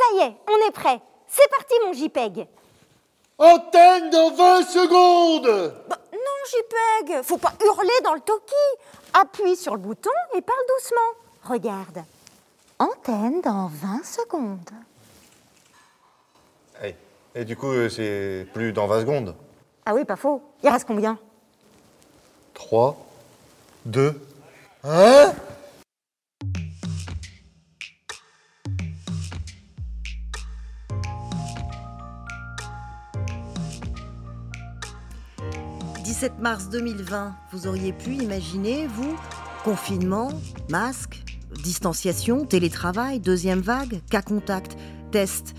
Ça 0.00 0.16
y 0.16 0.20
est, 0.20 0.34
on 0.48 0.66
est 0.66 0.70
prêt. 0.70 0.98
C'est 1.28 1.48
parti, 1.50 1.74
mon 1.84 1.92
JPEG. 1.92 2.46
Antenne 3.38 4.08
dans 4.10 4.30
20 4.30 4.62
secondes 4.62 5.74
Bah, 5.88 5.98
non, 6.12 6.18
JPEG, 6.48 7.22
faut 7.22 7.36
pas 7.36 7.52
hurler 7.62 8.00
dans 8.02 8.14
le 8.14 8.20
toki. 8.20 8.54
Appuie 9.12 9.56
sur 9.56 9.74
le 9.74 9.80
bouton 9.80 10.10
et 10.34 10.40
parle 10.40 10.58
doucement. 10.78 11.50
Regarde. 11.54 12.04
Antenne 12.78 13.42
dans 13.42 13.66
20 13.72 14.04
secondes. 14.04 14.70
et, 16.82 16.94
et 17.34 17.44
du 17.44 17.56
coup, 17.56 17.70
euh, 17.70 17.88
c'est 17.90 18.46
plus 18.54 18.72
dans 18.72 18.86
20 18.86 19.00
secondes. 19.00 19.34
Ah 19.84 19.94
oui, 19.94 20.04
pas 20.06 20.16
faux. 20.16 20.42
Il 20.62 20.70
reste 20.70 20.86
combien? 20.86 21.18
3, 22.54 22.96
2, 23.86 24.20
1 24.84 25.32
«17 36.20 36.38
mars 36.38 36.68
2020, 36.68 37.34
vous 37.50 37.66
auriez 37.66 37.94
pu 37.94 38.10
imaginer, 38.10 38.86
vous, 38.86 39.16
confinement, 39.64 40.28
masque, 40.68 41.24
distanciation, 41.64 42.44
télétravail, 42.44 43.20
deuxième 43.20 43.60
vague, 43.60 44.02
cas 44.10 44.20
contact, 44.20 44.76
test. 45.12 45.54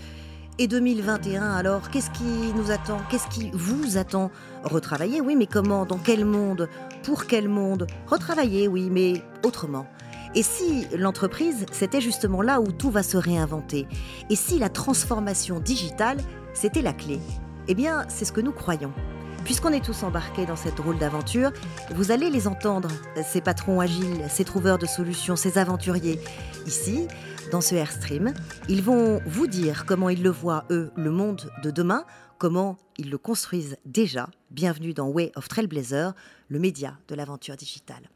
Et 0.60 0.68
2021, 0.68 1.42
alors, 1.42 1.90
qu'est-ce 1.90 2.12
qui 2.12 2.52
nous 2.54 2.70
attend 2.70 3.00
Qu'est-ce 3.10 3.26
qui 3.26 3.50
vous 3.52 3.96
attend? 3.96 4.30
Retravailler, 4.62 5.20
oui, 5.20 5.34
mais 5.34 5.48
comment? 5.48 5.84
Dans 5.84 5.98
quel 5.98 6.24
monde? 6.24 6.68
Pour 7.02 7.26
quel 7.26 7.48
monde? 7.48 7.88
Retravailler, 8.06 8.68
oui, 8.68 8.88
mais 8.88 9.14
autrement. 9.44 9.88
Et 10.36 10.44
si 10.44 10.86
l'entreprise, 10.96 11.66
c'était 11.72 12.00
justement 12.00 12.40
là 12.40 12.60
où 12.60 12.70
tout 12.70 12.92
va 12.92 13.02
se 13.02 13.16
réinventer? 13.16 13.88
Et 14.30 14.36
si 14.36 14.60
la 14.60 14.68
transformation 14.68 15.58
digitale, 15.58 16.18
c'était 16.54 16.82
la 16.82 16.92
clé? 16.92 17.18
Eh 17.66 17.74
bien, 17.74 18.04
c'est 18.06 18.24
ce 18.24 18.30
que 18.30 18.40
nous 18.40 18.52
croyons. 18.52 18.92
Puisqu'on 19.44 19.70
est 19.70 19.84
tous 19.84 20.04
embarqués 20.04 20.46
dans 20.46 20.56
cette 20.56 20.76
drôle 20.76 20.98
d'aventure, 20.98 21.52
vous 21.94 22.12
allez 22.12 22.30
les 22.30 22.46
entendre, 22.46 22.88
ces 23.24 23.40
patrons 23.40 23.80
agiles, 23.80 24.24
ces 24.28 24.44
trouveurs 24.44 24.78
de 24.78 24.86
solutions, 24.86 25.36
ces 25.36 25.58
aventuriers. 25.58 26.20
Ici, 26.66 27.08
dans 27.50 27.60
ce 27.60 27.74
Airstream, 27.74 28.34
ils 28.68 28.82
vont 28.82 29.20
vous 29.26 29.46
dire 29.46 29.84
comment 29.84 30.08
ils 30.08 30.22
le 30.22 30.30
voient, 30.30 30.64
eux, 30.70 30.92
le 30.96 31.10
monde 31.10 31.50
de 31.62 31.70
demain, 31.70 32.04
comment 32.38 32.78
ils 32.98 33.10
le 33.10 33.18
construisent 33.18 33.76
déjà. 33.84 34.28
Bienvenue 34.50 34.94
dans 34.94 35.08
Way 35.08 35.32
of 35.34 35.48
Trailblazer, 35.48 36.12
le 36.48 36.58
média 36.58 36.96
de 37.08 37.14
l'aventure 37.14 37.56
digitale. 37.56 38.08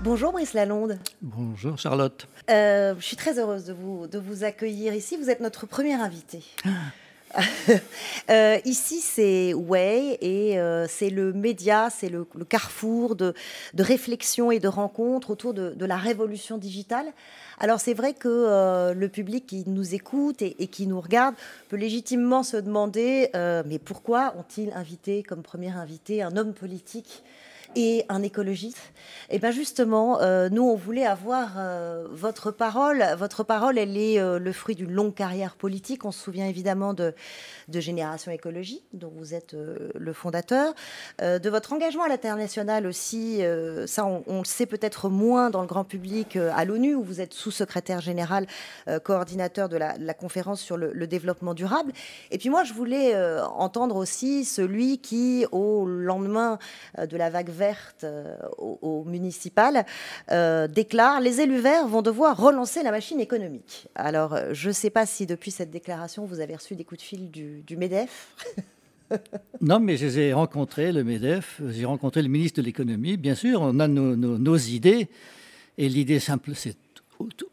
Bonjour 0.00 0.30
Brice 0.30 0.52
Lalonde. 0.54 0.96
Bonjour 1.22 1.76
Charlotte. 1.76 2.28
Euh, 2.50 2.94
je 3.00 3.04
suis 3.04 3.16
très 3.16 3.40
heureuse 3.40 3.64
de 3.64 3.72
vous, 3.72 4.06
de 4.06 4.16
vous 4.20 4.44
accueillir 4.44 4.94
ici. 4.94 5.16
Vous 5.16 5.28
êtes 5.28 5.40
notre 5.40 5.66
première 5.66 6.00
invitée. 6.00 6.44
Euh, 8.30 8.58
ici, 8.64 9.02
c'est 9.02 9.52
Way 9.52 10.16
et 10.22 10.58
euh, 10.58 10.86
c'est 10.88 11.10
le 11.10 11.34
média, 11.34 11.88
c'est 11.90 12.08
le, 12.08 12.26
le 12.34 12.44
carrefour 12.46 13.16
de, 13.16 13.34
de 13.74 13.82
réflexion 13.82 14.50
et 14.50 14.60
de 14.60 14.68
rencontres 14.68 15.28
autour 15.30 15.52
de, 15.52 15.74
de 15.74 15.84
la 15.84 15.98
révolution 15.98 16.56
digitale. 16.56 17.06
Alors 17.58 17.80
c'est 17.80 17.92
vrai 17.92 18.14
que 18.14 18.94
le 18.94 19.08
public 19.08 19.46
qui 19.46 19.64
nous 19.66 19.94
écoute 19.94 20.40
et, 20.40 20.56
et, 20.62 20.68
qui 20.68 20.86
nous 20.86 21.02
regarde 21.02 21.34
peut 21.68 21.76
légitimement 21.76 22.42
se 22.42 22.56
demander 22.56 23.30
mais 23.34 23.78
pourquoi 23.78 24.34
ont-ils 24.38 24.72
invité 24.72 25.22
comme 25.22 25.42
premier 25.42 25.70
invité 25.70 26.22
un 26.22 26.34
homme 26.38 26.54
politique 26.54 27.22
et 27.76 28.04
un 28.08 28.22
écologiste. 28.22 28.92
Et 29.30 29.36
eh 29.36 29.38
bien 29.38 29.50
justement, 29.50 30.22
euh, 30.22 30.48
nous, 30.48 30.62
on 30.62 30.74
voulait 30.74 31.04
avoir 31.04 31.56
euh, 31.58 32.06
votre 32.10 32.50
parole. 32.50 33.04
Votre 33.18 33.42
parole, 33.42 33.78
elle 33.78 33.96
est 33.96 34.18
euh, 34.18 34.38
le 34.38 34.52
fruit 34.52 34.74
d'une 34.74 34.90
longue 34.90 35.14
carrière 35.14 35.54
politique. 35.54 36.04
On 36.06 36.10
se 36.10 36.22
souvient 36.22 36.46
évidemment 36.46 36.94
de, 36.94 37.14
de 37.68 37.80
Génération 37.80 38.32
Écologie, 38.32 38.82
dont 38.94 39.12
vous 39.14 39.34
êtes 39.34 39.54
le 39.94 40.12
fondateur, 40.12 40.74
de 41.20 41.50
votre 41.50 41.72
engagement 41.72 42.04
à 42.04 42.08
l'international 42.08 42.86
aussi. 42.86 43.42
ça, 43.86 44.06
on, 44.06 44.38
le 44.38 44.44
sait 44.44 44.66
peut-être 44.66 45.08
moins 45.08 45.50
dans 45.50 45.60
le 45.60 45.66
grand 45.66 45.84
public 45.84 46.36
à 46.36 46.64
l'ONU, 46.64 46.94
où 46.94 47.02
vous 47.02 47.20
êtes 47.20 47.34
sous-secrétaire 47.34 48.00
général, 48.00 48.46
coordinateur 49.02 49.68
de 49.68 49.76
la, 49.76 50.14
conférence 50.14 50.60
sur 50.60 50.76
le, 50.76 50.92
le 50.92 51.06
développement 51.06 51.54
durable. 51.54 51.92
Et 52.30 52.38
puis 52.38 52.48
moi, 52.50 52.64
je 52.64 52.72
voulais 52.72 53.14
entendre 53.56 53.96
aussi 53.96 54.44
celui 54.44 54.98
qui, 54.98 55.46
au 55.52 55.86
lendemain 55.86 56.58
de 56.98 57.16
la 57.16 57.30
vague 57.30 57.50
verte 57.58 58.04
euh, 58.04 58.36
au, 58.56 58.78
au 58.80 59.04
municipal, 59.04 59.84
euh, 60.30 60.68
déclare 60.68 61.20
les 61.20 61.40
élus 61.40 61.60
verts 61.60 61.86
vont 61.86 62.02
devoir 62.02 62.36
relancer 62.38 62.82
la 62.82 62.90
machine 62.90 63.20
économique. 63.20 63.88
Alors, 63.94 64.34
euh, 64.34 64.50
je 64.52 64.68
ne 64.68 64.72
sais 64.72 64.90
pas 64.90 65.04
si 65.04 65.26
depuis 65.26 65.50
cette 65.50 65.70
déclaration, 65.70 66.24
vous 66.24 66.40
avez 66.40 66.54
reçu 66.54 66.74
des 66.74 66.84
coups 66.84 67.00
de 67.00 67.06
fil 67.06 67.30
du, 67.30 67.76
MEDEF. 67.76 68.34
Non, 69.62 69.80
mais 69.80 69.96
j'ai 69.96 70.34
rencontré 70.34 70.92
le 70.92 71.02
MEDEF, 71.02 71.62
j'ai 71.70 71.86
rencontré 71.86 72.20
le 72.20 72.28
ministre 72.28 72.60
de 72.60 72.66
l'économie. 72.66 73.16
Bien 73.16 73.34
sûr, 73.34 73.62
on 73.62 73.80
a 73.80 73.88
nos, 73.88 74.56
idées. 74.58 75.08
Et 75.78 75.88
l'idée 75.88 76.20
simple, 76.20 76.50
c'est 76.54 76.76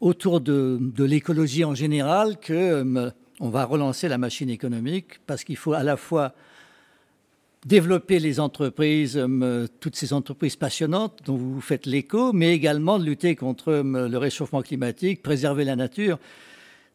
autour 0.00 0.42
de, 0.42 0.78
l'écologie 0.98 1.64
en 1.64 1.74
général 1.74 2.36
que 2.36 3.10
on 3.40 3.48
va 3.48 3.64
relancer 3.64 4.06
la 4.06 4.18
machine 4.18 4.50
économique 4.50 5.20
parce 5.26 5.44
qu'il 5.44 5.56
faut 5.56 5.72
à 5.72 5.82
la 5.82 5.96
fois 5.96 6.34
développer 7.66 8.20
les 8.20 8.38
entreprises, 8.38 9.18
euh, 9.18 9.66
toutes 9.80 9.96
ces 9.96 10.12
entreprises 10.12 10.54
passionnantes 10.54 11.18
dont 11.26 11.36
vous 11.36 11.60
faites 11.60 11.84
l'écho, 11.84 12.32
mais 12.32 12.54
également 12.54 12.98
de 12.98 13.04
lutter 13.04 13.34
contre 13.34 13.72
euh, 13.72 14.08
le 14.08 14.18
réchauffement 14.18 14.62
climatique, 14.62 15.20
préserver 15.20 15.64
la 15.64 15.74
nature. 15.74 16.18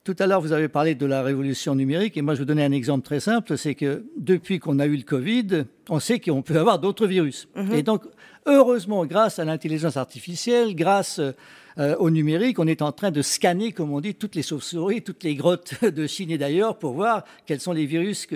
Tout 0.06 0.16
à 0.18 0.28
l'heure, 0.28 0.40
vous 0.40 0.54
avez 0.54 0.70
parlé 0.70 0.96
de 0.96 1.06
la 1.06 1.24
révolution 1.24 1.76
numérique, 1.76 2.16
et 2.16 2.22
moi, 2.22 2.36
je 2.36 2.40
vais 2.40 2.44
vous 2.44 2.48
donner 2.48 2.64
un 2.64 2.72
exemple 2.72 3.04
très 3.04 3.20
simple, 3.20 3.58
c'est 3.58 3.76
que 3.76 4.06
depuis 4.18 4.60
qu'on 4.60 4.80
a 4.80 4.86
eu 4.86 4.96
le 4.96 5.04
Covid, 5.04 5.66
on 5.90 6.00
sait 6.00 6.20
qu'on 6.20 6.42
peut 6.42 6.58
avoir 6.58 6.80
d'autres 6.80 7.06
virus. 7.06 7.50
Mhm. 7.56 7.74
Et 7.74 7.84
donc, 7.84 8.04
heureusement, 8.46 9.06
grâce 9.06 9.40
à 9.40 9.46
l'intelligence 9.46 9.98
artificielle, 9.98 10.74
grâce 10.74 11.20
euh, 11.78 11.96
au 11.98 12.10
numérique, 12.10 12.60
on 12.60 12.68
est 12.68 12.82
en 12.82 12.92
train 12.92 13.12
de 13.12 13.22
scanner, 13.22 13.72
comme 13.72 13.92
on 13.92 14.00
dit, 14.00 14.16
toutes 14.16 14.36
les 14.36 14.44
chauves-souris, 14.44 15.02
toutes 15.02 15.24
les 15.24 15.36
grottes 15.36 15.84
de 15.86 16.08
Chine 16.08 16.32
et 16.32 16.38
d'ailleurs, 16.38 16.78
pour 16.78 16.94
voir 16.94 17.24
quels 17.46 17.60
sont 17.60 17.74
les 17.74 17.86
virus, 17.86 18.28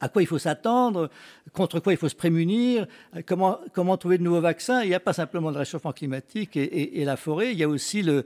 à 0.00 0.08
quoi 0.08 0.22
il 0.22 0.26
faut 0.26 0.38
s'attendre, 0.38 1.10
contre 1.52 1.80
quoi 1.80 1.92
il 1.92 1.96
faut 1.96 2.08
se 2.08 2.14
prémunir, 2.14 2.86
euh, 3.16 3.22
comment, 3.26 3.96
trouver 3.96 4.18
de 4.18 4.22
nouveaux 4.22 4.40
vaccins. 4.40 4.82
Il 4.82 4.88
n'y 4.88 4.94
a 4.94 5.00
pas 5.00 5.12
simplement 5.12 5.50
le 5.50 5.58
réchauffement 5.58 5.92
climatique 5.92 6.56
et 6.56 7.04
la 7.04 7.16
forêt, 7.16 7.52
il 7.52 7.58
y 7.58 7.64
a 7.64 7.68
aussi 7.68 8.02
le, 8.02 8.24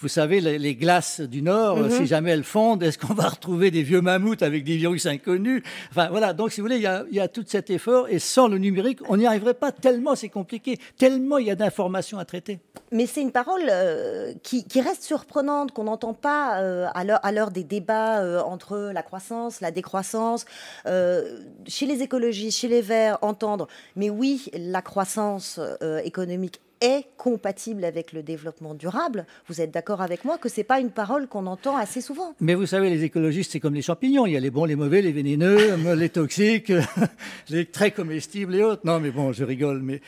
vous 0.00 0.08
savez, 0.08 0.40
les, 0.40 0.58
les 0.58 0.74
glaces 0.74 1.20
du 1.20 1.42
Nord, 1.42 1.76
Mhm. 1.78 1.90
si 1.90 2.06
jamais 2.06 2.30
elles 2.30 2.44
fondent, 2.44 2.82
est-ce 2.82 2.96
qu'on 2.98 3.12
va 3.14 3.28
retrouver 3.28 3.70
des 3.70 3.82
vieux 3.82 4.00
mammouths 4.00 4.42
avec 4.42 4.64
des 4.64 4.76
virus 4.76 5.04
inconnus? 5.06 5.62
Enfin 5.90 6.08
voilà, 6.08 6.32
donc 6.32 6.52
si 6.52 6.60
vous 6.60 6.66
voulez, 6.66 6.76
il 6.76 6.82
y, 6.82 6.86
a, 6.86 7.04
il 7.10 7.16
y 7.16 7.20
a 7.20 7.28
tout 7.28 7.44
cet 7.46 7.68
effort 7.70 8.08
et 8.08 8.18
sans 8.18 8.48
le 8.48 8.58
numérique, 8.58 9.00
on 9.08 9.16
n'y 9.18 9.26
arriverait 9.26 9.54
pas 9.54 9.72
tellement 9.72 10.14
c'est 10.14 10.28
compliqué, 10.30 10.78
tellement 10.98 11.38
il 11.38 11.46
y 11.46 11.50
a 11.50 11.54
d'informations 11.54 12.18
à 12.18 12.24
traiter. 12.24 12.60
Mais 12.92 13.06
c'est 13.06 13.20
une 13.20 13.30
parole 13.32 13.62
euh, 13.70 14.32
qui, 14.42 14.64
qui 14.64 14.80
reste 14.80 15.02
surprenante, 15.02 15.72
qu'on 15.72 15.84
n'entend 15.84 16.14
pas 16.14 16.60
euh, 16.60 16.86
à 16.94 17.04
l'heure- 17.32 17.50
des 17.50 17.64
débats 17.64 18.20
euh, 18.22 18.40
entre 18.40 18.90
la 18.92 19.02
croissance, 19.02 19.60
la 19.60 19.70
décroissance. 19.70 20.44
Chez 20.86 21.86
les 21.86 22.02
écologistes, 22.02 22.58
chez 22.58 22.68
les 22.68 22.80
Verts, 22.82 23.18
entendre, 23.22 23.66
mais 23.96 24.10
oui, 24.10 24.50
la 24.54 24.82
croissance 24.82 25.60
économique 26.04 26.60
est 26.80 27.06
compatible 27.16 27.84
avec 27.84 28.12
le 28.12 28.22
développement 28.22 28.74
durable. 28.74 29.26
Vous 29.48 29.60
êtes 29.60 29.70
d'accord 29.70 30.00
avec 30.00 30.24
moi 30.24 30.38
que 30.38 30.48
c'est 30.48 30.64
pas 30.64 30.80
une 30.80 30.90
parole 30.90 31.28
qu'on 31.28 31.46
entend 31.46 31.76
assez 31.76 32.00
souvent 32.00 32.34
Mais 32.40 32.54
vous 32.54 32.66
savez, 32.66 32.90
les 32.90 33.04
écologistes, 33.04 33.52
c'est 33.52 33.60
comme 33.60 33.74
les 33.74 33.82
champignons. 33.82 34.26
Il 34.26 34.32
y 34.32 34.36
a 34.36 34.40
les 34.40 34.50
bons, 34.50 34.64
les 34.64 34.76
mauvais, 34.76 35.02
les 35.02 35.12
vénéneux, 35.12 35.76
les 35.94 36.08
toxiques, 36.08 36.72
les 37.50 37.66
très 37.66 37.90
comestibles 37.90 38.54
et 38.54 38.62
autres. 38.62 38.82
Non, 38.84 39.00
mais 39.00 39.10
bon, 39.10 39.32
je 39.32 39.44
rigole, 39.44 39.82
mais 39.82 40.00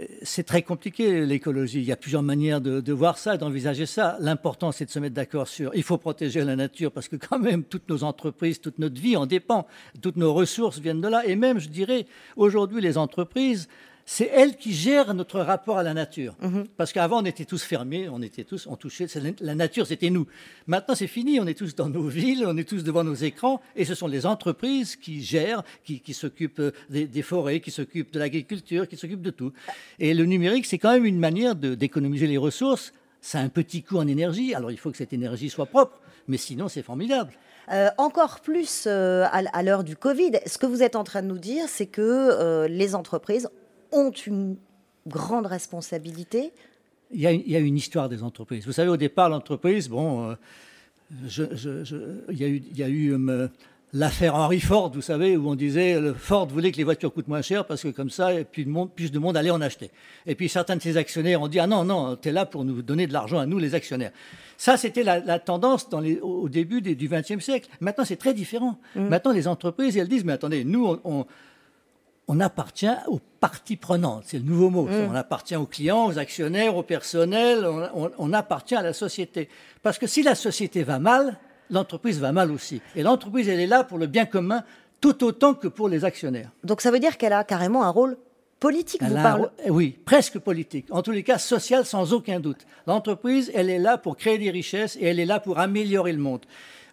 euh, 0.00 0.04
c'est 0.22 0.44
très 0.44 0.62
compliqué 0.62 1.26
l'écologie. 1.26 1.80
Il 1.80 1.86
y 1.86 1.92
a 1.92 1.96
plusieurs 1.96 2.22
manières 2.22 2.60
de, 2.60 2.80
de 2.80 2.92
voir 2.92 3.18
ça, 3.18 3.36
d'envisager 3.36 3.86
ça. 3.86 4.16
L'important, 4.20 4.72
c'est 4.72 4.86
de 4.86 4.90
se 4.90 4.98
mettre 4.98 5.14
d'accord 5.14 5.48
sur. 5.48 5.74
Il 5.74 5.82
faut 5.82 5.98
protéger 5.98 6.42
la 6.44 6.56
nature 6.56 6.92
parce 6.92 7.08
que 7.08 7.16
quand 7.16 7.38
même, 7.38 7.62
toutes 7.64 7.88
nos 7.88 8.04
entreprises, 8.04 8.60
toute 8.60 8.78
notre 8.78 9.00
vie 9.00 9.16
en 9.16 9.26
dépend. 9.26 9.66
Toutes 10.00 10.16
nos 10.16 10.32
ressources 10.32 10.78
viennent 10.78 11.00
de 11.00 11.08
là. 11.08 11.26
Et 11.26 11.36
même, 11.36 11.58
je 11.58 11.68
dirais, 11.68 12.06
aujourd'hui, 12.36 12.80
les 12.80 12.96
entreprises 12.96 13.68
c'est 14.08 14.30
elles 14.32 14.56
qui 14.56 14.72
gèrent 14.72 15.12
notre 15.14 15.40
rapport 15.40 15.78
à 15.78 15.82
la 15.82 15.92
nature. 15.92 16.36
Parce 16.76 16.92
qu'avant, 16.92 17.20
on 17.22 17.24
était 17.24 17.44
tous 17.44 17.62
fermés, 17.64 18.08
on 18.08 18.22
était 18.22 18.44
tous, 18.44 18.68
on 18.68 18.76
touchait, 18.76 19.06
la- 19.40 19.54
nature, 19.56 19.84
c'était 19.86 20.10
nous. 20.10 20.26
Maintenant, 20.68 20.94
c'est 20.94 21.08
fini, 21.08 21.40
on 21.40 21.46
est 21.48 21.58
tous 21.58 21.74
dans 21.74 21.88
nos 21.88 22.06
villes, 22.06 22.44
on 22.46 22.56
est 22.56 22.68
tous 22.68 22.84
devant 22.84 23.02
nos 23.02 23.14
écrans, 23.14 23.60
et 23.74 23.84
ce 23.84 23.96
sont 23.96 24.06
les 24.06 24.24
entreprises 24.24 24.94
qui 24.94 25.22
gèrent, 25.22 25.64
qui, 25.84 25.98
qui 26.00 26.14
s'occupent 26.14 26.62
des, 26.88 27.06
des 27.06 27.22
forêts, 27.22 27.58
qui 27.58 27.72
s'occupent 27.72 28.12
de 28.12 28.20
l'agriculture, 28.20 28.86
qui 28.86 28.96
s'occupent 28.96 29.22
de 29.22 29.30
tout. 29.30 29.52
Et 29.98 30.14
le 30.14 30.24
numérique, 30.24 30.66
c'est 30.66 30.78
quand 30.78 30.92
même 30.92 31.04
une 31.04 31.18
manière 31.18 31.56
d'économiser 31.56 32.28
les 32.28 32.38
ressources. 32.38 32.92
Ça 33.20 33.40
a 33.40 33.42
un 33.42 33.48
petit 33.48 33.82
coût 33.82 33.96
en 33.98 34.06
énergie, 34.06 34.54
alors 34.54 34.70
il 34.70 34.78
faut 34.78 34.92
que 34.92 34.96
cette 34.98 35.12
énergie 35.12 35.50
soit 35.50 35.66
propre, 35.66 35.98
mais 36.28 36.36
sinon, 36.36 36.68
c'est 36.68 36.82
formidable. 36.82 37.32
Euh, 37.72 37.88
encore 37.98 38.38
plus 38.38 38.84
euh, 38.86 39.24
à, 39.24 39.38
à 39.52 39.62
l'heure 39.64 39.82
du 39.82 39.96
Covid, 39.96 40.30
ce 40.46 40.58
que 40.58 40.66
vous 40.66 40.84
êtes 40.84 40.94
en 40.94 41.02
train 41.02 41.22
de 41.22 41.26
nous 41.26 41.38
dire, 41.40 41.64
c'est 41.66 41.86
que 41.86 42.00
euh, 42.02 42.68
les 42.68 42.94
entreprises 42.94 43.48
ont 43.92 44.10
une 44.10 44.56
grande 45.06 45.46
responsabilité 45.46 46.52
il 47.12 47.20
y, 47.20 47.26
a, 47.26 47.32
il 47.32 47.48
y, 47.48 47.54
a, 47.54 47.60
une 47.60 47.76
histoire 47.76 48.08
des 48.08 48.24
entreprises. 48.24 48.66
Vous 48.66 48.72
savez, 48.72 48.88
au 48.88 48.96
départ, 48.96 49.28
l'entreprise, 49.28 49.88
bon, 49.88 50.30
euh, 50.30 50.34
je, 51.28 51.44
je, 51.52 51.84
je, 51.84 51.96
il 52.30 52.38
y 52.38 52.44
a 52.44 52.48
eu, 52.48 52.62
il 52.68 52.76
y 52.76 52.82
a 52.82 52.88
eu 52.88 53.12
euh, 53.12 53.46
l'affaire 53.92 54.34
Henry 54.34 54.60
Ford, 54.60 54.90
vous 54.92 55.02
savez, 55.02 55.36
où 55.36 55.48
on 55.48 55.54
disait 55.54 56.00
le 56.00 56.14
Ford 56.14 56.46
voulait 56.46 56.72
que 56.72 56.76
les 56.76 56.84
voitures 56.84 57.12
coûtent 57.12 57.28
moins 57.28 57.42
cher 57.42 57.64
parce 57.64 57.82
que 57.82 57.88
comme 57.88 58.10
ça, 58.10 58.30
plus 58.44 58.64
de 58.64 58.70
monde, 58.70 58.90
plus 58.90 59.12
de 59.12 59.18
monde 59.18 59.36
allait 59.36 59.50
en 59.50 59.60
acheter. 59.60 59.90
Et 60.26 60.34
puis 60.34 60.48
certains 60.48 60.76
de 60.76 60.82
ses 60.82 60.96
actionnaires 60.96 61.40
ont 61.40 61.48
dit 61.48 61.60
ah 61.60 61.66
non 61.66 61.84
non, 61.84 62.16
tu 62.16 62.28
es 62.28 62.32
là 62.32 62.44
pour 62.44 62.64
nous 62.64 62.82
donner 62.82 63.06
de 63.06 63.12
l'argent 63.12 63.38
à 63.38 63.46
nous 63.46 63.58
les 63.58 63.74
actionnaires. 63.74 64.12
Ça 64.56 64.76
c'était 64.76 65.04
la, 65.04 65.20
la, 65.20 65.38
tendance 65.38 65.88
dans 65.88 66.00
les, 66.00 66.18
au 66.20 66.48
début 66.48 66.80
des, 66.80 66.94
du 66.94 67.08
XXe 67.08 67.38
siècle. 67.38 67.68
Maintenant 67.80 68.04
c'est 68.04 68.16
très 68.16 68.34
différent. 68.34 68.78
Mmh. 68.96 69.08
Maintenant 69.08 69.32
les 69.32 69.46
entreprises 69.46 69.96
elles 69.96 70.08
disent 70.08 70.24
mais 70.24 70.32
attendez 70.32 70.64
nous 70.64 70.86
on, 70.86 71.00
on 71.04 71.26
on 72.28 72.40
appartient 72.40 72.88
aux 73.06 73.20
parties 73.40 73.76
prenantes, 73.76 74.24
c'est 74.26 74.38
le 74.38 74.44
nouveau 74.44 74.70
mot. 74.70 74.86
Mmh. 74.86 75.08
On 75.10 75.14
appartient 75.14 75.56
aux 75.56 75.66
clients, 75.66 76.06
aux 76.06 76.18
actionnaires, 76.18 76.76
au 76.76 76.82
personnel, 76.82 77.64
on, 77.64 77.88
on, 77.94 78.10
on, 78.18 78.32
appartient 78.32 78.74
à 78.74 78.82
la 78.82 78.92
société. 78.92 79.48
Parce 79.82 79.98
que 79.98 80.06
si 80.06 80.22
la 80.22 80.34
société 80.34 80.82
va 80.82 80.98
mal, 80.98 81.38
l'entreprise 81.70 82.20
va 82.20 82.32
mal 82.32 82.50
aussi. 82.50 82.80
Et 82.96 83.02
l'entreprise, 83.02 83.48
elle 83.48 83.60
est 83.60 83.66
là 83.66 83.84
pour 83.84 83.98
le 83.98 84.06
bien 84.06 84.26
commun 84.26 84.64
tout 85.00 85.24
autant 85.24 85.54
que 85.54 85.68
pour 85.68 85.88
les 85.88 86.04
actionnaires. 86.04 86.50
Donc 86.64 86.80
ça 86.80 86.90
veut 86.90 86.98
dire 86.98 87.16
qu'elle 87.16 87.32
a 87.32 87.44
carrément 87.44 87.84
un 87.84 87.90
rôle 87.90 88.16
politique, 88.58 89.02
elle 89.02 89.10
vous 89.10 89.14
parlez 89.14 89.44
Oui, 89.68 89.96
presque 90.04 90.38
politique. 90.38 90.86
En 90.90 91.02
tous 91.02 91.10
les 91.10 91.22
cas, 91.22 91.38
social 91.38 91.84
sans 91.84 92.12
aucun 92.12 92.40
doute. 92.40 92.66
L'entreprise, 92.86 93.50
elle 93.54 93.70
est 93.70 93.78
là 93.78 93.98
pour 93.98 94.16
créer 94.16 94.38
des 94.38 94.50
richesses 94.50 94.96
et 94.96 95.04
elle 95.04 95.20
est 95.20 95.26
là 95.26 95.40
pour 95.40 95.58
améliorer 95.58 96.12
le 96.12 96.18
monde. 96.18 96.40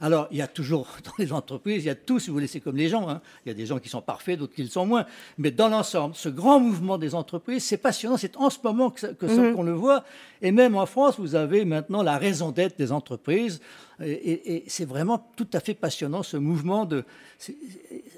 Alors, 0.03 0.27
il 0.31 0.37
y 0.37 0.41
a 0.41 0.47
toujours, 0.47 0.87
dans 1.05 1.13
les 1.17 1.31
entreprises, 1.31 1.85
il 1.85 1.87
y 1.87 1.89
a 1.89 1.95
tout, 1.95 2.19
si 2.19 2.27
vous 2.27 2.33
voulez, 2.33 2.47
c'est 2.47 2.59
comme 2.59 2.75
les 2.75 2.89
gens. 2.89 3.07
Hein. 3.07 3.21
Il 3.45 3.49
y 3.49 3.51
a 3.51 3.55
des 3.55 3.65
gens 3.65 3.79
qui 3.79 3.87
sont 3.87 4.01
parfaits, 4.01 4.37
d'autres 4.37 4.53
qui 4.53 4.61
le 4.61 4.67
sont 4.67 4.85
moins. 4.85 5.05
Mais 5.37 5.49
dans 5.49 5.69
l'ensemble, 5.69 6.13
ce 6.13 6.27
grand 6.27 6.59
mouvement 6.59 6.97
des 6.97 7.15
entreprises, 7.15 7.63
c'est 7.63 7.77
passionnant. 7.77 8.17
C'est 8.17 8.35
en 8.35 8.49
ce 8.49 8.57
moment 8.61 8.89
que, 8.89 9.07
que 9.13 9.25
mm 9.25 9.29
-hmm. 9.29 9.53
qu'on 9.55 9.63
le 9.63 9.71
voit. 9.71 10.03
Et 10.41 10.51
même 10.51 10.75
en 10.75 10.85
France, 10.85 11.15
vous 11.17 11.35
avez 11.35 11.63
maintenant 11.63 12.03
la 12.03 12.17
raison 12.17 12.51
d'être 12.51 12.77
des 12.77 12.91
entreprises. 12.91 13.61
Et, 14.05 14.11
et, 14.11 14.55
et 14.55 14.63
c'est 14.67 14.85
vraiment 14.85 15.17
tout 15.35 15.47
à 15.53 15.59
fait 15.59 15.73
passionnant, 15.73 16.23
ce 16.23 16.37
mouvement 16.37 16.85
de... 16.85 17.03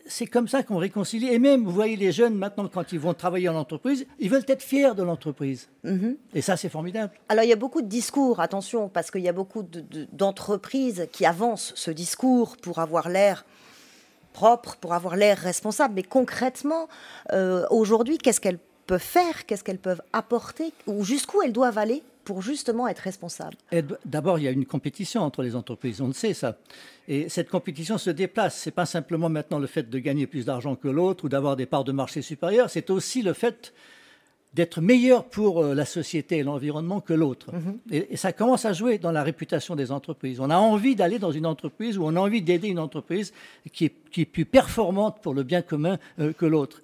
C'est 0.08 0.28
comme 0.28 0.48
ça 0.48 0.64
qu'on 0.64 0.78
réconcilie. 0.78 1.30
Et 1.34 1.40
même, 1.40 1.64
vous 1.64 1.72
voyez, 1.72 1.96
les 1.96 2.12
jeunes, 2.12 2.36
maintenant, 2.36 2.68
quand 2.68 2.92
ils 2.92 3.00
vont 3.00 3.14
travailler 3.14 3.50
en 3.50 3.56
entreprise, 3.56 4.06
ils 4.20 4.30
veulent 4.30 4.46
être 4.48 4.62
fiers 4.62 4.94
de 4.96 5.04
l'entreprise. 5.04 5.68
Mm 5.84 5.98
-hmm. 5.98 6.16
Et 6.34 6.42
ça, 6.42 6.56
c'est 6.58 6.70
formidable. 6.70 7.12
Alors, 7.30 7.44
il 7.46 7.50
y 7.50 7.54
a 7.54 7.62
beaucoup 7.66 7.82
de 7.82 7.90
discours, 8.00 8.40
attention, 8.40 8.90
parce 8.96 9.10
qu'il 9.12 9.24
y 9.30 9.30
a 9.30 9.38
beaucoup 9.42 9.64
d'entreprises 10.22 11.00
de, 11.02 11.06
de, 11.06 11.10
qui 11.16 11.26
avancent 11.26 11.74
ce 11.76 11.92
discours 11.92 12.50
pour 12.58 12.80
avoir 12.80 13.10
l'air 13.10 13.46
propre, 14.34 14.72
pour 14.82 14.92
avoir 14.94 15.16
l'air 15.16 15.38
responsable. 15.52 15.94
Mais 15.96 16.04
concrètement, 16.20 16.84
euh, 17.32 17.66
aujourd'hui, 17.80 18.18
qu'est-ce 18.18 18.42
qu'elles 18.44 18.64
peuvent 18.86 19.10
faire? 19.20 19.36
Qu'est-ce 19.46 19.64
qu'elles 19.66 19.86
peuvent 19.90 20.04
apporter? 20.22 20.68
Ou 20.88 21.04
jusqu'où 21.04 21.38
elles 21.44 21.54
doivent 21.62 21.80
aller? 21.86 22.02
Pour 22.26 22.42
justement 22.42 22.88
être 22.88 23.00
responsables 23.00 23.56
D'abord, 24.04 24.40
il 24.40 24.44
y 24.44 24.48
a 24.48 24.52
une 24.52 24.66
compétition 24.66 25.22
entre 25.22 25.44
les 25.44 25.56
entreprises, 25.56 26.02
on 26.02 26.08
le 26.08 26.14
sait 26.14 26.34
ça. 26.34 26.58
Et 27.08 27.30
cette 27.30 27.50
compétition 27.50 27.98
se 27.98 28.10
déplace. 28.10 28.60
Ce 28.62 28.70
n'est 28.70 28.74
pas 28.74 28.86
simplement 28.86 29.30
maintenant 29.30 29.60
le 29.60 29.68
fait 29.68 29.90
de 29.90 30.00
gagner 30.00 30.28
plus 30.28 30.46
d'argent 30.46 30.76
que 30.76 30.88
l'autre 30.88 31.26
ou 31.26 31.30
d'avoir 31.30 31.56
des 31.56 31.68
parts 31.68 31.84
de 31.84 31.92
marché 31.92 32.22
supérieures, 32.22 32.70
c'est 32.70 32.90
aussi 32.90 33.22
le 33.22 33.34
fait 33.34 33.74
d'être 34.56 34.80
meilleur 34.82 35.26
pour 35.26 35.62
euh, 35.62 35.76
la 35.76 35.86
société 35.86 36.38
et 36.38 36.44
l'environnement 36.44 37.02
que 37.02 37.14
l'autre. 37.14 37.48
-hmm. 37.52 37.78
et, 37.92 38.14
et, 38.14 38.18
ça 38.18 38.32
commence 38.32 38.64
à 38.66 38.74
jouer 38.74 38.98
dans 38.98 39.12
la 39.12 39.22
réputation 39.22 39.76
des 39.76 39.92
entreprises. 39.92 40.40
On 40.40 40.50
a 40.50 40.58
envie 40.58 40.96
d'aller 40.96 41.20
dans 41.20 41.34
une 41.40 41.46
entreprise 41.46 41.98
ou 41.98 42.04
on 42.06 42.16
a 42.16 42.22
envie 42.28 42.42
d'aider 42.42 42.70
une 42.70 42.80
entreprise 42.80 43.34
qui 43.74 43.86
est, 43.86 43.96
qui 44.12 44.22
est, 44.22 44.26
plus 44.38 44.46
performante 44.46 45.16
pour 45.22 45.34
le 45.34 45.44
bien 45.44 45.62
commun 45.62 45.98
euh, 46.20 46.32
que 46.40 46.46
l'autre. 46.46 46.82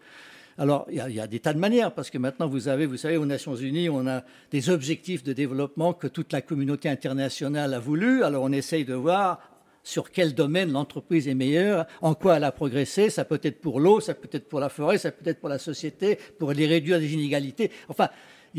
Alors, 0.58 0.86
il 0.90 0.96
y, 0.96 1.20
a 1.20 1.28
des 1.28 1.40
tas 1.40 1.54
de 1.54 1.60
manières, 1.60 1.94
parce 1.94 2.10
que 2.10 2.18
maintenant, 2.18 2.48
vous 2.48 2.68
avez, 2.68 2.86
vous 2.86 2.98
savez, 2.98 3.18
aux 3.18 3.26
Nations 3.26 3.56
Unies, 3.56 3.90
on 3.90 4.06
a 4.08 4.24
des 4.52 4.70
objectifs 4.70 5.24
de 5.24 5.34
développement 5.34 5.94
que 5.94 6.08
toute 6.08 6.34
la 6.34 6.42
communauté 6.42 6.90
internationale 6.90 7.74
a 7.74 7.80
voulu. 7.80 8.24
Alors, 8.24 8.44
on 8.44 8.52
essaye 8.52 8.86
de 8.86 8.94
voir 8.94 9.40
sur 9.84 10.12
quel 10.12 10.34
domaine 10.34 10.72
l'entreprise 10.72 11.28
est 11.28 11.34
meilleure, 11.34 11.86
en 12.02 12.14
quoi 12.14 12.38
elle 12.38 12.44
a 12.44 12.52
progressé. 12.52 13.10
Ça 13.10 13.26
peut 13.26 13.40
être 13.44 13.60
pour 13.62 13.80
l'eau, 13.80 14.00
ça 14.00 14.14
peut 14.14 14.30
être 14.32 14.48
pour 14.48 14.60
la 14.60 14.70
forêt, 14.70 14.98
ça 14.98 15.12
peut 15.12 15.28
être 15.30 15.40
pour 15.40 15.50
la 15.50 15.58
société, 15.58 16.18
pour 16.38 16.52
les 16.54 16.68
réduire 16.68 17.00
des 17.00 17.14
inégalités. 17.14 17.72
Enfin, 17.90 18.10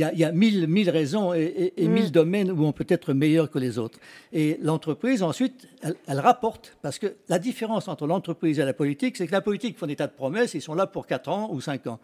y 0.01 0.05
a, 0.05 0.13
il 0.13 0.19
y 0.19 0.25
a 0.25 0.33
mille, 0.33 0.67
mille 0.67 0.91
raisons 0.91 1.35
et, 1.35 1.43
et, 1.43 1.83
et 1.85 1.89
mmh. 1.89 1.93
mille 1.93 2.13
domaines 2.13 2.51
où 2.51 2.65
on 2.65 2.73
peut 2.73 2.87
être 2.89 3.13
meilleur 3.13 3.51
que 3.51 3.59
les 3.59 3.79
autres. 3.79 3.99
Et 4.33 4.59
l'entreprise, 4.63 5.23
ensuite, 5.23 5.69
elle, 5.83 5.95
elle, 6.07 6.21
rapporte. 6.21 6.77
Parce 6.83 6.99
que 6.99 7.15
la 7.29 7.39
différence 7.39 7.89
entre 7.89 8.07
l'entreprise 8.07 8.59
et 8.59 8.65
la 8.65 8.73
politique, 8.73 9.17
c'est 9.17 9.27
que 9.27 9.33
la 9.33 9.41
politique 9.41 9.79
font 9.79 9.87
des 9.87 9.97
tas 9.97 10.07
de 10.07 10.13
promesses, 10.13 10.55
ils 10.55 10.63
sont 10.63 10.75
là 10.75 10.87
pour 10.87 11.07
4 11.07 11.29
ans 11.29 11.51
ou 11.53 11.61
5 11.61 11.87
ans. 11.87 12.01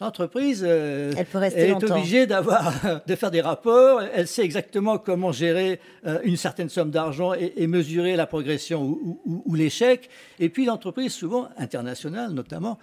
L'entreprise 0.00 0.62
euh, 0.66 1.12
longtemps. 1.12 1.40
est 1.40 1.90
obligée 1.90 2.26
d'avoir, 2.26 2.74
de 3.06 3.14
faire 3.14 3.30
des 3.30 3.40
rapports, 3.40 4.02
elle 4.14 4.26
sait 4.26 4.44
exactement 4.44 4.98
comment 4.98 5.32
gérer 5.32 5.80
euh, 6.06 6.18
une 6.22 6.36
certaine 6.36 6.68
somme 6.68 6.90
d'argent 6.90 7.32
et, 7.32 7.54
et, 7.56 7.66
mesurer 7.66 8.14
la 8.14 8.26
progression 8.26 8.82
ou, 8.82 9.20
ou, 9.24 9.42
ou 9.46 9.54
l'échec. 9.54 10.10
Et 10.38 10.50
puis 10.50 10.66
l'entreprise, 10.66 11.14
souvent 11.14 11.48
internationale 11.56 12.32
notamment, 12.32 12.78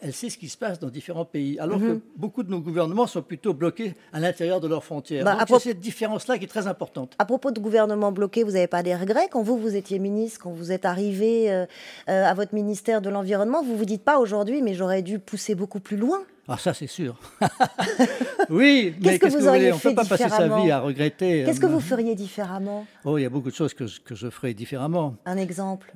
elle 0.00 0.12
sait 0.12 0.30
ce 0.30 0.38
qui 0.38 0.48
se 0.48 0.56
passe 0.56 0.78
dans 0.78 0.88
différents 0.90 1.24
pays, 1.24 1.58
alors 1.58 1.78
mm 1.78 1.82
-hmm. 1.82 1.94
que 1.98 2.02
beaucoup 2.16 2.42
de 2.42 2.50
nos 2.50 2.60
gouvernements 2.60 3.06
sont 3.06 3.22
plutôt 3.22 3.54
bloqués 3.54 3.94
à 4.12 4.20
l'intérieur 4.20 4.60
de 4.60 4.68
leurs 4.68 4.84
frontières. 4.84 5.24
Bah, 5.24 5.36
Donc, 5.36 5.60
c'est 5.60 5.70
cette 5.70 5.80
différence-là 5.80 6.38
qui 6.38 6.44
est 6.44 6.54
très 6.56 6.66
importante. 6.66 7.14
À 7.18 7.24
propos 7.24 7.50
de 7.50 7.60
gouvernements 7.60 8.12
bloqués, 8.12 8.42
vous 8.44 8.52
n'avez 8.52 8.66
pas 8.66 8.82
des 8.82 8.96
regrets 8.96 9.28
quand 9.32 9.42
vous, 9.42 9.58
vous 9.58 9.74
étiez 9.76 9.98
ministre, 9.98 10.38
quand 10.42 10.52
vous 10.60 10.70
êtes 10.72 10.84
arrivé 10.84 11.50
euh, 11.50 11.66
euh, 12.08 12.32
à 12.32 12.34
votre 12.34 12.54
ministère 12.54 13.00
de 13.00 13.10
l'Environnement, 13.10 13.62
vous 13.62 13.76
vous 13.76 13.84
dites 13.94 14.04
pas 14.10 14.18
aujourd'hui, 14.18 14.62
mais 14.62 14.74
j'aurais 14.74 15.02
dû 15.02 15.18
pousser 15.18 15.54
beaucoup 15.54 15.80
plus 15.80 15.96
loin 15.96 16.20
ah, 16.50 16.56
ça, 16.56 16.72
c'est 16.72 16.86
sûr. 16.86 17.14
oui, 18.48 18.94
mais 19.02 19.18
qu'est-ce 19.18 19.34
que, 19.34 19.38
vous 19.38 19.46
auriez 19.46 19.70
On 19.70 19.76
ne 19.76 19.80
peut 19.80 19.94
pas 19.94 20.06
passer 20.06 20.30
sa 20.30 20.48
vie 20.48 20.70
à 20.70 20.80
regretter. 20.80 21.44
Qu'est-ce 21.44 21.60
que 21.60 21.66
vous 21.66 21.78
feriez 21.92 22.14
différemment 22.14 22.86
Oh, 23.04 23.18
il 23.18 23.22
y 23.22 23.26
a 23.26 23.28
beaucoup 23.28 23.50
de 23.50 23.54
choses 23.54 23.74
que 23.74 23.86
je, 23.86 24.00
que 24.00 24.14
je 24.14 24.30
ferais 24.30 24.54
différemment. 24.54 25.16
Un 25.26 25.36
exemple 25.36 25.92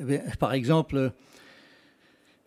eh 0.00 0.04
bien, 0.04 0.20
Par 0.38 0.54
exemple, 0.54 1.12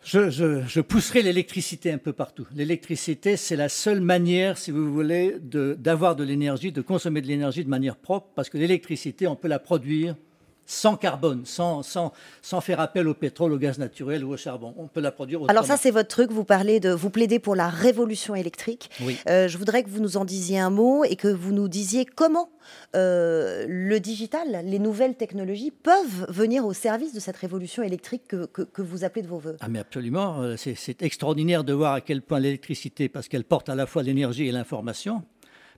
je, 0.05 0.81
pousserai 0.81 1.21
l'électricité 1.23 1.91
un 1.91 1.97
peu 1.97 2.13
partout. 2.13 2.45
L'électricité, 2.55 3.37
c'est 3.37 3.55
la 3.55 3.69
seule 3.69 4.01
manière, 4.01 4.57
si 4.57 4.71
vous 4.71 4.93
voulez, 4.93 5.35
d'avoir 5.41 6.15
de 6.15 6.23
l'énergie, 6.23 6.71
de 6.71 6.81
consommer 6.81 7.21
de 7.21 7.27
l'énergie 7.27 7.63
de 7.63 7.69
manière 7.69 7.95
propre, 7.95 8.27
parce 8.35 8.49
que 8.49 8.57
l'électricité, 8.57 9.27
on 9.27 9.35
peut 9.35 9.47
la 9.47 9.59
produire 9.59 10.15
sans 10.65 10.95
carbone, 10.95 11.45
sans, 11.45 11.83
sans, 11.83 12.11
sans 12.41 12.61
faire 12.61 12.79
appel 12.79 13.07
au 13.07 13.13
pétrole, 13.13 13.53
au 13.53 13.57
gaz 13.57 13.77
naturel 13.77 14.23
ou 14.23 14.33
au 14.33 14.37
charbon. 14.37 14.73
On 14.77 14.87
peut 14.87 15.01
la 15.01 15.11
produire 15.11 15.41
autrement. 15.41 15.51
Alors 15.51 15.65
ça, 15.65 15.77
c'est 15.77 15.91
votre 15.91 16.09
truc. 16.09 16.31
Vous 16.31 16.43
parlez 16.43 16.79
de, 16.79 16.89
vous 16.89 17.09
plaidez 17.09 17.39
pour 17.39 17.55
la 17.55 17.69
révolution 17.69 18.35
électrique. 18.35 18.89
Oui. 19.01 19.17
Euh, 19.27 19.47
je 19.47 19.57
voudrais 19.57 19.83
que 19.83 19.89
vous 19.89 20.01
nous 20.01 20.17
en 20.17 20.25
disiez 20.25 20.59
un 20.59 20.71
mot 20.71 21.03
et 21.03 21.15
que 21.15 21.27
vous 21.27 21.51
nous 21.51 21.67
disiez 21.67 22.05
comment 22.05 22.49
euh, 22.95 23.65
le 23.69 23.99
digital, 23.99 24.61
les 24.65 24.79
nouvelles 24.79 25.15
technologies 25.15 25.71
peuvent 25.71 26.25
venir 26.29 26.65
au 26.65 26.73
service 26.73 27.13
de 27.13 27.19
cette 27.19 27.37
révolution 27.37 27.83
électrique 27.83 28.23
que, 28.27 28.45
que, 28.45 28.63
que 28.63 28.81
vous 28.81 29.03
appelez 29.03 29.21
de 29.21 29.27
vos 29.27 29.37
voeux. 29.37 29.57
Ah 29.59 29.67
mais 29.67 29.79
absolument. 29.79 30.41
Euh, 30.41 30.55
c'est 30.57 31.01
extraordinaire 31.03 31.63
de 31.63 31.73
voir 31.73 31.93
à 31.93 32.01
quel 32.01 32.23
point 32.23 32.39
l'électricité, 32.39 33.07
parce 33.07 33.27
qu'elle 33.27 33.43
porte 33.43 33.69
à 33.69 33.75
la 33.75 33.85
fois 33.85 34.01
l'énergie 34.01 34.47
et 34.47 34.51
l'information. 34.51 35.23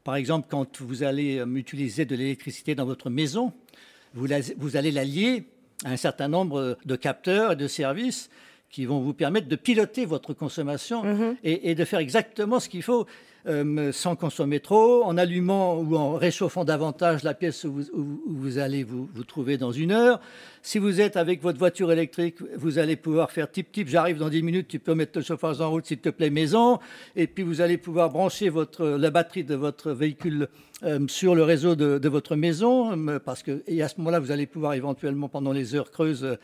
Par 0.03 0.15
exemple, 0.15 0.47
quand 0.49 0.79
vous 0.81 1.03
allez 1.03 1.43
utiliser 1.55 2.05
de 2.05 2.15
l'électricité 2.15 2.75
dans 2.75 2.85
votre 2.85 3.09
maison, 3.09 3.51
vous, 4.17 4.25
la, 4.25 4.39
vous 4.57 4.75
allez 4.75 4.91
la 4.91 5.03
lier 5.03 5.45
à 5.85 5.91
un 5.91 5.97
certain 5.97 6.27
nombre 6.27 6.77
de 6.85 6.95
capteurs 6.95 7.51
et 7.51 7.55
de 7.55 7.67
services 7.67 8.29
qui 8.69 8.85
vont 8.85 8.99
vous 8.99 9.13
permettre 9.13 9.47
de 9.47 9.55
piloter 9.55 10.05
votre 10.05 10.33
consommation 10.33 11.03
mm 11.03 11.15
-hmm. 11.21 11.35
et, 11.43 11.69
et, 11.69 11.75
de 11.75 11.85
faire 11.85 11.99
exactement 11.99 12.59
ce 12.59 12.67
qu'il 12.67 12.83
faut 12.83 13.05
euh, 13.47 13.91
sans 13.93 14.15
consommer 14.15 14.59
trop, 14.59 15.03
en 15.05 15.17
allumant 15.17 15.77
ou 15.77 15.95
en 15.95 16.15
réchauffant 16.15 16.65
davantage 16.65 17.23
la 17.23 17.33
pièce 17.33 17.63
où 17.63 17.81
vous, 18.25 18.57
allez 18.57 18.83
vous, 18.83 19.07
trouver 19.25 19.57
dans 19.57 19.71
une 19.71 19.91
heure. 19.91 20.19
Si 20.61 20.79
vous 20.79 20.99
êtes 20.99 21.15
avec 21.15 21.41
votre 21.41 21.57
voiture 21.57 21.91
électrique, 21.91 22.35
vous 22.57 22.77
allez 22.77 22.97
pouvoir 22.97 23.31
faire 23.31 23.49
tip 23.49 23.71
tip, 23.71 23.87
j'arrive 23.87 24.17
dans 24.17 24.27
10 24.27 24.43
minutes, 24.43 24.67
tu 24.67 24.79
peux 24.79 24.95
mettre 24.95 25.17
le 25.17 25.23
chauffage 25.23 25.61
en 25.61 25.69
route 25.69 25.85
s'il 25.85 25.99
te 25.99 26.09
plaît 26.09 26.29
maison, 26.29 26.79
et 27.15 27.27
puis 27.27 27.43
vous 27.43 27.61
allez 27.61 27.77
pouvoir 27.77 28.09
brancher 28.09 28.51
la 28.79 29.11
batterie 29.11 29.45
de 29.45 29.55
votre 29.55 29.91
véhicule 29.91 30.49
euh, 30.83 31.07
sur 31.07 31.33
le 31.33 31.43
réseau 31.43 31.75
de, 31.75 31.97
de, 31.97 32.09
votre 32.09 32.35
maison, 32.35 32.95
euh, 33.07 33.17
parce 33.17 33.43
que 33.43 33.63
et 33.65 33.81
à 33.81 33.87
ce 33.87 33.95
moment-là, 33.99 34.19
vous 34.19 34.31
allez 34.31 34.45
pouvoir 34.45 34.73
éventuellement 34.73 35.29
pendant 35.29 35.51
les 35.51 35.73
heures 35.73 35.89
creuses 35.89 36.37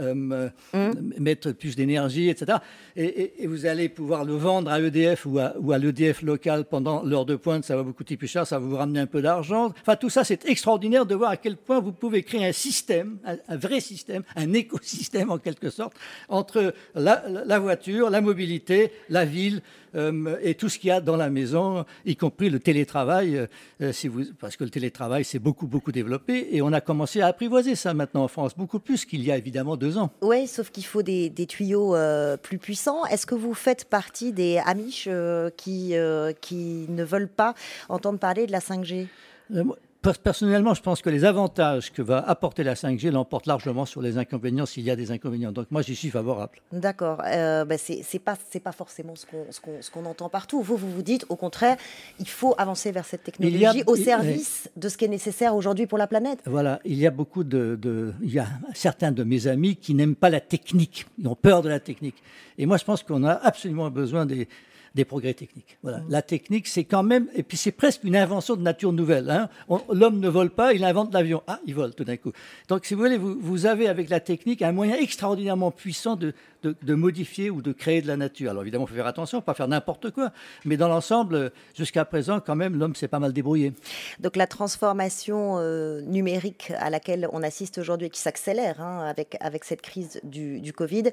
euh, 0.00 0.48
mmh. 0.72 0.90
mettre 1.18 1.52
plus 1.52 1.76
d'énergie, 1.76 2.28
etc. 2.28 2.58
Et, 2.96 3.04
et, 3.04 3.44
et, 3.44 3.46
vous 3.46 3.66
allez 3.66 3.88
pouvoir 3.88 4.24
le 4.24 4.34
vendre 4.34 4.70
à 4.70 4.80
EDF 4.80 5.26
ou 5.26 5.38
à, 5.38 5.54
ou 5.58 5.72
à 5.72 5.78
l'EDF 5.78 6.22
local 6.22 6.64
pendant 6.64 7.02
l'heure 7.02 7.26
de 7.26 7.36
pointe, 7.36 7.64
ça 7.64 7.76
va 7.76 7.82
vous 7.82 7.92
coûter 7.92 8.16
plus 8.16 8.28
cher, 8.28 8.46
ça 8.46 8.58
va 8.58 8.66
vous 8.66 8.76
ramener 8.76 9.00
un 9.00 9.06
peu 9.06 9.22
d'argent. 9.22 9.72
Enfin, 9.80 9.96
tout 9.96 10.10
ça, 10.10 10.24
c'est 10.24 10.46
extraordinaire 10.46 11.06
de 11.06 11.14
voir 11.14 11.30
à 11.30 11.36
quel 11.36 11.56
point 11.56 11.80
vous 11.80 11.92
pouvez 11.92 12.22
créer 12.22 12.46
un 12.46 12.52
système, 12.52 13.18
un, 13.24 13.36
un 13.48 13.56
vrai 13.56 13.80
système, 13.80 14.22
un 14.36 14.52
écosystème 14.52 15.30
en 15.30 15.38
quelque 15.38 15.70
sorte, 15.70 15.94
entre 16.28 16.74
la, 16.94 17.24
la 17.44 17.58
voiture, 17.58 18.10
la 18.10 18.20
mobilité, 18.20 18.92
la 19.08 19.24
ville, 19.24 19.62
euh, 19.94 20.36
et 20.42 20.54
tout 20.54 20.68
ce 20.68 20.78
qu'il 20.78 20.88
y 20.88 20.90
a 20.90 21.00
dans 21.00 21.16
la 21.16 21.30
maison, 21.30 21.84
y 22.04 22.16
compris 22.16 22.50
le 22.50 22.58
télétravail, 22.60 23.46
euh, 23.80 23.92
si 23.92 24.08
vous, 24.08 24.22
parce 24.38 24.56
que 24.56 24.64
le 24.64 24.70
télétravail 24.70 25.24
s'est 25.24 25.38
beaucoup, 25.38 25.66
beaucoup 25.66 25.92
développé 25.92 26.48
et 26.52 26.62
on 26.62 26.72
a 26.72 26.80
commencé 26.80 27.20
à 27.20 27.26
apprivoiser 27.28 27.74
ça 27.74 27.94
maintenant 27.94 28.24
en 28.24 28.28
France, 28.28 28.56
beaucoup 28.56 28.78
plus 28.80 29.04
qu'il 29.04 29.22
y 29.24 29.30
a 29.32 29.36
évidemment 29.36 29.76
deux 29.76 29.98
ans. 29.98 30.10
Oui, 30.22 30.46
sauf 30.46 30.70
qu'il 30.70 30.84
faut 30.84 31.02
des, 31.02 31.30
des 31.30 31.46
tuyaux 31.46 31.94
euh, 31.96 32.36
plus 32.36 32.58
puissants. 32.58 33.04
Est-ce 33.06 33.26
que 33.26 33.34
vous 33.34 33.54
faites 33.54 33.84
partie 33.86 34.32
des 34.32 34.58
Amish 34.64 35.08
qui, 35.56 35.94
qui 36.40 36.86
ne 36.88 37.04
veulent 37.04 37.28
pas 37.28 37.54
entendre 37.88 38.18
parler 38.18 38.46
de 38.46 38.52
la 38.52 38.60
5G 38.60 39.06
Euh, 39.54 39.64
moi, 39.64 39.76
pers- 39.76 39.89
Personnellement, 40.22 40.72
je 40.72 40.80
pense 40.80 41.02
que 41.02 41.10
les 41.10 41.26
avantages 41.26 41.92
que 41.92 42.00
va 42.00 42.18
apporter 42.26 42.64
la 42.64 42.72
5G 42.74 43.10
l'emportent 43.10 43.44
largement 43.46 43.84
sur 43.84 44.00
les 44.00 44.16
inconvénients 44.16 44.64
s'il 44.64 44.82
y 44.82 44.90
a 44.90 44.96
des 44.96 45.10
inconvénients. 45.12 45.52
Donc 45.52 45.66
moi, 45.70 45.82
j'y 45.82 45.94
suis 45.94 46.08
favorable. 46.08 46.58
D'accord. 46.72 47.20
Euh, 47.26 47.66
bah, 47.66 47.76
c'est 47.76 48.18
pas 48.18 48.34
c'est 48.50 48.60
pas 48.60 48.72
forcément 48.72 49.14
ce 49.14 49.26
qu'on 49.26 49.44
ce 49.82 49.90
entend 50.08 50.30
partout. 50.30 50.62
Vous 50.62 50.76
vous 50.78 50.90
vous 50.90 51.02
dites 51.02 51.26
au 51.28 51.36
contraire, 51.36 51.76
il 52.18 52.26
faut 52.28 52.54
avancer 52.56 52.92
vers 52.92 53.04
cette 53.04 53.20
a- 53.20 53.24
technologie 53.24 53.82
au 53.86 53.94
il- 53.94 54.02
service 54.04 54.70
de 54.74 54.88
ce 54.88 54.96
qui 54.96 55.04
est 55.04 55.08
nécessaire 55.08 55.54
aujourd'hui 55.54 55.86
pour 55.86 55.98
la 55.98 56.06
planète. 56.06 56.38
Voilà, 56.46 56.80
il 56.86 56.96
y 56.96 57.06
a 57.06 57.10
beaucoup 57.10 57.44
de, 57.44 57.76
de- 57.80 58.14
il 58.22 58.32
y 58.32 58.38
a 58.38 58.46
certains 58.72 59.12
de 59.12 59.22
mes 59.22 59.48
amis 59.48 59.76
qui 59.76 59.92
n'aiment 59.92 60.16
pas 60.16 60.30
la 60.30 60.40
technique, 60.40 61.06
ils 61.18 61.28
ont 61.28 61.34
peur 61.36 61.60
de 61.60 61.68
la 61.68 61.78
technique. 61.78 62.16
Et 62.56 62.64
moi, 62.64 62.78
je 62.78 62.84
pense 62.84 63.02
qu'on 63.02 63.22
a 63.24 63.32
absolument 63.32 63.90
besoin 63.90 64.24
des, 64.24 64.48
des 64.94 65.04
progrès 65.04 65.34
techniques. 65.34 65.78
Voilà, 65.82 66.00
la 66.08 66.22
technique, 66.22 66.66
c'est 66.66 66.84
quand 66.84 67.02
même, 67.02 67.28
et 67.34 67.42
puis 67.42 67.56
c'est 67.56 67.70
presque 67.72 68.02
une 68.04 68.16
invention 68.16 68.56
de 68.56 68.62
nature 68.62 68.92
nouvelle. 68.92 69.30
hein. 69.30 69.48
L'homme 69.92 70.18
ne 70.18 70.28
vole 70.28 70.50
pas, 70.50 70.72
il 70.72 70.84
invente 70.84 71.14
l'avion. 71.14 71.42
Ah, 71.46 71.60
il 71.66 71.74
vole 71.74 71.94
tout 71.94 72.04
d'un 72.04 72.16
coup. 72.16 72.32
Donc, 72.68 72.84
si 72.84 72.94
vous 72.94 73.00
voulez, 73.02 73.16
vous, 73.18 73.36
vous 73.40 73.66
avez 73.66 73.86
avec 73.88 74.08
la 74.08 74.18
technique 74.20 74.62
un 74.62 74.72
moyen 74.72 74.96
extraordinairement 74.96 75.70
puissant 75.70 76.16
de, 76.16 76.34
de, 76.64 76.74
de 76.82 76.94
modifier 76.94 77.50
ou 77.50 77.62
de 77.62 77.72
créer 77.72 78.02
de 78.02 78.08
la 78.08 78.16
nature. 78.16 78.50
Alors 78.50 78.62
évidemment, 78.62 78.84
il 78.86 78.88
faut 78.90 78.96
faire 78.96 79.06
attention, 79.06 79.40
pas 79.40 79.54
faire 79.54 79.68
n'importe 79.68 80.10
quoi. 80.10 80.32
Mais 80.64 80.76
dans 80.76 80.88
l'ensemble, 80.88 81.52
jusqu'à 81.76 82.04
présent, 82.04 82.40
quand 82.40 82.56
même, 82.56 82.76
l'homme 82.76 82.96
s'est 82.96 83.08
pas 83.08 83.20
mal 83.20 83.32
débrouillé. 83.32 83.72
Donc 84.18 84.34
la 84.34 84.46
transformation 84.48 85.58
euh, 85.58 86.00
numérique 86.02 86.72
à 86.78 86.90
laquelle 86.90 87.28
on 87.32 87.42
assiste 87.44 87.78
aujourd'hui 87.78 88.08
et 88.08 88.10
qui 88.10 88.20
s'accélère 88.20 88.80
hein, 88.80 89.04
avec, 89.06 89.36
avec 89.40 89.64
cette 89.64 89.82
crise 89.82 90.20
du, 90.24 90.60
du 90.60 90.72
Covid, 90.72 91.04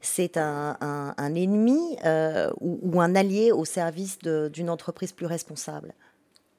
c'est 0.00 0.36
un, 0.36 0.76
un- 0.80 1.14
un 1.16 1.34
ennemi 1.34 1.96
euh, 2.04 2.50
ou, 2.60 2.78
ou 2.82 3.00
un 3.00 3.14
allié 3.14 3.23
au 3.52 3.64
service 3.64 4.18
d'une 4.20 4.70
entreprise 4.70 5.12
plus 5.12 5.26
responsable. 5.26 5.94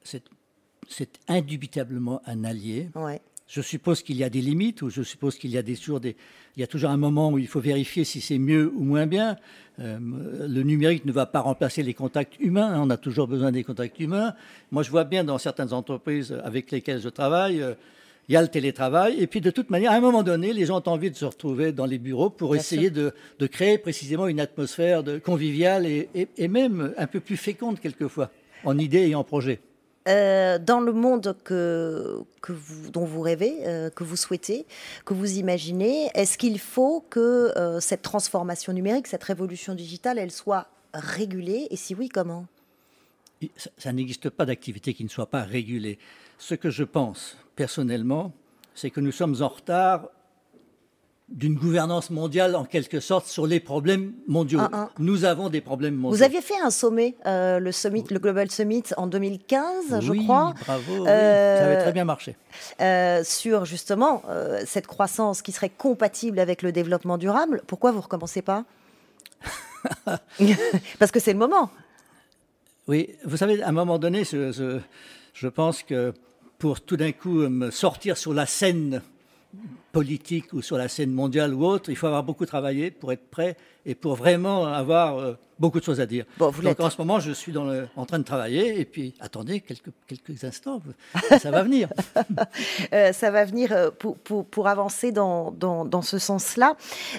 C'est 0.04 1.20
indubitablement 1.28 2.22
un 2.26 2.44
allié. 2.44 2.90
Ouais. 2.96 3.22
Je 3.48 3.62
suppose 3.62 4.02
qu'il 4.02 4.18
y 4.18 4.24
a 4.24 4.30
des 4.30 4.42
limites, 4.42 4.82
ou 4.82 4.90
je 4.90 5.04
suppose 5.04 5.38
qu'il 5.38 5.52
y 5.52 5.58
a 5.58 5.62
des, 5.62 5.76
toujours 5.76 6.00
des, 6.00 6.16
il 6.56 6.62
y 6.62 6.64
a 6.64 6.68
toujours 6.68 6.90
un 6.90 6.98
moment 6.98 7.32
où 7.32 7.38
il 7.38 7.48
faut 7.48 7.60
vérifier 7.60 8.04
si 8.04 8.20
c'est 8.20 8.40
mieux 8.40 8.72
ou 8.76 8.84
moins 8.84 9.06
bien. 9.06 9.38
Euh, 9.80 10.00
le 10.48 10.64
numérique 10.64 11.06
ne 11.06 11.12
va 11.12 11.28
pas 11.28 11.42
remplacer 11.42 11.84
les 11.84 11.94
contacts 11.94 12.40
humains. 12.40 12.74
hein, 12.74 12.82
on 12.82 12.90
a 12.90 12.98
toujours 12.98 13.28
besoin 13.28 13.52
des 13.52 13.64
contacts 13.64 14.00
humains. 14.00 14.34
Moi, 14.72 14.82
je 14.82 14.90
vois 14.90 15.04
bien 15.04 15.24
dans 15.24 15.38
certaines 15.38 15.74
entreprises 15.74 16.36
avec 16.44 16.72
lesquelles 16.72 17.02
je 17.02 17.10
travaille, 17.10 17.62
euh, 17.62 17.76
il 18.28 18.34
y 18.34 18.36
a 18.38 18.42
le 18.42 18.48
télétravail. 18.48 19.20
Et 19.20 19.28
puis, 19.28 19.42
de 19.42 19.52
toute 19.52 19.70
manière, 19.70 19.92
à 19.92 19.96
un 19.96 20.00
moment 20.00 20.24
donné, 20.24 20.54
les 20.54 20.66
gens 20.66 20.78
ont 20.80 20.90
envie 20.90 21.12
de 21.12 21.16
se 21.16 21.26
retrouver 21.26 21.72
dans 21.72 21.86
les 21.86 22.00
bureaux 22.00 22.30
pour 22.30 22.52
Bien 22.52 22.60
essayer 22.60 22.90
de, 22.90 23.14
de 23.40 23.48
créer 23.48 23.78
précisément 23.78 24.28
une 24.28 24.40
atmosphère 24.40 25.04
de, 25.04 25.20
conviviale 25.20 25.86
et, 25.86 26.10
et- 26.16 26.28
et 26.38 26.48
même 26.48 26.94
un 26.98 27.08
peu 27.08 27.20
plus 27.20 27.38
féconde 27.38 27.80
quelquefois, 27.80 28.32
en 28.64 28.78
idées 28.78 29.08
et 29.08 29.16
en 29.16 29.24
projets. 29.24 29.60
Euh, 30.08 30.60
dans 30.60 30.82
le 30.82 30.94
monde 30.94 31.36
que, 31.44 32.20
que 32.42 32.52
vous, 32.52 32.92
dont 32.92 33.06
vous 33.06 33.22
rêvez, 33.22 33.56
euh, 33.66 33.90
que 33.90 34.04
vous 34.04 34.16
souhaitez, 34.16 34.68
que 35.04 35.16
vous 35.16 35.40
imaginez, 35.40 36.10
est-ce 36.14 36.38
qu'il 36.38 36.60
faut 36.60 37.04
que 37.10 37.52
euh, 37.58 37.80
cette 37.80 38.04
transformation 38.04 38.72
numérique, 38.72 39.08
cette 39.08 39.24
révolution 39.24 39.74
digitale, 39.74 40.20
elle 40.20 40.30
soit 40.32 40.68
régulée? 40.94 41.68
Et 41.72 41.76
si 41.76 41.96
oui, 41.96 42.08
comment? 42.10 42.46
Ça 43.78 43.92
n'existe 43.94 44.30
pas 44.30 44.46
d'activité 44.46 44.94
qui 44.94 45.04
ne 45.04 45.10
soit 45.10 45.26
pas 45.30 45.42
régulée. 45.44 45.98
Ce 46.38 46.54
que 46.56 46.70
je 46.70 46.84
pense 46.84 47.38
personnellement, 47.56 48.32
c'est 48.74 48.90
que 48.90 49.00
nous 49.00 49.12
sommes 49.12 49.36
en 49.42 49.48
retard 49.48 50.08
d'une 51.28 51.56
gouvernance 51.56 52.12
mondiale 52.12 52.56
en 52.56 52.66
quelque 52.66 53.00
sorte 53.00 53.26
sur 53.26 53.48
les 53.48 53.60
problèmes 53.60 54.14
mondiaux. 54.28 54.60
Ah, 54.62 54.70
ah. 54.74 54.90
Nous 55.00 55.26
avons 55.26 55.50
des 55.50 55.60
problèmes 55.62 55.96
mondiaux. 55.96 56.16
Vous 56.18 56.24
aviez 56.24 56.42
fait 56.42 56.60
un 56.64 56.70
sommet, 56.70 57.16
euh, 57.26 57.58
le 57.60 57.72
summit, 57.72 58.04
le 58.12 58.20
Global 58.20 58.52
Summit 58.52 58.84
en 58.96 59.08
2015, 59.08 60.02
je 60.02 60.14
crois, 60.24 60.54
Bravo, 60.66 60.84
oui, 61.00 61.08
Euh, 61.08 61.58
ça 61.58 61.66
avait 61.66 61.82
très 61.82 61.92
bien 61.94 62.06
marché. 62.06 62.36
euh, 62.80 63.24
sur 63.24 63.66
justement 63.66 64.22
cette 64.68 64.86
croissance 64.86 65.42
qui 65.42 65.52
serait 65.52 65.70
compatible 65.72 66.38
avec 66.38 66.62
le 66.62 66.72
développement 66.72 67.18
durable. 67.18 67.64
Pourquoi 67.66 67.92
vous 67.92 68.02
recommencez 68.02 68.44
pas 68.44 68.64
Parce 71.00 71.12
que 71.12 71.20
c'est 71.20 71.34
le 71.34 71.40
moment. 71.40 71.72
Oui, 72.88 73.16
vous 73.26 73.38
savez, 73.38 73.64
à 73.64 73.70
un 73.70 73.72
moment 73.72 73.98
donné, 73.98 74.24
je, 74.26 74.52
je- 74.52 74.80
je 75.34 75.48
pense 75.48 75.82
que 75.82 76.14
pour 76.58 76.82
tout 76.82 76.98
d'un 76.98 77.12
coup 77.12 77.42
euh, 77.42 77.50
me 77.50 77.72
sortir 77.72 78.18
sur 78.18 78.34
la 78.34 78.46
scène 78.46 79.02
politique 79.92 80.52
ou 80.52 80.62
sur 80.62 80.78
la 80.78 80.90
scène 80.90 81.12
mondiale 81.12 81.54
ou 81.54 81.66
autre, 81.66 81.90
il 81.90 81.96
faut 81.96 82.08
avoir 82.08 82.24
beaucoup 82.24 82.46
travaillé 82.46 82.92
pour 82.92 83.14
être 83.14 83.30
prêt 83.30 83.56
et 83.86 83.96
pour 83.96 84.16
vraiment 84.16 84.66
avoir 84.66 85.18
euh, 85.20 85.34
beaucoup 85.58 85.80
de 85.80 85.86
choses 85.86 86.02
à 86.02 86.06
dire. 86.06 86.26
Bon, 86.38 86.50
vous 86.50 86.62
Donc 86.62 86.80
en 86.82 86.90
ce 86.90 86.98
moment, 86.98 87.22
je 87.22 87.32
suis 87.32 87.54
dans 87.54 87.64
le- 87.64 87.88
en 87.96 88.06
train 88.06 88.20
de 88.20 88.26
travailler 88.26 88.78
et 88.80 88.84
puis 88.84 89.14
attendez 89.22 89.62
quelques, 89.62 89.92
quelques 90.08 90.44
instants, 90.44 90.82
ça 91.42 91.50
va 91.52 91.64
venir. 91.64 91.88
Euh, 92.92 93.14
ça 93.14 93.32
va 93.32 93.46
venir 93.46 93.92
pour, 93.98 94.18
pour, 94.18 94.46
pour 94.46 94.68
avancer 94.68 95.14
dans, 95.14 95.52
dans, 95.52 95.86
dans 95.86 96.02
ce 96.02 96.18
sens-là. 96.20 96.76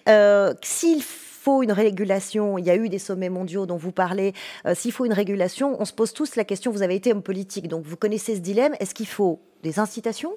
Euh, 0.08 0.52
S'il 0.62 1.02
faut 1.02 1.24
une 1.62 1.72
régulation, 1.72 2.58
il 2.58 2.64
y 2.64 2.70
a 2.70 2.76
eu 2.76 2.88
des 2.88 2.98
sommets 2.98 3.28
mondiaux 3.28 3.66
dont 3.66 3.76
vous 3.76 3.92
parlez, 3.92 4.32
euh, 4.66 4.74
s'il 4.74 4.92
faut 4.92 5.04
une 5.04 5.12
régulation, 5.12 5.80
on 5.80 5.84
se 5.84 5.92
pose 5.92 6.12
tous 6.12 6.36
la 6.36 6.44
question, 6.44 6.70
vous 6.70 6.82
avez 6.82 6.94
été 6.94 7.12
homme 7.12 7.22
politique, 7.22 7.68
donc 7.68 7.84
vous 7.84 7.96
connaissez 7.96 8.34
ce 8.34 8.40
dilemme, 8.40 8.74
est-ce 8.80 8.94
qu'il 8.94 9.06
faut 9.06 9.40
des 9.62 9.78
incitations 9.78 10.34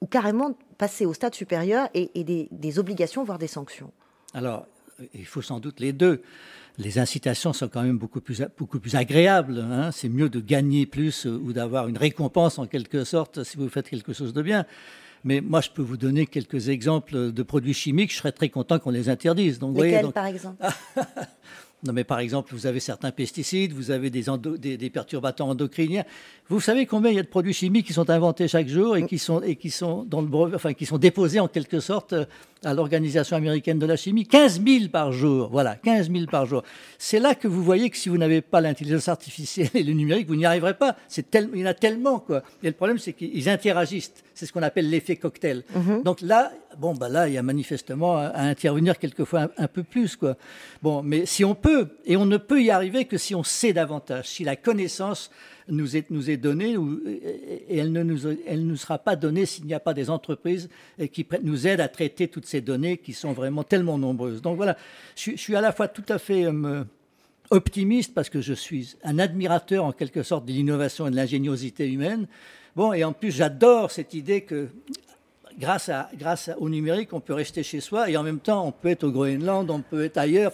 ou 0.00 0.06
carrément 0.06 0.56
passer 0.76 1.06
au 1.06 1.14
stade 1.14 1.34
supérieur 1.34 1.88
et, 1.94 2.24
des, 2.24 2.78
obligations, 2.78 3.24
voire 3.24 3.38
des 3.38 3.46
sanctions? 3.46 3.90
Alors, 4.34 4.66
il 5.14 5.26
faut 5.26 5.42
sans 5.42 5.60
doute 5.60 5.80
les 5.80 5.92
deux. 5.92 6.22
Les 6.76 6.98
incitations 6.98 7.52
sont 7.52 7.68
quand 7.68 7.82
même 7.82 7.98
beaucoup 7.98 8.20
plus, 8.20 8.42
beaucoup 8.58 8.80
plus 8.80 8.96
agréables. 8.96 9.60
hein. 9.60 9.92
C'est 9.92 10.08
mieux 10.08 10.28
de 10.28 10.40
gagner 10.40 10.86
plus 10.86 11.24
ou 11.24 11.52
d'avoir 11.52 11.86
une 11.88 11.96
récompense 11.96 12.58
en 12.58 12.66
quelque 12.66 13.04
sorte 13.04 13.44
si 13.44 13.56
vous 13.56 13.68
faites 13.68 13.88
quelque 13.88 14.12
chose 14.12 14.32
de 14.32 14.42
bien. 14.42 14.66
Mais 15.24 15.40
moi, 15.40 15.60
je 15.60 15.70
peux 15.70 15.82
vous 15.82 15.96
donner 15.96 16.26
quelques 16.26 16.68
exemples 16.68 17.32
de 17.32 17.42
produits 17.42 17.72
chimiques. 17.74 18.12
Je 18.12 18.18
serais 18.18 18.32
très 18.32 18.50
content 18.50 18.78
qu'on 18.78 18.90
les 18.90 19.08
interdise. 19.08 19.58
Donc, 19.58 19.74
voyez, 19.74 19.90
Lesquels, 19.92 20.04
donc- 20.04 20.14
par 20.14 20.26
exemple? 20.26 20.62
Non, 21.86 21.92
mais 21.92 22.04
par 22.04 22.18
exemple, 22.18 22.54
vous 22.54 22.64
avez 22.66 22.80
certains 22.80 23.10
pesticides, 23.10 23.74
vous 23.74 23.90
avez 23.90 24.08
des, 24.08 24.30
endo- 24.30 24.56
des, 24.56 24.78
des 24.78 24.88
perturbateurs 24.88 25.48
endocriniens. 25.48 26.04
Vous 26.48 26.58
savez 26.58 26.86
combien 26.86 27.10
il 27.10 27.16
y 27.16 27.18
a 27.18 27.22
de 27.22 27.28
produits 27.28 27.52
chimiques 27.52 27.86
qui 27.86 27.92
sont 27.92 28.08
inventés 28.08 28.48
chaque 28.48 28.68
jour 28.68 28.96
et 28.96 29.04
qui 29.06 29.18
sont, 29.18 29.42
et 29.42 29.54
qui 29.56 29.68
sont, 29.68 30.02
dans 30.04 30.22
le 30.22 30.26
brevet- 30.26 30.54
enfin, 30.54 30.72
qui 30.72 30.86
sont 30.86 30.96
déposés 30.96 31.40
en 31.40 31.48
quelque 31.48 31.80
sorte 31.80 32.14
euh, 32.14 32.24
à 32.66 32.74
l'Organisation 32.74 33.36
américaine 33.36 33.78
de 33.78 33.86
la 33.86 33.96
chimie 33.96 34.26
15 34.26 34.62
000 34.66 34.88
par 34.90 35.12
jour. 35.12 35.48
Voilà, 35.50 35.76
15 35.76 36.10
000 36.10 36.26
par 36.26 36.46
jour. 36.46 36.62
C'est 36.98 37.18
là 37.20 37.34
que 37.34 37.48
vous 37.48 37.62
voyez 37.62 37.90
que 37.90 37.96
si 37.96 38.08
vous 38.08 38.18
n'avez 38.18 38.40
pas 38.40 38.60
l'intelligence 38.60 39.08
artificielle 39.08 39.70
et 39.74 39.82
le 39.82 39.92
numérique, 39.92 40.26
vous 40.28 40.36
n'y 40.36 40.46
arriverez 40.46 40.74
pas. 40.74 40.96
C'est 41.08 41.30
tel- 41.30 41.48
il 41.54 41.60
y 41.60 41.64
en 41.64 41.66
a 41.66 41.74
tellement, 41.74 42.18
quoi. 42.18 42.42
Et 42.62 42.66
le 42.66 42.72
problème, 42.72 42.98
c'est 42.98 43.12
qu'ils 43.12 43.48
interagissent. 43.48 44.12
C'est 44.34 44.46
ce 44.46 44.52
qu'on 44.52 44.62
appelle 44.62 44.90
l'effet 44.90 45.16
cocktail. 45.16 45.62
Donc 46.02 46.20
là, 46.20 46.52
bon, 46.78 46.92
bah 46.94 47.08
là, 47.08 47.28
il 47.28 47.34
y 47.34 47.38
a 47.38 47.42
manifestement 47.42 48.16
à, 48.16 48.22
à 48.26 48.42
intervenir 48.44 48.98
quelquefois 48.98 49.42
un, 49.42 49.50
un 49.58 49.68
peu 49.68 49.82
plus, 49.82 50.16
quoi. 50.16 50.36
Bon, 50.82 51.02
mais 51.02 51.24
si 51.26 51.44
on 51.44 51.54
peut, 51.54 51.88
et 52.04 52.16
on 52.16 52.26
ne 52.26 52.36
peut 52.36 52.60
y 52.62 52.70
arriver 52.70 53.04
que 53.04 53.16
si 53.18 53.34
on 53.34 53.42
sait 53.44 53.72
davantage, 53.72 54.26
si 54.28 54.42
la 54.44 54.56
connaissance 54.56 55.30
nous 55.68 55.96
est, 55.96 56.10
nous 56.10 56.30
est 56.30 56.36
donnée, 56.36 56.76
et 57.68 57.78
elle 57.78 57.92
ne 57.92 58.02
nous, 58.02 58.26
elle 58.46 58.66
nous 58.66 58.76
sera 58.76 58.98
pas 58.98 59.16
donnée 59.16 59.46
s'il 59.46 59.64
n'y 59.64 59.74
a 59.74 59.80
pas 59.80 59.94
des 59.94 60.10
entreprises 60.10 60.68
qui 61.12 61.26
nous 61.42 61.66
aident 61.66 61.80
à 61.80 61.88
traiter 61.88 62.28
toutes 62.28 62.46
ces 62.46 62.60
données 62.60 62.98
qui 62.98 63.12
sont 63.12 63.32
vraiment 63.32 63.62
tellement 63.64 63.96
nombreuses. 63.98 64.42
Donc 64.42 64.56
voilà, 64.56 64.76
je, 65.16 65.36
suis- 65.36 65.56
à 65.56 65.60
la 65.60 65.72
fois 65.72 65.88
tout 65.88 66.04
à 66.08 66.18
fait 66.18 66.44
euh, 66.44 66.84
optimiste 67.50 68.12
parce 68.14 68.28
que 68.28 68.40
je 68.40 68.52
suis 68.54 68.94
un 69.04 69.18
admirateur 69.18 69.84
en 69.84 69.92
quelque 69.92 70.22
sorte 70.22 70.44
de 70.46 70.52
l'innovation 70.52 71.06
et 71.06 71.10
de 71.10 71.16
l'ingéniosité 71.16 71.90
humaine. 71.90 72.26
Bon, 72.76 72.92
et 72.92 73.04
en 73.04 73.12
plus, 73.12 73.30
j'adore 73.30 73.90
cette 73.90 74.14
idée 74.14 74.40
que 74.42 74.68
grâce, 75.58 75.88
à, 75.88 76.10
grâce 76.18 76.50
au 76.58 76.68
numérique, 76.68 77.12
on 77.12 77.20
peut 77.20 77.34
rester 77.34 77.62
chez 77.62 77.80
soi 77.80 78.10
et 78.10 78.16
en 78.16 78.22
même 78.22 78.40
temps, 78.40 78.66
on 78.66 78.72
peut 78.72 78.88
être 78.88 79.04
au 79.04 79.12
Groenland, 79.12 79.70
on 79.70 79.80
peut 79.80 80.04
être 80.04 80.18
ailleurs. 80.18 80.52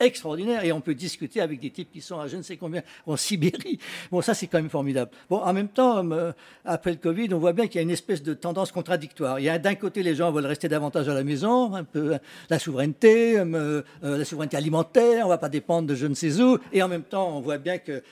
Extraordinaire 0.00 0.64
et 0.64 0.72
on 0.72 0.80
peut 0.80 0.94
discuter 0.94 1.40
avec 1.40 1.60
des 1.60 1.70
types 1.70 1.92
qui 1.92 2.00
sont 2.00 2.18
à 2.18 2.26
je 2.26 2.36
ne 2.36 2.42
sais 2.42 2.56
combien 2.56 2.82
en 3.06 3.16
Sibérie. 3.16 3.78
Bon, 4.10 4.20
ça 4.22 4.34
c'est 4.34 4.46
quand 4.46 4.58
même 4.58 4.70
formidable. 4.70 5.10
Bon, 5.28 5.38
en 5.38 5.52
même 5.52 5.68
temps, 5.68 6.04
euh, 6.10 6.32
après 6.64 6.90
le 6.90 6.96
Covid, 6.96 7.32
on 7.34 7.38
voit 7.38 7.52
bien 7.52 7.66
qu'il 7.66 7.76
y 7.76 7.78
a 7.78 7.82
une 7.82 7.90
espèce 7.90 8.22
de 8.22 8.34
tendance 8.34 8.72
contradictoire. 8.72 9.38
Il 9.38 9.44
y 9.44 9.48
a 9.48 9.58
d'un 9.58 9.74
côté 9.74 10.02
les 10.02 10.14
gens 10.14 10.32
veulent 10.32 10.46
rester 10.46 10.68
davantage 10.68 11.08
à 11.08 11.14
la 11.14 11.24
maison, 11.24 11.74
un 11.74 11.84
peu 11.84 12.14
euh, 12.14 12.18
la 12.48 12.58
souveraineté, 12.58 13.38
euh, 13.38 13.82
la 14.02 14.24
souveraineté 14.24 14.56
alimentaire, 14.56 15.26
on 15.26 15.28
va 15.28 15.38
pas 15.38 15.48
dépendre 15.48 15.88
de 15.88 15.94
je 15.94 16.06
ne 16.06 16.14
sais 16.14 16.40
où, 16.40 16.58
et 16.72 16.82
en 16.82 16.88
même 16.88 17.02
temps, 17.04 17.36
on 17.36 17.40
voit 17.40 17.58
bien 17.58 17.78
que 17.78 18.02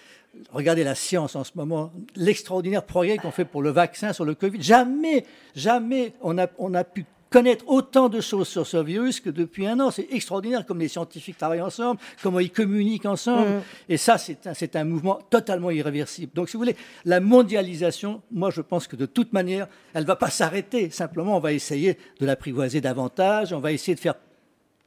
Regardez 0.52 0.84
la 0.84 0.94
science 0.94 1.34
en 1.36 1.42
ce 1.42 1.52
moment, 1.56 1.92
l'extraordinaire 2.14 2.84
progrès 2.84 3.16
qu'on 3.16 3.30
fait 3.30 3.44
pour 3.44 3.62
le 3.62 3.70
vaccin 3.70 4.12
sur 4.12 4.24
le 4.24 4.34
Covid. 4.34 4.62
Jamais, 4.62 5.24
jamais 5.54 6.12
on 6.20 6.38
a, 6.38 6.46
on 6.58 6.74
a 6.74 6.84
pu 6.84 7.04
connaître 7.30 7.64
autant 7.68 8.08
de 8.08 8.20
choses 8.20 8.48
sur 8.48 8.66
ce 8.66 8.76
virus 8.78 9.20
que 9.20 9.30
depuis 9.30 9.66
un 9.66 9.78
an. 9.80 9.90
C'est 9.90 10.08
extraordinaire 10.10 10.64
comme 10.66 10.78
les 10.78 10.88
scientifiques 10.88 11.38
travaillent 11.38 11.62
ensemble, 11.62 12.00
comment 12.22 12.40
ils 12.40 12.50
communiquent 12.50 13.06
ensemble. 13.06 13.48
Mm. 13.48 13.62
Et 13.88 13.96
ça, 13.96 14.18
c'est 14.18 14.76
un, 14.76 14.84
mouvement 14.84 15.20
totalement 15.30 15.70
irréversible. 15.70 16.32
Donc, 16.34 16.48
si 16.48 16.56
vous 16.56 16.62
voulez, 16.62 16.76
la 17.04 17.20
mondialisation, 17.20 18.22
moi, 18.30 18.50
je 18.50 18.60
pense 18.60 18.86
que 18.86 18.96
de 18.96 19.06
toute 19.06 19.32
manière, 19.32 19.68
elle 19.94 20.02
ne 20.02 20.06
va 20.06 20.16
pas 20.16 20.30
s'arrêter. 20.30 20.90
Simplement, 20.90 21.36
on 21.36 21.40
va 21.40 21.52
essayer 21.52 21.98
de 22.20 22.26
l'apprivoiser 22.26 22.80
davantage, 22.80 23.52
on 23.52 23.60
va 23.60 23.72
essayer 23.72 23.94
de 23.94 24.00
faire 24.00 24.14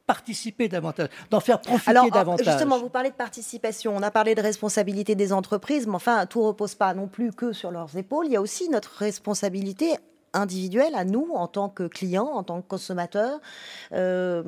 participer 0.06 0.68
davantage, 0.68 1.08
d'en 1.30 1.40
faire 1.40 1.60
profiter 1.60 1.90
Alors, 1.90 2.10
davantage. 2.10 2.46
justement, 2.46 2.78
vous 2.78 2.88
parlez 2.88 3.10
de 3.10 3.14
participation, 3.14 3.94
on 3.96 4.02
a 4.02 4.10
parlé 4.10 4.34
de 4.34 4.42
responsabilité 4.42 5.14
des 5.14 5.32
entreprises, 5.32 5.86
mais 5.86 5.94
enfin, 5.94 6.26
tout 6.26 6.42
repose 6.42 6.74
pas 6.74 6.92
non 6.92 7.06
plus 7.06 7.32
que 7.32 7.52
sur 7.52 7.70
leurs 7.70 7.96
épaules. 7.96 8.26
Il 8.26 8.32
y 8.32 8.36
a 8.36 8.40
aussi 8.40 8.68
notre 8.68 8.90
responsabilité 8.96 9.94
individuelle 10.32 10.94
à 10.94 11.04
nous, 11.04 11.28
en 11.34 11.46
tant 11.46 11.68
que 11.68 11.84
clients, 11.84 12.26
en 12.26 12.42
tant 12.42 12.60
que 12.62 12.68
consommateurs. 12.68 13.40
Euh, 13.92 14.42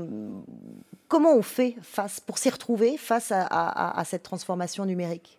comment 1.08 1.34
on 1.34 1.42
fait 1.42 1.76
face, 1.82 2.20
pour 2.20 2.38
s'y 2.38 2.50
retrouver 2.50 2.96
face 2.96 3.32
à, 3.32 4.02
cette 4.04 4.22
transformation 4.22 4.84
numérique? 4.84 5.38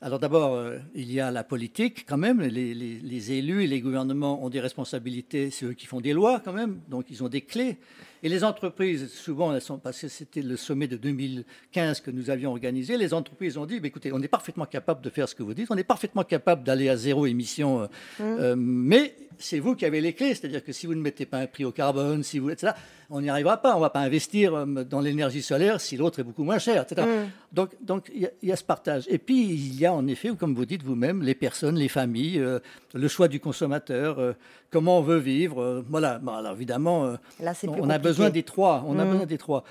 Alors 0.00 0.20
d'abord, 0.20 0.54
euh, 0.54 0.78
il 0.94 1.10
y 1.12 1.18
a 1.18 1.32
la 1.32 1.42
politique 1.42 2.06
quand 2.06 2.18
même. 2.18 2.40
Les- 2.40 2.72
les 2.74 3.32
élus 3.32 3.64
et 3.64 3.66
les 3.66 3.80
gouvernements 3.80 4.44
ont 4.44 4.48
des 4.48 4.60
responsabilités. 4.60 5.50
C'est 5.50 5.66
eux 5.66 5.72
qui 5.72 5.86
font 5.86 6.00
des 6.00 6.12
lois 6.12 6.40
quand 6.44 6.52
même, 6.52 6.80
donc 6.88 7.06
ils 7.10 7.24
ont 7.24 7.28
des 7.28 7.40
clés. 7.40 7.78
Et 8.22 8.28
les 8.28 8.42
entreprises, 8.44 9.12
souvent, 9.12 9.54
elles 9.54 9.60
sont 9.60 9.78
passées. 9.78 10.08
C'était 10.08 10.42
le 10.42 10.56
sommet 10.56 10.88
de 10.88 10.96
2015 10.96 12.00
que 12.00 12.10
nous 12.10 12.30
avions 12.30 12.50
organisé. 12.50 12.96
Les 12.96 13.14
entreprises 13.14 13.56
ont 13.56 13.66
dit 13.66 13.78
"Mais 13.80 13.88
écoutez, 13.88 14.12
on 14.12 14.20
est 14.22 14.28
parfaitement 14.28 14.66
capable 14.66 15.02
de 15.02 15.10
faire 15.10 15.28
ce 15.28 15.34
que 15.34 15.42
vous 15.42 15.54
dites. 15.54 15.68
On 15.70 15.76
est 15.76 15.84
parfaitement 15.84 16.24
capable 16.24 16.64
d'aller 16.64 16.88
à 16.88 16.96
zéro 16.96 17.26
émission, 17.26 17.82
euh, 17.82 17.86
euh, 18.20 18.54
mais 18.56 19.14
c'est 19.40 19.60
vous 19.60 19.76
qui 19.76 19.84
avez 19.84 20.00
les 20.00 20.14
clés. 20.14 20.34
C'est-à-dire 20.34 20.64
que 20.64 20.72
si 20.72 20.86
vous 20.86 20.94
ne 20.94 21.00
mettez 21.00 21.26
pas 21.26 21.38
un 21.38 21.46
prix 21.46 21.64
au 21.64 21.70
carbone, 21.72 22.22
si 22.24 22.38
vous, 22.40 22.50
etc., 22.50 22.72
on 23.10 23.20
n'y 23.22 23.30
arrivera 23.30 23.56
pas. 23.62 23.72
On 23.72 23.76
ne 23.76 23.80
va 23.82 23.90
pas 23.90 24.00
investir 24.00 24.54
euh, 24.54 24.66
dans 24.84 25.00
l'énergie 25.00 25.42
solaire 25.42 25.80
si 25.80 25.96
l'autre 25.96 26.18
est 26.18 26.24
beaucoup 26.24 26.42
moins 26.44 26.58
cher, 26.58 26.82
etc. 26.82 27.06
Donc, 27.52 27.70
donc 27.80 28.10
il 28.14 28.22
y, 28.22 28.26
a- 28.26 28.30
il 28.42 28.48
y 28.48 28.52
a 28.52 28.56
ce 28.56 28.64
partage. 28.64 29.04
Et 29.08 29.18
puis, 29.18 29.44
il 29.44 29.78
y 29.78 29.86
a 29.86 29.92
en 29.94 30.06
effet, 30.08 30.30
comme 30.38 30.54
vous 30.54 30.66
dites 30.66 30.82
vous-même, 30.82 31.22
les 31.22 31.34
personnes, 31.34 31.76
les 31.76 31.88
familles, 31.88 32.40
euh, 32.40 32.58
le 32.94 33.08
choix 33.08 33.28
du 33.28 33.38
consommateur, 33.40 34.18
euh, 34.18 34.32
comment 34.70 34.98
on 34.98 35.02
veut 35.02 35.18
vivre. 35.18 35.60
euh, 35.62 35.84
voilà. 35.88 36.18
Bon, 36.18 36.32
alors 36.34 36.52
évidemment, 36.52 37.04
euh, 37.06 37.16
Là, 37.40 37.52
on, 37.66 37.90
a 37.90 37.98
besoin 37.98 38.30
des 38.30 38.42
trois. 38.42 38.84
On 38.86 38.98
a 38.98 39.04
Mm. 39.04 39.10
besoin 39.10 39.26
des 39.26 39.38
trois. 39.38 39.64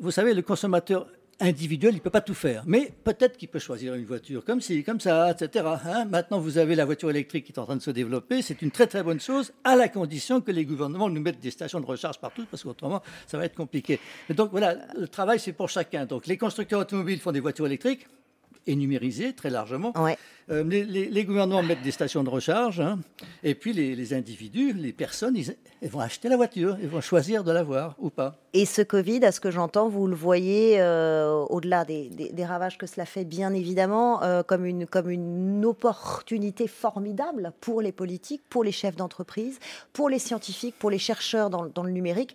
Vous 0.00 0.10
savez, 0.10 0.34
le 0.34 0.42
consommateur 0.42 1.06
individuel, 1.42 1.92
il 1.94 1.96
ne 1.96 2.00
peut 2.02 2.10
pas 2.10 2.20
tout 2.20 2.34
faire. 2.34 2.62
Mais 2.66 2.92
peut-être 3.02 3.38
qu'il 3.38 3.48
peut 3.48 3.58
choisir 3.58 3.94
une 3.94 4.04
voiture 4.04 4.44
comme 4.44 4.60
ci, 4.60 4.84
comme 4.84 5.00
ça, 5.00 5.30
etc. 5.30 5.64
hein. 5.86 6.04
Maintenant, 6.04 6.38
vous 6.38 6.58
avez 6.58 6.74
la 6.74 6.84
voiture 6.84 7.08
électrique 7.08 7.46
qui 7.46 7.52
est 7.52 7.58
en 7.58 7.64
train 7.64 7.76
de 7.76 7.80
se 7.82 7.90
développer. 7.90 8.42
C'est 8.42 8.60
une 8.60 8.70
très 8.70 8.86
très 8.86 9.02
bonne 9.02 9.20
chose, 9.20 9.50
à 9.64 9.74
la 9.74 9.88
condition 9.88 10.42
que 10.42 10.50
les 10.52 10.66
gouvernements 10.66 11.08
nous 11.08 11.20
mettent 11.22 11.40
des 11.40 11.50
stations 11.50 11.80
de 11.80 11.86
recharge 11.86 12.18
partout, 12.18 12.44
parce 12.50 12.62
qu'autrement, 12.62 13.02
ça 13.26 13.38
va 13.38 13.46
être 13.46 13.54
compliqué. 13.56 13.98
Et 14.28 14.34
donc 14.34 14.50
voilà, 14.50 14.76
le 14.98 15.08
travail, 15.08 15.38
c'est 15.40 15.54
pour 15.54 15.70
chacun. 15.70 16.04
Donc 16.04 16.26
les 16.26 16.36
constructeurs 16.36 16.80
automobiles 16.80 17.20
font 17.20 17.32
des 17.32 17.40
voitures 17.40 17.66
électriques 17.66 18.06
et 18.66 18.76
numérisées 18.76 19.32
très 19.32 19.50
largement. 19.50 19.92
Ouais. 20.00 20.16
Euh, 20.50 20.64
les, 20.64 20.84
les- 20.84 21.08
les 21.08 21.24
gouvernements 21.24 21.62
mettent 21.62 21.82
des 21.82 21.92
stations 21.92 22.24
de 22.24 22.28
recharge, 22.28 22.80
hein. 22.80 22.98
et 23.44 23.54
puis 23.54 23.72
les, 23.72 23.94
les 23.94 24.14
individus, 24.14 24.72
les 24.72 24.92
personnes, 24.92 25.36
ils, 25.36 25.54
ils 25.80 25.88
vont 25.88 26.00
acheter 26.00 26.28
la 26.28 26.36
voiture, 26.36 26.76
ils 26.82 26.88
vont 26.88 27.00
choisir 27.00 27.44
de 27.44 27.52
l'avoir 27.52 27.94
ou 27.98 28.10
pas. 28.10 28.36
Et 28.52 28.66
ce 28.66 28.82
Covid, 28.82 29.24
à 29.24 29.30
ce 29.32 29.38
que 29.40 29.50
j'entends, 29.52 29.88
vous 29.88 30.08
le 30.08 30.16
voyez 30.16 30.80
euh, 30.80 31.30
au-delà 31.50 31.84
des, 31.84 32.08
des- 32.08 32.30
des 32.30 32.44
ravages 32.44 32.78
que 32.78 32.86
cela 32.86 33.06
fait, 33.06 33.24
bien 33.24 33.54
évidemment, 33.54 34.22
euh, 34.24 34.42
comme, 34.42 34.66
une, 34.66 34.86
comme 34.86 35.08
une 35.08 35.64
opportunité 35.64 36.66
formidable 36.66 37.52
pour 37.60 37.80
les 37.80 37.92
politiques, 37.92 38.42
pour 38.48 38.64
les 38.64 38.72
chefs 38.72 38.96
d'entreprise, 38.96 39.58
pour 39.92 40.08
les 40.08 40.18
scientifiques, 40.18 40.74
pour 40.78 40.90
les 40.90 40.98
chercheurs 40.98 41.48
dans, 41.50 41.62
le- 41.62 41.70
dans 41.70 41.84
le 41.84 41.92
numérique, 41.92 42.34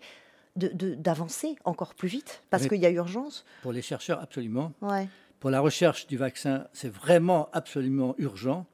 de- 0.55 0.70
de- 0.70 0.96
d'avancer 0.96 1.55
encore 1.65 1.94
plus 1.96 2.08
vite, 2.08 2.41
parce 2.50 2.67
qu'il 2.67 2.79
y 2.79 2.86
a 2.86 2.89
urgence. 2.89 3.44
Pour 3.62 3.74
les 3.74 3.82
chercheurs, 3.82 4.22
absolument. 4.22 4.72
Ouais. 4.82 5.10
Pour 5.46 5.52
la 5.52 5.62
recherche 5.62 6.08
du 6.08 6.18
vaccin, 6.18 6.66
c'est 6.74 6.92
vraiment 6.92 7.50
absolument 7.54 8.16
urgent. 8.18 8.66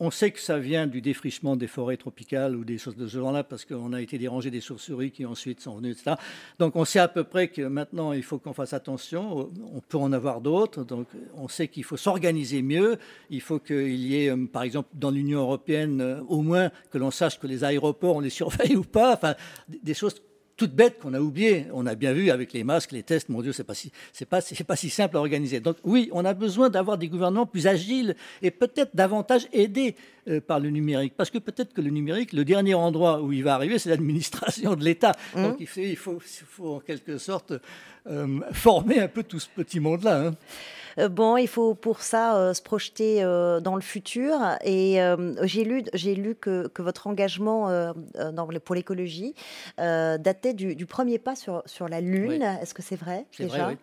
On 0.00 0.10
sait 0.10 0.30
que 0.30 0.40
ça 0.40 0.58
vient 0.58 0.86
du 0.86 1.02
défrichement 1.02 1.54
des 1.54 1.66
forêts 1.66 1.98
tropicales 1.98 2.56
ou 2.56 2.64
des 2.64 2.78
choses 2.78 2.96
de 2.96 3.06
ce 3.06 3.18
genre-là, 3.18 3.44
parce 3.44 3.66
qu'on 3.66 3.92
a 3.92 4.00
été 4.00 4.16
dérangé 4.16 4.50
des 4.50 4.62
chauves-souris 4.62 5.10
qui 5.10 5.26
ensuite 5.26 5.60
sont 5.60 5.76
venues, 5.76 5.90
etc. 5.90 6.12
Donc 6.58 6.76
on 6.76 6.86
sait 6.86 6.98
à 6.98 7.08
peu 7.08 7.24
près 7.24 7.48
que 7.48 7.60
maintenant 7.60 8.14
il 8.14 8.22
faut 8.22 8.38
qu'on 8.38 8.54
fasse 8.54 8.72
attention. 8.72 9.50
On 9.74 9.80
peut 9.86 9.98
en 9.98 10.10
avoir 10.14 10.40
d'autres. 10.40 10.82
Donc 10.82 11.08
on 11.34 11.46
sait 11.46 11.68
qu'il 11.68 11.84
faut 11.84 11.98
s'organiser 11.98 12.62
mieux. 12.62 12.96
Il 13.28 13.42
faut 13.42 13.58
qu'il 13.58 13.96
y 13.96 14.24
ait, 14.24 14.30
euh, 14.30 14.46
par 14.46 14.62
exemple, 14.62 14.88
dans 14.94 15.10
l'Union 15.10 15.40
européenne, 15.40 16.00
euh, 16.00 16.22
au 16.28 16.40
moins 16.40 16.70
que 16.90 16.96
l'on 16.96 17.10
sache 17.10 17.38
que 17.38 17.46
les 17.46 17.64
aéroports, 17.64 18.16
on 18.16 18.20
les 18.20 18.30
surveille 18.30 18.76
ou 18.78 18.82
pas. 18.82 19.12
Enfin, 19.12 19.34
des 19.68 19.78
des 19.82 19.92
choses 19.92 20.22
toutes 20.58 20.74
bêtes 20.74 20.98
qu'on 21.00 21.14
a 21.14 21.20
oubliées. 21.20 21.66
On 21.72 21.86
a 21.86 21.94
bien 21.94 22.12
vu 22.12 22.30
avec 22.30 22.52
les 22.52 22.64
masques, 22.64 22.92
les 22.92 23.02
tests, 23.02 23.30
mon 23.30 23.40
Dieu, 23.40 23.52
c'est 23.52 23.64
pas 23.64 23.72
si, 23.74 23.90
c'est 24.12 24.26
pas, 24.26 24.42
c'est 24.42 24.62
pas 24.64 24.76
si 24.76 24.90
simple 24.90 25.16
à 25.16 25.20
organiser. 25.20 25.60
Donc 25.60 25.76
oui, 25.84 26.10
on 26.12 26.24
a 26.26 26.34
besoin 26.34 26.68
d'avoir 26.68 26.98
des 26.98 27.08
gouvernements 27.08 27.46
plus 27.46 27.66
agiles 27.66 28.14
et 28.42 28.50
peut-être 28.50 28.94
davantage 28.94 29.46
aidés 29.54 29.94
euh, 30.28 30.40
par 30.40 30.60
le 30.60 30.68
numérique. 30.68 31.14
Parce 31.16 31.30
que 31.30 31.38
peut-être 31.38 31.72
que 31.72 31.80
le 31.80 31.90
numérique, 31.90 32.32
le 32.34 32.44
dernier 32.44 32.74
endroit 32.74 33.22
où 33.22 33.32
il 33.32 33.42
va 33.42 33.54
arriver, 33.54 33.78
c'est 33.78 33.88
l'administration 33.88 34.74
de 34.74 34.84
l'État. 34.84 35.12
Donc 35.34 35.56
il 35.60 35.66
faut, 35.66 35.80
il, 35.80 35.96
faut, 35.96 36.18
il 36.20 36.46
faut 36.46 36.74
en 36.74 36.80
quelque 36.80 37.16
sorte 37.18 37.52
euh, 38.08 38.40
former 38.52 38.98
un 39.00 39.08
peu 39.08 39.22
tout 39.22 39.38
ce 39.40 39.48
petit 39.54 39.80
monde-là. 39.80 40.26
hein. 40.26 40.34
Euh, 40.98 41.08
Bon, 41.08 41.36
il 41.36 41.48
faut 41.48 41.74
pour 41.74 42.02
ça 42.02 42.36
euh, 42.36 42.54
se 42.54 42.62
projeter 42.62 43.22
euh, 43.22 43.60
dans 43.60 43.74
le 43.74 43.80
futur. 43.80 44.38
Et 44.64 44.98
j'ai 45.42 45.64
lu, 45.64 45.84
j'ai 45.94 46.14
lu 46.14 46.34
que, 46.34 46.68
que 46.68 46.82
votre 46.82 47.06
engagement 47.06 47.68
dans 48.32 48.48
pour 48.64 48.74
l'écologie 48.74 49.34
datait 49.76 50.54
du, 50.54 50.74
du 50.74 50.86
premier 50.86 51.18
pas 51.18 51.34
sur, 51.36 51.62
sur 51.66 51.88
la 51.88 52.00
Lune. 52.00 52.28
Oui. 52.40 52.58
Est-ce 52.62 52.74
que 52.74 52.82
c'est 52.82 52.96
vrai 52.96 53.24
C'est 53.32 53.44
déjà? 53.44 53.64
vrai, 53.64 53.72
oui. 53.74 53.78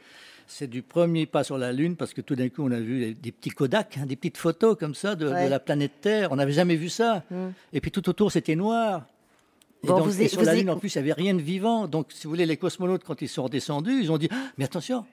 C'est 0.47 0.67
du 0.67 0.83
premier 0.83 1.25
pas 1.25 1.43
sur 1.43 1.57
la 1.57 1.71
Lune 1.71 1.95
parce 1.95 2.13
que 2.13 2.21
tout 2.21 2.35
d'un 2.35 2.49
coup, 2.49 2.63
on 2.63 2.71
a 2.71 2.79
vu 2.79 3.15
des 3.15 3.31
petits 3.31 3.49
Kodak, 3.49 3.97
hein, 3.97 4.05
des 4.05 4.15
petites 4.15 4.37
photos 4.37 4.77
comme 4.77 4.93
ça 4.93 5.15
de, 5.15 5.25
la 5.27 5.59
planète 5.59 5.93
Terre. 6.01 6.31
On 6.31 6.35
n'avait 6.35 6.51
jamais 6.51 6.75
vu 6.75 6.89
ça. 6.89 7.23
Mm. 7.31 7.47
Et 7.73 7.81
puis 7.81 7.89
tout 7.91 8.07
autour, 8.09 8.31
c'était 8.31 8.55
noir. 8.55 9.03
Et, 9.83 9.87
Bon, 9.87 9.97
donc, 9.97 10.07
vous 10.07 10.21
et 10.21 10.25
êtes- 10.25 10.31
sur 10.31 10.39
vous 10.41 10.45
la 10.45 10.53
Lune, 10.53 10.69
en 10.69 10.77
plus, 10.77 10.93
il 10.93 10.97
n'y 11.01 11.09
avait 11.11 11.19
rien 11.21 11.33
de 11.33 11.41
vivant. 11.41 11.87
Donc, 11.87 12.07
si 12.11 12.25
vous 12.25 12.29
voulez, 12.29 12.45
les 12.45 12.57
cosmonautes, 12.57 13.03
quand 13.03 13.21
ils 13.23 13.27
sont 13.29 13.43
redescendus, 13.43 13.99
ils 14.01 14.11
ont 14.11 14.17
dit 14.19 14.29
Ah, 14.31 14.35
Mais 14.57 14.65
attention, 14.65 15.05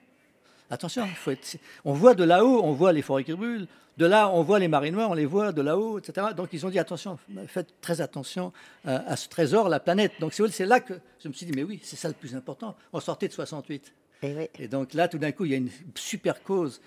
attention, 0.73 1.05
il 1.05 1.15
faut 1.15 1.31
être... 1.31 1.57
on 1.85 1.93
voit 1.93 2.13
de 2.13 2.23
là-haut, 2.23 2.61
on 2.63 2.73
voit 2.73 2.93
les 2.93 3.01
forêts 3.01 3.23
qui 3.23 3.33
brûlent. 3.33 3.67
De 3.97 4.07
là, 4.07 4.29
on 4.29 4.41
voit 4.41 4.57
les 4.57 4.67
marées 4.67 4.89
noires, 4.89 5.11
on 5.11 5.13
les 5.13 5.25
voit 5.25 5.51
de 5.51 5.61
là-haut, 5.61 5.99
etc. 5.99 6.27
Donc, 6.35 6.49
ils 6.51 6.65
ont 6.65 6.69
dit 6.69 6.79
Attention, 6.79 7.19
faites 7.47 7.79
très 7.79 8.01
attention 8.01 8.51
à, 8.85 9.11
à 9.11 9.15
ce 9.15 9.29
trésor, 9.29 9.69
la 9.69 9.79
planète. 9.79 10.13
Donc, 10.19 10.33
c'est 10.33 10.65
là 10.65 10.79
que 10.79 10.95
je 11.21 11.27
me 11.27 11.33
suis 11.33 11.45
dit 11.45 11.51
Mais 11.55 11.63
oui, 11.63 11.79
c'est 11.83 11.95
ça 11.95 12.07
le 12.07 12.15
plus 12.15 12.35
important. 12.35 12.75
On 12.91 12.99
sortait 12.99 13.27
de 13.27 13.33
68. 13.33 13.93
Eh 14.23 14.33
oui. 14.33 14.47
Et 14.57 14.67
donc 14.67 14.93
là, 14.93 15.07
tout 15.07 15.17
d'un 15.17 15.31
coup, 15.31 15.45
il 15.45 15.51
y 15.51 15.53
a 15.53 15.57
une 15.57 15.69
super 15.95 16.41
cause. 16.41 16.81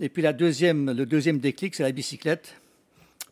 Et 0.00 0.08
puis 0.08 0.22
la 0.22 0.32
deuxième, 0.32 0.92
le 0.92 1.06
deuxième 1.06 1.38
déclic, 1.38 1.74
c'est 1.74 1.84
la 1.84 1.92
bicyclette. 1.92 2.56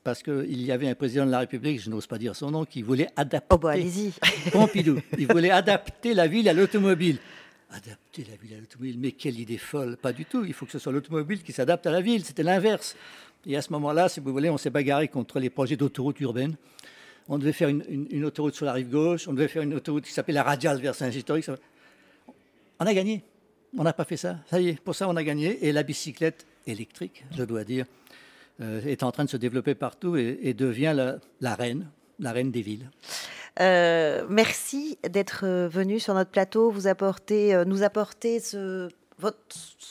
Parce 0.04 0.22
qu'il 0.22 0.62
y 0.62 0.70
avait 0.70 0.88
un 0.88 0.94
président 0.94 1.24
de 1.24 1.30
la 1.30 1.38
République, 1.38 1.80
je 1.80 1.88
n'ose 1.88 2.06
pas 2.06 2.18
dire 2.18 2.36
son 2.36 2.50
nom, 2.50 2.66
qui 2.66 2.82
voulait 2.82 3.08
adapter. 3.16 3.48
Oh, 3.54 3.58
bah, 3.58 3.70
allez-y. 3.70 4.12
Pompidou. 4.52 4.98
Il 5.18 5.26
voulait 5.26 5.50
adapter 5.50 6.12
la 6.12 6.26
ville 6.26 6.46
à 6.48 6.52
l'automobile. 6.52 7.18
Adapter 7.74 8.24
la 8.30 8.36
ville 8.36 8.54
à 8.54 8.60
l'automobile, 8.60 8.96
mais 9.00 9.10
quelle 9.10 9.40
idée 9.40 9.58
folle 9.58 9.96
Pas 9.96 10.12
du 10.12 10.24
tout. 10.24 10.44
Il 10.44 10.52
faut 10.52 10.64
que 10.64 10.70
ce 10.70 10.78
soit 10.78 10.92
l'automobile 10.92 11.42
qui 11.42 11.52
s'adapte 11.52 11.84
à 11.86 11.90
la 11.90 12.00
ville. 12.00 12.24
C'était 12.24 12.44
l'inverse. 12.44 12.94
Et 13.46 13.56
à 13.56 13.62
ce 13.62 13.72
moment-là, 13.72 14.08
si 14.08 14.20
vous 14.20 14.30
voulez, 14.30 14.48
on 14.48 14.56
s'est 14.56 14.70
bagarré 14.70 15.08
contre 15.08 15.40
les 15.40 15.50
projets 15.50 15.76
d'autoroute 15.76 16.20
urbaine. 16.20 16.54
On 17.28 17.36
devait 17.36 17.52
faire 17.52 17.68
une, 17.68 18.24
autoroute 18.24 18.54
sur 18.54 18.64
la 18.64 18.72
rive 18.74 18.90
gauche. 18.90 19.26
On 19.26 19.32
devait 19.32 19.48
faire 19.48 19.62
une 19.62 19.74
autoroute 19.74 20.04
qui 20.04 20.12
s'appelait 20.12 20.34
la 20.34 20.44
radiale 20.44 20.80
vers 20.80 20.94
Saint-Historique. 20.94 21.50
On 22.78 22.86
a 22.86 22.94
gagné. 22.94 23.24
On 23.76 23.82
n'a 23.82 23.92
pas 23.92 24.04
fait 24.04 24.16
ça. 24.16 24.38
Ça 24.48 24.60
y 24.60 24.68
est, 24.68 24.80
pour 24.80 24.94
ça, 24.94 25.08
on 25.08 25.16
a 25.16 25.24
gagné. 25.24 25.66
Et 25.66 25.72
la 25.72 25.82
bicyclette 25.82 26.46
électrique, 26.68 27.24
je 27.36 27.42
dois 27.42 27.64
dire, 27.64 27.86
euh, 28.60 28.82
est 28.82 29.02
en 29.02 29.10
train 29.10 29.24
de 29.24 29.30
se 29.30 29.36
développer 29.36 29.74
partout 29.74 30.16
et, 30.16 30.54
devient 30.54 31.18
la 31.40 31.54
reine, 31.56 31.88
la 32.20 32.30
reine 32.30 32.52
des 32.52 32.62
villes. 32.62 32.88
Euh, 33.60 34.26
merci 34.28 34.98
d'être 35.08 35.44
euh, 35.44 35.68
venu 35.68 36.00
sur 36.00 36.14
notre 36.14 36.30
plateau, 36.30 36.70
vous 36.70 36.86
euh, 36.86 37.64
nous 37.64 37.82
apporter 37.82 38.42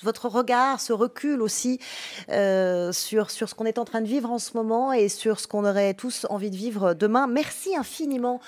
votre, 0.03 0.27
regard, 0.27 0.81
ce 0.81 0.91
recul 0.91 1.41
aussi 1.41 1.79
sur, 2.27 3.31
ce 3.31 3.55
qu'on 3.55 3.65
est 3.65 3.77
en 3.77 3.85
train 3.85 4.01
de 4.01 4.07
vivre 4.07 4.29
en 4.29 4.37
ce 4.37 4.55
moment 4.55 4.91
et 4.91 5.07
sur 5.07 5.39
ce 5.39 5.47
qu'on 5.47 5.65
aurait 5.65 5.93
tous 5.93 6.27
envie 6.29 6.51
de 6.51 6.57
vivre 6.57 6.93
demain. 6.93 7.25
Merci 7.25 7.75
infiniment, 7.75 8.41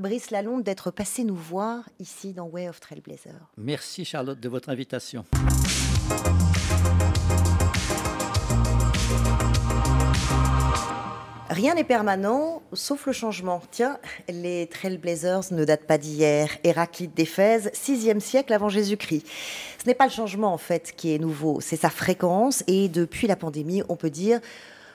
Brice 0.00 0.30
Lalonde, 0.30 0.62
d'être 0.62 0.90
passé 0.90 1.24
nous 1.24 1.36
voir 1.36 1.84
ici 2.00 2.32
dans 2.32 2.46
Way 2.46 2.70
of 2.70 2.80
Trailblazer. 2.80 3.34
Merci 3.58 4.04
Charlotte 4.04 4.40
de 4.40 4.48
votre 4.48 4.70
invitation. 4.70 5.24
Rien 11.52 11.74
n'est 11.74 11.84
permanent, 11.84 12.62
sauf 12.72 13.04
le 13.04 13.12
changement. 13.12 13.60
Tiens, 13.70 13.98
les 14.26 14.68
Trailblazers 14.68 15.52
ne 15.52 15.66
datent 15.66 15.84
pas 15.84 15.98
d'hier. 15.98 16.48
Héraclite 16.64 17.14
d'Éphèse, 17.14 17.70
6e 17.74 18.20
siècle 18.20 18.54
avant 18.54 18.70
Jésus-Christ. 18.70 19.26
Ce 19.78 19.86
n'est 19.86 19.94
pas 19.94 20.06
le 20.06 20.12
changement, 20.12 20.54
en 20.54 20.56
fait, 20.56 20.94
qui 20.96 21.14
est 21.14 21.18
nouveau, 21.18 21.60
c'est 21.60 21.76
sa 21.76 21.90
fréquence. 21.90 22.64
Et 22.68 22.88
depuis 22.88 23.26
la 23.26 23.36
pandémie, 23.36 23.82
on 23.90 23.96
peut 23.96 24.08
dire 24.08 24.40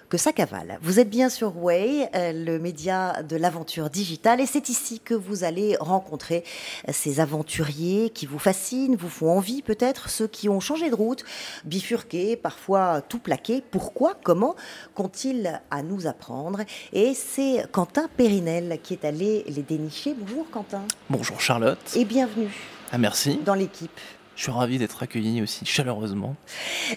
que 0.10 0.18
ça 0.18 0.32
cavale. 0.32 0.80
Vous 0.82 1.00
êtes 1.00 1.10
bien 1.10 1.30
sur 1.30 1.58
Way, 1.58 2.10
euh, 2.16 2.32
le 2.34 2.60
média 2.60 3.24
de 3.24 3.36
l'aventure 3.36 3.90
digitale, 3.90 4.40
et 4.40 4.46
c'est 4.46 4.70
ici 4.70 5.00
que 5.00 5.14
vous 5.14 5.44
allez 5.44 5.76
rencontrer 5.80 6.44
ces 6.90 7.20
aventuriers 7.20 8.10
qui 8.10 8.26
vous 8.26 8.40
fascinent, 8.40 8.96
vous 8.96 9.10
font 9.10 9.30
envie 9.30 9.62
peut-être, 9.62 10.10
ceux 10.10 10.28
qui 10.28 10.50
ont 10.50 10.60
changé 10.60 10.90
de 10.90 10.96
route, 10.96 11.24
bifurqué, 11.66 12.36
parfois 12.36 13.02
tout 13.02 13.20
plaqué. 13.20 13.62
Pourquoi 13.70 14.14
Comment 14.24 14.56
qu'ont-ils 14.96 15.62
à 15.72 15.84
nous 15.84 16.08
apprendre? 16.08 16.62
Et 16.94 17.14
c'est 17.14 17.66
Quentin 17.72 18.08
Périnel 18.16 18.80
qui 18.82 18.94
est 18.94 19.06
allé 19.06 19.44
les 19.48 19.64
dénicher. 19.64 20.16
Bonjour 20.18 20.50
Quentin. 20.50 20.84
Bonjour 21.10 21.42
Charlotte. 21.42 21.78
Et 21.96 22.06
bienvenue. 22.06 22.52
Ah 22.92 22.98
merci. 22.98 23.40
Dans 23.44 23.54
l'équipe. 23.54 24.00
Je 24.38 24.44
suis 24.44 24.52
ravi 24.52 24.78
d'être 24.78 25.02
accueilli 25.02 25.42
aussi 25.42 25.66
chaleureusement. 25.66 26.36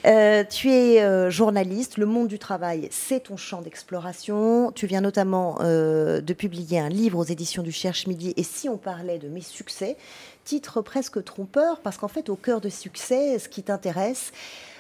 Euh, 0.05 0.45
tu 0.45 0.71
es 0.71 1.03
euh, 1.03 1.31
journaliste, 1.31 1.97
le 1.97 2.05
monde 2.05 2.29
du 2.29 2.39
travail, 2.39 2.87
c'est 2.91 3.21
ton 3.21 3.39
champ 3.39 3.63
d'exploration. 3.63 4.73
Tu 4.73 4.87
viens 4.87 5.01
notamment 5.01 5.57
euh, 5.63 6.21
de 6.21 6.35
publier 6.35 6.79
un 6.79 6.91
livre 6.91 7.19
aux 7.19 7.25
éditions 7.25 7.63
du 7.63 7.73
Cherche 7.73 8.07
Midi. 8.07 8.35
Et 8.37 8.43
si 8.43 8.69
on 8.69 8.77
parlait 8.77 9.19
de 9.19 9.29
mes 9.29 9.41
succès, 9.41 9.97
titre 10.45 10.83
presque 10.83 11.25
trompeur, 11.25 11.81
parce 11.81 11.97
qu'en 11.97 12.09
fait, 12.09 12.29
au 12.29 12.37
cœur 12.37 12.61
de 12.61 12.69
succès, 12.69 13.39
ce 13.39 13.49
qui 13.49 13.63
t'intéresse, 13.63 14.33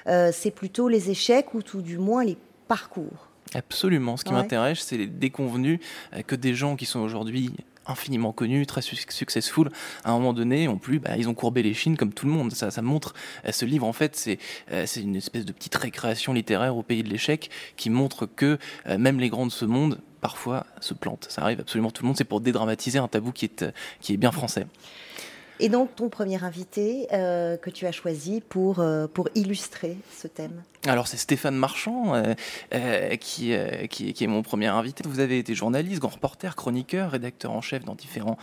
c'est 0.06 0.50
plutôt 0.50 0.88
les 0.88 1.10
échecs 1.10 1.54
ou 1.54 1.62
tout 1.62 1.80
du 1.80 1.96
moins 1.96 2.24
les 2.24 2.36
parcours. 2.68 3.28
Absolument. 3.54 4.16
Ce 4.16 4.24
qui 4.24 4.32
m'intéresse, 4.32 4.80
c'est 4.80 4.96
les 4.96 5.06
déconvenus 5.06 5.78
que 6.26 6.34
des 6.34 6.54
gens 6.54 6.76
qui 6.76 6.84
sont 6.84 7.00
aujourd'hui 7.00 7.52
infiniment 7.86 8.32
connus, 8.32 8.66
très 8.66 8.82
successful, 8.82 9.70
à 10.04 10.10
un 10.10 10.14
moment 10.14 10.32
donné, 10.32 10.68
ont 10.68 10.78
plus, 10.78 10.98
bah, 10.98 11.16
ils 11.16 11.28
ont 11.28 11.34
courbé 11.34 11.62
les 11.62 11.74
chines 11.74 11.96
comme 11.96 12.12
tout 12.12 12.26
le 12.26 12.32
monde. 12.32 12.52
Ça, 12.52 12.70
ça 12.70 12.82
montre, 12.82 13.14
euh, 13.46 13.52
ce 13.52 13.64
livre, 13.64 13.86
en 13.86 13.92
fait, 13.92 14.16
c'est 14.16 14.38
euh, 14.72 14.86
une 14.96 15.16
espèce 15.16 15.44
de 15.44 15.52
petite 15.52 15.74
récréation 15.74 16.32
littéraire 16.32 16.76
au 16.76 16.82
pays 16.82 17.02
de 17.02 17.08
l'échec 17.08 17.50
qui 17.76 17.90
montre 17.90 18.26
que 18.26 18.58
euh, 18.86 18.98
même 18.98 19.20
les 19.20 19.28
grands 19.28 19.46
de 19.46 19.52
ce 19.52 19.64
monde, 19.64 20.00
parfois, 20.20 20.66
se 20.80 20.94
plantent. 20.94 21.26
Ça 21.30 21.42
arrive 21.42 21.60
absolument 21.60 21.90
tout 21.90 22.02
le 22.02 22.08
monde. 22.08 22.16
C'est 22.16 22.24
pour 22.24 22.40
dédramatiser 22.40 22.98
un 22.98 23.08
tabou 23.08 23.32
qui 23.32 23.46
est, 23.46 23.64
qui 24.00 24.12
est 24.12 24.18
bien 24.18 24.32
français. 24.32 24.66
Et 25.60 25.68
donc, 25.68 25.94
ton 25.94 26.08
premier 26.08 26.42
invité 26.42 27.06
euh, 27.12 27.58
que 27.58 27.68
tu 27.68 27.86
as 27.86 27.92
choisi 27.92 28.40
pour, 28.40 28.80
euh, 28.80 29.06
pour 29.06 29.28
illustrer 29.34 29.98
ce 30.10 30.26
thème 30.26 30.62
Alors, 30.86 31.06
c'est 31.06 31.18
Stéphane 31.18 31.54
Marchand 31.54 32.14
euh, 32.14 33.16
qui, 33.16 33.54
qui, 33.90 34.14
qui, 34.14 34.24
est 34.24 34.26
mon 34.26 34.42
premier 34.42 34.68
invité. 34.68 35.04
Vous 35.06 35.20
avez 35.20 35.38
été 35.38 35.54
journaliste, 35.54 36.00
grand 36.00 36.14
reporter, 36.14 36.56
chroniqueur, 36.56 37.10
rédacteur 37.10 37.52
en 37.52 37.60
chef 37.60 37.84
dans 37.84 37.94
différents 37.94 38.38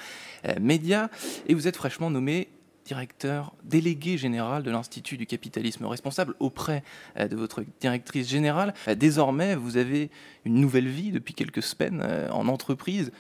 médias, 0.62 1.10
et 1.48 1.56
vous 1.56 1.68
êtes 1.68 1.76
fraîchement 1.76 2.12
nommé 2.12 2.50
directeur 2.86 3.54
délégué 3.64 4.18
général 4.18 4.64
de 4.64 4.72
l'Institut 4.72 5.18
du 5.18 5.26
capitalisme 5.26 5.86
responsable 5.86 6.36
auprès 6.40 6.84
de 7.20 7.36
votre 7.36 7.64
directrice 7.82 8.30
générale. 8.30 8.74
Désormais, 8.96 9.56
vous 9.56 9.76
avez 9.78 10.10
une 10.46 10.56
nouvelle 10.56 10.88
vie 10.88 11.12
depuis 11.12 11.34
quelques 11.34 11.64
semaines 11.64 12.06
en 12.32 12.48
entreprise. 12.48 13.12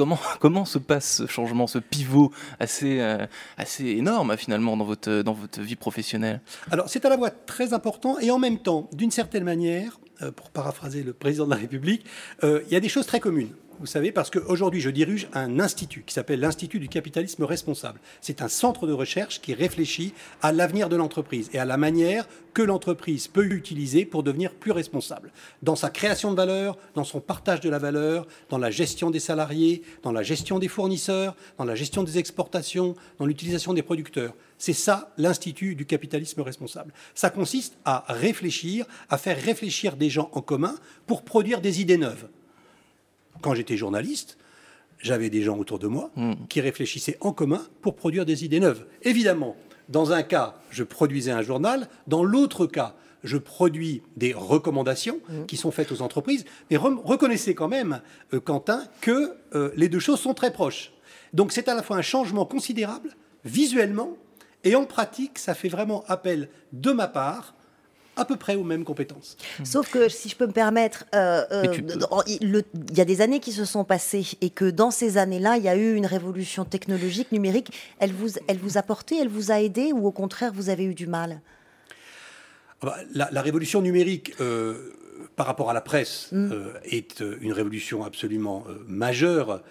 Comment, 0.40 0.64
se 0.64 0.78
passe 0.78 1.16
ce 1.16 1.26
changement, 1.26 1.66
ce 1.66 1.78
pivot 1.78 2.32
assez, 2.58 3.00
euh, 3.00 3.26
assez 3.56 3.86
énorme 3.86 4.36
finalement 4.36 4.76
dans 4.76 4.84
votre, 4.84 5.22
dans 5.22 5.32
votre 5.32 5.60
vie 5.60 5.76
professionnelle? 5.76 6.40
Alors 6.70 6.88
c'est 6.88 7.04
à 7.04 7.08
la 7.08 7.18
fois 7.18 7.30
très 7.30 7.72
important 7.72 8.18
et 8.18 8.30
en 8.30 8.38
même 8.38 8.58
temps, 8.58 8.88
d'une 8.92 9.10
certaine 9.10 9.44
manière, 9.44 10.00
euh, 10.22 10.30
pour 10.30 10.50
paraphraser 10.50 11.02
le 11.02 11.12
président 11.12 11.46
de 11.46 11.50
la 11.50 11.56
République, 11.56 12.04
euh, 12.44 12.62
il 12.66 12.72
y 12.72 12.76
a 12.76 12.80
des 12.80 12.88
choses 12.88 13.06
très 13.06 13.20
communes 13.20 13.52
vous 13.80 13.86
savez, 13.86 14.12
parce 14.12 14.28
qu'aujourd'hui, 14.28 14.82
je 14.82 14.90
dirige 14.90 15.28
un 15.32 15.58
institut 15.58 16.04
qui 16.06 16.12
s'appelle 16.12 16.40
l'Institut 16.40 16.80
du 16.80 16.88
capitalisme 16.88 17.44
responsable. 17.44 17.98
C'est 18.20 18.42
un 18.42 18.48
centre 18.48 18.86
de 18.86 18.92
recherche 18.92 19.40
qui 19.40 19.54
réfléchit 19.54 20.12
à 20.42 20.52
l'avenir 20.52 20.90
de 20.90 20.96
l'entreprise 20.96 21.48
et 21.54 21.58
à 21.58 21.64
la 21.64 21.78
manière 21.78 22.28
que 22.52 22.60
l'entreprise 22.60 23.26
peut 23.26 23.46
utiliser 23.46 24.04
pour 24.04 24.22
devenir 24.22 24.52
plus 24.52 24.72
responsable. 24.72 25.32
Dans 25.62 25.76
sa 25.76 25.88
création 25.88 26.30
de 26.30 26.36
valeur, 26.36 26.76
dans 26.94 27.04
son 27.04 27.20
partage 27.20 27.60
de 27.60 27.70
la 27.70 27.78
valeur, 27.78 28.26
dans 28.50 28.58
la 28.58 28.70
gestion 28.70 29.10
des 29.10 29.18
salariés, 29.18 29.80
dans 30.02 30.12
la 30.12 30.22
gestion 30.22 30.58
des 30.58 30.68
fournisseurs, 30.68 31.34
dans 31.56 31.64
la 31.64 31.74
gestion 31.74 32.02
des 32.02 32.18
exportations, 32.18 32.96
dans 33.18 33.24
l'utilisation 33.24 33.72
des 33.72 33.82
producteurs. 33.82 34.34
C'est 34.58 34.74
ça 34.74 35.10
l'Institut 35.16 35.74
du 35.74 35.86
capitalisme 35.86 36.42
responsable. 36.42 36.92
Ça 37.14 37.30
consiste 37.30 37.78
à 37.86 38.04
réfléchir, 38.08 38.84
à 39.08 39.16
faire 39.16 39.40
réfléchir 39.40 39.96
des 39.96 40.10
gens 40.10 40.28
en 40.34 40.42
commun 40.42 40.74
pour 41.06 41.22
produire 41.22 41.62
des 41.62 41.80
idées 41.80 41.96
neuves 41.96 42.28
quand 43.40 43.54
j'étais 43.54 43.76
journaliste, 43.76 44.36
j'avais 44.98 45.30
des 45.30 45.42
gens 45.42 45.56
autour 45.58 45.78
de 45.78 45.86
moi 45.86 46.10
hmm. 46.16 46.34
qui 46.48 46.60
réfléchissaient 46.60 47.16
en 47.20 47.32
commun 47.32 47.62
pour 47.80 47.96
produire 47.96 48.26
des 48.26 48.44
idées 48.44 48.60
neuves. 48.60 48.86
Évidemment, 49.02 49.56
dans 49.88 50.12
un 50.12 50.22
cas, 50.22 50.56
je 50.70 50.84
produisais 50.84 51.30
un 51.30 51.42
journal, 51.42 51.88
dans 52.06 52.22
l'autre 52.22 52.66
cas, 52.66 52.94
je 53.24 53.36
produis 53.36 54.02
des 54.16 54.32
recommandations 54.32 55.20
hmm. 55.28 55.46
qui 55.46 55.56
sont 55.56 55.70
faites 55.70 55.92
aux 55.92 56.02
entreprises, 56.02 56.44
mais 56.70 56.76
reconnaissez 56.76 57.54
quand 57.54 57.68
même, 57.68 58.00
euh, 58.32 58.40
Quentin, 58.40 58.84
que 59.00 59.32
euh, 59.54 59.70
les 59.76 59.88
deux 59.88 59.98
choses 59.98 60.20
sont 60.20 60.34
très 60.34 60.52
proches. 60.52 60.92
Donc 61.32 61.52
c'est 61.52 61.68
à 61.68 61.74
la 61.74 61.82
fois 61.82 61.96
un 61.96 62.02
changement 62.02 62.44
considérable, 62.44 63.16
visuellement, 63.44 64.16
et 64.64 64.74
en 64.74 64.84
pratique, 64.84 65.38
ça 65.38 65.54
fait 65.54 65.68
vraiment 65.68 66.04
appel 66.06 66.50
de 66.72 66.92
ma 66.92 67.08
part 67.08 67.54
à 68.16 68.24
peu 68.24 68.36
près 68.36 68.54
aux 68.54 68.64
mêmes 68.64 68.84
compétences. 68.84 69.36
Sauf 69.64 69.90
que, 69.90 70.08
si 70.08 70.28
je 70.28 70.36
peux 70.36 70.46
me 70.46 70.52
permettre, 70.52 71.04
euh, 71.14 71.44
euh, 71.52 71.64
il 72.26 72.64
y 72.96 73.00
a 73.00 73.04
des 73.04 73.20
années 73.20 73.40
qui 73.40 73.52
se 73.52 73.64
sont 73.64 73.84
passées 73.84 74.26
et 74.40 74.50
que 74.50 74.70
dans 74.70 74.90
ces 74.90 75.16
années-là, 75.16 75.56
il 75.56 75.62
y 75.62 75.68
a 75.68 75.76
eu 75.76 75.94
une 75.94 76.06
révolution 76.06 76.64
technologique, 76.64 77.32
numérique. 77.32 77.72
Elle 77.98 78.12
vous, 78.12 78.30
elle 78.46 78.58
vous 78.58 78.78
a 78.78 78.82
porté, 78.82 79.18
elle 79.18 79.28
vous 79.28 79.50
a 79.50 79.60
aidé 79.60 79.92
ou 79.92 80.06
au 80.06 80.12
contraire, 80.12 80.52
vous 80.52 80.68
avez 80.68 80.84
eu 80.84 80.94
du 80.94 81.06
mal? 81.06 81.40
Ah 82.82 82.86
bah, 82.86 83.28
la, 83.30 83.42
révolution 83.42 83.82
numérique, 83.82 84.34
euh, 84.40 84.92
par 85.36 85.46
rapport 85.46 85.70
à 85.70 85.74
la 85.74 85.80
presse, 85.80 86.28
mm. 86.32 86.52
est 86.84 87.22
une 87.40 87.52
révolution 87.52 88.04
absolument 88.04 88.64
majeure. 88.86 89.62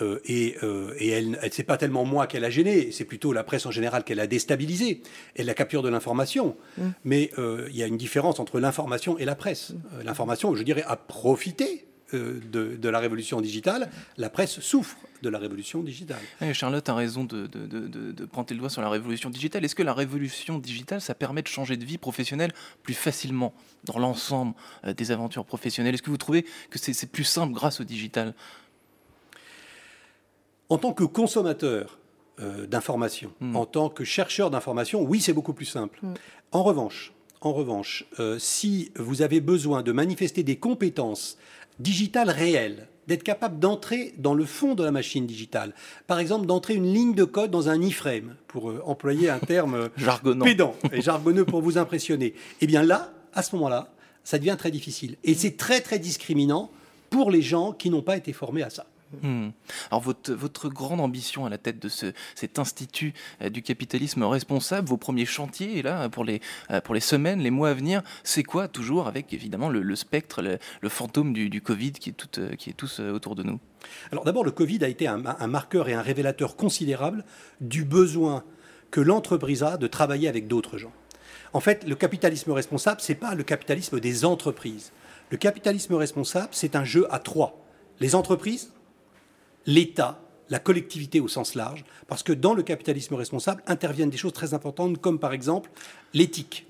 Euh, 0.00 0.20
et, 0.24 0.56
euh, 0.62 0.94
et, 0.98 1.08
elle, 1.08 1.38
elle 1.42 1.52
c'est 1.52 1.62
pas 1.62 1.76
tellement 1.76 2.04
moi 2.04 2.26
qu'elle 2.26 2.44
a 2.44 2.50
gêné, 2.50 2.90
c'est 2.92 3.04
plutôt 3.04 3.32
la 3.32 3.44
presse 3.44 3.66
en 3.66 3.70
général 3.70 4.04
qu'elle 4.04 4.20
a 4.20 4.26
déstabilisé, 4.26 5.02
et 5.36 5.42
la 5.42 5.54
capture 5.54 5.82
de 5.82 5.88
l'information. 5.88 6.56
Mm. 6.78 6.82
Mais 7.04 7.30
euh, 7.38 7.66
il 7.70 7.76
y 7.76 7.82
a 7.82 7.86
une 7.86 7.96
différence 7.96 8.40
entre 8.40 8.60
l'information 8.60 9.18
et 9.18 9.24
la 9.24 9.34
presse. 9.34 9.70
Mm. 9.70 10.02
L'information, 10.04 10.54
je 10.54 10.62
dirais, 10.62 10.84
a 10.86 10.96
profité 10.96 11.86
de, 12.12 12.76
de, 12.76 12.88
la 12.88 13.00
révolution 13.00 13.40
digitale. 13.40 13.90
La 14.16 14.30
presse 14.30 14.60
souffre 14.60 14.96
de 15.22 15.28
la 15.28 15.40
révolution 15.40 15.82
digitale. 15.82 16.20
Charlotte 16.52 16.88
a 16.88 16.94
raison 16.94 17.24
de, 17.24 17.48
de, 17.48 17.66
de, 17.66 18.24
pointer 18.26 18.54
le 18.54 18.60
doigt 18.60 18.70
sur 18.70 18.80
la 18.80 18.88
révolution 18.88 19.28
digitale. 19.28 19.64
Est-ce 19.64 19.74
que 19.74 19.82
la 19.82 19.92
révolution 19.92 20.60
digitale, 20.60 21.00
ça 21.00 21.16
permet 21.16 21.42
de 21.42 21.48
changer 21.48 21.76
de 21.76 21.84
vie 21.84 21.98
professionnelle 21.98 22.52
plus 22.84 22.94
facilement 22.94 23.52
dans 23.82 23.98
l'ensemble 23.98 24.54
des 24.96 25.10
aventures 25.10 25.44
professionnelles? 25.44 25.94
Est-ce 25.94 26.02
que 26.02 26.10
vous 26.10 26.16
trouvez 26.16 26.44
que 26.70 26.78
c'est 26.78 27.10
plus 27.10 27.24
simple 27.24 27.52
grâce 27.52 27.80
au 27.80 27.84
digital? 27.84 28.34
En 30.68 30.78
tant 30.78 30.92
que 30.92 31.04
consommateur 31.04 31.98
euh, 32.40 32.66
d'informations, 32.66 33.32
hmm. 33.40 33.56
en 33.56 33.66
tant 33.66 33.88
que 33.88 34.04
chercheur 34.04 34.50
d'informations, 34.50 35.02
oui, 35.02 35.20
c'est 35.20 35.32
beaucoup 35.32 35.54
plus 35.54 35.64
simple. 35.66 35.98
Hmm. 36.02 36.14
En 36.52 36.62
revanche, 36.62 37.12
en 37.40 37.52
revanche 37.52 38.04
euh, 38.20 38.38
si 38.38 38.92
vous 38.96 39.22
avez 39.22 39.40
besoin 39.40 39.82
de 39.82 39.92
manifester 39.92 40.42
des 40.42 40.56
compétences 40.56 41.38
digitales 41.78 42.30
réelles, 42.30 42.88
d'être 43.06 43.22
capable 43.22 43.58
d'entrer 43.58 44.14
dans 44.18 44.34
le 44.34 44.44
fond 44.44 44.74
de 44.74 44.82
la 44.82 44.90
machine 44.90 45.26
digitale. 45.26 45.74
Par 46.06 46.18
exemple, 46.18 46.46
d'entrer 46.46 46.74
une 46.74 46.92
ligne 46.92 47.14
de 47.14 47.24
code 47.24 47.50
dans 47.50 47.68
un 47.68 47.80
iframe, 47.80 48.34
pour 48.48 48.70
euh, 48.70 48.82
employer 48.84 49.30
un 49.30 49.38
terme 49.38 49.88
pédant 50.44 50.74
et 50.92 51.00
jargonneux 51.00 51.44
pour 51.44 51.62
vous 51.62 51.78
impressionner. 51.78 52.34
Eh 52.60 52.66
bien 52.66 52.82
là, 52.82 53.12
à 53.32 53.42
ce 53.42 53.54
moment-là, 53.56 53.92
ça 54.24 54.38
devient 54.38 54.56
très 54.58 54.70
difficile. 54.70 55.16
Et 55.24 55.34
c'est 55.34 55.56
très 55.56 55.80
très 55.80 55.98
discriminant 55.98 56.70
pour 57.10 57.30
les 57.30 57.42
gens 57.42 57.72
qui 57.72 57.90
n'ont 57.90 58.02
pas 58.02 58.16
été 58.16 58.32
formés 58.32 58.62
à 58.62 58.70
ça. 58.70 58.86
Hmm. 59.22 59.50
Alors 59.90 60.02
votre, 60.02 60.32
votre, 60.32 60.68
grande 60.68 61.00
ambition 61.00 61.46
à 61.46 61.48
la 61.48 61.58
tête 61.58 61.78
de 61.78 61.88
ce, 61.88 62.06
cet 62.34 62.58
institut 62.58 63.14
euh, 63.40 63.50
du 63.50 63.62
capitalisme 63.62 64.24
responsable, 64.24 64.88
vos 64.88 64.96
premiers 64.96 65.26
chantiers 65.26 65.80
là 65.82 66.08
pour 66.08 66.24
les, 66.24 66.40
euh, 66.72 66.80
pour 66.80 66.92
les 66.92 67.00
semaines, 67.00 67.38
les 67.40 67.52
mois 67.52 67.70
à 67.70 67.74
venir, 67.74 68.02
c'est 68.24 68.42
quoi 68.42 68.66
toujours 68.66 69.06
avec 69.06 69.32
évidemment 69.32 69.68
le, 69.68 69.94
spectre, 69.94 70.42
le, 70.42 70.88
fantôme 70.88 71.32
du, 71.32 71.48
du, 71.48 71.60
Covid 71.60 71.92
qui 71.92 72.10
est, 72.10 72.12
tout, 72.14 72.40
euh, 72.40 72.56
qui 72.56 72.70
est 72.70 72.72
tous 72.72 72.98
autour 72.98 73.36
de 73.36 73.44
nous? 73.44 73.60
Alors 74.10 74.24
d'abord 74.24 74.44
le 74.44 74.50
Covid 74.50 74.84
a 74.84 74.88
été 74.88 75.06
un, 75.06 75.24
un, 75.24 75.46
marqueur 75.46 75.88
et 75.88 75.94
un 75.94 76.02
révélateur 76.02 76.56
considérable 76.56 77.24
du 77.60 77.84
besoin 77.84 78.42
que 78.90 79.00
l'entreprise 79.00 79.62
a 79.62 79.76
de 79.76 79.86
travailler 79.86 80.28
avec 80.28 80.48
d'autres 80.48 80.78
gens. 80.78 80.92
En 81.52 81.60
fait, 81.60 81.86
le 81.86 81.94
capitalisme 81.94 82.50
responsable, 82.50 83.00
c'est 83.00 83.14
pas 83.14 83.36
le 83.36 83.44
capitalisme 83.44 84.00
des 84.00 84.24
entreprises. 84.24 84.92
Le 85.30 85.36
capitalisme 85.36 85.94
responsable, 85.94 86.48
c'est 86.50 86.76
un 86.76 86.84
jeu 86.84 87.06
à 87.10 87.18
trois. 87.20 87.64
Les 88.00 88.14
entreprises, 88.14 88.72
l'État, 89.66 90.20
la 90.48 90.58
collectivité 90.58 91.20
au 91.20 91.28
sens 91.28 91.54
large, 91.54 91.84
parce 92.06 92.22
que 92.22 92.32
dans 92.32 92.54
le 92.54 92.62
capitalisme 92.62 93.14
responsable 93.14 93.62
interviennent 93.66 94.10
des 94.10 94.16
choses 94.16 94.32
très 94.32 94.54
importantes 94.54 95.00
comme 95.00 95.18
par 95.18 95.32
exemple 95.32 95.70
l'éthique, 96.14 96.66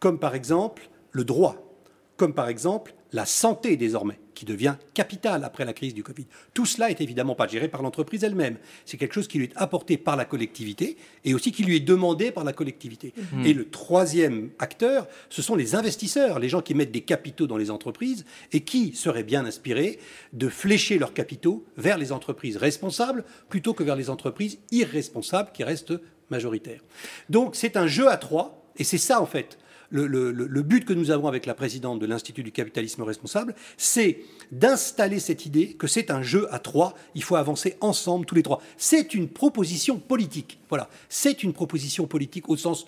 comme 0.00 0.18
par 0.18 0.34
exemple 0.34 0.88
le 1.10 1.24
droit, 1.24 1.71
comme 2.16 2.34
par 2.34 2.48
exemple 2.48 2.94
la 3.12 3.26
santé 3.26 3.76
désormais, 3.76 4.18
qui 4.34 4.44
devient 4.44 4.76
capitale 4.94 5.44
après 5.44 5.64
la 5.64 5.72
crise 5.72 5.94
du 5.94 6.02
Covid. 6.02 6.26
Tout 6.54 6.64
cela 6.64 6.90
est 6.90 7.00
évidemment 7.00 7.34
pas 7.34 7.46
géré 7.46 7.68
par 7.68 7.82
l'entreprise 7.82 8.24
elle-même. 8.24 8.56
C'est 8.86 8.96
quelque 8.96 9.14
chose 9.14 9.28
qui 9.28 9.38
lui 9.38 9.46
est 9.46 9.56
apporté 9.56 9.98
par 9.98 10.16
la 10.16 10.24
collectivité 10.24 10.96
et 11.24 11.34
aussi 11.34 11.52
qui 11.52 11.62
lui 11.62 11.76
est 11.76 11.80
demandé 11.80 12.30
par 12.30 12.44
la 12.44 12.52
collectivité. 12.52 13.12
Mhm. 13.32 13.46
Et 13.46 13.52
le 13.52 13.68
troisième 13.68 14.50
acteur, 14.58 15.06
ce 15.28 15.42
sont 15.42 15.54
les 15.54 15.74
investisseurs, 15.74 16.38
les 16.38 16.48
gens 16.48 16.62
qui 16.62 16.74
mettent 16.74 16.90
des 16.90 17.02
capitaux 17.02 17.46
dans 17.46 17.58
les 17.58 17.70
entreprises 17.70 18.24
et 18.52 18.60
qui 18.60 18.94
seraient 18.94 19.22
bien 19.24 19.44
inspirés 19.44 19.98
de 20.32 20.48
flécher 20.48 20.98
leurs 20.98 21.12
capitaux 21.12 21.64
vers 21.76 21.98
les 21.98 22.12
entreprises 22.12 22.56
responsables 22.56 23.24
plutôt 23.48 23.74
que 23.74 23.84
vers 23.84 23.96
les 23.96 24.08
entreprises 24.08 24.58
irresponsables 24.70 25.50
qui 25.52 25.64
restent 25.64 25.94
majoritaires. 26.30 26.80
Donc 27.28 27.54
c'est 27.56 27.76
un 27.76 27.86
jeu 27.86 28.08
à 28.08 28.16
trois 28.16 28.64
et 28.78 28.84
c'est 28.84 28.98
ça 28.98 29.20
en 29.20 29.26
fait 29.26 29.58
le, 29.92 30.62
but 30.62 30.84
que 30.84 30.92
nous 30.92 31.10
avons 31.10 31.28
avec 31.28 31.46
la 31.46 31.54
présidente 31.54 31.98
de 31.98 32.06
l'Institut 32.06 32.42
du 32.42 32.52
capitalisme 32.52 33.02
responsable, 33.02 33.54
c'est 33.76 34.20
d'installer 34.50 35.20
cette 35.20 35.46
idée 35.46 35.74
que 35.74 35.86
c'est 35.86 36.10
un 36.10 36.22
jeu 36.22 36.52
à 36.52 36.58
trois, 36.58 36.94
il 37.14 37.22
faut 37.22 37.36
avancer 37.36 37.76
ensemble 37.80 38.26
tous 38.26 38.34
les 38.34 38.42
trois. 38.42 38.62
C'est 38.76 39.14
une 39.14 39.28
proposition 39.28 39.98
politique. 39.98 40.58
Voilà, 40.68 40.88
c'est 41.08 41.42
une 41.42 41.52
proposition 41.52 42.06
politique 42.06 42.48
au 42.48 42.56
sens 42.56 42.86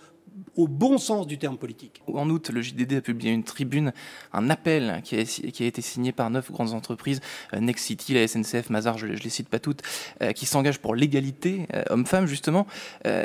au 0.56 0.68
bon 0.68 0.98
sens 0.98 1.26
du 1.26 1.38
terme 1.38 1.56
politique. 1.56 2.02
En 2.12 2.28
août, 2.30 2.50
le 2.52 2.62
JDD 2.62 2.94
a 2.94 3.00
publié 3.00 3.32
une 3.32 3.44
tribune, 3.44 3.92
un 4.32 4.50
appel 4.50 5.00
qui 5.04 5.18
a, 5.18 5.24
qui 5.24 5.62
a 5.62 5.66
été 5.66 5.82
signé 5.82 6.12
par 6.12 6.30
neuf 6.30 6.50
grandes 6.50 6.72
entreprises, 6.72 7.20
euh, 7.52 7.60
Next 7.60 7.84
City, 7.84 8.14
la 8.14 8.26
SNCF, 8.26 8.70
Mazar, 8.70 8.98
je 8.98 9.06
ne 9.06 9.12
les 9.12 9.30
cite 9.30 9.48
pas 9.48 9.58
toutes, 9.58 9.82
euh, 10.22 10.32
qui 10.32 10.46
s'engagent 10.46 10.78
pour 10.78 10.94
l'égalité 10.94 11.66
euh, 11.74 11.82
homme-femme, 11.90 12.26
justement. 12.26 12.66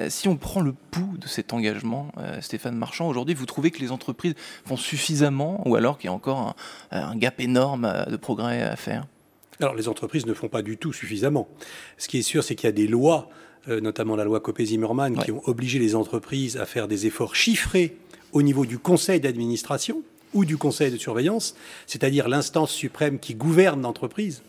Si 0.09 0.27
on 0.27 0.37
prend 0.37 0.61
le 0.61 0.73
pouls 0.73 1.17
de 1.17 1.27
cet 1.27 1.53
engagement, 1.53 2.11
Stéphane 2.41 2.75
Marchand, 2.75 3.07
aujourd'hui, 3.07 3.35
vous 3.35 3.45
trouvez 3.45 3.71
que 3.71 3.79
les 3.79 3.91
entreprises 3.91 4.35
font 4.65 4.77
suffisamment 4.77 5.61
ou 5.67 5.75
alors 5.75 5.97
qu'il 5.97 6.09
y 6.09 6.09
a 6.09 6.13
encore 6.13 6.55
un, 6.91 7.01
un 7.01 7.15
gap 7.15 7.39
énorme 7.39 8.05
de 8.09 8.15
progrès 8.17 8.61
à 8.61 8.75
faire? 8.75 9.05
Alors 9.61 9.75
les 9.75 9.87
entreprises 9.89 10.25
ne 10.25 10.33
font 10.33 10.47
pas 10.47 10.61
du 10.61 10.77
tout 10.77 10.93
suffisamment. 10.93 11.47
Ce 11.97 12.07
qui 12.07 12.19
est 12.19 12.23
sûr, 12.23 12.43
c'est 12.43 12.55
qu'il 12.55 12.67
y 12.67 12.69
a 12.69 12.73
des 12.73 12.87
lois, 12.87 13.29
notamment 13.67 14.15
la 14.15 14.23
loi 14.23 14.39
Copé-Zimmermann, 14.39 15.17
qui 15.17 15.31
ont 15.31 15.41
obligé 15.45 15.79
les 15.79 15.95
entreprises 15.95 16.57
à 16.57 16.65
faire 16.65 16.87
des 16.87 17.05
efforts 17.05 17.35
chiffrés 17.35 17.97
au 18.31 18.41
niveau 18.41 18.65
du 18.65 18.79
conseil 18.79 19.19
d'administration 19.19 20.01
ou 20.33 20.45
du 20.45 20.57
conseil 20.57 20.91
de 20.91 20.97
surveillance, 20.97 21.55
c'est-à-dire 21.87 22.27
l'instance 22.27 22.71
suprême 22.71 23.19
qui 23.19 23.35
gouverne 23.35 23.81
l'entreprise. 23.81 24.43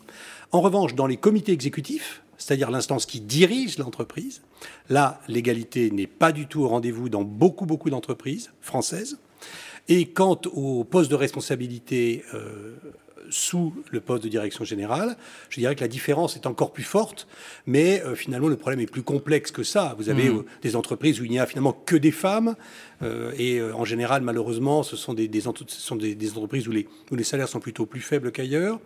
En 0.51 0.61
revanche, 0.61 0.95
dans 0.95 1.07
les 1.07 1.17
comités 1.17 1.51
exécutifs, 1.51 2.21
c'est-à-dire 2.37 2.71
l'instance 2.71 3.05
qui 3.05 3.21
dirige 3.21 3.77
l'entreprise, 3.77 4.41
là, 4.89 5.21
l'égalité 5.27 5.91
n'est 5.91 6.07
pas 6.07 6.31
du 6.31 6.47
tout 6.47 6.61
au 6.61 6.67
rendez-vous 6.67 7.09
dans 7.09 7.23
beaucoup, 7.23 7.65
beaucoup 7.65 7.89
d'entreprises 7.89 8.51
françaises. 8.61 9.17
Et 9.87 10.07
quant 10.07 10.39
au 10.53 10.83
poste 10.83 11.09
de 11.09 11.15
responsabilité 11.15 12.23
euh, 12.33 12.75
sous 13.29 13.73
le 13.91 14.01
poste 14.01 14.23
de 14.23 14.29
direction 14.29 14.63
générale, 14.65 15.15
je 15.49 15.59
dirais 15.59 15.75
que 15.75 15.81
la 15.81 15.87
différence 15.87 16.35
est 16.35 16.45
encore 16.45 16.71
plus 16.73 16.83
forte, 16.83 17.27
mais 17.65 18.01
euh, 18.03 18.15
finalement 18.15 18.47
le 18.47 18.57
problème 18.57 18.79
est 18.81 18.91
plus 18.91 19.03
complexe 19.03 19.51
que 19.51 19.63
ça. 19.63 19.95
Vous 19.97 20.09
avez 20.09 20.29
Mhm. 20.29 20.37
euh, 20.39 20.45
des 20.61 20.75
entreprises 20.75 21.19
où 21.19 21.25
il 21.25 21.31
n'y 21.31 21.39
a 21.39 21.45
finalement 21.45 21.73
que 21.73 21.95
des 21.95 22.11
femmes, 22.11 22.55
euh, 23.01 23.31
et 23.37 23.57
euh, 23.59 23.75
en 23.75 23.85
général, 23.85 24.21
malheureusement, 24.21 24.83
ce 24.83 24.95
sont 24.95 25.13
des, 25.13 25.27
des 25.27 25.47
entre- 25.47 25.63
ce 25.67 25.81
sont 25.81 25.95
des, 25.95 26.15
des 26.15 26.31
entreprises 26.31 26.67
où 26.67 26.71
les, 26.71 26.87
où 27.11 27.15
les 27.15 27.23
salaires 27.23 27.47
sont 27.49 27.59
plutôt 27.59 27.85
plus 27.85 28.01
faibles 28.01 28.31
qu'ailleurs. 28.31 28.79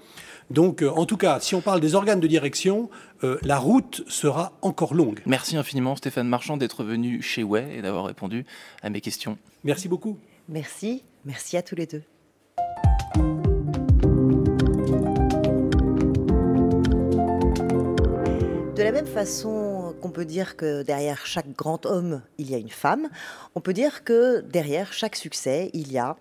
Donc, 0.51 0.81
euh, 0.83 0.89
en 0.89 1.05
tout 1.05 1.17
cas, 1.17 1.39
si 1.39 1.55
on 1.55 1.61
parle 1.61 1.81
des 1.81 1.95
organes 1.95 2.19
de 2.19 2.27
direction, 2.27 2.89
euh, 3.23 3.37
la 3.43 3.57
route 3.57 4.03
sera 4.07 4.57
encore 4.61 4.93
longue. 4.93 5.21
Merci 5.25 5.57
infiniment, 5.57 5.95
Stéphane 5.95 6.27
Marchand, 6.27 6.55
d'être 6.57 6.83
venu 6.83 7.21
chez 7.21 7.43
Way 7.43 7.77
et 7.77 7.81
d'avoir 7.81 8.05
répondu 8.05 8.45
à 8.83 8.89
mes 8.89 9.01
questions. 9.01 9.37
Merci 9.63 9.87
beaucoup. 9.87 10.17
Merci, 10.47 11.03
merci 11.25 11.57
à 11.57 11.63
tous 11.63 11.75
les 11.75 11.87
deux. 11.87 12.03
La 18.85 18.91
même 18.91 19.07
façon 19.07 19.95
qu'on 19.99 20.11
peut 20.11 20.25
dire 20.25 20.55
que 20.55 20.83
derrière 20.83 21.25
chaque 21.25 21.51
grand 21.55 21.87
homme, 21.87 22.21
il 22.37 22.51
y 22.51 22.53
a 22.53 22.59
une 22.59 22.69
femme, 22.69 23.09
on 23.55 23.59
peut 23.59 23.73
dire 23.73 24.03
que 24.03 24.41
derrière 24.41 24.93
chaque 24.93 25.15
succès, 25.15 25.71
il 25.73 25.91
y 25.91 25.97
a 25.97 26.17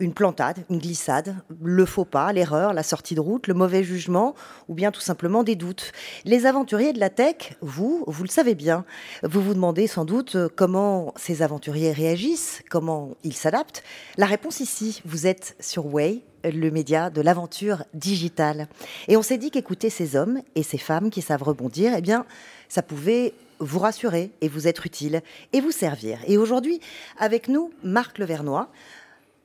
une 0.00 0.14
plantade, 0.14 0.64
une 0.70 0.78
glissade, 0.78 1.36
le 1.62 1.84
faux 1.84 2.04
pas, 2.04 2.32
l'erreur, 2.32 2.72
la 2.72 2.82
sortie 2.82 3.14
de 3.14 3.20
route, 3.20 3.46
le 3.46 3.54
mauvais 3.54 3.84
jugement 3.84 4.34
ou 4.68 4.74
bien 4.74 4.90
tout 4.90 5.00
simplement 5.00 5.44
des 5.44 5.54
doutes. 5.54 5.92
Les 6.24 6.46
aventuriers 6.46 6.92
de 6.92 6.98
la 6.98 7.10
tech, 7.10 7.56
vous, 7.60 8.02
vous 8.06 8.24
le 8.24 8.28
savez 8.28 8.54
bien, 8.54 8.84
vous 9.22 9.42
vous 9.42 9.54
demandez 9.54 9.86
sans 9.86 10.04
doute 10.04 10.36
euh, 10.36 10.48
comment 10.54 11.12
ces 11.16 11.42
aventuriers 11.42 11.92
réagissent, 11.92 12.62
comment 12.70 13.10
ils 13.22 13.34
s'adaptent. 13.34 13.82
La 14.16 14.26
réponse 14.26 14.60
ici, 14.60 15.02
vous 15.04 15.26
êtes 15.26 15.54
sur 15.60 15.86
Way, 15.86 16.22
le 16.44 16.70
média 16.70 17.10
de 17.10 17.20
l'aventure 17.20 17.84
digitale. 17.92 18.68
Et 19.08 19.16
on 19.16 19.22
s'est 19.22 19.38
dit 19.38 19.50
qu'écouter 19.50 19.90
ces 19.90 20.16
hommes 20.16 20.40
et 20.54 20.62
ces 20.62 20.78
femmes 20.78 21.10
qui 21.10 21.20
savent 21.20 21.42
rebondir, 21.42 21.92
eh 21.96 22.00
bien, 22.00 22.24
ça 22.68 22.82
pouvait 22.82 23.34
vous 23.58 23.78
rassurer 23.78 24.30
et 24.40 24.48
vous 24.48 24.66
être 24.66 24.86
utile 24.86 25.20
et 25.52 25.60
vous 25.60 25.70
servir. 25.70 26.18
Et 26.26 26.38
aujourd'hui, 26.38 26.80
avec 27.18 27.48
nous, 27.48 27.70
Marc 27.84 28.18
Levernois. 28.18 28.70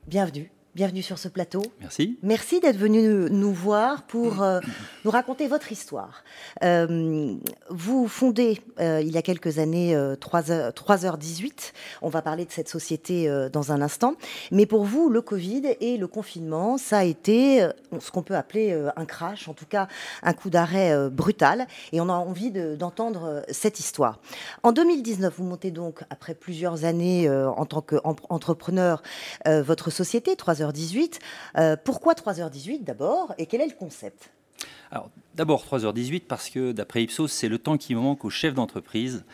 Bienvenue. 0.06 0.55
Bienvenue 0.76 1.00
sur 1.00 1.16
ce 1.18 1.28
plateau. 1.28 1.62
Merci. 1.80 2.18
Merci 2.22 2.60
d'être 2.60 2.76
venu 2.76 3.30
nous 3.30 3.50
voir 3.54 4.02
pour 4.02 4.42
euh, 4.42 4.60
nous 5.06 5.10
raconter 5.10 5.48
votre 5.48 5.72
histoire. 5.72 6.22
Euh, 6.62 7.34
vous 7.70 8.06
fondez 8.08 8.60
euh, 8.78 9.00
il 9.00 9.10
y 9.10 9.16
a 9.16 9.22
quelques 9.22 9.58
années 9.58 9.96
euh, 9.96 10.16
3h, 10.16 10.72
3h18. 10.74 11.72
On 12.02 12.10
va 12.10 12.20
parler 12.20 12.44
de 12.44 12.50
cette 12.52 12.68
société 12.68 13.26
dans 13.50 13.72
un 13.72 13.80
instant. 13.80 14.16
Mais 14.52 14.66
pour 14.66 14.84
vous, 14.84 15.08
le 15.08 15.22
Covid 15.22 15.62
et 15.80 15.96
le 15.96 16.06
confinement, 16.08 16.76
ça 16.76 16.98
a 16.98 17.04
été 17.04 17.66
ce 17.98 18.10
qu'on 18.10 18.22
peut 18.22 18.36
appeler 18.36 18.78
un 18.96 19.06
crash, 19.06 19.48
en 19.48 19.54
tout 19.54 19.64
cas 19.64 19.88
un 20.22 20.34
coup 20.34 20.50
d'arrêt 20.50 21.08
brutal. 21.08 21.66
Et 21.92 22.02
on 22.02 22.10
a 22.10 22.14
envie 22.14 22.50
de- 22.50 22.76
d'entendre 22.76 23.42
cette 23.48 23.80
histoire. 23.80 24.18
En 24.62 24.72
2019, 24.72 25.32
vous 25.38 25.44
montez 25.44 25.70
donc, 25.70 26.00
après 26.10 26.34
plusieurs 26.34 26.84
années 26.84 27.30
en 27.30 27.64
tant 27.64 27.80
qu'entrepreneur, 27.80 29.02
votre 29.46 29.88
société, 29.90 30.34
3h18. 30.34 30.65
Euh, 31.56 31.76
pourquoi 31.82 32.14
3h18 32.14 32.84
d'abord 32.84 33.34
et 33.38 33.46
quel 33.46 33.60
est 33.60 33.66
le 33.66 33.74
concept? 33.74 34.30
Alors, 34.90 35.10
d'abord 35.34 35.64
3h18 35.64 36.22
parce 36.26 36.48
que 36.48 36.72
d'après 36.72 37.02
Ipsos, 37.02 37.28
c'est 37.28 37.48
le 37.48 37.58
temps 37.58 37.76
qui 37.76 37.94
manque 37.94 38.24
aux 38.24 38.30
chefs 38.30 38.54
d'entreprise 38.54 39.24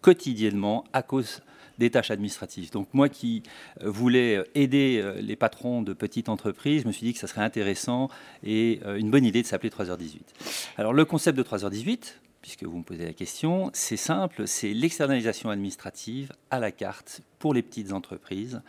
quotidiennement 0.00 0.84
à 0.92 1.02
cause 1.02 1.42
des 1.78 1.90
tâches 1.90 2.10
administratives. 2.10 2.70
Donc 2.70 2.88
moi 2.92 3.08
qui 3.08 3.42
euh, 3.82 3.90
voulais 3.90 4.44
aider 4.54 5.00
euh, 5.02 5.20
les 5.20 5.36
patrons 5.36 5.82
de 5.82 5.92
petites 5.92 6.28
entreprises, 6.28 6.82
je 6.82 6.86
me 6.86 6.92
suis 6.92 7.06
dit 7.06 7.12
que 7.12 7.18
ça 7.18 7.26
serait 7.26 7.42
intéressant 7.42 8.08
et 8.42 8.80
une 8.96 9.10
bonne 9.10 9.24
idée 9.24 9.42
de 9.42 9.46
s'appeler 9.46 9.70
3h18. 9.70 10.20
Alors 10.76 10.92
le 10.92 11.04
concept 11.04 11.36
de 11.38 11.42
3h18, 11.42 12.14
puisque 12.42 12.64
vous 12.64 12.76
me 12.76 12.82
posez 12.82 13.06
la 13.06 13.12
question, 13.12 13.70
c'est 13.72 13.96
simple, 13.96 14.46
c'est 14.46 14.74
l'externalisation 14.74 15.48
administrative 15.48 16.32
à 16.50 16.58
la 16.58 16.72
carte 16.72 17.22
pour 17.38 17.54
les 17.54 17.62
petites 17.62 17.92
entreprises 17.92 18.60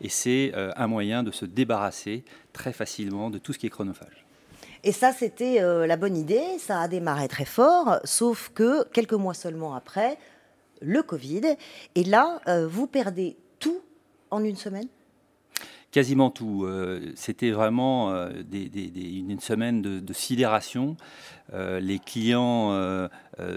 et 0.00 0.08
c'est 0.08 0.52
euh, 0.56 0.72
un 0.76 0.86
moyen 0.86 1.22
de 1.22 1.30
se 1.30 1.44
débarrasser 1.44 2.24
très 2.52 2.72
facilement 2.72 3.30
de 3.30 3.38
tout 3.38 3.52
ce 3.52 3.58
qui 3.58 3.66
est 3.66 3.70
chronophage. 3.70 4.24
Et 4.84 4.92
ça, 4.92 5.12
c'était 5.12 5.60
euh, 5.60 5.86
la 5.86 5.96
bonne 5.96 6.16
idée, 6.16 6.58
ça 6.58 6.80
a 6.80 6.88
démarré 6.88 7.28
très 7.28 7.44
fort, 7.44 8.00
sauf 8.04 8.50
que 8.54 8.88
quelques 8.88 9.12
mois 9.12 9.34
seulement 9.34 9.74
après, 9.74 10.18
le 10.80 11.02
Covid, 11.02 11.56
et 11.94 12.04
là, 12.04 12.40
euh, 12.48 12.66
vous 12.66 12.86
perdez 12.86 13.36
tout 13.58 13.80
en 14.30 14.42
une 14.42 14.56
semaine? 14.56 14.88
Quasiment 15.90 16.30
tout. 16.30 16.64
Euh, 16.66 17.12
C'était 17.14 17.50
vraiment 17.50 18.10
euh, 18.12 18.30
une 18.52 19.40
semaine 19.40 19.80
de, 19.80 20.12
sidération. 20.12 20.96
Euh, 21.54 21.80
les 21.80 21.98
clients 21.98 23.08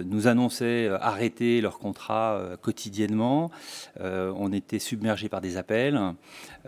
nous 0.05 0.27
annonçaient 0.27 0.87
arrêter 1.01 1.59
leur 1.59 1.79
contrat 1.79 2.39
quotidiennement. 2.61 3.51
On 3.99 4.53
était 4.53 4.79
submergé 4.79 5.27
par 5.27 5.41
des 5.41 5.57
appels. 5.57 5.99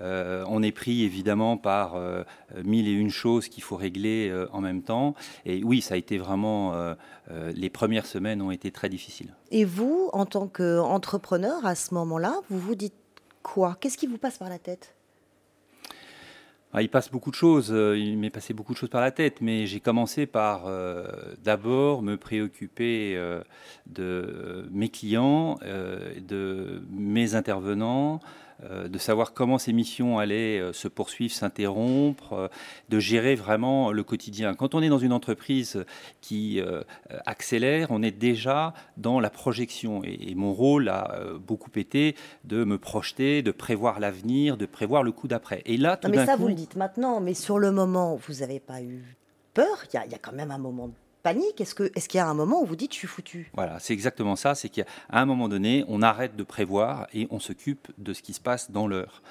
On 0.01 0.63
est 0.63 0.71
pris 0.71 1.03
évidemment 1.03 1.57
par 1.57 1.95
mille 2.63 2.87
et 2.87 2.91
une 2.91 3.11
choses 3.11 3.47
qu'il 3.47 3.63
faut 3.63 3.77
régler 3.77 4.33
en 4.51 4.61
même 4.61 4.81
temps. 4.81 5.13
Et 5.45 5.63
oui, 5.63 5.81
ça 5.81 5.93
a 5.93 5.97
été 5.97 6.17
vraiment. 6.17 6.95
les 7.29 7.69
premières 7.69 8.07
semaines 8.07 8.41
ont 8.41 8.51
été 8.51 8.71
très 8.71 8.89
difficiles. 8.89 9.33
Et 9.51 9.63
vous, 9.63 10.09
en 10.11 10.25
tant 10.25 10.47
qu'entrepreneur, 10.47 11.65
à 11.65 11.75
ce 11.75 11.93
moment-là, 11.93 12.35
vous 12.49 12.59
vous 12.59 12.75
dites 12.75 12.95
quoi? 13.43 13.77
Qu'est-ce 13.79 13.97
qui 13.97 14.07
vous 14.07 14.17
passe 14.17 14.39
par 14.39 14.49
la 14.49 14.59
tête? 14.59 14.95
Ah, 16.75 16.81
il 16.81 16.89
passe 16.89 17.11
beaucoup 17.11 17.29
de 17.29 17.35
choses, 17.35 17.71
euh, 17.71 17.95
il 17.95 18.17
m'est 18.17 18.31
passé 18.31 18.55
beaucoup 18.55 18.73
de 18.73 18.77
choses 18.79 18.89
par 18.89 19.01
la 19.01 19.11
tête, 19.11 19.41
mais 19.41 19.67
j'ai 19.67 19.79
commencé 19.79 20.25
par 20.25 20.65
euh, 20.65 21.05
d'abord 21.43 22.01
me 22.01 22.17
préoccuper 22.17 23.13
euh, 23.15 23.43
de 23.85 24.67
mes 24.71 24.89
clients, 24.89 25.59
de 25.61 26.81
mes 26.89 27.35
intervenants, 27.35 28.21
de 28.69 28.97
savoir 28.97 29.33
comment 29.33 29.57
ces 29.57 29.73
missions 29.73 30.19
allaient 30.19 30.59
euh, 30.59 30.73
se 30.73 30.87
poursuivre, 30.87 31.33
s'interrompre, 31.33 32.33
euh, 32.33 32.47
de 32.89 32.99
gérer 32.99 33.35
vraiment 33.35 33.91
le 33.91 34.03
quotidien. 34.03 34.53
Quand 34.53 34.75
on 34.75 34.81
est 34.81 34.89
dans 34.89 34.97
une 34.97 35.13
entreprise 35.13 35.85
qui 36.21 36.59
euh, 36.59 36.81
accélère, 37.25 37.87
on 37.91 38.01
est 38.01 38.11
déjà 38.11 38.73
dans 38.97 39.19
la 39.19 39.29
projection. 39.29 40.03
Et, 40.03 40.33
mon 40.35 40.53
rôle 40.53 40.89
a 40.89 41.13
euh, 41.13 41.37
beaucoup 41.37 41.71
été 41.75 42.15
de 42.43 42.63
me 42.63 42.77
projeter, 42.77 43.41
de 43.41 43.51
prévoir 43.51 43.99
l'avenir, 43.99 44.57
de 44.57 44.65
prévoir 44.65 45.03
le 45.03 45.11
coup 45.11 45.27
d'après. 45.27 45.61
Et 45.65 45.77
là, 45.77 45.97
tout 45.97 46.07
Non, 46.07 46.15
mais 46.15 46.25
ça, 46.25 46.35
coup, 46.35 46.43
vous 46.43 46.47
le 46.49 46.53
dites 46.53 46.75
maintenant, 46.75 47.19
mais 47.19 47.33
sur 47.33 47.59
le 47.59 47.71
moment, 47.71 48.15
vous 48.15 48.35
n'avez 48.35 48.59
pas 48.59 48.81
eu 48.81 49.17
peur? 49.53 49.85
Il 49.93 50.01
y, 50.07 50.11
y 50.11 50.15
a 50.15 50.19
quand 50.19 50.33
même 50.33 50.51
un 50.51 50.57
moment 50.57 50.87
de 50.87 50.93
panique. 51.23 51.61
Est-ce 51.61 51.73
qu'il 51.73 52.17
y 52.17 52.21
a 52.21 52.27
un 52.27 52.33
moment 52.33 52.61
où 52.61 52.65
vous 52.65 52.75
dites 52.75 52.93
je 52.93 52.97
suis 52.99 53.07
foutu? 53.07 53.49
Voilà, 53.53 53.79
c'est 53.79 53.93
exactement 53.93 54.35
ça. 54.35 54.53
C'est 54.53 54.69
qu'à 54.69 54.83
un 55.09 55.25
moment 55.25 55.47
donné, 55.47 55.83
on 55.87 56.01
arrête 56.01 56.35
de 56.35 56.43
prévoir 56.43 57.07
et 57.13 57.27
on 57.31 57.39
s'occupe 57.39 57.87
de 57.97 58.13
ce 58.13 58.21
qui 58.21 58.33
se 58.33 58.41
passe 58.41 58.69
dans 58.69 58.87
l'heure. 58.87 59.23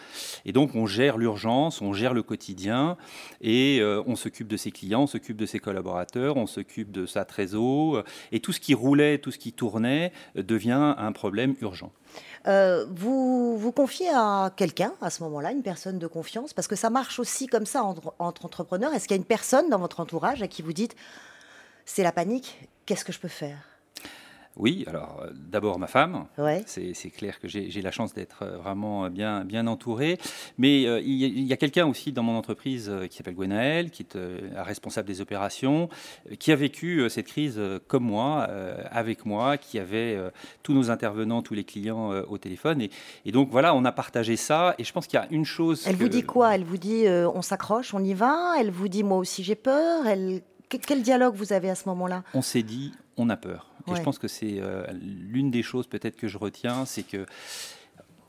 Et 0.45 0.53
donc, 0.53 0.75
on 0.75 0.87
gère 0.87 1.19
l'urgence, 1.19 1.81
on 1.83 1.93
gère 1.93 2.15
le 2.15 2.23
quotidien 2.23 2.97
et 3.41 3.79
euh, 3.81 4.03
on 4.07 4.17
s'occupe 4.17 4.49
de 4.49 4.57
ses 4.57 4.73
clients, 4.73 5.03
on 5.03 5.07
s'occupe 5.07 5.37
de 5.37 5.47
ses 5.47 5.59
collaborateurs, 5.59 6.37
on 6.37 6.47
s'occupe 6.47 6.91
de 6.91 7.07
sa 7.07 7.25
trésor. 7.25 7.97
euh, 7.97 8.05
Et 8.33 8.41
tout 8.41 8.53
ce 8.53 8.61
qui 8.61 8.75
roulait, 8.75 9.19
tout 9.19 9.31
ce 9.31 9.39
qui 9.39 9.53
tournait 9.53 10.13
euh, 10.37 10.43
devient 10.43 10.95
un 10.97 11.13
problème 11.13 11.55
urgent. 11.61 11.93
Euh, 12.47 12.87
vous 12.91 13.57
vous 13.57 13.73
confiez 13.73 14.09
à 14.13 14.53
quelqu'un 14.57 14.93
à 15.01 15.11
ce 15.11 15.23
moment-là, 15.23 15.53
une 15.53 15.63
personne 15.63 15.99
de 15.99 16.07
confiance, 16.07 16.53
parce 16.53 16.67
que 16.67 16.77
ça 16.77 16.91
marche 16.91 17.19
aussi 17.19 17.47
comme 17.47 17.67
ça 17.67 17.85
entre, 17.85 18.15
entre 18.19 18.47
entrepreneurs. 18.47 18.93
Est-ce 18.95 19.07
qu'il 19.07 19.17
y 19.17 19.19
a 19.19 19.23
une 19.23 19.25
personne 19.25 19.71
dans 19.71 19.79
votre 19.79 20.01
entourage 20.01 20.43
à 20.43 20.49
qui 20.49 20.63
vous 20.63 20.73
dites 20.73 20.97
c'est 21.85 22.03
la 22.03 22.13
panique, 22.13 22.69
qu'est-ce 22.87 23.05
que 23.05 23.13
je 23.13 23.19
peux 23.19 23.29
faire? 23.29 23.59
Oui, 24.57 24.85
alors 24.87 25.23
euh, 25.23 25.31
d'abord 25.33 25.79
ma 25.79 25.87
femme. 25.87 26.27
Ouais. 26.37 26.63
C'est 26.67 27.11
clair 27.11 27.41
que 27.41 27.49
j'ai 27.49 27.81
la 27.81 27.91
chance 27.91 28.13
d'être 28.13 28.43
euh, 28.43 28.59
vraiment 28.59 29.09
bien, 29.09 29.45
bien 29.45 29.67
entouré. 29.67 30.19
Mais 30.59 30.85
euh, 30.85 31.01
il 31.01 31.41
y 31.41 31.53
a, 31.53 31.57
quelqu'un 31.57 31.87
aussi 31.87 32.13
dans 32.13 32.23
mon 32.23 32.37
entreprise 32.37 32.91
euh, 32.91 33.07
qui 33.07 33.17
s'appelle 33.17 33.35
Gwenaël, 33.35 33.91
qui 33.91 34.03
est 34.03 34.17
euh, 34.17 34.39
la 34.53 34.63
responsable 34.63 35.09
des 35.09 35.23
opérations, 35.23 35.89
qui 36.39 36.53
a 36.53 36.57
vécu 36.57 37.09
cette 37.09 37.29
crise 37.29 37.59
comme 37.87 38.05
moi, 38.05 38.47
avec 38.91 39.25
moi, 39.25 39.57
qui 39.57 39.79
avait 39.79 40.19
tous 40.63 40.75
nos 40.75 40.91
intervenants, 40.91 41.43
tous 41.43 41.55
les 41.55 41.65
clients 41.65 42.11
au 42.11 42.39
téléphone. 42.39 42.83
Et, 42.83 42.91
et 43.25 43.33
donc 43.33 43.49
voilà, 43.51 43.75
on 43.75 43.85
a 43.85 43.93
partagé 43.93 44.37
ça. 44.37 44.75
Et 44.79 44.85
je 44.85 44.93
pense 44.93 45.07
qu'il 45.07 45.19
y 45.19 45.23
a 45.23 45.27
une 45.31 45.45
chose. 45.45 45.85
Elle 45.87 45.97
que- 45.97 46.03
vous 46.03 46.09
dit 46.09 46.25
quoi? 46.25 46.55
Elle 46.55 46.65
vous 46.65 46.77
dit 46.77 47.07
on 47.09 47.43
s'accroche, 47.43 47.95
on 47.95 48.05
y 48.05 48.15
va? 48.15 48.55
Elle 48.59 48.71
vous 48.71 48.89
dit 48.89 49.03
moi 49.03 49.17
aussi 49.19 49.43
j'ai 49.43 49.55
peur? 49.55 50.07
Elle... 50.07 50.43
que- 50.79 50.87
Quel 50.87 51.03
dialogue 51.03 51.35
vous 51.35 51.53
avez 51.53 51.71
à 51.71 51.75
ce 51.75 51.89
moment-là? 51.89 52.23
On 52.35 52.43
s'est 52.43 52.63
dit, 52.63 52.93
on 53.17 53.29
a 53.31 53.37
peur. 53.37 53.69
Et 53.87 53.91
Ouais. 53.93 53.97
je 53.97 54.03
pense 54.03 54.19
que 54.19 54.29
c'est 54.29 54.59
euh, 54.61 54.85
l'une 54.93 55.51
des 55.51 55.63
choses 55.63 55.87
peut-être 55.87 56.17
que 56.17 56.29
je 56.29 56.39
retiens, 56.39 56.85
c'est 56.87 57.03
que 57.03 57.27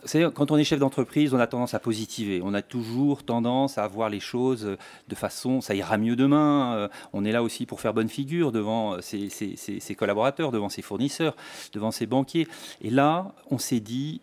savez, 0.06 0.28
quand 0.34 0.52
on 0.52 0.58
est 0.58 0.64
chef 0.66 0.80
d'entreprise, 0.80 1.34
on 1.34 1.40
a 1.40 1.48
tendance 1.48 1.74
à 1.74 1.80
positiver. 1.80 2.42
On 2.44 2.54
a 2.54 2.62
toujours 2.62 3.24
tendance 3.24 3.78
à 3.78 3.88
voir 3.88 4.10
les 4.10 4.20
choses 4.20 4.76
de 5.08 5.16
façon, 5.16 5.62
ça 5.62 5.76
ira 5.76 5.98
mieux 5.98 6.16
demain. 6.18 6.76
Euh, 6.76 6.88
On 7.14 7.24
est 7.24 7.32
là 7.32 7.42
aussi 7.42 7.66
pour 7.66 7.80
faire 7.80 7.94
bonne 7.94 8.10
figure 8.10 8.52
devant 8.52 9.00
ses, 9.02 9.30
ses- 9.30 9.56
ses- 9.56 9.80
ses 9.80 9.96
collaborateurs, 9.96 10.52
devant 10.52 10.68
ses 10.70 10.82
fournisseurs, 10.82 11.36
devant 11.72 11.92
ses 11.92 12.06
banquiers. 12.06 12.48
Et 12.82 12.90
là, 12.90 13.34
on 13.50 13.58
s'est 13.58 13.80
dit, 13.80 14.20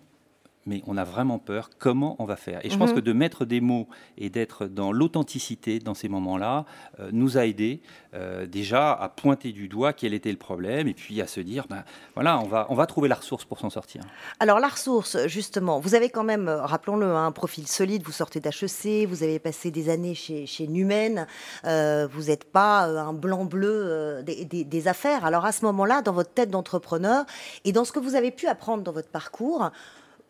mais 0.66 0.82
on 0.86 0.96
a 0.96 1.04
vraiment 1.04 1.38
peur. 1.38 1.70
Comment 1.78 2.16
on 2.18 2.24
va 2.24 2.36
faire? 2.36 2.64
Et 2.64 2.70
je 2.70 2.76
pense 2.76 2.90
Mhm. 2.90 2.96
que 2.96 3.00
de 3.00 3.12
mettre 3.12 3.44
des 3.44 3.60
mots 3.60 3.88
et 4.18 4.28
d'être 4.30 4.66
dans 4.66 4.92
l'authenticité 4.92 5.78
dans 5.78 5.94
ces 5.94 6.08
moments-là 6.08 6.64
euh, 7.00 7.08
nous 7.12 7.38
a 7.38 7.46
aidés 7.46 7.80
euh, 8.14 8.46
déjà 8.46 8.92
à 8.92 9.08
pointer 9.08 9.52
du 9.52 9.68
doigt 9.68 9.92
quel 9.92 10.12
était 10.14 10.30
le 10.30 10.36
problème 10.36 10.86
et 10.88 10.94
puis 10.94 11.20
à 11.22 11.26
se 11.26 11.40
dire, 11.40 11.66
ben, 11.70 11.82
voilà, 12.14 12.38
on 12.40 12.46
va, 12.46 12.66
on 12.68 12.74
va 12.74 12.86
trouver 12.86 13.08
la 13.08 13.14
ressource 13.14 13.44
pour 13.44 13.58
s'en 13.58 13.70
sortir. 13.70 14.02
Alors 14.38 14.58
la 14.60 14.68
ressource, 14.68 15.26
justement, 15.28 15.80
vous 15.80 15.94
avez 15.94 16.10
quand 16.10 16.24
même, 16.24 16.48
euh, 16.48 16.62
rappelons-le, 16.62 17.06
hein, 17.06 17.26
un 17.26 17.32
profil 17.32 17.66
solide, 17.66 18.02
vous 18.04 18.12
sortez 18.12 18.40
d'HEC, 18.40 19.06
vous 19.08 19.22
avez 19.22 19.38
passé 19.38 19.70
des 19.70 19.88
années 19.88 20.14
chez, 20.14 20.44
chez 20.46 20.66
Numen, 20.66 21.26
euh, 21.64 22.06
vous 22.12 22.24
n'êtes 22.24 22.44
pas 22.50 22.82
un 22.84 23.12
blanc-bleu 23.12 24.22
des, 24.24 24.44
des- 24.44 24.64
des 24.64 24.88
affaires. 24.88 25.24
Alors 25.24 25.44
à 25.44 25.52
ce 25.52 25.64
moment-là, 25.64 26.02
dans 26.02 26.12
votre 26.12 26.32
tête 26.32 26.50
d'entrepreneur 26.50 27.24
et 27.64 27.72
dans 27.72 27.84
ce 27.84 27.92
que 27.92 27.98
vous 27.98 28.14
avez 28.14 28.30
pu 28.30 28.46
apprendre 28.46 28.82
dans 28.82 28.92
votre 28.92 29.08
parcours, 29.08 29.70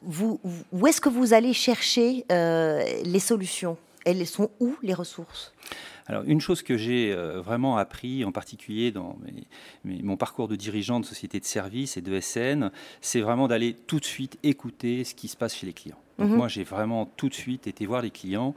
où 0.03 0.87
est-ce 0.87 1.01
que 1.01 1.09
vous 1.09 1.33
allez 1.33 1.53
chercher 1.53 2.25
euh, 2.33 2.83
les 3.05 3.21
solutions? 3.21 3.77
Elles 4.05 4.27
sont 4.27 4.51
où 4.61 4.75
les 4.83 4.95
ressources? 4.95 5.53
Alors, 6.07 6.25
une 6.27 6.41
chose 6.41 6.63
que 6.63 6.77
j'ai 6.77 7.13
euh, 7.13 7.41
vraiment 7.41 7.77
appris, 7.77 8.25
en 8.25 8.33
particulier 8.33 8.91
dans 8.91 9.17
mon 9.85 10.17
parcours 10.17 10.49
de 10.49 10.57
dirigeant 10.57 10.99
de 10.99 11.05
société 11.05 11.39
de 11.39 11.45
services 11.45 11.97
et 11.97 12.01
de 12.01 12.19
SN, 12.19 12.71
c'est 13.01 13.21
vraiment 13.21 13.47
d'aller 13.47 13.75
tout 13.75 14.01
de 14.01 14.05
suite 14.05 14.39
écouter 14.43 15.05
ce 15.05 15.15
qui 15.15 15.29
se 15.29 15.37
passe 15.37 15.55
chez 15.55 15.67
les 15.67 15.73
clients. 15.73 16.01
Donc 16.21 16.29
Mhm. 16.31 16.37
moi, 16.37 16.49
j'ai 16.49 16.65
vraiment 16.65 17.07
tout 17.17 17.29
de 17.31 17.35
suite 17.35 17.67
été 17.67 17.87
voir 17.87 18.03
les 18.03 18.11
clients. 18.11 18.55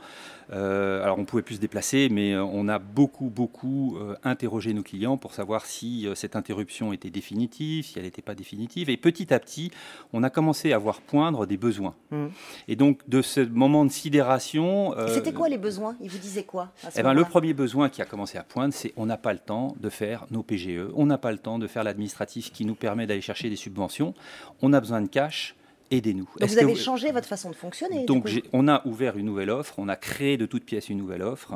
Euh, 0.51 1.01
alors, 1.01 1.17
on 1.17 1.23
pouvait 1.25 1.41
plus 1.41 1.55
se 1.55 1.61
déplacer, 1.61 2.09
mais 2.11 2.33
euh, 2.33 2.43
on 2.43 2.67
a 2.67 2.77
beaucoup, 2.77 3.29
beaucoup 3.29 3.97
euh, 3.97 4.15
interrogé 4.23 4.73
nos 4.73 4.83
clients 4.83 5.15
pour 5.17 5.33
savoir 5.33 5.65
si 5.65 6.05
euh, 6.05 6.13
cette 6.13 6.35
interruption 6.35 6.91
était 6.91 7.09
définitive, 7.09 7.85
si 7.85 7.97
elle 7.97 8.03
n'était 8.03 8.21
pas 8.21 8.35
définitive. 8.35 8.89
Et 8.89 8.97
petit 8.97 9.33
à 9.33 9.39
petit, 9.39 9.71
on 10.11 10.21
a 10.23 10.29
commencé 10.29 10.73
à 10.73 10.77
voir 10.77 10.99
poindre 11.01 11.45
des 11.45 11.55
besoins. 11.57 11.95
Mhm. 12.11 12.31
Et 12.67 12.75
donc, 12.75 12.99
de 13.07 13.21
ce 13.21 13.39
moment 13.39 13.85
de 13.85 13.91
sidération... 13.91 14.93
C'était 15.07 15.31
quoi 15.33 15.47
les 15.47 15.57
besoins? 15.57 15.95
Ils 16.01 16.09
vous 16.09 16.17
disaient 16.17 16.43
quoi 16.43 16.73
à 16.85 16.91
ce 16.91 16.99
eh 16.99 17.03
ben, 17.03 17.13
le 17.13 17.23
premier 17.23 17.53
besoin 17.53 17.87
qui 17.89 18.01
a 18.01 18.05
commencé 18.05 18.37
à 18.37 18.43
poindre, 18.43 18.73
c'est 18.73 18.93
on 18.97 19.05
n'a 19.05 19.17
pas 19.17 19.31
le 19.33 19.39
temps 19.39 19.75
de 19.79 19.89
faire 19.89 20.25
nos 20.29 20.43
PGE, 20.43 20.89
on 20.95 21.05
n'a 21.05 21.17
pas 21.17 21.31
le 21.31 21.37
temps 21.37 21.57
de 21.59 21.67
faire 21.67 21.83
l'administratif 21.85 22.51
qui 22.51 22.65
nous 22.65 22.75
permet 22.75 23.07
d'aller 23.07 23.21
chercher 23.21 23.49
des 23.49 23.55
subventions, 23.55 24.13
on 24.61 24.73
a 24.73 24.79
besoin 24.81 25.01
de 25.01 25.07
cash, 25.07 25.55
aidez-nous. 25.91 26.27
Donc 26.39 26.49
vous 26.49 26.57
avez 26.59 26.75
changé 26.75 27.11
votre 27.11 27.27
façon 27.27 27.49
de 27.49 27.55
fonctionner. 27.55 28.05
donc 28.05 28.29
on 28.53 28.67
a 28.67 28.85
ouvert 28.87 29.17
une 29.17 29.25
nouvelle 29.25 29.49
offre, 29.49 29.75
on 29.77 29.87
a 29.89 29.95
créé 29.95 30.37
de 30.37 30.45
toutes 30.45 30.65
pièces 30.65 30.89
une 30.89 30.97
nouvelle 30.97 31.21
offre 31.21 31.53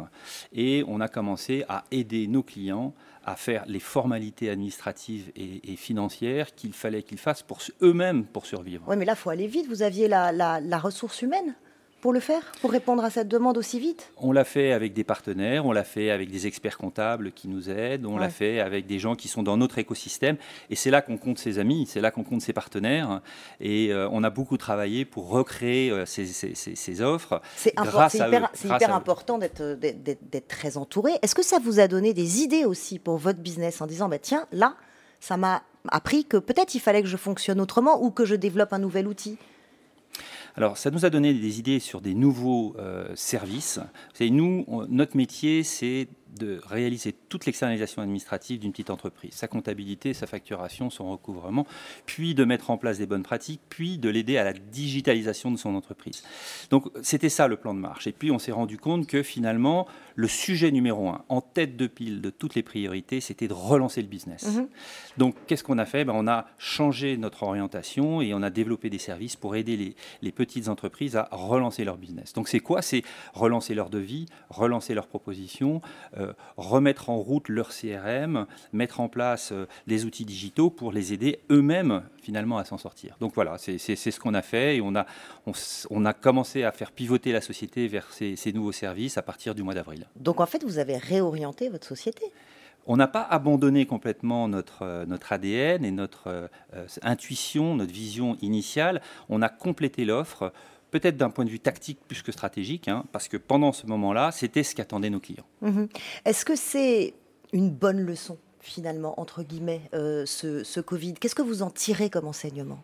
et 0.54 0.84
on 0.88 1.00
a 1.02 1.08
commencé 1.08 1.64
à 1.70 1.84
aider 1.92 2.28
nos 2.28 2.44
clients 2.44 2.94
à 3.26 3.36
faire 3.36 3.66
les 3.68 3.80
formalités 3.82 4.50
administratives 4.50 5.32
et, 5.36 5.74
et 5.74 5.76
financières 5.76 6.56
qu'il 6.56 6.72
fallait 6.74 7.04
qu'ils 7.04 7.18
fassent 7.18 7.44
pour 7.44 7.60
eux-mêmes 7.82 8.24
pour 8.26 8.46
survivre. 8.46 8.84
Oui, 8.88 8.96
mais 8.96 9.04
là, 9.04 9.14
il 9.14 9.20
faut 9.20 9.30
aller 9.30 9.48
vite. 9.48 9.68
Vous 9.68 9.82
aviez 9.82 10.08
la, 10.08 10.32
la- 10.32 10.62
la 10.62 10.78
ressource 10.80 11.22
humaine 11.22 11.56
pour 12.02 12.14
le 12.14 12.20
faire, 12.20 12.42
pour 12.62 12.72
répondre 12.72 13.04
à 13.04 13.10
cette 13.10 13.28
demande 13.28 13.58
aussi 13.58 13.80
vite 13.80 14.12
On 14.18 14.32
l'a 14.32 14.44
fait 14.44 14.72
avec 14.72 14.94
des 14.94 15.04
partenaires, 15.04 15.66
on 15.66 15.72
l'a 15.72 15.84
fait 15.84 16.12
avec 16.12 16.30
des 16.30 16.46
experts 16.46 16.78
comptables 16.78 17.32
qui 17.32 17.48
nous 17.48 17.70
aident, 17.70 18.06
on 18.06 18.14
Ouais. 18.16 18.20
l'a 18.22 18.30
fait 18.30 18.60
avec 18.60 18.86
des 18.86 19.00
gens 19.00 19.16
qui 19.16 19.28
sont 19.28 19.42
dans 19.44 19.58
notre 19.58 19.80
écosystème. 19.80 20.38
Et 20.70 20.76
c'est 20.76 20.92
là 20.92 21.02
qu'on 21.02 21.18
compte 21.18 21.40
ses 21.40 21.58
amis, 21.58 21.88
c'est 21.90 22.00
là 22.00 22.12
qu'on 22.12 22.24
compte 22.24 22.42
ses 22.42 22.54
partenaires. 22.54 23.22
Et 23.60 23.92
euh, 23.92 24.08
on 24.12 24.24
a 24.24 24.30
beaucoup 24.30 24.58
travaillé 24.58 25.06
pour 25.06 25.30
recréer 25.30 25.90
euh, 25.90 26.06
ces, 26.06 26.26
ces- 26.28 26.54
ces- 26.56 26.76
ces 26.76 27.02
offres. 27.02 27.42
C'est 27.56 27.74
hyper, 28.14 28.52
hyper 28.64 28.94
important 28.96 29.38
d'être, 29.40 29.62
euh, 29.62 29.76
d'être 29.76 30.48
très 30.48 30.78
entouré. 30.78 31.14
Est-ce 31.24 31.34
que 31.36 31.44
ça 31.44 31.58
vous 31.60 31.80
a 31.80 31.88
donné 31.88 32.14
des 32.14 32.42
idées 32.44 32.66
aussi 32.66 33.00
pour 33.00 33.18
votre 33.18 33.40
business 33.40 33.82
en 33.82 33.88
disant, 33.88 34.08
bah, 34.08 34.20
tiens, 34.20 34.46
là, 34.52 34.76
ça 35.20 35.36
m'a 35.36 35.64
appris 35.90 36.26
que 36.26 36.38
peut-être 36.38 36.76
il 36.76 36.80
fallait 36.80 37.02
que 37.02 37.08
je 37.08 37.18
fonctionne 37.18 37.60
autrement 37.60 38.04
ou 38.04 38.12
que 38.12 38.24
je 38.24 38.36
développe 38.36 38.72
un 38.74 38.80
nouvel 38.80 39.08
outil? 39.08 39.38
Alors, 40.58 40.76
ça 40.76 40.90
nous 40.90 41.06
a 41.06 41.12
donné 41.12 41.36
des 41.36 41.60
idées 41.60 41.80
sur 41.80 42.02
des 42.02 42.16
nouveaux 42.16 42.76
euh, 42.80 43.08
services. 43.14 43.78
Vous 43.78 44.16
savez, 44.16 44.32
nous, 44.32 44.66
notre 44.90 45.16
métier, 45.16 45.62
c'est 45.62 46.08
de 46.36 46.60
réaliser 46.66 47.14
toute 47.30 47.46
l'externalisation 47.46 48.02
administrative 48.02 48.60
d'une 48.60 48.72
petite 48.72 48.90
entreprise, 48.90 49.34
sa 49.34 49.48
comptabilité, 49.48 50.14
sa 50.14 50.28
facturation, 50.28 50.90
son 50.90 51.12
recouvrement, 51.12 51.66
puis 52.06 52.36
de 52.36 52.44
mettre 52.44 52.70
en 52.70 52.78
place 52.78 52.98
des 52.98 53.06
bonnes 53.06 53.24
pratiques, 53.24 53.62
puis 53.70 53.98
de 53.98 54.10
l'aider 54.10 54.38
à 54.38 54.44
la 54.44 54.54
digitalisation 54.54 55.52
de 55.52 55.58
son 55.58 55.76
entreprise. 55.76 56.24
Donc, 56.70 56.90
c'était 57.02 57.30
ça 57.30 57.48
le 57.48 57.58
plan 57.58 57.74
de 57.74 57.80
marche. 57.80 58.08
Et 58.08 58.12
puis, 58.12 58.32
on 58.32 58.40
s'est 58.40 58.52
rendu 58.52 58.78
compte 58.78 59.08
que 59.08 59.24
finalement, 59.24 59.88
le 60.16 60.28
sujet 60.28 60.72
numéro 60.72 61.10
un, 61.10 61.24
en 61.30 61.42
tête 61.42 61.78
de 61.78 61.88
pile 61.88 62.22
de 62.22 62.30
toutes 62.30 62.56
les 62.56 62.64
priorités, 62.64 63.22
c'était 63.22 63.48
de 63.48 63.54
relancer 63.54 64.02
le 64.02 64.08
business. 64.08 64.56
Mhm. 64.56 64.68
Donc, 65.18 65.36
qu'est-ce 65.48 65.64
qu'on 65.64 65.78
a 65.78 65.86
fait? 65.86 66.06
Ben, 66.06 66.14
On 66.16 66.28
a 66.28 66.48
changé 66.58 67.18
notre 67.18 67.44
orientation 67.44 68.22
et 68.22 68.34
on 68.34 68.42
a 68.42 68.50
développé 68.50 68.90
des 68.90 68.98
services 68.98 69.36
pour 69.36 69.56
aider 69.56 69.78
les, 69.78 69.96
les 70.22 70.32
petites 70.32 70.68
entreprises 70.68 71.16
à 71.16 71.30
relancer 71.32 71.84
leur 71.84 71.98
business. 71.98 72.34
Donc, 72.34 72.48
c'est 72.48 72.60
quoi? 72.60 72.82
C'est 72.82 73.04
relancer 73.34 73.74
leur 73.76 73.90
devis, 73.90 74.26
relancer 74.50 74.94
leurs 74.94 75.08
propositions, 75.08 75.82
remettre 76.58 77.10
en 77.10 77.18
route 77.18 77.50
leur 77.50 77.70
CRM, 77.70 78.46
mettre 78.74 79.00
en 79.00 79.10
place 79.10 79.52
euh, 79.52 79.68
des 79.88 80.06
outils 80.06 80.26
digitaux 80.26 80.70
pour 80.70 80.92
les 80.92 81.14
aider 81.14 81.40
eux-mêmes 81.52 82.04
finalement 82.22 82.58
à 82.58 82.66
s'en 82.66 82.78
sortir. 82.78 83.16
Donc 83.20 83.34
voilà, 83.36 83.58
c'est 83.58 83.78
ce 83.78 84.20
qu'on 84.20 84.34
a 84.34 84.42
fait 84.42 84.78
et 84.78 84.82
on 84.82 84.96
a, 84.96 85.06
on, 85.90 86.06
a 86.06 86.14
commencé 86.14 86.64
à 86.64 86.72
faire 86.72 86.92
pivoter 86.92 87.32
la 87.32 87.42
société 87.42 87.88
vers 87.88 88.12
ces, 88.12 88.36
ces 88.36 88.52
nouveaux 88.54 88.72
services 88.72 89.18
à 89.18 89.22
partir 89.22 89.56
du 89.56 89.64
mois 89.64 89.74
d'avril. 89.74 90.08
Donc 90.16 90.40
en 90.40 90.46
fait, 90.46 90.64
vous 90.64 90.80
avez 90.80 90.98
réorienté 90.98 91.70
votre 91.70 91.88
société. 91.88 92.32
On 92.90 92.96
n'a 92.96 93.08
pas 93.08 93.22
abandonné 93.22 93.86
complètement 93.86 94.48
notre, 94.48 94.84
euh, 94.84 95.06
notre 95.06 95.34
ADN 95.34 95.84
et 95.84 95.92
notre 95.92 96.28
euh, 96.28 96.48
euh, 96.74 96.88
intuition, 97.02 97.76
notre 97.76 97.92
vision 97.92 98.38
initiale. 98.42 99.02
On 99.28 99.42
a 99.42 99.50
complété 99.50 100.06
l'offre, 100.06 100.54
peut-être 100.92 101.18
d'un 101.18 101.30
point 101.30 101.46
de 101.46 101.50
vue 101.50 101.60
tactique 101.60 102.00
plus 102.08 102.22
que 102.22 102.32
stratégique, 102.32 102.88
hein, 102.88 103.06
parce 103.12 103.28
que 103.28 103.38
pendant 103.38 103.72
ce 103.72 103.86
moment-là, 103.88 104.32
c'était 104.32 104.64
ce 104.64 104.76
qu'attendaient 104.76 105.10
nos 105.10 105.20
clients. 105.20 105.46
Mhm. 105.62 105.88
Est-ce 106.26 106.46
que 106.46 106.56
c'est 106.56 107.14
une 107.54 107.70
bonne 107.70 108.00
leçon 108.00 108.38
finalement, 108.60 109.20
entre 109.20 109.44
guillemets, 109.44 109.82
euh, 109.94 110.26
ce, 110.26 110.64
ce 110.64 110.80
Covid? 110.80 111.14
Qu'est-ce 111.16 111.36
que 111.36 111.42
vous 111.42 111.62
en 111.62 111.70
tirez 111.70 112.10
comme 112.10 112.28
enseignement? 112.28 112.84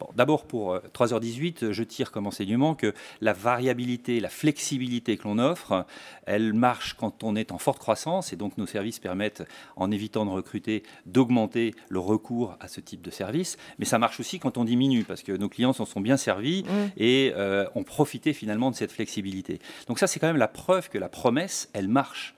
Bon, 0.00 0.08
D'abord, 0.14 0.44
pour 0.44 0.74
euh, 0.74 0.80
3h18, 0.94 1.72
je 1.72 1.82
tire 1.82 2.10
comme 2.10 2.26
enseignement 2.26 2.74
que 2.74 2.94
la 3.20 3.32
variabilité, 3.32 4.20
la 4.20 4.28
flexibilité 4.28 5.16
que 5.16 5.24
l'on 5.24 5.38
offre, 5.38 5.86
elle 6.26 6.52
marche 6.52 6.94
quand 6.94 7.24
on 7.24 7.36
est 7.36 7.52
en 7.52 7.58
forte 7.58 7.78
croissance 7.78 8.32
et 8.32 8.36
donc 8.36 8.58
nos 8.58 8.66
services 8.66 8.98
permettent, 8.98 9.42
en 9.76 9.90
évitant 9.90 10.24
de 10.24 10.30
recruter, 10.30 10.82
d'augmenter 11.06 11.74
le 11.88 11.98
recours 11.98 12.56
à 12.60 12.68
ce 12.68 12.80
type 12.80 13.02
de 13.02 13.10
service. 13.10 13.56
Mais 13.78 13.84
ça 13.84 13.98
marche 13.98 14.20
aussi 14.20 14.38
quand 14.38 14.58
on 14.58 14.64
diminue 14.64 15.04
parce 15.04 15.22
que 15.22 15.32
nos 15.32 15.48
clients 15.48 15.72
s'en 15.72 15.84
sont 15.84 16.00
bien 16.00 16.16
servis 16.16 16.64
et 16.96 17.32
euh, 17.36 17.66
ont 17.74 17.84
profité 17.84 18.32
finalement 18.32 18.70
de 18.70 18.76
cette 18.76 18.92
flexibilité. 18.92 19.60
Donc 19.88 19.98
ça, 19.98 20.06
c'est 20.06 20.20
quand 20.20 20.26
même 20.26 20.36
la 20.36 20.48
preuve 20.48 20.88
que 20.88 20.98
la 20.98 21.08
promesse, 21.08 21.68
elle 21.72 21.88
marche 21.88 22.34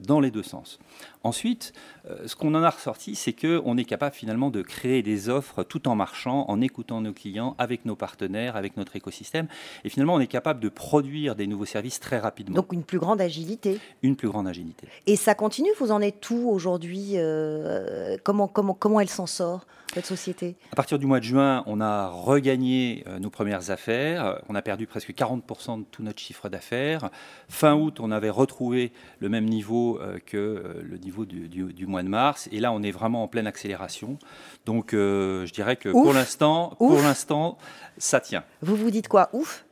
dans 0.00 0.20
les 0.20 0.30
deux 0.30 0.42
sens. 0.42 0.78
Ensuite, 1.24 1.72
euh, 2.08 2.26
ce 2.26 2.36
qu'on 2.36 2.54
en 2.54 2.62
a 2.62 2.70
ressorti, 2.70 3.14
c'est 3.14 3.32
qu'on 3.32 3.76
est 3.76 3.84
capable 3.84 4.14
finalement 4.14 4.50
de 4.50 4.62
créer 4.62 5.02
des 5.02 5.28
offres 5.28 5.62
tout 5.62 5.88
en 5.88 5.94
marchant, 5.94 6.44
en 6.48 6.60
écoutant 6.60 7.00
nos 7.00 7.12
clients, 7.12 7.54
avec 7.58 7.84
nos 7.84 7.96
partenaires, 7.96 8.56
avec 8.56 8.76
notre 8.76 8.96
écosystème. 8.96 9.48
Et 9.84 9.88
finalement, 9.88 10.14
on 10.14 10.20
est 10.20 10.28
capable 10.28 10.60
de 10.60 10.68
produire 10.68 11.34
des 11.34 11.46
nouveaux 11.46 11.64
services 11.64 12.00
très 12.00 12.18
rapidement. 12.18 12.54
Donc 12.56 12.72
une 12.72 12.84
plus 12.84 12.98
grande 12.98 13.20
agilité. 13.20 13.80
Une 14.02 14.16
plus 14.16 14.28
grande 14.28 14.46
agilité. 14.46 14.86
Et 15.06 15.16
ça 15.16 15.34
continue, 15.34 15.70
vous 15.78 15.90
en 15.90 16.00
êtes 16.00 16.30
où 16.30 16.48
aujourd'hui 16.48 17.12
euh, 17.14 18.16
comment, 18.22 18.48
comment, 18.48 18.74
comment 18.74 19.00
elle 19.00 19.08
s'en 19.08 19.26
sort, 19.26 19.66
cette 19.94 20.06
société 20.06 20.54
À 20.72 20.76
partir 20.76 20.98
du 20.98 21.06
mois 21.06 21.18
de 21.18 21.24
juin, 21.24 21.62
on 21.66 21.80
a 21.80 22.08
regagné 22.08 23.04
euh, 23.06 23.18
nos 23.18 23.30
premières 23.30 23.70
affaires. 23.70 24.40
On 24.48 24.54
a 24.54 24.62
perdu 24.62 24.86
presque 24.86 25.10
40% 25.10 25.80
de 25.80 25.84
tout 25.90 26.02
notre 26.02 26.18
chiffre 26.20 26.48
d'affaires. 26.48 27.10
Fin 27.48 27.74
août, 27.74 27.98
on 28.00 28.10
avait 28.10 28.30
retrouvé 28.30 28.92
le 29.18 29.28
même 29.28 29.44
niveau 29.46 29.98
euh, 30.00 30.18
que 30.24 30.36
euh, 30.36 30.82
le 30.82 30.98
niveau 30.98 31.24
du, 31.24 31.48
du- 31.48 31.72
du 31.72 31.86
mois 31.86 32.02
de 32.02 32.08
mars. 32.08 32.48
Et 32.52 32.60
là, 32.60 32.72
on 32.72 32.82
est 32.82 32.90
vraiment 32.90 33.22
en 33.24 33.28
pleine 33.28 33.46
accélération. 33.46 34.18
Donc, 34.66 34.94
euh, 34.94 35.46
je 35.46 35.52
dirais 35.52 35.76
que 35.76 35.88
Ouf. 35.88 36.02
pour 36.04 36.12
l'instant, 36.12 36.76
Ouf. 36.80 36.92
pour 36.92 37.02
l'instant, 37.02 37.58
ça 37.96 38.20
tient. 38.20 38.44
Vous 38.62 38.76
vous 38.76 38.90
dites 38.90 39.08
quoi 39.08 39.30
Ouf? 39.32 39.64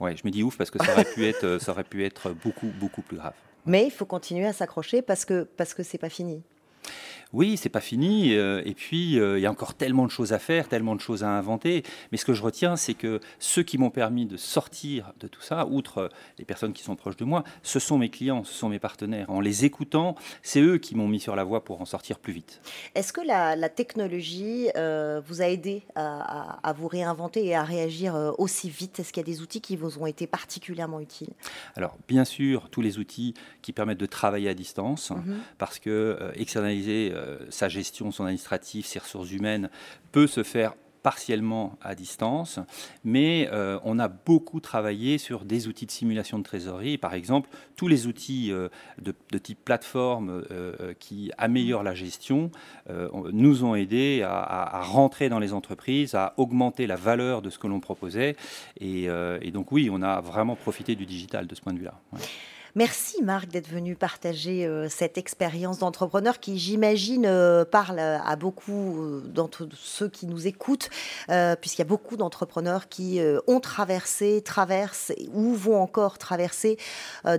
Ouais, 0.00 0.14
je 0.16 0.22
me 0.24 0.30
dis 0.30 0.42
ouf 0.44 0.56
parce 0.56 0.70
que 0.70 0.78
ça 0.84 0.92
aurait 0.92 1.04
pu 1.04 1.24
être, 1.26 1.58
ça 1.60 1.72
aurait 1.72 1.82
pu 1.84 2.04
être 2.04 2.30
beaucoup, 2.30 2.68
beaucoup 2.78 3.02
plus 3.02 3.16
grave. 3.16 3.32
Mais 3.66 3.84
il 3.84 3.90
faut 3.90 4.04
continuer 4.06 4.46
à 4.46 4.52
s'accrocher 4.52 5.02
parce 5.02 5.24
que 5.24 5.44
parce 5.56 5.72
que 5.74 5.82
c'est 5.82 5.98
pas 5.98 6.08
fini. 6.08 6.42
Oui, 7.32 7.56
c'est 7.56 7.68
pas 7.68 7.80
fini. 7.80 8.34
euh, 8.34 8.62
et 8.64 8.74
puis, 8.74 9.18
euh, 9.18 9.38
il 9.38 9.42
y 9.42 9.46
a 9.46 9.50
encore 9.50 9.74
tellement 9.74 10.04
de 10.06 10.10
choses 10.10 10.32
à 10.32 10.38
faire, 10.38 10.68
tellement 10.68 10.94
de 10.94 11.00
choses 11.00 11.24
à 11.24 11.30
inventer. 11.30 11.82
Mais 12.10 12.18
ce 12.18 12.24
que 12.24 12.34
je 12.34 12.42
retiens, 12.42 12.76
c'est 12.76 12.94
que 12.94 13.20
ceux 13.38 13.62
qui 13.62 13.78
m'ont 13.78 13.90
permis 13.90 14.26
de 14.26 14.36
sortir 14.36 15.12
de 15.20 15.28
tout 15.28 15.40
ça, 15.40 15.66
outre 15.66 15.98
euh, 15.98 16.08
les 16.38 16.44
personnes 16.44 16.72
qui 16.72 16.82
sont 16.82 16.96
proches 16.96 17.16
de 17.16 17.24
moi, 17.24 17.42
ce 17.62 17.78
sont 17.78 17.96
mes 17.98 18.10
clients, 18.10 18.44
ce 18.44 18.52
sont 18.52 18.68
mes 18.68 18.78
partenaires. 18.78 19.30
En 19.30 19.40
les 19.40 19.64
écoutant, 19.64 20.14
c'est 20.42 20.60
eux 20.60 20.78
qui 20.78 20.94
m'ont 20.94 21.08
mis 21.08 21.20
sur 21.20 21.34
la 21.36 21.44
voie 21.44 21.64
pour 21.64 21.80
en 21.80 21.84
sortir 21.86 22.18
plus 22.18 22.32
vite. 22.32 22.60
Est-ce 22.94 23.12
que 23.12 23.20
la, 23.22 23.56
la 23.56 23.68
technologie 23.68 24.68
euh, 24.76 25.20
vous 25.26 25.40
a 25.42 25.46
aidé 25.48 25.82
à, 25.94 26.58
à- 26.60 26.68
à 26.68 26.72
vous 26.72 26.88
réinventer 26.88 27.44
et 27.46 27.54
à 27.54 27.62
réagir 27.64 28.14
aussi 28.38 28.68
vite? 28.68 29.00
Est-ce 29.00 29.12
qu'il 29.12 29.20
y 29.22 29.24
a 29.24 29.32
des 29.32 29.40
outils 29.40 29.60
qui 29.60 29.76
vous 29.76 29.98
ont 29.98 30.06
été 30.06 30.26
particulièrement 30.26 31.00
utiles? 31.00 31.30
Alors, 31.76 31.96
bien 32.08 32.24
sûr, 32.24 32.68
tous 32.70 32.82
les 32.82 32.98
outils 32.98 33.34
qui 33.62 33.72
permettent 33.72 33.98
de 34.00 34.06
travailler 34.06 34.48
à 34.48 34.54
distance, 34.54 35.10
Mhm. 35.10 35.38
parce 35.58 35.78
que 35.78 35.90
euh, 35.90 36.32
externaliser 36.34 37.12
sa 37.50 37.68
gestion, 37.68 38.10
son 38.10 38.24
administratif, 38.24 38.86
ses 38.86 38.98
ressources 38.98 39.30
humaines 39.32 39.70
peut 40.12 40.26
se 40.26 40.42
faire 40.42 40.74
partiellement 41.02 41.76
à 41.82 41.96
distance, 41.96 42.60
mais 43.02 43.48
euh, 43.52 43.80
on 43.82 43.98
a 43.98 44.06
beaucoup 44.06 44.60
travaillé 44.60 45.18
sur 45.18 45.44
des 45.44 45.66
outils 45.66 45.84
de 45.84 45.90
simulation 45.90 46.38
de 46.38 46.44
trésorerie. 46.44 46.96
Par 46.96 47.14
exemple, 47.14 47.48
tous 47.74 47.88
les 47.88 48.06
outils 48.06 48.52
euh, 48.52 48.68
de, 49.00 49.12
type 49.38 49.58
plateforme 49.64 50.30
euh, 50.30 50.44
euh, 50.80 50.94
qui 50.96 51.32
améliorent 51.38 51.82
la 51.82 51.94
gestion 51.94 52.52
euh, 52.88 53.08
on- 53.12 53.24
nous 53.32 53.64
ont 53.64 53.74
aidés 53.74 54.22
à, 54.24 54.80
rentrer 54.84 55.28
dans 55.28 55.40
les 55.40 55.52
entreprises, 55.52 56.14
à 56.14 56.34
augmenter 56.36 56.86
la 56.86 56.94
valeur 56.96 57.42
de 57.42 57.50
ce 57.50 57.58
que 57.58 57.66
l'on 57.66 57.80
proposait. 57.80 58.36
Et, 58.80 59.08
euh, 59.08 59.40
donc 59.50 59.72
oui, 59.72 59.90
on 59.92 60.02
a 60.02 60.20
vraiment 60.20 60.54
profité 60.54 60.94
du 60.94 61.04
digital 61.04 61.48
de 61.48 61.54
ce 61.56 61.60
point 61.60 61.72
de 61.72 61.78
vue-là. 61.80 61.94
Merci 62.74 63.22
Marc 63.22 63.48
d'être 63.48 63.68
venu 63.68 63.96
partager 63.96 64.64
euh, 64.64 64.88
cette 64.88 65.18
expérience 65.18 65.78
d'entrepreneur 65.78 66.40
qui, 66.40 66.58
j'imagine, 66.58 67.26
euh, 67.26 67.66
parle 67.66 67.98
à 67.98 68.34
beaucoup 68.36 68.98
euh, 68.98 69.22
d'entre 69.26 69.68
ceux 69.74 70.08
qui 70.08 70.26
nous 70.26 70.46
écoutent, 70.46 70.88
puisqu'il 71.60 71.80
y 71.80 71.82
a 71.82 71.86
beaucoup 71.86 72.16
d'entrepreneurs 72.16 72.88
qui 72.88 73.20
ont 73.46 73.60
traversé, 73.60 74.42
traversent 74.42 75.12
ou 75.32 75.54
vont 75.54 75.80
encore 75.80 76.18
traverser 76.18 76.78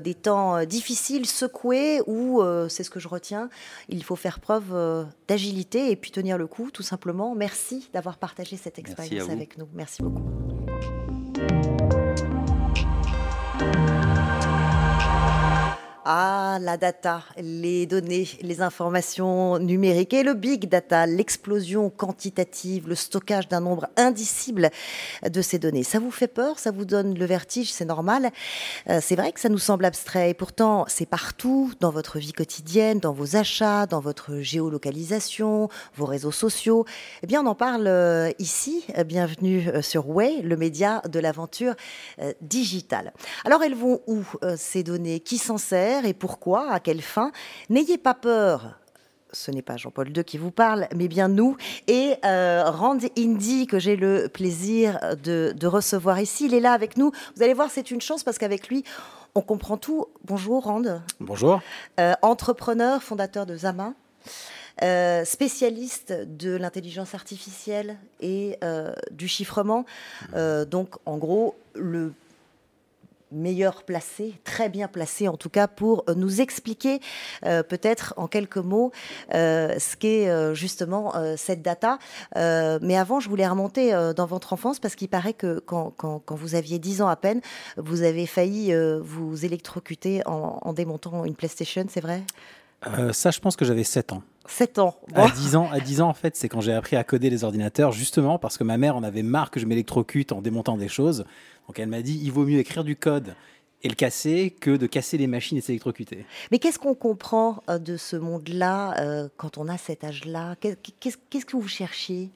des 0.01 0.13
temps 0.13 0.63
difficiles, 0.65 1.25
secoués, 1.25 2.01
où, 2.07 2.41
c'est 2.69 2.83
ce 2.83 2.89
que 2.89 2.99
je 2.99 3.07
retiens, 3.07 3.49
il 3.89 4.03
faut 4.03 4.15
faire 4.15 4.39
preuve 4.39 5.07
d'agilité 5.27 5.91
et 5.91 5.95
puis 5.95 6.11
tenir 6.11 6.37
le 6.37 6.47
coup, 6.47 6.71
tout 6.71 6.83
simplement. 6.83 7.35
Merci 7.35 7.89
d'avoir 7.93 8.17
partagé 8.17 8.57
cette 8.57 8.79
expérience 8.79 9.29
avec 9.29 9.57
nous. 9.57 9.67
Merci 9.73 10.01
beaucoup. 10.01 10.62
Ah, 16.05 16.57
la 16.59 16.75
data, 16.75 17.23
les 17.37 17.85
données, 17.85 18.27
les 18.41 18.61
informations 18.61 19.57
numériques 19.57 20.13
et 20.13 20.23
le 20.23 20.33
big 20.33 20.67
data, 20.67 21.05
l'explosion 21.05 21.89
quantitative, 21.89 22.89
le 22.89 22.95
stockage 22.95 23.47
d'un 23.47 23.61
nombre 23.61 23.87
indicible 23.95 24.69
de 25.25 25.41
ces 25.41 25.59
données. 25.59 25.83
Ça 25.83 25.99
vous 25.99 26.11
fait 26.11 26.27
peur 26.27 26.59
Ça 26.59 26.71
vous 26.71 26.83
donne 26.83 27.17
le 27.17 27.25
vertige 27.25 27.71
C'est 27.71 27.85
normal. 27.85 28.31
Euh, 28.89 28.99
c'est 29.01 29.15
vrai 29.15 29.31
que 29.31 29.39
ça 29.39 29.47
nous 29.47 29.59
semble 29.59 29.85
abstrait 29.85 30.31
et 30.31 30.33
pourtant 30.33 30.83
c'est 30.89 31.05
partout 31.05 31.71
dans 31.79 31.91
votre 31.91 32.19
vie 32.19 32.33
quotidienne, 32.33 32.99
dans 32.99 33.13
vos 33.13 33.37
achats, 33.37 33.85
dans 33.85 34.01
votre 34.01 34.39
géolocalisation, 34.39 35.69
vos 35.95 36.05
réseaux 36.05 36.33
sociaux. 36.33 36.83
Eh 37.21 37.27
bien, 37.27 37.43
on 37.43 37.45
en 37.45 37.55
parle 37.55 37.87
euh, 37.87 38.29
ici. 38.39 38.83
Euh, 38.97 39.05
Bienvenue 39.05 39.69
sur 39.81 40.09
Way, 40.09 40.41
le 40.41 40.57
média 40.57 41.01
de 41.09 41.19
l'aventure 41.19 41.75
digitale. 42.41 43.13
Alors, 43.45 43.63
elles 43.63 43.75
vont 43.75 44.01
où 44.07 44.23
ces 44.57 44.83
données? 44.83 45.19
Qui 45.21 45.37
s'en 45.37 45.57
sert? 45.57 45.92
Et 46.01 46.13
pourquoi 46.13 46.71
À 46.71 46.79
quelle 46.79 47.01
fin 47.01 47.31
N'ayez 47.69 47.97
pas 47.97 48.13
peur. 48.13 48.79
Ce 49.31 49.49
n'est 49.49 49.63
pas 49.63 49.77
Jean-Paul 49.77 50.15
II 50.15 50.23
qui 50.23 50.37
vous 50.37 50.51
parle, 50.51 50.87
mais 50.95 51.07
bien 51.07 51.27
nous. 51.27 51.57
Et 51.87 52.15
euh, 52.23 52.63
Rand 52.69 52.99
Indy, 53.17 53.65
que 53.65 53.79
j'ai 53.79 53.95
le 53.95 54.29
plaisir 54.29 54.99
de, 55.23 55.53
de 55.57 55.67
recevoir 55.67 56.19
ici, 56.19 56.45
il 56.45 56.53
est 56.53 56.59
là 56.59 56.73
avec 56.73 56.97
nous. 56.97 57.11
Vous 57.35 57.43
allez 57.43 57.55
voir, 57.55 57.71
c'est 57.71 57.89
une 57.89 58.01
chance 58.01 58.23
parce 58.23 58.37
qu'avec 58.37 58.67
lui, 58.67 58.83
on 59.35 59.41
comprend 59.41 59.77
tout. 59.77 60.05
Bonjour 60.25 60.65
Rand. 60.65 61.01
Bonjour. 61.19 61.61
Euh, 61.99 62.13
entrepreneur, 62.21 63.01
fondateur 63.01 63.47
de 63.47 63.57
Zama, 63.57 63.93
euh, 64.83 65.25
spécialiste 65.25 66.13
de 66.37 66.55
l'intelligence 66.55 67.15
artificielle 67.15 67.97
et 68.21 68.57
euh, 68.63 68.93
du 69.11 69.27
chiffrement. 69.27 69.85
Donc, 70.35 70.95
en 71.05 71.17
gros, 71.17 71.55
le 71.73 72.13
meilleur 73.33 73.83
placé, 73.83 74.33
très 74.43 74.69
bien 74.69 74.87
placé 74.87 75.27
en 75.27 75.37
tout 75.37 75.49
cas, 75.49 75.67
pour 75.67 76.03
euh, 76.09 76.15
nous 76.15 76.41
expliquer 76.41 76.99
euh, 77.45 77.63
peut-être 77.63 78.13
en 78.17 78.27
quelques 78.27 78.57
mots 78.57 78.91
euh, 79.33 79.77
ce 79.79 79.95
qu'est 79.95 80.53
justement 80.55 81.13
cette 81.37 81.61
data. 81.61 81.97
Mais 82.35 82.97
avant, 82.97 83.19
je 83.19 83.29
voulais 83.29 83.47
remonter 83.47 83.91
dans 84.15 84.25
votre 84.25 84.53
enfance 84.53 84.79
parce 84.79 84.95
qu'il 84.95 85.09
paraît 85.09 85.33
que 85.33 85.59
quand, 85.59 85.91
quand- 85.91 86.21
vous 86.29 86.55
aviez 86.55 86.79
10 86.79 87.01
ans 87.01 87.07
à 87.07 87.15
peine, 87.15 87.41
vous 87.77 88.03
avez 88.03 88.25
failli 88.25 88.73
vous 89.01 89.45
électrocuter 89.45 90.25
en, 90.25 90.59
en 90.61 90.73
démontant 90.73 91.25
une 91.25 91.35
PlayStation, 91.35 91.85
c'est 91.89 92.01
vrai? 92.01 92.23
Ça, 93.11 93.31
je 93.31 93.39
pense 93.39 93.55
que 93.55 93.65
j'avais 93.65 93.83
7 93.83 94.13
ans. 94.13 94.23
7 94.47 94.79
ans. 94.79 94.95
Bon. 95.13 95.23
À 95.23 95.29
10 95.31 95.55
ans, 95.55 95.69
à 95.71 95.79
10 95.79 96.01
ans, 96.01 96.09
en 96.09 96.13
fait, 96.13 96.35
c'est 96.35 96.49
quand 96.49 96.61
j'ai 96.61 96.73
appris 96.73 96.95
à 96.95 97.03
coder 97.03 97.29
les 97.29 97.43
ordinateurs, 97.43 97.91
justement 97.91 98.37
parce 98.39 98.57
que 98.57 98.63
ma 98.63 98.77
mère 98.77 98.95
en 98.95 99.03
avait 99.03 99.23
marre 99.23 99.51
que 99.51 99.59
je 99.59 99.65
m'électrocute 99.65 100.31
en 100.31 100.41
démontant 100.41 100.77
des 100.77 100.89
choses. 100.89 101.25
Donc 101.67 101.79
elle 101.79 101.87
m'a 101.89 102.01
dit, 102.01 102.19
il 102.21 102.31
vaut 102.31 102.45
mieux 102.45 102.59
écrire 102.59 102.83
du 102.83 102.95
code 102.95 103.35
et 103.83 103.89
le 103.89 103.95
casser 103.95 104.49
que 104.59 104.75
de 104.77 104.85
casser 104.87 105.17
les 105.17 105.27
machines 105.27 105.57
et 105.57 105.61
s'électrocuter. 105.61 106.25
Mais 106.51 106.59
qu'est-ce 106.59 106.79
qu'on 106.79 106.93
comprend 106.95 107.63
euh, 107.69 107.79
de 107.79 107.97
ce 107.97 108.15
monde-là 108.15 108.99
euh, 109.01 109.29
quand 109.37 109.57
on 109.57 109.67
a 109.69 109.77
cet 109.77 110.03
âge-là? 110.03 110.55
Qu'est- 110.59 110.77
Qu'est-ce 110.99 111.45
que 111.45 111.57
vous 111.57 111.67
cherchiez 111.67 112.29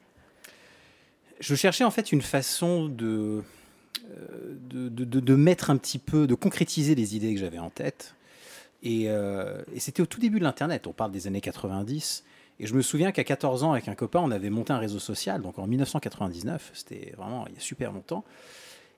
Je 1.40 1.56
cherchais 1.56 1.84
en 1.84 1.92
fait 1.92 2.12
une 2.12 2.22
façon 2.22 2.90
euh, 3.02 3.42
de, 4.70 4.90
de- 4.90 5.04
de- 5.06 5.20
de 5.20 5.36
mettre 5.36 5.70
un 5.70 5.78
petit 5.78 6.00
peu, 6.00 6.28
de 6.28 6.36
concrétiser 6.36 6.96
les 6.96 7.16
idées 7.16 7.34
que 7.34 7.40
j'avais 7.40 7.60
en 7.60 7.70
tête. 7.70 8.14
Et, 8.84 9.06
euh, 9.08 9.62
et 9.74 9.80
c'était 9.80 10.02
au 10.02 10.06
tout 10.06 10.20
début 10.20 10.40
de 10.40 10.44
l'Internet, 10.44 10.88
on 10.88 10.94
parle 10.94 11.12
des 11.12 11.28
années 11.28 11.42
90. 11.42 12.24
Et 12.60 12.68
je 12.68 12.74
me 12.74 12.82
souviens 12.82 13.12
qu'à 13.12 13.24
14 13.24 13.64
ans, 13.64 13.72
avec 13.74 13.88
un 13.88 13.96
copain, 13.96 14.20
on 14.24 14.32
avait 14.32 14.50
monté 14.50 14.74
un 14.74 14.78
réseau 14.80 15.00
social, 15.00 15.42
donc 15.42 15.60
en 15.60 15.68
1999, 15.68 16.72
c'était 16.74 17.14
vraiment 17.18 17.46
il 17.48 17.54
y 17.54 17.58
a 17.58 17.60
super 17.60 17.92
longtemps. 17.92 18.24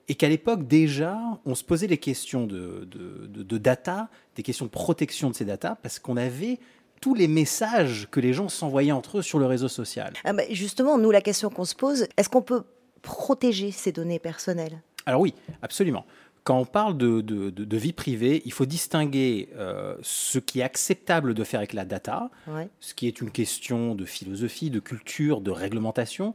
Et 0.08 0.14
qu'à 0.14 0.28
l'époque, 0.28 0.66
déjà, 0.66 1.18
on 1.44 1.54
se 1.54 1.62
posait 1.62 1.86
les 1.86 1.98
questions 1.98 2.46
de, 2.46 2.84
de- 2.90 3.26
de- 3.26 3.42
de 3.42 3.58
data, 3.58 4.08
des 4.34 4.42
questions 4.42 4.64
de 4.64 4.70
protection 4.70 5.30
de 5.30 5.34
ces 5.34 5.44
data, 5.44 5.78
parce 5.82 5.98
qu'on 5.98 6.16
avait 6.16 6.58
tous 7.00 7.14
les 7.14 7.28
messages 7.28 8.08
que 8.10 8.18
les 8.20 8.32
gens 8.32 8.48
s'envoyaient 8.48 8.92
entre 8.92 9.18
eux 9.18 9.22
sur 9.22 9.38
le 9.38 9.46
réseau 9.46 9.68
social. 9.68 10.12
Ah 10.24 10.32
bah, 10.32 10.42
Justement, 10.50 10.98
nous, 10.98 11.10
la 11.10 11.20
question 11.22 11.48
qu'on 11.48 11.64
se 11.64 11.74
pose, 11.74 12.06
est-ce 12.16 12.28
qu'on 12.28 12.42
peut 12.42 12.64
protéger 13.02 13.70
ces 13.70 13.92
données 13.92 14.18
personnelles? 14.18 14.80
Alors 15.06 15.20
oui, 15.22 15.34
absolument. 15.62 16.04
Quand 16.44 16.58
on 16.58 16.64
parle 16.64 16.96
de, 16.96 17.20
de- 17.20 17.76
vie 17.76 17.92
privée, 17.92 18.42
il 18.46 18.52
faut 18.52 18.64
distinguer 18.66 19.48
euh, 19.56 19.94
ce 20.02 20.38
qui 20.38 20.60
est 20.60 20.62
acceptable 20.62 21.34
de 21.34 21.44
faire 21.44 21.60
avec 21.60 21.72
la 21.74 21.84
data, 21.84 22.30
Ouais. 22.48 22.68
ce 22.80 22.94
qui 22.94 23.06
est 23.06 23.20
une 23.20 23.30
question 23.30 23.94
de 23.94 24.04
philosophie, 24.04 24.70
de 24.70 24.80
culture, 24.80 25.40
de 25.42 25.50
réglementation, 25.50 26.34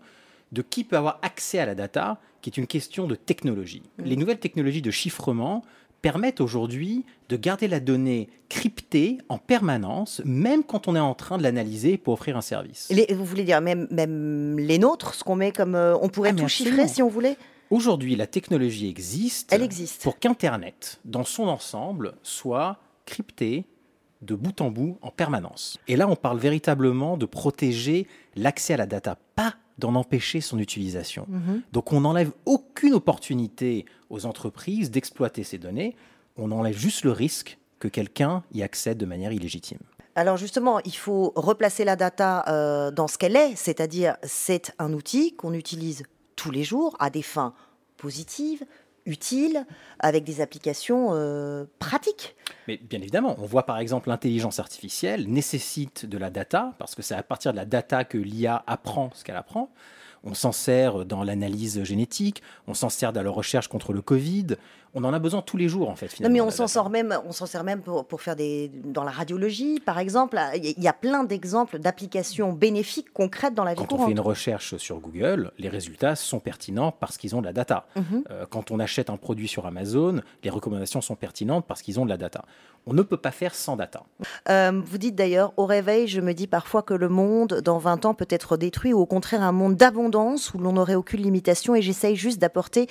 de 0.52 0.62
qui 0.62 0.84
peut 0.84 0.96
avoir 0.98 1.20
accès 1.24 1.60
à 1.60 1.66
la 1.66 1.76
data, 1.76 2.20
qui 2.42 2.50
est 2.50 2.58
une 2.58 2.68
question 2.68 3.08
de 3.08 3.16
technologie. 3.16 3.82
Les 3.98 4.16
nouvelles 4.16 4.40
technologies 4.40 4.84
de 4.84 4.92
chiffrement 4.92 5.64
permettent 6.04 6.40
aujourd'hui 6.40 7.04
de 7.30 7.36
garder 7.36 7.68
la 7.68 7.80
donnée 7.80 8.30
cryptée 8.48 9.18
en 9.28 9.40
permanence, 9.40 10.22
même 10.24 10.64
quand 10.64 10.88
on 10.88 10.96
est 10.96 11.00
en 11.00 11.16
train 11.16 11.40
de 11.40 11.44
l'analyser 11.44 11.98
pour 11.98 12.14
offrir 12.14 12.38
un 12.38 12.42
service. 12.42 12.90
Les- 12.92 13.12
vous 13.12 13.26
voulez 13.26 13.44
dire 13.44 13.60
même, 13.60 13.88
même 13.90 14.60
les 14.60 14.78
nôtres, 14.78 15.16
ce 15.16 15.24
qu'on 15.24 15.36
met 15.36 15.52
comme. 15.52 15.74
euh, 15.74 15.98
on 16.00 16.10
pourrait 16.10 16.30
Ah, 16.34 16.42
tout 16.42 16.48
chiffrer 16.48 16.88
si 16.88 17.02
on 17.02 17.10
voulait? 17.10 17.38
Aujourd'hui, 17.70 18.16
la 18.16 18.28
technologie 18.28 18.88
existe. 18.90 19.52
Elle 19.52 19.64
existe. 19.64 20.04
Pour 20.04 20.20
qu'Internet, 20.20 21.00
dans 21.06 21.24
son 21.24 21.48
ensemble, 21.48 22.14
soit 22.24 22.78
crypté 23.06 23.66
de 24.22 24.36
bout 24.36 24.62
en 24.62 24.72
bout 24.72 24.98
en 25.02 25.12
permanence. 25.12 25.78
Et 25.88 25.96
là, 25.96 26.08
on 26.08 26.16
parle 26.16 26.40
véritablement 26.40 27.18
de 27.18 27.26
protéger 27.26 28.08
l'accès 28.36 28.74
à 28.74 28.78
la 28.78 28.86
data, 28.86 29.18
pas 29.36 29.56
d'en 29.78 29.96
empêcher 29.96 30.42
son 30.42 30.60
utilisation. 30.60 31.26
Mhm. 31.28 31.62
Donc 31.74 31.92
on 31.92 32.02
n'enlève 32.02 32.32
aucune 32.46 32.94
opportunité 32.94 33.86
aux 34.10 34.26
entreprises 34.26 34.90
d'exploiter 34.90 35.44
ces 35.44 35.58
données, 35.58 35.96
on 36.38 36.52
enlève 36.52 36.78
juste 36.78 37.04
le 37.04 37.12
risque 37.12 37.58
que 37.80 37.88
quelqu'un 37.88 38.44
y 38.54 38.64
accède 38.64 38.98
de 38.98 39.06
manière 39.06 39.32
illégitime. 39.32 39.80
Alors 40.16 40.38
justement, 40.38 40.80
il 40.86 40.96
faut 40.96 41.34
replacer 41.36 41.84
la 41.84 41.98
data 41.98 42.46
euh, 42.48 42.90
dans 42.90 43.08
ce 43.08 43.18
qu'elle 43.18 43.36
est, 43.36 43.56
c'est-à-dire 43.58 44.16
c'est 44.24 44.74
un 44.80 44.94
outil 44.94 45.36
qu'on 45.36 45.54
utilise 45.54 46.04
tous 46.36 46.52
les 46.52 46.64
jours 46.64 46.96
à 47.00 47.10
des 47.10 47.22
fins 47.22 47.54
positives, 47.98 48.66
utiles, 49.06 49.66
avec 50.00 50.24
des 50.24 50.42
applications 50.42 51.10
euh, 51.14 51.66
pratiques. 51.80 52.36
Mais 52.68 52.78
bien 52.78 53.00
évidemment, 53.00 53.36
on 53.38 53.46
voit 53.46 53.66
par 53.66 53.78
exemple 53.78 54.10
l'intelligence 54.10 54.60
artificielle 54.60 55.30
nécessite 55.30 56.06
de 56.06 56.18
la 56.18 56.30
data, 56.30 56.74
parce 56.80 56.96
que 56.96 57.02
c'est 57.02 57.16
à 57.16 57.24
partir 57.24 57.52
de 57.52 57.58
la 57.58 57.66
data 57.66 58.04
que 58.04 58.18
l'IA 58.18 58.64
apprend 58.68 59.12
ce 59.14 59.24
qu'elle 59.24 59.36
apprend. 59.36 59.72
On 60.26 60.34
s'en 60.34 60.52
sert 60.52 61.06
dans 61.06 61.24
l'analyse 61.24 61.84
génétique, 61.84 62.42
on 62.68 62.74
s'en 62.74 62.90
sert 62.90 63.14
dans 63.14 63.22
la 63.24 63.30
recherche 63.30 63.68
contre 63.68 63.94
le 63.94 64.02
Covid. 64.02 64.48
On 64.98 65.04
en 65.04 65.14
a 65.14 65.20
besoin 65.20 65.42
tous 65.42 65.58
les 65.58 65.68
jours 65.68 65.90
en 65.90 65.96
fait. 65.96 66.06
Non, 66.06 66.12
Finalement, 66.12 66.34
mais 66.34 66.40
la 66.40 66.46
on 66.46 66.52
s'en 66.52 66.68
sort 66.68 66.90
même, 66.90 67.16
on 67.28 67.32
s'en 67.34 67.46
sert 67.46 67.64
même 67.66 67.82
pour, 67.82 68.06
pour 68.06 68.22
faire 68.22 68.36
des 68.38 68.72
dans 68.86 69.04
la 69.04 69.12
radiologie, 69.12 69.80
par 69.82 70.00
exemple. 70.00 70.40
Il 70.56 70.82
y 70.82 70.88
a 70.88 70.94
plein 70.94 71.26
d'exemples 71.26 71.80
d'applications 71.80 72.54
bénéfiques 72.54 73.12
concrètes 73.14 73.54
dans 73.54 73.66
la 73.66 73.72
vie 73.74 73.78
Quand 73.78 73.84
on 73.84 73.88
courante. 73.88 74.06
fait 74.06 74.12
une 74.14 74.20
recherche 74.22 74.78
sur 74.78 75.00
Google, 75.00 75.52
les 75.60 75.68
résultats 75.70 76.16
sont 76.16 76.40
pertinents 76.40 76.92
parce 76.92 77.18
qu'ils 77.18 77.36
ont 77.36 77.42
de 77.42 77.46
la 77.46 77.54
data. 77.54 77.86
Mhm. 77.96 78.24
Euh, 78.32 78.46
quand 78.50 78.72
on 78.72 78.80
achète 78.80 79.10
un 79.10 79.18
produit 79.18 79.50
sur 79.50 79.66
Amazon, 79.66 80.22
les 80.44 80.50
recommandations 80.50 81.02
sont 81.02 81.16
pertinentes 81.16 81.66
parce 81.68 81.82
qu'ils 81.82 82.00
ont 82.00 82.06
de 82.06 82.10
la 82.10 82.18
data. 82.18 82.46
On 82.88 82.94
ne 82.94 83.02
peut 83.02 83.18
pas 83.18 83.32
faire 83.32 83.56
sans 83.56 83.76
data. 83.76 84.04
Euh, 84.50 84.82
vous 84.86 84.98
dites 85.00 85.16
d'ailleurs, 85.16 85.54
au 85.58 85.66
réveil, 85.66 86.08
je 86.08 86.22
me 86.22 86.34
dis 86.34 86.46
parfois 86.46 86.84
que 86.84 86.94
le 86.94 87.10
monde, 87.10 87.62
dans 87.64 87.80
20 87.80 88.06
ans, 88.06 88.14
peut 88.14 88.28
être 88.30 88.58
détruit, 88.58 88.94
ou 88.94 89.00
au 89.00 89.06
contraire 89.08 89.42
un 89.42 89.52
monde 89.52 89.76
d'abondance 89.76 90.54
où 90.54 90.60
l'on 90.60 90.74
n'aurait 90.74 90.96
aucune 90.96 91.22
limitation, 91.22 91.74
et 91.74 91.82
j'essaye 91.82 92.16
juste 92.16 92.40
d'apporter 92.40 92.88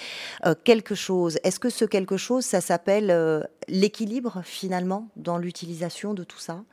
euh, 0.47 0.55
quelque 0.65 0.97
chose. 0.97 1.39
Est-ce 1.45 1.61
que 1.61 1.71
ce 1.71 1.85
quelque 1.85 2.17
chose, 2.17 2.45
ça 2.45 2.61
s'appelle 2.61 3.11
euh, 3.11 3.43
l'équilibre, 3.69 4.43
finalement, 4.45 5.09
dans 5.17 5.39
l'utilisation 5.39 6.13
de 6.13 6.25
tout 6.25 6.39
ça? 6.41 6.65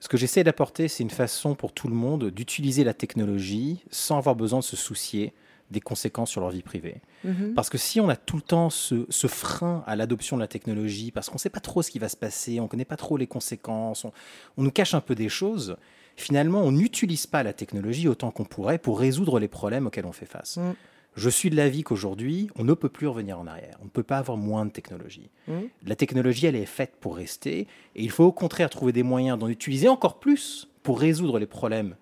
Ce 0.00 0.08
que 0.08 0.16
j'essaie 0.16 0.42
d'apporter, 0.42 0.88
c'est 0.88 1.02
une 1.02 1.10
façon 1.10 1.54
pour 1.54 1.74
tout 1.74 1.88
le 1.88 1.94
monde 1.94 2.30
d'utiliser 2.30 2.84
la 2.84 2.94
technologie 2.94 3.84
sans 3.90 4.16
avoir 4.16 4.34
besoin 4.34 4.60
de 4.60 4.64
se 4.64 4.76
soucier 4.76 5.34
des 5.70 5.80
conséquences 5.80 6.30
sur 6.30 6.40
leur 6.40 6.50
vie 6.50 6.62
privée. 6.62 7.00
Mhm. 7.24 7.54
Parce 7.54 7.70
que 7.70 7.78
si 7.78 8.00
on 8.00 8.08
a 8.08 8.16
tout 8.16 8.36
le 8.36 8.42
temps 8.42 8.70
ce, 8.70 9.06
ce 9.08 9.26
frein 9.26 9.84
à 9.86 9.96
l'adoption 9.96 10.36
de 10.36 10.42
la 10.42 10.48
technologie, 10.48 11.10
parce 11.10 11.28
qu'on 11.28 11.36
ne 11.36 11.40
sait 11.40 11.50
pas 11.50 11.60
trop 11.60 11.82
ce 11.82 11.90
qui 11.90 11.98
va 11.98 12.08
se 12.08 12.16
passer, 12.16 12.60
on 12.60 12.64
ne 12.64 12.68
connaît 12.68 12.84
pas 12.84 12.96
trop 12.96 13.16
les 13.16 13.26
conséquences, 13.26 14.04
on, 14.04 14.12
on 14.56 14.62
nous 14.62 14.70
cache 14.70 14.94
un 14.94 15.00
peu 15.00 15.14
des 15.14 15.28
choses, 15.28 15.76
finalement, 16.16 16.60
on 16.62 16.72
n'utilise 16.72 17.26
pas 17.26 17.42
la 17.42 17.52
technologie 17.52 18.08
autant 18.08 18.30
qu'on 18.30 18.44
pourrait 18.44 18.78
pour 18.78 18.98
résoudre 18.98 19.38
les 19.38 19.48
problèmes 19.48 19.86
auxquels 19.86 20.06
on 20.06 20.12
fait 20.12 20.26
face. 20.26 20.56
Mm. 20.56 20.72
Je 21.16 21.28
suis 21.28 21.50
de 21.50 21.56
l'avis 21.56 21.82
qu'aujourd'hui, 21.82 22.48
on 22.56 22.64
ne 22.64 22.72
peut 22.72 22.88
plus 22.88 23.08
revenir 23.08 23.38
en 23.40 23.46
arrière. 23.46 23.76
On 23.80 23.86
ne 23.86 23.90
peut 23.90 24.04
pas 24.04 24.18
avoir 24.18 24.36
moins 24.36 24.64
de 24.64 24.70
technologie. 24.70 25.30
Mm. 25.48 25.52
La 25.86 25.96
technologie, 25.96 26.46
elle 26.46 26.56
est 26.56 26.66
faite 26.66 26.94
pour 27.00 27.16
rester, 27.16 27.60
et 27.60 28.02
il 28.02 28.10
faut 28.10 28.24
au 28.24 28.32
contraire 28.32 28.70
trouver 28.70 28.92
des 28.92 29.02
moyens 29.02 29.38
d'en 29.38 29.48
utiliser 29.48 29.88
encore 29.88 30.20
plus 30.20 30.68
pour 30.82 31.00
résoudre 31.00 31.38
les 31.38 31.46
problèmes 31.46 31.96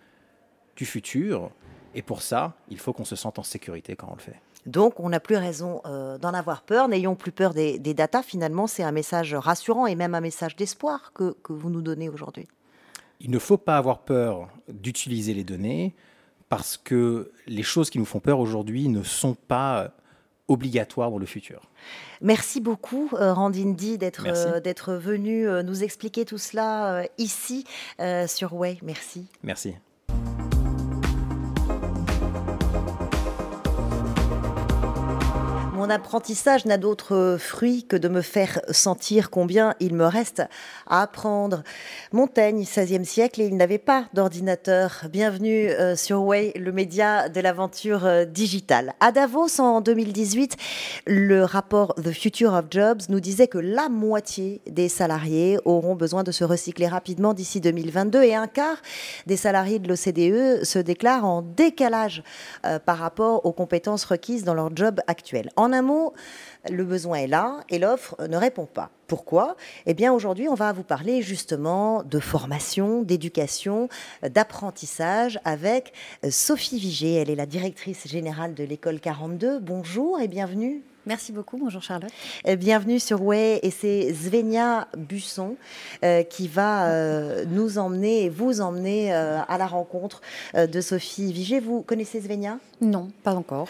du 0.76 0.84
futur. 0.84 1.50
Et 1.94 2.02
pour 2.02 2.22
ça, 2.22 2.54
il 2.68 2.78
faut 2.78 2.92
qu'on 2.92 3.04
se 3.04 3.16
sente 3.16 3.38
en 3.38 3.42
sécurité 3.42 3.96
quand 3.96 4.08
on 4.10 4.14
le 4.14 4.20
fait. 4.20 4.40
Donc, 4.66 5.00
on 5.00 5.08
n'a 5.08 5.20
plus 5.20 5.36
raison 5.36 5.80
euh, 5.86 6.18
d'en 6.18 6.34
avoir 6.34 6.62
peur. 6.62 6.88
N'ayons 6.88 7.14
plus 7.14 7.32
peur 7.32 7.54
des, 7.54 7.78
des 7.78 7.94
datas. 7.94 8.22
Finalement, 8.22 8.66
c'est 8.66 8.82
un 8.82 8.92
message 8.92 9.34
rassurant 9.34 9.86
et 9.86 9.94
même 9.94 10.14
un 10.14 10.20
message 10.20 10.56
d'espoir 10.56 11.12
que, 11.14 11.34
que 11.42 11.52
vous 11.52 11.70
nous 11.70 11.80
donnez 11.82 12.08
aujourd'hui. 12.08 12.46
Il 13.20 13.30
ne 13.30 13.38
faut 13.38 13.56
pas 13.56 13.76
avoir 13.76 14.00
peur 14.00 14.48
d'utiliser 14.68 15.34
les 15.34 15.44
données 15.44 15.94
parce 16.48 16.76
que 16.76 17.32
les 17.46 17.62
choses 17.62 17.90
qui 17.90 17.98
nous 17.98 18.04
font 18.04 18.20
peur 18.20 18.40
aujourd'hui 18.40 18.88
ne 18.88 19.02
sont 19.02 19.34
pas 19.34 19.82
euh, 19.82 19.88
obligatoires 20.48 21.10
dans 21.10 21.18
le 21.18 21.26
futur. 21.26 21.62
Merci 22.20 22.60
beaucoup, 22.60 23.10
euh, 23.14 23.32
Randine 23.32 23.74
Di, 23.74 23.98
d'être 23.98 24.26
euh, 24.26 24.60
d'être 24.60 25.00
euh, 25.06 25.62
nous 25.62 25.84
expliquer 25.84 26.24
tout 26.24 26.38
cela 26.38 26.94
euh, 26.94 27.04
ici 27.18 27.64
euh, 28.00 28.26
sur 28.26 28.54
Way. 28.54 28.78
Merci. 28.82 29.26
Merci. 29.42 29.74
Mon 35.78 35.90
apprentissage 35.90 36.66
n'a 36.66 36.76
d'autre 36.76 37.36
fruit 37.38 37.84
que 37.84 37.94
de 37.94 38.08
me 38.08 38.20
faire 38.20 38.60
sentir 38.68 39.30
combien 39.30 39.76
il 39.78 39.94
me 39.94 40.06
reste 40.06 40.42
à 40.88 41.02
apprendre. 41.02 41.62
Montaigne, 42.10 42.64
16e 42.64 43.04
siècle, 43.04 43.40
et 43.40 43.46
il 43.46 43.56
n'avait 43.56 43.78
pas 43.78 44.06
d'ordinateur. 44.12 45.04
Bienvenue 45.08 45.68
euh, 45.68 45.94
sur 45.94 46.24
Way, 46.24 46.54
le 46.56 46.72
média 46.72 47.28
de 47.28 47.40
l'aventure 47.40 48.06
euh, 48.06 48.24
digitale. 48.24 48.92
À 48.98 49.12
Davos, 49.12 49.60
en 49.60 49.80
2018, 49.80 50.56
le 51.06 51.44
rapport 51.44 51.94
The 51.94 52.10
Future 52.10 52.54
of 52.54 52.64
Jobs 52.72 53.02
nous 53.08 53.20
disait 53.20 53.46
que 53.46 53.58
la 53.58 53.88
moitié 53.88 54.60
des 54.68 54.88
salariés 54.88 55.60
auront 55.64 55.94
besoin 55.94 56.24
de 56.24 56.32
se 56.32 56.42
recycler 56.42 56.88
rapidement 56.88 57.34
d'ici 57.34 57.60
2022 57.60 58.24
et 58.24 58.34
un 58.34 58.48
quart 58.48 58.78
des 59.26 59.36
salariés 59.36 59.78
de 59.78 59.86
l'OCDE 59.86 60.64
se 60.64 60.80
déclarent 60.80 61.24
en 61.24 61.42
décalage 61.42 62.24
euh, 62.66 62.80
par 62.80 62.98
rapport 62.98 63.46
aux 63.46 63.52
compétences 63.52 64.04
requises 64.04 64.42
dans 64.42 64.54
leur 64.54 64.74
job 64.74 65.00
actuel. 65.06 65.50
Un 65.72 65.82
mot, 65.82 66.12
le 66.70 66.84
besoin 66.84 67.18
est 67.18 67.26
là 67.26 67.60
et 67.68 67.78
l'offre 67.78 68.16
ne 68.26 68.36
répond 68.36 68.66
pas. 68.66 68.90
Pourquoi? 69.06 69.56
Eh 69.86 69.94
bien, 69.94 70.12
aujourd'hui, 70.12 70.48
on 70.48 70.54
va 70.54 70.72
vous 70.72 70.82
parler 70.82 71.22
justement 71.22 72.02
de 72.02 72.18
formation, 72.18 73.02
d'éducation, 73.02 73.88
d'apprentissage 74.22 75.40
avec 75.44 75.92
euh, 76.24 76.30
Sophie 76.30 76.78
Vigé. 76.78 77.14
Elle 77.14 77.30
est 77.30 77.36
la 77.36 77.46
directrice 77.46 78.06
générale 78.06 78.54
de 78.54 78.64
l'école 78.64 79.00
42. 79.00 79.60
Bonjour 79.60 80.20
et 80.20 80.28
bienvenue. 80.28 80.82
Merci 81.08 81.32
beaucoup. 81.32 81.56
Bonjour 81.56 81.82
Charlotte. 81.82 82.10
Euh, 82.46 82.54
Bienvenue 82.56 83.00
sur 83.00 83.22
Way 83.22 83.60
et 83.62 83.70
c'est 83.70 84.12
Svenia 84.12 84.88
Busson 84.94 85.56
euh, 86.04 86.22
qui 86.22 86.48
va 86.48 86.90
euh, 86.90 87.46
nous 87.48 87.78
emmener 87.78 88.24
et 88.24 88.28
vous 88.28 88.60
emmener 88.60 89.14
euh, 89.14 89.40
à 89.48 89.56
la 89.56 89.66
rencontre 89.66 90.20
euh, 90.54 90.66
de 90.66 90.82
Sophie 90.82 91.32
Vigé. 91.32 91.60
Vous 91.60 91.80
connaissez 91.80 92.20
Svenia? 92.20 92.58
Non, 92.82 93.08
pas 93.24 93.34
encore. 93.34 93.66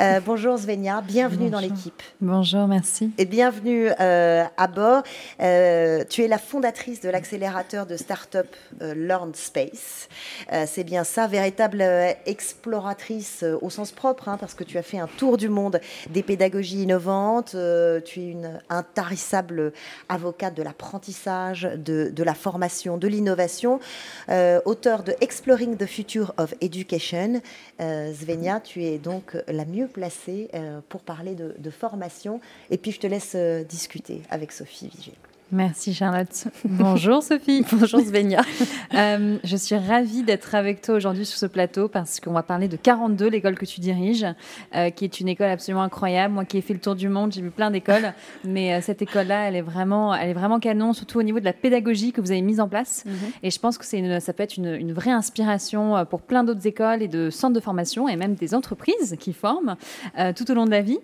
Euh, 0.00 0.18
Bonjour 0.26 0.58
Svenia, 0.58 1.00
bienvenue 1.00 1.48
dans 1.48 1.60
l'équipe. 1.60 2.02
Bonjour, 2.20 2.66
merci. 2.66 3.12
Et 3.18 3.24
bienvenue 3.24 3.88
euh, 4.00 4.44
à 4.56 4.66
bord. 4.66 5.04
Euh, 5.40 6.02
tu 6.10 6.24
es 6.24 6.28
la 6.28 6.38
fondatrice 6.38 7.00
de 7.00 7.08
l'accélérateur 7.08 7.86
de 7.86 7.96
start-up 7.96 8.48
euh, 8.82 8.94
Learn 8.94 9.32
Space. 9.34 10.08
Euh, 10.52 10.64
c'est 10.66 10.84
bien 10.84 11.04
ça, 11.04 11.28
véritable 11.28 11.80
euh, 11.82 12.12
exploratrice 12.26 13.44
euh, 13.44 13.56
au 13.62 13.70
sens 13.70 13.92
propre, 13.92 14.28
hein, 14.28 14.36
parce 14.38 14.54
que 14.54 14.64
tu 14.64 14.76
as 14.76 14.82
fait 14.82 14.98
un 14.98 15.06
tour 15.06 15.36
du 15.36 15.48
monde 15.48 15.80
des 16.10 16.24
pédagogies 16.24 16.79
innovantes. 16.80 17.54
Euh, 17.54 18.00
tu 18.00 18.20
es 18.20 18.28
une 18.30 18.60
intarissable 18.68 19.72
avocate 20.08 20.54
de 20.54 20.62
l'apprentissage, 20.62 21.62
de, 21.62 22.10
de 22.14 22.22
la 22.22 22.34
formation, 22.34 22.98
de 22.98 23.08
l'innovation. 23.08 23.80
Euh, 24.28 24.60
auteur 24.64 25.02
de 25.02 25.14
Exploring 25.20 25.76
the 25.76 25.86
Future 25.86 26.32
of 26.38 26.54
Education. 26.60 27.40
Euh, 27.80 28.12
Svenia, 28.12 28.60
tu 28.60 28.84
es 28.84 28.98
donc 28.98 29.36
la 29.48 29.64
mieux 29.64 29.86
placée 29.86 30.48
euh, 30.54 30.80
pour 30.88 31.00
parler 31.02 31.34
de, 31.34 31.70
formation. 31.70 32.40
Et 32.70 32.78
puis, 32.78 32.90
je 32.90 33.00
te 33.00 33.06
laisse 33.06 33.32
euh, 33.34 33.62
discuter 33.62 34.22
avec 34.30 34.52
Sophie 34.52 34.88
Vigé. 34.88 35.12
Merci 35.52 35.92
Charlotte. 35.94 36.46
Bonjour 36.64 37.22
Sophie. 37.22 37.64
Bonjour 37.72 38.00
Svenia. 38.00 38.42
Euh, 38.92 39.38
je 39.44 39.56
suis 39.56 39.76
ravie 39.76 40.24
d'être 40.24 40.56
avec 40.56 40.82
toi 40.82 40.96
aujourd'hui 40.96 41.24
sur 41.24 41.38
ce 41.38 41.46
plateau 41.46 41.86
parce 41.86 42.18
qu'on 42.18 42.32
va 42.32 42.42
parler 42.42 42.66
de 42.66 42.76
42, 42.76 43.28
l'école 43.28 43.56
que 43.56 43.64
tu 43.64 43.78
diriges, 43.78 44.26
euh, 44.74 44.90
qui 44.90 45.04
est 45.04 45.20
une 45.20 45.28
école 45.28 45.48
absolument 45.48 45.82
incroyable. 45.82 46.34
Moi 46.34 46.44
qui 46.44 46.58
ai 46.58 46.60
fait 46.60 46.74
le 46.74 46.80
tour 46.80 46.96
du 46.96 47.08
monde, 47.08 47.32
j'ai 47.32 47.40
vu 47.40 47.50
plein 47.50 47.70
d'écoles, 47.70 48.12
mais 48.44 48.74
euh, 48.74 48.80
cette 48.80 49.00
école-là, 49.00 49.46
elle 49.46 49.54
est 49.54 49.62
vraiment, 49.62 50.12
elle 50.12 50.30
est 50.30 50.34
vraiment 50.34 50.58
canon, 50.58 50.92
surtout 50.92 51.20
au 51.20 51.22
niveau 51.22 51.38
de 51.38 51.44
la 51.44 51.52
pédagogie 51.52 52.10
que 52.10 52.20
vous 52.20 52.32
avez 52.32 52.42
mise 52.42 52.58
en 52.58 52.68
place. 52.68 53.04
Et 53.44 53.50
je 53.50 53.58
pense 53.60 53.78
que 53.78 53.84
c'est 53.84 54.18
ça 54.18 54.32
peut 54.32 54.42
être 54.42 54.56
une, 54.56 54.74
une 54.74 54.92
vraie 54.92 55.12
inspiration 55.12 56.04
pour 56.06 56.22
plein 56.22 56.42
d'autres 56.42 56.66
écoles 56.66 57.02
et 57.02 57.08
de 57.08 57.30
centres 57.30 57.54
de 57.54 57.60
formation 57.60 58.08
et 58.08 58.16
même 58.16 58.34
des 58.34 58.54
entreprises 58.54 59.16
qui 59.20 59.32
forment 59.32 59.76
tout 60.34 60.50
au 60.50 60.54
long 60.54 60.64
de 60.64 60.70
la 60.70 60.82
vie. 60.82 60.98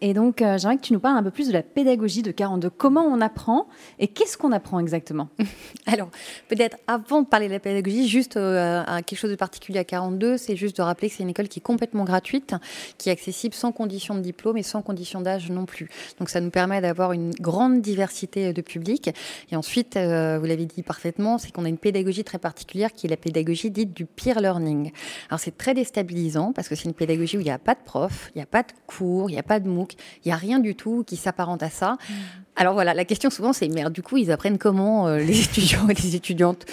Et 0.00 0.12
donc, 0.12 0.42
euh, 0.42 0.58
j'aimerais 0.58 0.76
que 0.76 0.82
tu 0.82 0.92
nous 0.92 1.00
parles 1.00 1.16
un 1.16 1.22
peu 1.22 1.30
plus 1.30 1.48
de 1.48 1.52
la 1.52 1.62
pédagogie 1.62 2.22
de 2.22 2.30
42. 2.30 2.70
Comment 2.70 3.04
on 3.04 3.20
apprend 3.20 3.66
et 3.98 4.08
qu'est-ce 4.08 4.36
qu'on 4.36 4.52
apprend 4.52 4.78
exactement? 4.78 5.28
Alors, 5.86 6.10
peut-être 6.48 6.76
avant 6.86 7.22
de 7.22 7.26
parler 7.26 7.48
de 7.48 7.52
la 7.52 7.60
pédagogie, 7.60 8.06
juste 8.06 8.36
euh, 8.36 8.84
quelque 9.06 9.18
chose 9.18 9.30
de 9.30 9.36
particulier 9.36 9.78
à 9.78 9.84
42, 9.84 10.36
c'est 10.36 10.56
juste 10.56 10.76
de 10.76 10.82
rappeler 10.82 11.08
que 11.08 11.14
c'est 11.16 11.22
une 11.22 11.30
école 11.30 11.48
qui 11.48 11.60
est 11.60 11.62
complètement 11.62 12.04
gratuite, 12.04 12.54
qui 12.98 13.08
est 13.08 13.12
accessible 13.12 13.54
sans 13.54 13.72
condition 13.72 14.14
de 14.14 14.20
diplôme 14.20 14.58
et 14.58 14.62
sans 14.62 14.82
condition 14.82 15.20
d'âge 15.20 15.50
non 15.50 15.64
plus. 15.64 15.88
Donc, 16.18 16.28
ça 16.28 16.40
nous 16.40 16.50
permet 16.50 16.80
d'avoir 16.80 17.12
une 17.12 17.30
grande 17.30 17.80
diversité 17.80 18.52
de 18.52 18.60
publics. 18.60 19.10
Et 19.50 19.56
ensuite, 19.56 19.96
euh, 19.96 20.38
vous 20.38 20.46
l'avez 20.46 20.66
dit 20.66 20.82
parfaitement, 20.82 21.38
c'est 21.38 21.52
qu'on 21.52 21.64
a 21.64 21.68
une 21.68 21.78
pédagogie 21.78 22.24
très 22.24 22.38
particulière 22.38 22.92
qui 22.92 23.06
est 23.06 23.10
la 23.10 23.16
pédagogie 23.16 23.70
dite 23.70 23.94
du 23.94 24.04
peer 24.04 24.40
learning. 24.40 24.92
Alors, 25.30 25.40
c'est 25.40 25.56
très 25.56 25.72
déstabilisant 25.72 26.52
parce 26.52 26.68
que 26.68 26.74
c'est 26.74 26.84
une 26.84 26.94
pédagogie 26.94 27.38
où 27.38 27.40
il 27.40 27.44
n'y 27.44 27.50
a 27.50 27.58
pas 27.58 27.74
de 27.74 27.82
prof, 27.84 28.30
il 28.34 28.38
n'y 28.38 28.42
a 28.42 28.46
pas 28.46 28.62
de 28.62 28.72
cours, 28.86 29.30
il 29.30 29.34
n'y 29.34 29.38
a 29.38 29.42
pas 29.42 29.60
de 29.60 29.68
MOOC, 29.86 29.94
il 30.24 30.28
n'y 30.28 30.32
a 30.32 30.36
rien 30.36 30.58
du 30.58 30.74
tout 30.74 31.04
qui 31.06 31.16
s'apparente 31.16 31.62
à 31.62 31.70
ça. 31.70 31.92
Mm. 31.92 32.14
Alors 32.56 32.74
voilà, 32.74 32.94
la 32.94 33.04
question 33.04 33.30
souvent 33.30 33.52
c'est, 33.52 33.68
merde, 33.68 33.92
du 33.92 34.02
coup, 34.02 34.16
ils 34.16 34.30
apprennent 34.30 34.58
comment 34.58 35.08
euh, 35.08 35.18
les 35.18 35.40
étudiants 35.44 35.88
et 35.88 35.94
les 35.94 36.16
étudiantes? 36.16 36.64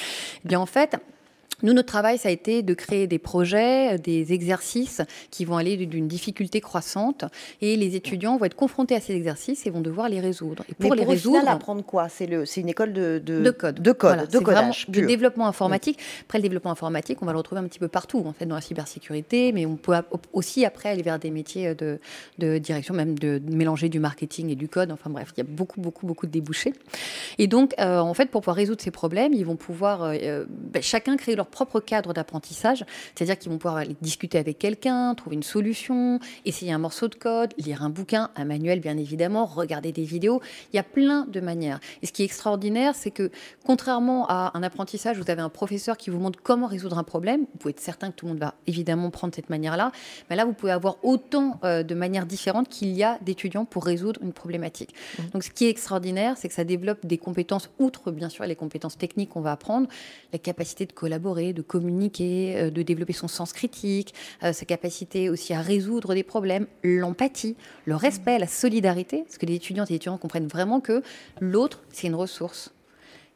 Eh 0.43 0.47
bien 0.47 0.59
en 0.59 0.65
fait, 0.65 0.97
nous, 1.63 1.73
notre 1.73 1.87
travail, 1.87 2.17
ça 2.17 2.29
a 2.29 2.31
été 2.31 2.61
de 2.61 2.73
créer 2.73 3.07
des 3.07 3.19
projets, 3.19 3.97
des 3.97 4.33
exercices 4.33 5.01
qui 5.31 5.45
vont 5.45 5.57
aller 5.57 5.77
d'une 5.85 6.07
difficulté 6.07 6.61
croissante 6.61 7.25
et 7.61 7.75
les 7.75 7.95
étudiants 7.95 8.37
vont 8.37 8.45
être 8.45 8.55
confrontés 8.55 8.95
à 8.95 8.99
ces 8.99 9.15
exercices 9.15 9.65
et 9.65 9.69
vont 9.69 9.81
devoir 9.81 10.09
les 10.09 10.19
résoudre. 10.19 10.63
Et 10.69 10.73
pour 10.73 10.93
les 10.95 11.03
résoudre, 11.03 11.39
final, 11.39 11.55
apprendre 11.55 11.83
quoi? 11.83 12.09
C'est 12.09 12.27
une 12.57 12.69
école 12.69 12.93
de, 12.93 13.21
de, 13.23 13.51
code, 13.51 13.81
de 13.81 13.91
code, 13.91 14.29
de 14.29 14.39
codage, 14.39 14.89
de 14.89 15.01
développement 15.01 15.47
informatique. 15.47 15.99
Après, 16.23 16.37
le 16.37 16.43
développement 16.43 16.71
informatique, 16.71 17.19
on 17.21 17.25
va 17.25 17.31
le 17.31 17.37
retrouver 17.37 17.61
un 17.61 17.65
petit 17.65 17.79
peu 17.79 17.87
partout, 17.87 18.23
en 18.25 18.33
fait, 18.33 18.45
dans 18.45 18.55
la 18.55 18.61
cybersécurité, 18.61 19.51
mais 19.51 19.65
on 19.65 19.75
peut 19.75 19.93
aussi 20.33 20.65
après 20.65 20.89
aller 20.89 21.03
vers 21.03 21.19
des 21.19 21.31
métiers 21.31 21.73
de, 21.75 21.99
de 22.39 22.57
direction, 22.57 22.93
même 22.93 23.17
de, 23.17 23.41
mélanger 23.49 23.89
du 23.89 23.99
marketing 23.99 24.49
et 24.49 24.55
du 24.55 24.67
code. 24.67 24.91
Enfin 24.91 25.09
bref, 25.09 25.29
il 25.35 25.39
y 25.39 25.41
a 25.41 25.49
beaucoup, 25.49 25.81
beaucoup, 25.81 26.05
beaucoup 26.05 26.25
de 26.25 26.31
débouchés. 26.31 26.73
Et 27.37 27.47
donc, 27.47 27.73
euh, 27.79 27.99
en 27.99 28.13
fait, 28.13 28.29
pour 28.29 28.41
pouvoir 28.41 28.55
résoudre 28.55 28.81
ces 28.81 28.91
problèmes, 28.91 29.33
ils 29.33 29.45
vont 29.45 29.55
pouvoir 29.55 30.03
euh, 30.03 30.13
euh, 30.21 30.45
ben, 30.49 30.81
chacun 30.81 31.17
créer 31.17 31.35
leur 31.35 31.47
propre 31.53 31.79
cadre 31.79 32.13
d'apprentissage, 32.13 32.85
c'est-à-dire 33.15 33.39
qu'ils 33.39 33.51
vont 33.51 33.57
pouvoir 33.57 33.77
aller 33.77 33.95
discuter 34.01 34.37
avec 34.37 34.59
quelqu'un, 34.59 35.15
trouver 35.15 35.35
une 35.35 35.43
solution, 35.43 36.19
essayer 36.45 36.73
un 36.73 36.79
morceau 36.79 37.07
de 37.07 37.15
code, 37.15 37.53
lire 37.57 37.83
un 37.83 37.89
bouquin, 37.89 38.31
un 38.35 38.45
manuel 38.45 38.81
bien 38.81 38.97
évidemment, 38.97 39.45
regarder 39.45 39.91
des 39.91 40.03
vidéos. 40.03 40.41
Il 40.73 40.75
y 40.75 40.79
a 40.79 40.83
plein 40.83 41.25
de 41.25 41.39
manières. 41.39 41.79
Et 42.01 42.07
ce 42.07 42.11
qui 42.11 42.23
est 42.23 42.25
extraordinaire, 42.25 42.95
c'est 42.95 43.11
que 43.11 43.31
contrairement 43.65 44.25
à 44.27 44.51
un 44.55 44.63
apprentissage, 44.63 45.17
vous 45.17 45.29
avez 45.29 45.41
un 45.41 45.49
professeur 45.49 45.95
qui 45.95 46.09
vous 46.09 46.19
montre 46.19 46.39
comment 46.41 46.67
résoudre 46.67 46.97
un 46.97 47.03
problème. 47.03 47.41
Vous 47.41 47.57
pouvez 47.59 47.71
être 47.71 47.79
certain 47.79 48.09
que 48.11 48.15
tout 48.15 48.25
le 48.25 48.31
monde 48.31 48.41
va 48.41 48.55
évidemment 48.67 49.09
prendre 49.11 49.33
cette 49.33 49.49
manière-là. 49.49 49.91
Mais 50.29 50.35
là, 50.35 50.45
vous 50.45 50.53
pouvez 50.53 50.71
avoir 50.71 50.97
autant 51.03 51.59
euh, 51.63 51.83
de 51.83 51.95
manières 51.95 52.25
différentes 52.25 52.67
qu'il 52.67 52.89
y 52.89 53.03
a 53.03 53.19
d'étudiants 53.21 53.65
pour 53.65 53.85
résoudre 53.85 54.19
une 54.23 54.33
problématique. 54.33 54.93
Mmh. 54.93 55.23
Donc, 55.33 55.43
ce 55.43 55.51
qui 55.51 55.65
est 55.65 55.69
extraordinaire, 55.69 56.35
c'est 56.37 56.47
que 56.47 56.53
ça 56.55 56.63
développe 56.63 57.05
des 57.05 57.17
compétences, 57.17 57.69
outre 57.79 58.11
bien 58.11 58.29
sûr 58.29 58.45
les 58.45 58.55
compétences 58.55 58.97
techniques 58.97 59.29
qu'on 59.29 59.41
va 59.41 59.51
apprendre, 59.51 59.87
la 60.31 60.39
capacité 60.39 60.85
de 60.85 60.93
collaborer, 60.93 61.42
de 61.51 61.61
communiquer, 61.61 62.55
euh, 62.55 62.69
de 62.69 62.81
développer 62.81 63.11
son 63.11 63.27
sens 63.27 63.51
critique, 63.51 64.13
euh, 64.43 64.53
sa 64.53 64.65
capacité 64.65 65.29
aussi 65.29 65.53
à 65.53 65.61
résoudre 65.61 66.13
des 66.13 66.23
problèmes, 66.23 66.67
l'empathie, 66.83 67.57
le 67.85 67.95
respect, 67.95 68.39
la 68.39 68.47
solidarité, 68.47 69.23
parce 69.23 69.37
que 69.37 69.45
les 69.45 69.55
étudiantes 69.55 69.89
et 69.89 69.93
les 69.93 69.97
étudiants 69.97 70.17
comprennent 70.17 70.47
vraiment 70.47 70.79
que 70.79 71.03
l'autre, 71.41 71.83
c'est 71.91 72.07
une 72.07 72.15
ressource. 72.15 72.71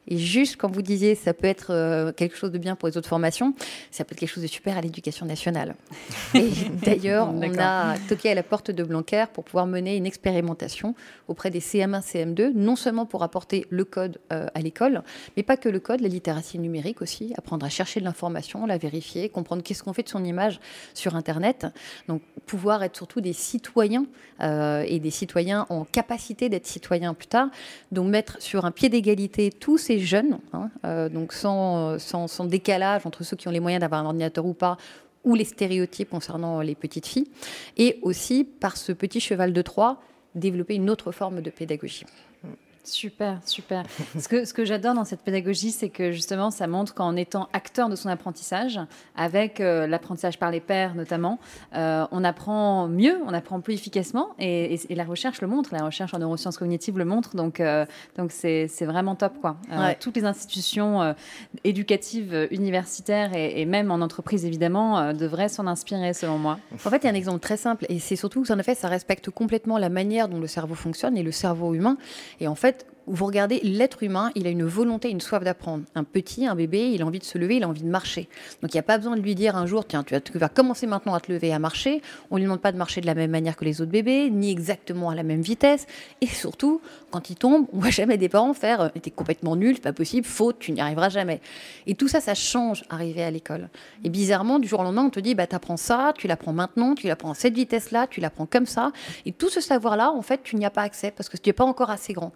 Et 0.08 0.18
juste 0.18 0.56
quand 0.56 0.70
vous 0.70 0.82
disiez 0.82 1.14
ça 1.14 1.34
peut 1.34 1.46
être 1.46 1.70
euh, 1.70 2.12
quelque 2.12 2.36
chose 2.36 2.50
de 2.50 2.58
bien 2.58 2.76
pour 2.76 2.88
les 2.88 2.96
autres 2.96 3.08
formations, 3.08 3.54
ça 3.90 4.04
peut 4.04 4.14
être 4.14 4.20
quelque 4.20 4.28
chose 4.28 4.42
de 4.42 4.48
super 4.48 4.76
à 4.76 4.80
l'éducation 4.80 5.26
nationale. 5.26 5.74
Et 6.34 6.50
d'ailleurs, 6.84 7.28
on 7.32 7.42
a 7.58 7.98
toqué 8.08 8.30
à 8.30 8.34
la 8.34 8.42
porte 8.42 8.70
de 8.70 8.82
Blanquer 8.82 9.26
pour 9.32 9.44
pouvoir 9.44 9.66
mener 9.66 9.96
une 9.96 10.06
expérimentation 10.06 10.94
auprès 11.28 11.50
des 11.50 11.60
CM1, 11.60 12.02
CM2, 12.02 12.52
non 12.54 12.76
seulement 12.76 13.06
pour 13.06 13.22
apporter 13.22 13.66
le 13.70 13.84
code 13.84 14.18
euh, 14.32 14.46
à 14.54 14.60
l'école, 14.60 15.02
mais 15.36 15.42
pas 15.42 15.56
que 15.56 15.68
le 15.68 15.80
code, 15.80 16.00
la 16.00 16.08
littératie 16.08 16.58
numérique 16.58 17.02
aussi, 17.02 17.32
apprendre 17.36 17.66
à 17.66 17.68
chercher 17.68 18.00
de 18.00 18.04
l'information, 18.04 18.66
la 18.66 18.78
vérifier, 18.78 19.28
comprendre 19.28 19.62
qu'est-ce 19.62 19.82
qu'on 19.82 19.92
fait 19.92 20.02
de 20.02 20.08
son 20.08 20.24
image 20.24 20.60
sur 20.94 21.16
Internet. 21.16 21.66
Donc 22.08 22.22
pouvoir 22.46 22.82
être 22.82 22.96
surtout 22.96 23.20
des 23.20 23.32
citoyens 23.32 24.06
euh, 24.40 24.84
et 24.86 24.98
des 25.00 25.10
citoyens 25.10 25.66
en 25.68 25.84
capacité 25.84 26.48
d'être 26.48 26.66
citoyens 26.66 27.14
plus 27.14 27.26
tard. 27.26 27.48
Donc 27.92 28.08
mettre 28.08 28.40
sur 28.40 28.64
un 28.64 28.70
pied 28.70 28.88
d'égalité 28.88 29.50
tous 29.50 29.78
ces 29.78 29.97
jeunes, 30.00 30.38
hein, 30.52 30.70
euh, 30.84 31.08
donc 31.08 31.32
sans, 31.32 31.98
sans, 31.98 32.44
décalage 32.44 33.06
entre 33.06 33.24
ceux 33.24 33.36
qui 33.36 33.48
ont 33.48 33.50
les 33.50 33.60
moyens 33.60 33.80
d'avoir 33.80 34.02
un 34.02 34.06
ordinateur 34.06 34.44
ou 34.46 34.54
pas, 34.54 34.76
ou 35.24 35.34
les 35.34 35.44
stéréotypes 35.44 36.10
concernant 36.10 36.60
les 36.60 36.74
petites 36.74 37.06
filles, 37.06 37.28
et 37.76 37.98
aussi 38.02 38.44
par 38.44 38.76
ce 38.76 38.92
petit 38.92 39.20
cheval 39.20 39.52
de 39.52 39.62
Troie, 39.62 40.00
développer 40.34 40.74
une 40.74 40.90
autre 40.90 41.12
forme 41.12 41.40
de 41.40 41.50
pédagogie. 41.50 42.04
Super, 42.88 43.38
super. 43.44 43.84
ce 44.18 44.28
que, 44.28 44.46
ce 44.46 44.54
que 44.54 44.64
j'adore 44.64 44.94
dans 44.94 45.04
cette 45.04 45.20
pédagogie, 45.20 45.72
c'est 45.72 45.90
que 45.90 46.10
justement, 46.10 46.50
ça 46.50 46.66
montre 46.66 46.94
qu'en 46.94 47.16
étant 47.16 47.48
acteur 47.52 47.90
de 47.90 47.96
son 47.96 48.08
apprentissage, 48.08 48.80
avec 49.14 49.60
euh, 49.60 49.86
l'apprentissage 49.86 50.38
par 50.38 50.50
les 50.50 50.60
pairs 50.60 50.94
notamment, 50.94 51.38
euh, 51.74 52.06
on 52.12 52.24
apprend 52.24 52.88
mieux, 52.88 53.18
on 53.26 53.34
apprend 53.34 53.60
plus 53.60 53.74
efficacement, 53.74 54.28
et, 54.38 54.78
la 54.88 55.04
recherche 55.04 55.42
le 55.42 55.48
montre, 55.48 55.74
la 55.74 55.84
recherche 55.84 56.14
en 56.14 56.18
neurosciences 56.18 56.56
cognitives 56.56 56.96
le 56.98 57.04
montre, 57.04 57.36
donc 57.36 57.60
euh, 57.60 57.84
donc 58.16 58.32
c'est 58.32 58.66
vraiment 58.80 59.14
top. 59.14 59.38
Quoi. 59.40 59.56
Toutes 60.00 60.16
les 60.16 60.24
institutions 60.24 61.14
éducatives, 61.64 62.48
universitaires 62.50 63.34
et, 63.34 63.64
même 63.66 63.90
en 63.90 64.00
entreprise, 64.00 64.44
évidemment, 64.44 65.12
devraient 65.12 65.48
s'en 65.48 65.66
inspirer, 65.66 66.14
selon 66.14 66.38
moi. 66.38 66.58
En 66.72 66.78
fait, 66.78 66.98
il 66.98 67.04
y 67.04 67.06
a 67.08 67.10
un 67.10 67.14
exemple 67.14 67.40
très 67.40 67.56
simple, 67.56 67.84
et 67.88 67.98
c'est 67.98 68.16
surtout 68.16 68.42
que, 68.42 68.52
en 68.52 68.58
effet, 68.58 68.74
ça 68.74 68.88
respecte 68.88 69.30
complètement 69.30 69.78
la 69.78 69.88
manière 69.88 70.28
dont 70.28 70.40
le 70.40 70.46
cerveau 70.46 70.74
fonctionne 70.74 71.16
et 71.16 71.22
le 71.22 71.32
cerveau 71.32 71.74
humain. 71.74 71.98
Et 72.40 72.48
en 72.48 72.54
fait, 72.54 72.77
wird 72.78 72.97
vous 73.10 73.26
regardez 73.26 73.60
l'être 73.62 74.02
humain, 74.02 74.30
il 74.34 74.46
a 74.46 74.50
une 74.50 74.64
volonté, 74.64 75.10
une 75.10 75.20
soif 75.20 75.42
d'apprendre. 75.42 75.84
Un 75.94 76.04
petit, 76.04 76.46
un 76.46 76.54
bébé, 76.54 76.90
il 76.92 77.02
a 77.02 77.06
envie 77.06 77.18
de 77.18 77.24
se 77.24 77.38
lever, 77.38 77.56
il 77.56 77.64
a 77.64 77.68
envie 77.68 77.82
de 77.82 77.88
marcher. 77.88 78.28
Donc 78.62 78.72
il 78.72 78.76
n'y 78.76 78.80
a 78.80 78.84
pas 78.84 78.98
besoin 78.98 79.16
de 79.16 79.22
lui 79.22 79.34
dire 79.34 79.56
un 79.56 79.66
jour, 79.66 79.86
tiens, 79.86 80.04
tu 80.04 80.38
vas, 80.38 80.48
commencer 80.48 80.86
maintenant 80.86 81.14
à 81.14 81.20
te 81.20 81.32
lever, 81.32 81.52
à 81.52 81.58
marcher. 81.58 82.02
On 82.30 82.36
ne 82.36 82.40
lui 82.40 82.44
demande 82.44 82.60
pas 82.60 82.72
de 82.72 82.76
marcher 82.76 83.00
de 83.00 83.06
la 83.06 83.14
même 83.14 83.30
manière 83.30 83.56
que 83.56 83.64
les 83.64 83.80
autres 83.80 83.90
bébés, 83.90 84.30
ni 84.30 84.50
exactement 84.50 85.10
à 85.10 85.14
la 85.14 85.22
même 85.22 85.40
vitesse. 85.40 85.86
Et 86.20 86.26
surtout, 86.26 86.80
quand 87.10 87.30
il 87.30 87.36
tombe, 87.36 87.66
on 87.72 87.76
ne 87.76 87.82
voit 87.82 87.90
jamais 87.90 88.18
des 88.18 88.28
parents 88.28 88.54
faire 88.54 88.80
euh, 88.80 88.88
t'es 89.00 89.10
complètement 89.10 89.56
nul, 89.56 89.76
c'est 89.76 89.82
pas 89.82 89.92
possible, 89.92 90.26
faute, 90.26 90.58
tu 90.58 90.72
n'y 90.72 90.80
arriveras 90.80 91.08
jamais. 91.08 91.40
Et 91.86 91.94
tout 91.94 92.08
ça, 92.08 92.20
ça 92.20 92.34
change 92.34 92.84
arrivé 92.90 93.22
à 93.22 93.30
l'école. 93.30 93.68
Et 94.04 94.10
bizarrement, 94.10 94.58
du 94.58 94.68
jour 94.68 94.80
au 94.80 94.82
lendemain, 94.82 95.04
on 95.04 95.10
te 95.10 95.20
dit, 95.20 95.34
bah, 95.34 95.46
tu 95.46 95.54
apprends 95.54 95.76
ça, 95.76 96.12
tu 96.16 96.26
l'apprends 96.26 96.52
maintenant, 96.52 96.94
tu 96.94 97.06
l'apprends 97.06 97.30
à 97.30 97.34
cette 97.34 97.54
vitesse-là, 97.54 98.06
tu 98.08 98.20
l'apprends 98.20 98.46
comme 98.46 98.66
ça. 98.66 98.92
Et 99.26 99.32
tout 99.32 99.48
ce 99.48 99.60
savoir-là, 99.60 100.12
en 100.12 100.22
fait, 100.22 100.42
tu 100.42 100.56
n'y 100.56 100.64
as 100.64 100.70
pas 100.70 100.82
accès 100.82 101.10
parce 101.10 101.28
que 101.28 101.36
tu 101.36 101.48
n'es 101.48 101.52
pas 101.52 101.64
encore 101.64 101.90
assez 101.90 102.12
grand. 102.12 102.32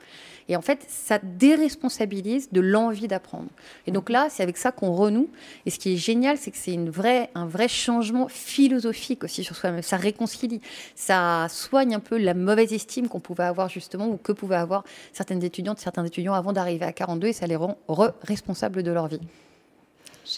Et 0.52 0.56
en 0.56 0.60
fait, 0.60 0.84
ça 0.86 1.18
déresponsabilise 1.18 2.50
de 2.52 2.60
l'envie 2.60 3.08
d'apprendre. 3.08 3.48
Et 3.86 3.90
donc 3.90 4.10
là, 4.10 4.28
c'est 4.28 4.42
avec 4.42 4.58
ça 4.58 4.70
qu'on 4.70 4.92
renoue. 4.92 5.30
Et 5.64 5.70
ce 5.70 5.78
qui 5.78 5.94
est 5.94 5.96
génial, 5.96 6.36
c'est 6.36 6.50
que 6.50 6.58
c'est 6.58 6.74
une 6.74 6.90
vraie, 6.90 7.30
un 7.34 7.46
vrai 7.46 7.68
changement 7.68 8.28
philosophique 8.28 9.24
aussi 9.24 9.44
sur 9.44 9.56
soi-même. 9.56 9.80
Ça 9.80 9.96
réconcilie, 9.96 10.60
ça 10.94 11.46
soigne 11.48 11.94
un 11.94 12.00
peu 12.00 12.18
la 12.18 12.34
mauvaise 12.34 12.74
estime 12.74 13.08
qu'on 13.08 13.18
pouvait 13.18 13.44
avoir 13.44 13.70
justement 13.70 14.06
ou 14.08 14.18
que 14.18 14.32
pouvaient 14.32 14.56
avoir 14.56 14.84
certaines 15.14 15.42
étudiantes, 15.42 15.78
certains 15.78 16.04
étudiants 16.04 16.34
avant 16.34 16.52
d'arriver 16.52 16.84
à 16.84 16.92
42 16.92 17.28
et 17.28 17.32
ça 17.32 17.46
les 17.46 17.56
rend 17.56 17.78
responsables 18.22 18.82
de 18.82 18.90
leur 18.90 19.08
vie. 19.08 19.20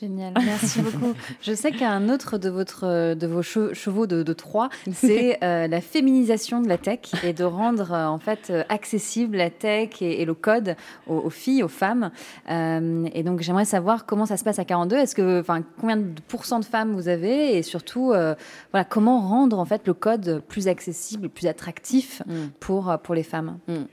Génial, 0.01 0.33
merci 0.45 0.81
beaucoup. 0.81 1.15
Je 1.41 1.53
sais 1.53 1.71
qu'un 1.71 2.09
autre 2.09 2.37
de, 2.37 2.49
votre, 2.49 3.15
de 3.15 3.27
vos 3.27 3.43
chevaux 3.43 4.07
de, 4.07 4.23
de 4.23 4.33
Troie, 4.33 4.69
c'est 4.93 5.39
euh, 5.45 5.69
la 5.69 5.81
féminisation 5.81 6.61
de 6.61 6.69
la 6.69 6.79
tech 6.79 7.01
et 7.23 7.33
de 7.33 7.45
rendre 7.45 7.93
euh, 7.93 8.07
en 8.07 8.19
fait 8.19 8.49
euh, 8.51 8.65
accessible 8.69 9.37
la 9.37 9.51
tech 9.51 10.03
et, 10.03 10.25
le 10.25 10.35
code 10.35 10.75
aux, 11.07 11.31
filles, 11.31 11.63
aux 11.63 11.69
femmes. 11.69 12.11
et 12.49 13.23
donc 13.23 13.41
j'aimerais 13.41 13.67
savoir 13.67 14.07
comment 14.07 14.27
ça 14.27 14.37
se 14.37 14.45
passe 14.45 14.59
à 14.59 14.65
42. 14.65 14.97
Est-ce 14.97 15.15
que, 15.15 15.41
enfin, 15.41 15.63
combien 15.79 15.99
de 15.99 16.21
pourcents 16.27 16.61
de 16.61 16.65
femmes 16.65 16.95
vous 16.95 17.09
avez? 17.09 17.57
Et 17.57 17.63
surtout, 17.63 18.07
voilà, 18.73 18.85
comment 18.89 19.21
rendre 19.21 19.59
en 19.59 19.65
fait 19.65 19.87
le 19.87 19.95
code 19.95 20.43
plus 20.49 20.67
accessible, 20.67 21.29
plus 21.29 21.47
attractif 21.47 22.23
mm. 22.27 22.33
pour, 22.59 22.97
pour 23.03 23.15
les 23.15 23.23
femmes? 23.23 23.59
Mm. 23.69 23.85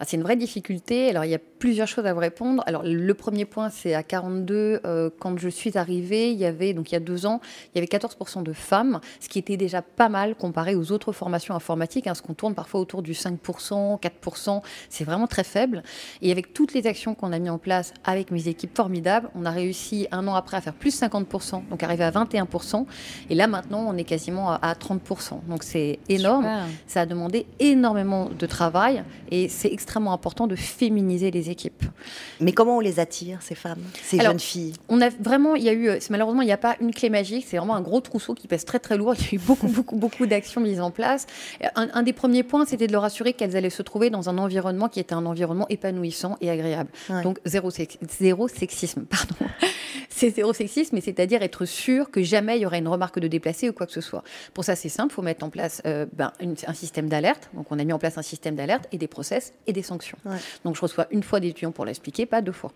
Ah, 0.00 0.04
c'est 0.06 0.16
une 0.16 0.22
vraie 0.22 0.36
difficulté. 0.36 1.10
Alors, 1.10 1.26
il 1.26 1.30
y 1.30 1.34
a 1.34 1.40
plusieurs 1.60 1.86
choses 1.86 2.06
à 2.06 2.14
vous 2.14 2.20
répondre. 2.20 2.64
Alors, 2.66 2.82
le 2.84 3.14
premier 3.14 3.44
point, 3.44 3.68
c'est 3.68 3.94
à 3.94 4.02
42, 4.02 4.80
euh, 4.84 5.10
quand 5.20 5.38
je 5.38 5.48
suis 5.48 5.76
arrivée, 5.76 6.32
il 6.32 6.38
y 6.38 6.46
avait, 6.46 6.72
donc 6.72 6.90
il 6.90 6.94
y 6.94 6.96
a 6.96 7.00
deux 7.00 7.26
ans, 7.26 7.40
il 7.66 7.78
y 7.78 7.78
avait 7.78 7.86
14% 7.86 8.42
de 8.42 8.52
femmes, 8.54 8.98
ce 9.20 9.28
qui 9.28 9.38
était 9.38 9.58
déjà 9.58 9.82
pas 9.82 10.08
mal 10.08 10.34
comparé 10.34 10.74
aux 10.74 10.90
autres 10.90 11.12
formations 11.12 11.54
informatiques, 11.54 12.06
hein, 12.06 12.14
ce 12.14 12.22
qu'on 12.22 12.32
tourne 12.32 12.54
parfois 12.54 12.80
autour 12.80 13.02
du 13.02 13.12
5%, 13.12 14.00
4%, 14.00 14.62
c'est 14.88 15.04
vraiment 15.04 15.26
très 15.26 15.44
faible. 15.44 15.82
Et 16.22 16.32
avec 16.32 16.54
toutes 16.54 16.72
les 16.72 16.86
actions 16.86 17.14
qu'on 17.14 17.30
a 17.30 17.38
mis 17.38 17.50
en 17.50 17.58
place 17.58 17.92
avec 18.04 18.30
mes 18.30 18.48
équipes 18.48 18.74
formidables, 18.74 19.28
on 19.34 19.44
a 19.44 19.50
réussi 19.50 20.08
un 20.12 20.26
an 20.28 20.34
après 20.34 20.56
à 20.56 20.62
faire 20.62 20.74
plus 20.74 20.98
50%, 20.98 21.68
donc 21.68 21.82
arriver 21.82 22.04
à 22.04 22.10
21%. 22.10 22.86
Et 23.28 23.34
là, 23.34 23.46
maintenant, 23.46 23.84
on 23.86 23.98
est 23.98 24.04
quasiment 24.04 24.50
à 24.50 24.72
30%. 24.72 25.46
Donc, 25.46 25.62
c'est 25.62 25.98
énorme. 26.08 26.48
Ça 26.86 27.02
a 27.02 27.06
demandé 27.06 27.44
énormément 27.58 28.30
de 28.30 28.46
travail 28.46 29.04
et 29.30 29.50
c'est 29.50 29.70
extrêmement 29.70 30.14
important 30.14 30.46
de 30.46 30.56
féminiser 30.56 31.30
les 31.30 31.49
les 31.50 31.52
équipes. 31.52 31.84
Mais 32.40 32.52
comment 32.52 32.76
on 32.76 32.80
les 32.80 33.00
attire, 33.00 33.42
ces 33.42 33.54
femmes, 33.54 33.82
ces 34.02 34.18
jeunes 34.18 34.40
filles? 34.40 34.74
On 34.88 35.00
a 35.00 35.08
vraiment, 35.08 35.54
il 35.54 35.62
y 35.62 35.68
a 35.68 35.72
eu, 35.72 35.90
malheureusement, 36.10 36.42
il 36.42 36.46
n'y 36.46 36.52
a 36.52 36.58
pas 36.58 36.76
une 36.80 36.92
clé 36.92 37.10
magique, 37.10 37.46
c'est 37.48 37.56
vraiment 37.56 37.74
un 37.74 37.80
gros 37.80 38.00
trousseau 38.00 38.34
qui 38.34 38.48
pèse 38.48 38.64
très 38.64 38.78
très 38.78 38.96
lourd. 38.96 39.14
Il 39.20 39.24
y 39.24 39.28
a 39.28 39.34
eu 39.34 39.38
beaucoup, 39.38 39.68
beaucoup, 39.68 39.96
beaucoup 39.96 40.26
d'actions 40.26 40.60
mises 40.60 40.80
en 40.80 40.90
place. 40.90 41.26
Un, 41.74 42.02
des 42.02 42.12
premiers 42.12 42.42
points, 42.42 42.64
c'était 42.64 42.86
de 42.86 42.92
leur 42.92 43.04
assurer 43.04 43.32
qu'elles 43.32 43.56
allaient 43.56 43.70
se 43.70 43.82
trouver 43.82 44.10
dans 44.10 44.28
un 44.28 44.38
environnement 44.38 44.88
qui 44.88 45.00
était 45.00 45.14
un 45.14 45.26
environnement 45.26 45.66
épanouissant 45.68 46.36
et 46.40 46.50
agréable. 46.50 46.90
Donc 47.22 47.38
zéro, 47.44 47.70
zéro 47.70 48.48
sexisme, 48.48 49.04
pardon 49.04 49.34
c'est 50.20 50.30
zéro 50.30 50.52
sexisme, 50.52 50.94
mais 50.94 51.00
c'est-à-dire 51.00 51.42
être 51.42 51.64
sûr 51.64 52.10
que 52.10 52.22
jamais 52.22 52.58
il 52.58 52.62
y 52.62 52.66
aura 52.66 52.78
une 52.78 52.88
remarque 52.88 53.18
de 53.18 53.28
déplacé 53.28 53.70
ou 53.70 53.72
quoi 53.72 53.86
que 53.86 53.92
ce 53.92 54.00
soit. 54.00 54.22
Pour 54.52 54.64
ça, 54.64 54.76
c'est 54.76 54.88
simple, 54.88 55.12
il 55.12 55.14
faut 55.14 55.22
mettre 55.22 55.44
en 55.44 55.50
place 55.50 55.80
euh, 55.86 56.06
ben, 56.12 56.32
un 56.66 56.74
système 56.74 57.08
d'alerte. 57.08 57.48
Donc, 57.54 57.66
on 57.70 57.78
a 57.78 57.84
mis 57.84 57.92
en 57.92 57.98
place 57.98 58.18
un 58.18 58.22
système 58.22 58.54
d'alerte 58.54 58.86
et 58.92 58.98
des 58.98 59.08
process 59.08 59.54
et 59.66 59.72
des 59.72 59.82
sanctions. 59.82 60.18
Donc, 60.64 60.76
je 60.76 60.80
reçois 60.82 61.06
une 61.10 61.22
fois 61.22 61.39
des 61.40 61.48
étudiants 61.48 61.72
pour 61.72 61.84
l'expliquer, 61.84 62.26
pas 62.26 62.42
deux 62.42 62.52
fois. 62.52 62.72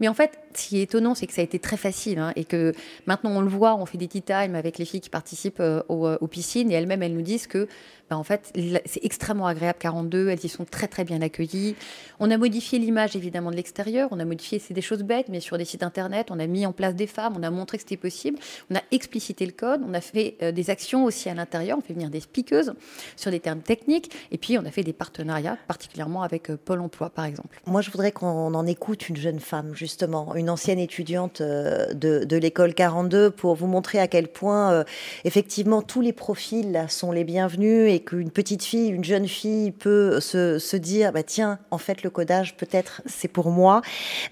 Mais 0.00 0.08
en 0.08 0.14
fait, 0.14 0.38
ce 0.54 0.68
qui 0.68 0.78
est 0.78 0.82
étonnant, 0.82 1.14
c'est 1.14 1.26
que 1.26 1.32
ça 1.32 1.40
a 1.40 1.44
été 1.44 1.58
très 1.58 1.76
facile 1.76 2.18
hein, 2.18 2.32
et 2.34 2.44
que 2.44 2.72
maintenant 3.06 3.30
on 3.30 3.40
le 3.40 3.48
voit, 3.48 3.76
on 3.76 3.86
fait 3.86 3.98
des 3.98 4.08
tea 4.08 4.22
time 4.22 4.54
avec 4.54 4.78
les 4.78 4.84
filles 4.84 5.00
qui 5.00 5.10
participent 5.10 5.60
euh, 5.60 5.82
euh, 5.90 6.18
aux, 6.20 6.26
piscines 6.26 6.70
et 6.70 6.74
elles-mêmes, 6.74 7.02
elles 7.02 7.14
nous 7.14 7.22
disent 7.22 7.46
que 7.46 7.68
ben, 8.10 8.16
en 8.16 8.24
fait, 8.24 8.52
c'est 8.86 9.04
extrêmement 9.04 9.46
agréable 9.46 9.78
42, 9.80 10.28
elles 10.28 10.44
y 10.44 10.48
sont 10.48 10.64
très 10.64 10.88
très 10.88 11.04
bien 11.04 11.20
accueillies. 11.20 11.76
On 12.20 12.30
a 12.30 12.38
modifié 12.38 12.78
l'image 12.78 13.16
évidemment 13.16 13.50
de 13.50 13.56
l'extérieur, 13.56 14.08
on 14.12 14.20
a 14.20 14.24
modifié, 14.24 14.58
c'est 14.58 14.74
des 14.74 14.82
choses 14.82 15.02
bêtes, 15.02 15.26
mais 15.28 15.40
sur 15.40 15.58
des 15.58 15.64
sites 15.64 15.82
internet, 15.82 16.28
on 16.30 16.38
a 16.38 16.46
mis 16.46 16.66
en 16.66 16.72
place 16.72 16.94
des 16.94 17.06
femmes, 17.06 17.34
on 17.38 17.42
a 17.42 17.50
montré 17.50 17.78
que 17.78 17.82
c'était 17.82 17.96
possible, 17.96 18.38
on 18.70 18.76
a 18.76 18.82
explicité 18.90 19.44
le 19.46 19.52
code, 19.52 19.82
on 19.86 19.94
a 19.94 20.00
fait 20.00 20.36
euh, 20.42 20.52
des 20.52 20.70
actions 20.70 21.04
aussi 21.04 21.28
à 21.28 21.34
l'intérieur, 21.34 21.78
on 21.78 21.80
fait 21.80 21.94
venir 21.94 22.10
des 22.10 22.20
speakers 22.20 22.74
sur 23.16 23.30
des 23.30 23.40
termes 23.40 23.60
techniques, 23.60 24.10
et 24.30 24.38
puis 24.38 24.58
on 24.58 24.64
a 24.64 24.70
fait 24.70 24.84
des 24.84 24.92
partenariats, 24.92 25.58
particulièrement 25.66 26.22
avec 26.22 26.48
Pôle 26.56 26.80
Emploi 26.80 27.10
par 27.10 27.24
exemple. 27.24 27.60
Moi, 27.66 27.80
je 27.80 27.90
voudrais 27.90 28.12
qu'on 28.12 28.54
en 28.54 28.66
écoute 28.66 29.08
une 29.08 29.16
jeune 29.16 29.40
femme, 29.40 29.74
justement, 29.74 30.34
une 30.34 30.50
ancienne 30.50 30.78
étudiante 30.78 31.40
euh, 31.40 31.92
de, 31.92 32.36
l'école 32.36 32.74
42, 32.74 33.30
pour 33.30 33.54
vous 33.54 33.66
montrer 33.66 33.98
à 33.98 34.08
quel 34.08 34.28
point, 34.28 34.72
euh, 34.72 34.84
effectivement, 35.24 35.82
tous 35.82 36.00
les 36.00 36.12
profils 36.12 36.86
sont 36.88 37.12
les 37.12 37.24
bienvenus 37.24 37.90
qu'une 38.00 38.30
petite 38.30 38.64
fille, 38.64 38.88
une 38.88 39.04
jeune 39.04 39.28
fille 39.28 39.70
peut 39.72 40.20
se, 40.20 40.76
dire, 40.76 41.12
bah, 41.12 41.22
tiens, 41.22 41.58
en 41.70 41.78
fait, 41.78 42.02
le 42.02 42.10
codage, 42.10 42.56
peut-être, 42.56 43.02
c'est 43.06 43.28
pour 43.28 43.50
moi. 43.50 43.82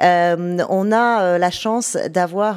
Euh, 0.02 0.58
on 0.68 0.92
a 0.92 1.38
la 1.38 1.50
chance 1.50 1.96
d'avoir 1.96 2.56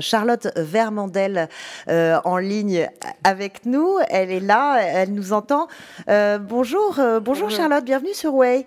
Charlotte 0.00 0.48
Vermandel 0.56 1.48
en 1.88 2.36
ligne 2.38 2.88
avec 3.24 3.66
nous. 3.66 3.98
Elle 4.08 4.30
est 4.30 4.40
là, 4.40 4.78
elle 4.80 5.12
nous 5.12 5.32
entend. 5.32 5.68
bonjour, 6.06 7.00
bonjour 7.22 7.50
Charlotte, 7.50 7.84
bienvenue 7.84 8.14
sur 8.14 8.34
Way. 8.34 8.66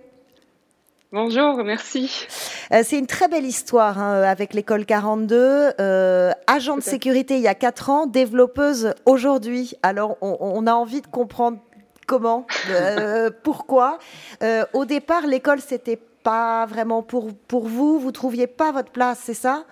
Bonjour, 1.12 1.64
merci. 1.64 2.28
Euh, 2.72 2.82
c'est 2.84 3.00
une 3.00 3.08
très 3.08 3.28
belle 3.28 3.46
histoire 3.46 3.98
hein, 3.98 4.22
avec 4.22 4.54
l'école 4.54 4.86
42. 4.86 5.72
Euh, 5.80 6.32
agent 6.46 6.78
de 6.78 6.82
sécurité 6.82 7.38
il 7.38 7.42
y 7.42 7.48
a 7.48 7.56
4 7.56 7.90
ans, 7.90 8.06
développeuse 8.06 8.94
aujourd'hui. 9.08 9.74
Alors, 9.82 10.18
on, 10.22 10.68
a 10.68 10.74
envie 10.74 11.02
de 11.02 11.08
comprendre 11.08 11.58
comment, 12.10 12.48
euh, 12.72 13.30
pourquoi. 13.44 14.00
au 14.74 14.86
départ, 14.86 15.28
l'école, 15.28 15.62
c'était 15.62 16.00
pas 16.24 16.66
vraiment 16.66 17.04
pour, 17.04 17.30
pour 17.48 17.68
vous. 17.68 18.00
Vous 18.00 18.12
trouviez 18.12 18.48
pas 18.48 18.72
votre 18.72 18.92
place, 18.92 19.20
c'est 19.24 19.34
ça? 19.34 19.66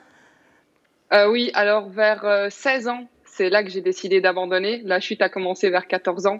Oui, 1.11 1.51
alors 1.53 1.89
vers 1.89 2.47
16 2.49 2.87
ans, 2.89 3.07
c'est 3.25 3.49
là 3.49 3.63
que 3.63 3.69
j'ai 3.69 3.81
décidé 3.81 4.21
d'abandonner. 4.21 4.81
La 4.85 4.99
chute 4.99 5.21
a 5.21 5.29
commencé 5.29 5.69
vers 5.69 5.87
14 5.87 6.27
ans. 6.27 6.39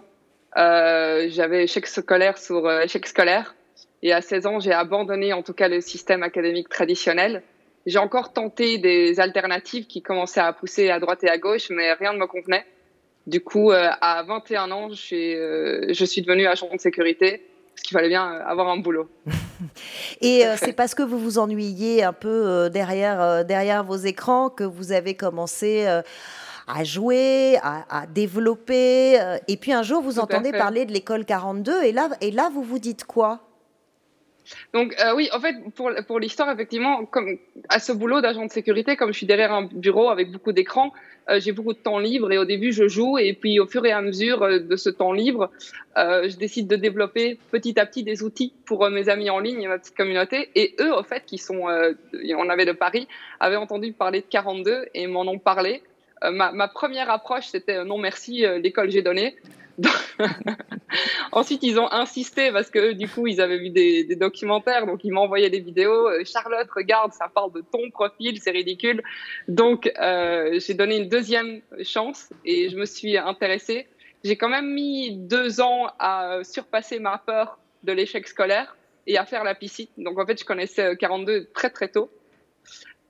J'avais 0.54 1.64
échec 1.64 1.86
scolaire 1.86 2.38
sur 2.38 2.70
échec 2.70 3.06
scolaire. 3.06 3.54
Et 4.02 4.12
à 4.12 4.20
16 4.20 4.46
ans, 4.46 4.60
j'ai 4.60 4.72
abandonné 4.72 5.32
en 5.32 5.42
tout 5.42 5.54
cas 5.54 5.68
le 5.68 5.80
système 5.80 6.22
académique 6.22 6.68
traditionnel. 6.68 7.42
J'ai 7.86 7.98
encore 7.98 8.32
tenté 8.32 8.78
des 8.78 9.18
alternatives 9.18 9.86
qui 9.86 10.02
commençaient 10.02 10.40
à 10.40 10.52
pousser 10.52 10.90
à 10.90 11.00
droite 11.00 11.24
et 11.24 11.30
à 11.30 11.38
gauche, 11.38 11.70
mais 11.70 11.92
rien 11.94 12.12
ne 12.12 12.18
me 12.18 12.26
convenait. 12.26 12.66
Du 13.26 13.42
coup, 13.42 13.72
euh, 13.72 13.90
à 14.00 14.22
21 14.22 14.70
ans, 14.70 14.88
je 14.90 14.94
suis, 14.94 15.34
euh, 15.34 15.92
je 15.92 16.04
suis 16.04 16.22
devenue 16.22 16.46
agent 16.46 16.68
de 16.72 16.80
sécurité 16.80 17.42
parce 17.74 17.82
qu'il 17.82 17.94
fallait 17.94 18.08
bien 18.08 18.24
avoir 18.24 18.68
un 18.68 18.78
boulot. 18.78 19.08
et 20.20 20.46
euh, 20.46 20.56
c'est 20.56 20.72
parce 20.72 20.94
que 20.94 21.02
vous 21.02 21.18
vous 21.18 21.38
ennuyiez 21.38 22.02
un 22.04 22.12
peu 22.12 22.70
derrière, 22.70 23.44
derrière 23.44 23.84
vos 23.84 23.96
écrans 23.96 24.48
que 24.48 24.64
vous 24.64 24.92
avez 24.92 25.14
commencé 25.14 25.86
à 25.86 26.84
jouer, 26.84 27.58
à, 27.62 28.06
développer. 28.06 29.18
et 29.46 29.56
puis 29.56 29.72
un 29.72 29.82
jour, 29.82 30.02
vous 30.02 30.18
entendez 30.18 30.52
parler 30.52 30.86
de 30.86 30.92
l'école 30.92 31.24
42 31.24 31.82
et 31.84 31.92
là, 31.92 32.08
et 32.20 32.30
là, 32.30 32.50
vous 32.52 32.62
vous 32.62 32.78
dites 32.78 33.04
quoi? 33.04 33.47
Donc 34.74 34.94
euh, 34.98 35.14
oui, 35.14 35.28
en 35.32 35.40
fait, 35.40 35.56
pour, 35.74 36.18
l'histoire, 36.18 36.50
effectivement, 36.50 37.04
comme 37.04 37.38
à 37.68 37.78
ce 37.78 37.92
boulot 37.92 38.20
d'agent 38.20 38.44
de 38.44 38.50
sécurité, 38.50 38.96
comme 38.96 39.12
je 39.12 39.18
suis 39.18 39.26
derrière 39.26 39.52
un 39.52 39.64
bureau 39.64 40.08
avec 40.08 40.30
beaucoup 40.30 40.52
d'écrans, 40.52 40.92
euh, 41.28 41.40
j'ai 41.40 41.52
beaucoup 41.52 41.72
de 41.72 41.78
temps 41.78 41.98
libre 41.98 42.32
et 42.32 42.38
au 42.38 42.44
début 42.44 42.72
je 42.72 42.88
joue 42.88 43.18
et 43.18 43.34
puis 43.34 43.60
au 43.60 43.66
fur 43.66 43.84
et 43.84 43.92
à 43.92 44.00
mesure 44.00 44.42
euh, 44.42 44.58
de 44.58 44.76
ce 44.76 44.88
temps 44.90 45.12
libre, 45.12 45.50
je 45.96 46.36
décide 46.36 46.68
de 46.68 46.76
développer 46.76 47.40
petit 47.50 47.78
à 47.80 47.84
petit 47.84 48.04
des 48.04 48.22
outils 48.22 48.52
pour 48.66 48.88
mes 48.88 49.08
amis 49.08 49.30
en 49.30 49.40
ligne 49.40 49.62
et 49.62 49.66
ma 49.66 49.78
petite 49.78 49.96
communauté. 49.96 50.48
Et 50.54 50.76
eux, 50.80 50.94
au 50.94 51.02
fait, 51.02 51.24
qui 51.26 51.38
sont, 51.38 51.62
on 51.64 52.48
avait 52.48 52.66
de 52.66 52.72
Paris, 52.72 53.08
avaient 53.40 53.56
entendu 53.56 53.92
parler 53.92 54.20
de 54.20 54.26
42 54.26 54.86
et 54.94 55.08
m'en 55.08 55.22
ont 55.22 55.40
parlé. 55.40 55.82
Ma, 56.22 56.52
ma, 56.52 56.68
première 56.68 57.10
approche, 57.10 57.46
c'était 57.46 57.84
non 57.84 57.98
merci, 57.98 58.44
l'école 58.60 58.90
j'ai 58.90 59.02
donné. 59.02 59.36
Ensuite, 61.32 61.62
ils 61.62 61.78
ont 61.78 61.90
insisté 61.92 62.50
parce 62.50 62.70
que 62.70 62.92
du 62.92 63.08
coup, 63.08 63.26
ils 63.26 63.40
avaient 63.40 63.58
vu 63.58 63.70
des, 63.70 64.16
documentaires, 64.16 64.86
donc 64.86 65.04
ils 65.04 65.12
m'envoyaient 65.12 65.50
des 65.50 65.60
vidéos. 65.60 66.08
Euh, 66.08 66.24
Charlotte, 66.24 66.68
regarde, 66.74 67.12
ça 67.12 67.28
parle 67.32 67.52
de 67.52 67.60
ton 67.60 67.90
profil, 67.90 68.40
c'est 68.40 68.50
ridicule. 68.50 69.02
Donc, 69.46 69.90
euh, 70.00 70.58
j'ai 70.58 70.74
donné 70.74 70.96
une 70.98 71.08
deuxième 71.08 71.60
chance 71.82 72.30
et 72.44 72.68
je 72.68 72.76
me 72.76 72.84
suis 72.84 73.16
intéressée. 73.16 73.86
J'ai 74.24 74.36
quand 74.36 74.48
même 74.48 74.72
mis 74.72 75.16
deux 75.16 75.60
ans 75.60 75.88
à 75.98 76.40
surpasser 76.42 76.98
ma 76.98 77.18
peur 77.18 77.58
de 77.84 77.92
l'échec 77.92 78.26
scolaire 78.26 78.76
et 79.06 79.16
à 79.16 79.24
faire 79.24 79.44
la 79.44 79.54
piscine. 79.54 79.86
Donc, 79.96 80.18
en 80.18 80.26
fait, 80.26 80.40
je 80.40 80.44
connaissais 80.44 80.96
42 80.96 81.46
très 81.54 81.70
très 81.70 81.88
tôt. 81.88 82.10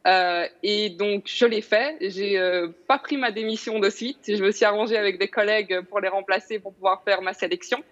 Euh, 0.07 0.47
et 0.63 0.91
donc, 0.91 1.25
je 1.27 1.45
l'ai 1.45 1.61
fait. 1.61 1.97
J'ai 2.01 2.39
euh, 2.39 2.69
pas 2.87 2.99
pris 2.99 3.17
ma 3.17 3.31
démission 3.31 3.79
de 3.79 3.91
suite. 3.91 4.19
Je 4.27 4.43
me 4.43 4.53
suis 4.53 4.65
arrangée 4.65 4.97
avec 4.97 5.19
des 5.19 5.29
collègues 5.29 5.81
pour 5.83 6.01
les 6.01 6.09
remplacer 6.09 6.59
pour 6.59 6.73
pouvoir 6.73 7.03
faire 7.03 7.21
ma 7.23 7.35
sélection. 7.35 7.83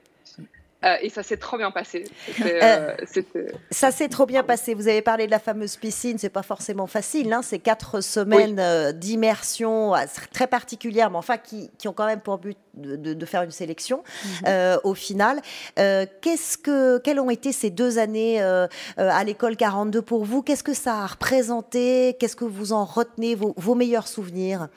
Euh, 0.84 0.96
et 1.00 1.08
ça 1.08 1.22
s'est 1.22 1.38
trop 1.38 1.56
bien 1.56 1.70
passé. 1.70 2.04
Euh, 2.44 2.94
euh, 3.36 3.48
ça 3.70 3.90
s'est 3.90 4.08
trop 4.08 4.26
bien 4.26 4.42
passé. 4.42 4.74
Vous 4.74 4.88
avez 4.88 5.00
parlé 5.00 5.26
de 5.26 5.30
la 5.30 5.38
fameuse 5.38 5.76
piscine, 5.76 6.18
c'est 6.18 6.28
pas 6.28 6.42
forcément 6.42 6.86
facile. 6.86 7.32
Hein. 7.32 7.40
C'est 7.42 7.58
quatre 7.58 8.02
semaines 8.02 8.92
d'immersion 8.92 9.94
très 10.32 10.46
particulières, 10.46 11.10
mais 11.10 11.16
enfin 11.16 11.38
qui, 11.38 11.70
qui, 11.78 11.88
ont 11.88 11.92
quand 11.92 12.06
même 12.06 12.20
pour 12.20 12.38
but 12.38 12.58
de, 12.74 13.26
faire 13.26 13.42
une 13.42 13.50
sélection 13.50 14.04
mhm. 14.44 14.78
au 14.84 14.94
final. 14.94 15.40
Qu'est-ce 15.76 16.58
que, 16.58 16.98
quelles 16.98 17.20
ont 17.20 17.30
été 17.30 17.52
ces 17.52 17.70
deux 17.70 17.98
années 17.98 18.40
à 18.40 19.24
l'école 19.24 19.56
42 19.56 20.02
pour 20.02 20.24
vous? 20.24 20.42
Qu'est-ce 20.42 20.64
que 20.64 20.74
ça 20.74 20.98
a 20.98 21.06
représenté? 21.06 22.16
Qu'est-ce 22.20 22.36
que 22.36 22.44
vous 22.44 22.72
en 22.72 22.84
retenez, 22.84 23.34
vos, 23.34 23.54
vos 23.56 23.74
meilleurs 23.74 24.08
souvenirs? 24.08 24.68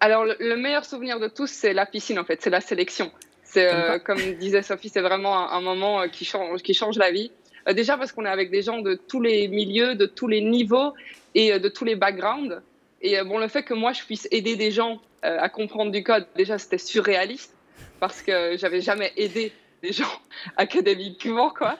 Alors, 0.00 0.24
le, 0.24 0.56
meilleur 0.56 0.84
souvenir 0.84 1.20
de 1.20 1.28
tous, 1.28 1.50
c'est 1.50 1.74
la 1.74 1.84
piscine, 1.84 2.18
en 2.18 2.24
fait, 2.24 2.40
c'est 2.40 2.50
la 2.50 2.62
sélection. 2.62 3.12
C'est 3.50 3.68
euh, 3.68 3.98
comme 3.98 4.20
disait 4.34 4.62
Sophie, 4.62 4.90
c'est 4.90 5.00
vraiment 5.00 5.50
un, 5.50 5.60
moment 5.60 6.02
euh, 6.02 6.06
qui 6.06 6.24
change, 6.24 6.62
qui 6.62 6.72
change 6.72 6.96
la 6.96 7.10
vie. 7.10 7.32
Euh, 7.68 7.72
déjà 7.72 7.96
parce 7.96 8.12
qu'on 8.12 8.24
est 8.24 8.30
avec 8.30 8.52
des 8.52 8.62
gens 8.62 8.80
de 8.80 8.94
tous 8.94 9.20
les 9.20 9.48
milieux, 9.48 9.96
de 9.96 10.06
tous 10.06 10.28
les 10.28 10.40
niveaux 10.40 10.94
et 11.34 11.58
de 11.58 11.68
tous 11.68 11.84
les 11.84 11.96
backgrounds. 11.96 12.62
Et 13.02 13.20
bon, 13.24 13.38
le 13.38 13.48
fait 13.48 13.64
que 13.64 13.74
moi 13.74 13.92
je 13.92 14.04
puisse 14.04 14.28
aider 14.30 14.54
des 14.54 14.70
gens 14.70 15.00
à 15.22 15.48
comprendre 15.48 15.90
du 15.90 16.02
code, 16.02 16.26
déjà 16.36 16.58
c'était 16.58 16.78
surréaliste 16.78 17.54
parce 17.98 18.22
que 18.22 18.56
j'avais 18.56 18.80
jamais 18.80 19.12
aidé 19.16 19.52
des 19.82 19.92
gens 19.92 20.12
académiquement, 20.56 21.50
quoi. 21.50 21.76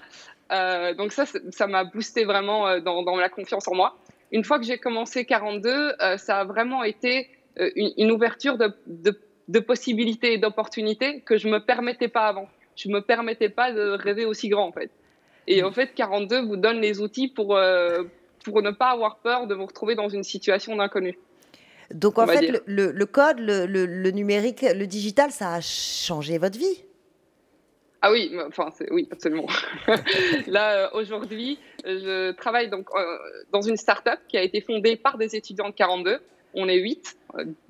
donc 0.95 1.13
ça, 1.13 1.25
ça 1.51 1.67
m'a 1.67 1.85
boosté 1.85 2.25
vraiment 2.25 2.81
dans, 2.81 3.03
dans, 3.03 3.17
la 3.17 3.29
confiance 3.29 3.69
en 3.69 3.75
moi. 3.75 3.97
Une 4.33 4.45
fois 4.45 4.59
que 4.59 4.65
j'ai 4.65 4.79
commencé 4.79 5.25
42, 5.25 5.93
ça 6.17 6.41
a 6.41 6.45
vraiment 6.45 6.85
été 6.85 7.29
une, 7.57 7.93
une 7.97 8.11
ouverture 8.11 8.57
de, 8.57 8.73
de 8.87 9.19
de 9.51 9.59
possibilités 9.59 10.35
et 10.35 10.39
d'opportunités 10.39 11.21
que 11.23 11.37
je 11.37 11.49
me 11.49 11.59
permettais 11.59 12.09
pas 12.09 12.27
avant. 12.27 12.49
Je 12.77 12.89
me 12.89 13.01
permettais 13.01 13.49
pas 13.49 13.73
de 13.73 13.91
rêver 13.91 14.25
aussi 14.25 14.49
grand 14.49 14.69
en 14.69 14.73
fait. 14.73 14.91
Et 15.47 15.63
en 15.65 15.73
fait, 15.73 15.93
42 15.95 16.43
vous 16.43 16.57
donne 16.57 16.81
les 16.81 17.01
outils 17.01 17.29
pour 17.29 17.57
euh, 17.57 18.05
pour 18.45 18.63
ne 18.63 18.71
pas 18.71 18.91
avoir 18.91 19.19
peur 19.19 19.47
de 19.47 19.55
vous 19.55 19.67
retrouver 19.67 19.97
dans 19.97 20.09
une 20.09 20.23
situation 20.23 20.77
d'inconnu. 20.77 21.19
Donc 21.93 22.19
en 22.19 22.27
fait, 22.27 22.63
le, 22.67 23.05
code, 23.05 23.41
le, 23.41 24.11
numérique, 24.13 24.63
le 24.63 24.87
digital, 24.87 25.33
ça 25.33 25.55
a 25.55 25.61
changé 25.61 26.39
votre 26.39 26.57
vie. 26.57 26.85
Ah 28.03 28.13
oui, 28.13 28.33
enfin 28.47 28.69
oui, 28.93 29.09
absolument. 29.11 29.47
Là 30.47 30.87
euh, 30.87 30.89
aujourd'hui, 30.95 31.59
je 31.85 32.31
travaille 32.33 32.71
donc 32.71 32.87
euh, 32.95 33.19
dans 33.53 33.61
une 33.61 33.77
start-up 33.77 34.21
qui 34.29 34.39
a 34.39 34.43
été 34.43 34.61
fondée 34.61 34.97
par 34.97 35.19
des 35.19 35.37
étudiants 35.37 35.69
de 35.69 35.75
42. 35.75 36.19
On 36.55 36.69
est 36.69 36.79
8 36.79 37.17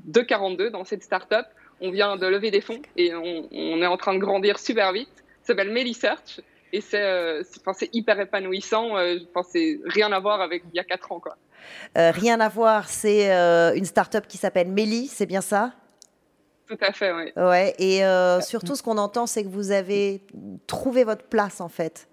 de 0.04 0.20
42 0.20 0.70
dans 0.70 0.84
cette 0.84 1.02
start-up 1.02 1.46
on 1.80 1.90
vient 1.90 2.16
de 2.16 2.26
lever 2.26 2.50
des 2.50 2.60
fonds 2.60 2.82
et 2.96 3.14
on, 3.14 3.82
est 3.82 3.86
en 3.86 3.96
train 3.96 4.14
de 4.14 4.18
grandir 4.18 4.58
super 4.58 4.92
vite. 4.92 5.08
Ça 5.42 5.48
s'appelle 5.48 5.70
Melisearch 5.70 6.40
Et 6.72 6.80
c'est 6.80 7.42
c'est 7.74 7.90
hyper 7.92 8.20
épanouissant. 8.20 8.92
Enfin, 8.92 9.48
c'est 9.48 9.80
rien 9.84 10.12
à 10.12 10.20
voir 10.20 10.40
avec 10.40 10.62
il 10.72 10.76
y 10.76 10.80
a 10.80 10.84
4 10.84 11.12
ans. 11.12 11.20
Quoi. 11.20 11.36
rien 11.94 12.40
à 12.40 12.48
voir, 12.48 12.88
c'est 12.88 13.30
une 13.76 13.84
start-up 13.84 14.26
qui 14.28 14.36
s'appelle 14.36 14.68
Méli, 14.68 15.06
c'est 15.06 15.26
bien 15.26 15.40
ça? 15.40 15.72
Tout 16.68 16.78
à 16.80 16.92
fait, 16.92 17.12
oui. 17.12 17.32
Ouais, 17.36 17.74
et 17.78 18.02
surtout, 18.42 18.76
ce 18.76 18.82
qu'on 18.82 18.98
entend, 18.98 19.26
c'est 19.26 19.44
que 19.44 19.48
vous 19.48 19.70
avez 19.70 20.22
trouvé 20.66 21.04
votre 21.04 21.24
place, 21.24 21.60
en 21.60 21.68
fait. 21.68 22.06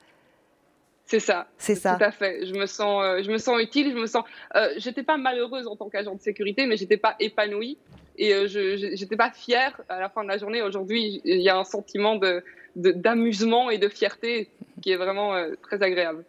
C'est 1.07 1.21
ça. 1.21 1.47
C'est 1.57 1.75
ça. 1.75 1.95
Tout 1.95 2.03
à 2.03 2.11
fait. 2.11 2.45
Je 2.45 2.53
me 2.53 2.65
sens, 2.65 3.01
euh, 3.03 3.23
je 3.23 3.31
me 3.31 3.37
sens 3.37 3.59
utile. 3.61 3.91
Je 3.91 3.97
me 3.97 4.07
sens. 4.07 4.25
Euh, 4.55 4.73
j'étais 4.75 5.03
pas 5.03 5.15
malheureuse 5.15 5.65
en 5.65 5.77
tant 5.77 5.89
qu'agent 5.89 6.13
de 6.13 6.21
sécurité, 6.21 6.65
mais 6.65 6.75
j'étais 6.75 6.97
pas 6.97 7.15
épanouie 7.19 7.77
et 8.17 8.33
euh, 8.33 8.47
je 8.47 8.95
j'étais 8.95 9.15
pas 9.15 9.31
fière 9.31 9.79
à 9.89 9.99
la 9.99 10.09
fin 10.09 10.23
de 10.23 10.27
la 10.27 10.37
journée. 10.37 10.61
Aujourd'hui, 10.61 11.21
il 11.23 11.41
y 11.41 11.49
a 11.49 11.57
un 11.57 11.63
sentiment 11.63 12.15
de 12.15 12.43
d'amusement 12.75 13.71
et 13.71 13.79
de 13.79 13.89
fierté 13.89 14.49
qui 14.81 14.91
est 14.91 14.97
vraiment 14.97 15.35
euh, 15.35 15.55
très 15.61 15.81
agréable. 15.81 16.23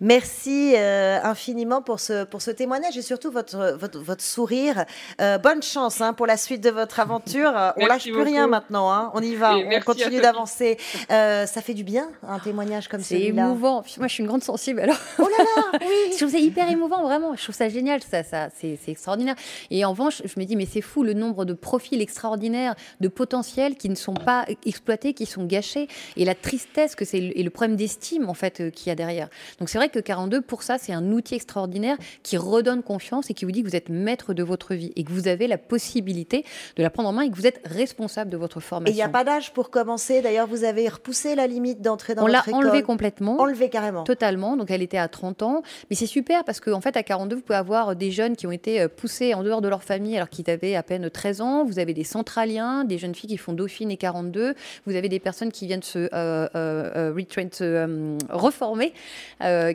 Merci 0.00 0.74
euh, 0.76 1.18
infiniment 1.22 1.80
pour 1.80 2.00
ce, 2.00 2.24
pour 2.24 2.42
ce 2.42 2.50
témoignage 2.50 2.98
et 2.98 3.02
surtout 3.02 3.30
votre, 3.30 3.76
votre, 3.78 3.98
votre 3.98 4.22
sourire. 4.22 4.84
Euh, 5.20 5.38
bonne 5.38 5.62
chance 5.62 6.00
hein, 6.00 6.12
pour 6.12 6.26
la 6.26 6.36
suite 6.36 6.62
de 6.62 6.70
votre 6.70 7.00
aventure. 7.00 7.52
on 7.76 7.86
lâche 7.86 8.04
plus 8.04 8.20
rien 8.20 8.46
maintenant. 8.46 8.92
Hein. 8.92 9.10
On 9.14 9.22
y 9.22 9.34
va, 9.34 9.56
on 9.56 9.80
continue 9.80 10.20
d'avancer. 10.20 10.76
Euh, 11.10 11.46
ça 11.46 11.62
fait 11.62 11.72
du 11.72 11.82
bien, 11.82 12.10
un 12.26 12.38
témoignage 12.38 12.88
comme 12.88 13.02
celui-là. 13.02 13.44
C'est 13.44 13.48
émouvant. 13.48 13.84
Moi, 13.96 14.08
je 14.08 14.12
suis 14.12 14.22
une 14.22 14.28
grande 14.28 14.44
sensible. 14.44 14.80
Alors, 14.80 14.98
oh 15.18 15.22
là 15.22 15.44
là, 15.44 15.78
oui. 15.80 16.12
je 16.12 16.16
trouve 16.18 16.30
ça 16.30 16.38
hyper 16.38 16.70
émouvant, 16.70 17.02
vraiment. 17.02 17.34
Je 17.34 17.42
trouve 17.42 17.54
ça 17.54 17.68
génial. 17.68 18.02
Ça, 18.02 18.22
ça, 18.22 18.48
c'est 18.54 18.78
extraordinaire. 18.88 19.36
Et 19.70 19.84
en 19.84 19.90
revanche, 19.90 20.20
je 20.24 20.38
me 20.38 20.44
dis, 20.44 20.56
mais 20.56 20.66
c'est 20.66 20.82
fou 20.82 21.04
le 21.04 21.14
nombre 21.14 21.44
de 21.46 21.54
profils 21.54 22.00
extraordinaires, 22.02 22.74
de 23.00 23.08
potentiels 23.08 23.76
qui 23.76 23.88
ne 23.88 23.94
sont 23.94 24.14
pas 24.14 24.44
exploités, 24.66 25.14
qui 25.14 25.24
sont 25.24 25.44
gâchés, 25.44 25.88
et 26.16 26.24
la 26.24 26.34
tristesse 26.34 26.94
que 26.94 27.04
c'est 27.04 27.18
et 27.18 27.42
le 27.42 27.50
problème 27.50 27.76
d'estime 27.76 28.28
en 28.28 28.34
fait 28.34 28.70
qu'il 28.70 28.88
y 28.88 28.90
a 28.90 28.94
derrière. 28.94 29.28
Donc 29.58 29.68
c'est 29.68 29.78
vrai 29.78 29.85
que 29.88 29.98
42, 29.98 30.40
pour 30.40 30.62
ça, 30.62 30.78
c'est 30.78 30.92
un 30.92 31.10
outil 31.12 31.34
extraordinaire 31.34 31.96
qui 32.22 32.36
redonne 32.36 32.82
confiance 32.82 33.30
et 33.30 33.34
qui 33.34 33.44
vous 33.44 33.50
dit 33.50 33.62
que 33.62 33.68
vous 33.68 33.76
êtes 33.76 33.88
maître 33.88 34.34
de 34.34 34.42
votre 34.42 34.74
vie 34.74 34.92
et 34.96 35.04
que 35.04 35.12
vous 35.12 35.28
avez 35.28 35.46
la 35.46 35.58
possibilité 35.58 36.44
de 36.76 36.82
la 36.82 36.90
prendre 36.90 37.08
en 37.08 37.12
main 37.12 37.22
et 37.22 37.30
que 37.30 37.36
vous 37.36 37.46
êtes 37.46 37.60
responsable 37.64 38.30
de 38.30 38.36
votre 38.36 38.60
formation. 38.60 38.92
Et 38.92 38.94
il 38.94 38.96
n'y 38.96 39.02
a 39.02 39.08
pas 39.08 39.24
d'âge 39.24 39.52
pour 39.52 39.70
commencer. 39.70 40.22
D'ailleurs, 40.22 40.46
vous 40.46 40.64
avez 40.64 40.88
repoussé 40.88 41.34
la 41.34 41.46
limite 41.46 41.80
d'entrée 41.80 42.14
dans 42.14 42.24
On 42.24 42.26
l'a 42.26 42.44
enlevé 42.52 42.82
complètement. 42.82 43.40
Enlevé 43.40 43.68
carrément. 43.68 44.04
Totalement. 44.04 44.56
Donc, 44.56 44.70
elle 44.70 44.82
était 44.82 44.98
à 44.98 45.08
30 45.08 45.42
ans. 45.42 45.62
Mais 45.90 45.96
c'est 45.96 46.06
super 46.06 46.44
parce 46.44 46.60
qu'en 46.60 46.74
en 46.74 46.80
fait, 46.80 46.96
à 46.96 47.02
42, 47.02 47.36
vous 47.36 47.42
pouvez 47.42 47.58
avoir 47.58 47.96
des 47.96 48.10
jeunes 48.10 48.36
qui 48.36 48.46
ont 48.46 48.52
été 48.52 48.80
euh, 48.80 48.88
poussés 48.88 49.34
en 49.34 49.42
dehors 49.42 49.60
de 49.60 49.68
leur 49.68 49.82
famille 49.82 50.16
alors 50.16 50.28
qu'ils 50.28 50.50
avaient 50.50 50.74
à 50.74 50.82
peine 50.82 51.08
13 51.10 51.40
ans. 51.40 51.64
Vous 51.64 51.78
avez 51.78 51.94
des 51.94 52.04
centraliens, 52.04 52.84
des 52.84 52.98
jeunes 52.98 53.14
filles 53.14 53.30
qui 53.30 53.36
font 53.36 53.52
Dauphine 53.52 53.90
et 53.90 53.96
42. 53.96 54.54
Vous 54.86 54.94
avez 54.94 55.08
des 55.08 55.20
personnes 55.20 55.52
qui 55.52 55.66
viennent 55.66 55.82
se, 55.82 55.98
euh, 55.98 56.48
euh, 56.54 57.12
euh 57.60 58.18
reformer, 58.30 58.92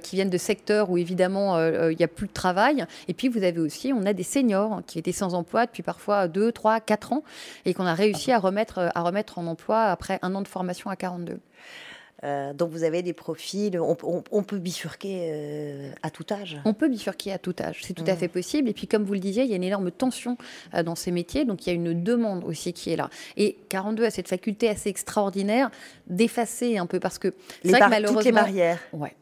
qui 0.01 0.15
viennent 0.15 0.29
de 0.29 0.37
secteurs 0.37 0.89
où 0.89 0.97
évidemment 0.97 1.57
euh, 1.57 1.71
euh, 1.71 1.91
il 1.91 1.97
n'y 1.97 2.03
a 2.03 2.07
plus 2.07 2.27
de 2.27 2.33
travail. 2.33 2.85
Et 3.07 3.13
puis 3.13 3.27
vous 3.27 3.43
avez 3.43 3.59
aussi, 3.59 3.93
on 3.93 4.05
a 4.05 4.13
des 4.13 4.23
seniors 4.23 4.81
qui 4.85 4.99
étaient 4.99 5.11
sans 5.11 5.33
emploi 5.33 5.65
depuis 5.65 5.83
parfois 5.83 6.27
2, 6.27 6.51
3, 6.51 6.79
4 6.79 7.13
ans 7.13 7.23
et 7.65 7.73
qu'on 7.73 7.85
a 7.85 7.93
réussi 7.93 8.31
à 8.31 8.39
remettre, 8.39 8.91
à 8.93 9.01
remettre 9.01 9.39
en 9.39 9.47
emploi 9.47 9.83
après 9.83 10.19
un 10.21 10.35
an 10.35 10.41
de 10.41 10.47
formation 10.47 10.89
à 10.89 10.95
42. 10.95 11.39
Euh, 12.23 12.53
donc 12.53 12.69
vous 12.69 12.83
avez 12.83 13.01
des 13.01 13.13
profils, 13.13 13.79
on, 13.79 14.43
peut 14.43 14.59
bifurquer 14.59 15.29
euh, 15.31 15.91
à 16.03 16.11
tout 16.11 16.25
âge. 16.31 16.59
On 16.65 16.73
peut 16.73 16.87
bifurquer 16.87 17.31
à 17.31 17.39
tout 17.39 17.55
âge, 17.59 17.79
c'est 17.81 17.93
tout 17.93 18.03
à 18.05 18.13
mmh. 18.13 18.17
fait 18.17 18.27
possible. 18.27 18.69
Et 18.69 18.73
puis 18.73 18.87
comme 18.87 19.03
vous 19.03 19.13
le 19.13 19.19
disiez, 19.19 19.43
il 19.43 19.49
y 19.49 19.53
a 19.53 19.55
une 19.55 19.63
énorme 19.63 19.89
tension 19.89 20.37
euh, 20.75 20.83
dans 20.83 20.95
ces 20.95 21.09
métiers, 21.09 21.45
donc 21.45 21.65
il 21.65 21.69
y 21.69 21.71
a 21.71 21.73
une 21.73 22.03
demande 22.03 22.43
aussi 22.43 22.73
qui 22.73 22.91
est 22.91 22.95
là. 22.95 23.09
Et 23.37 23.57
42 23.69 24.05
a 24.05 24.11
cette 24.11 24.27
faculté 24.27 24.69
assez 24.69 24.89
extraordinaire 24.89 25.71
d'effacer 26.07 26.77
un 26.77 26.85
peu 26.85 26.99
parce 26.99 27.17
que 27.17 27.33
c'est 27.63 27.71
vrai 27.71 27.79
que 27.79 27.89
malheureusement, 27.89 28.19
toutes 28.19 28.25
les 28.25 28.31
barrières. 28.31 28.79
Ouais, 28.93 29.15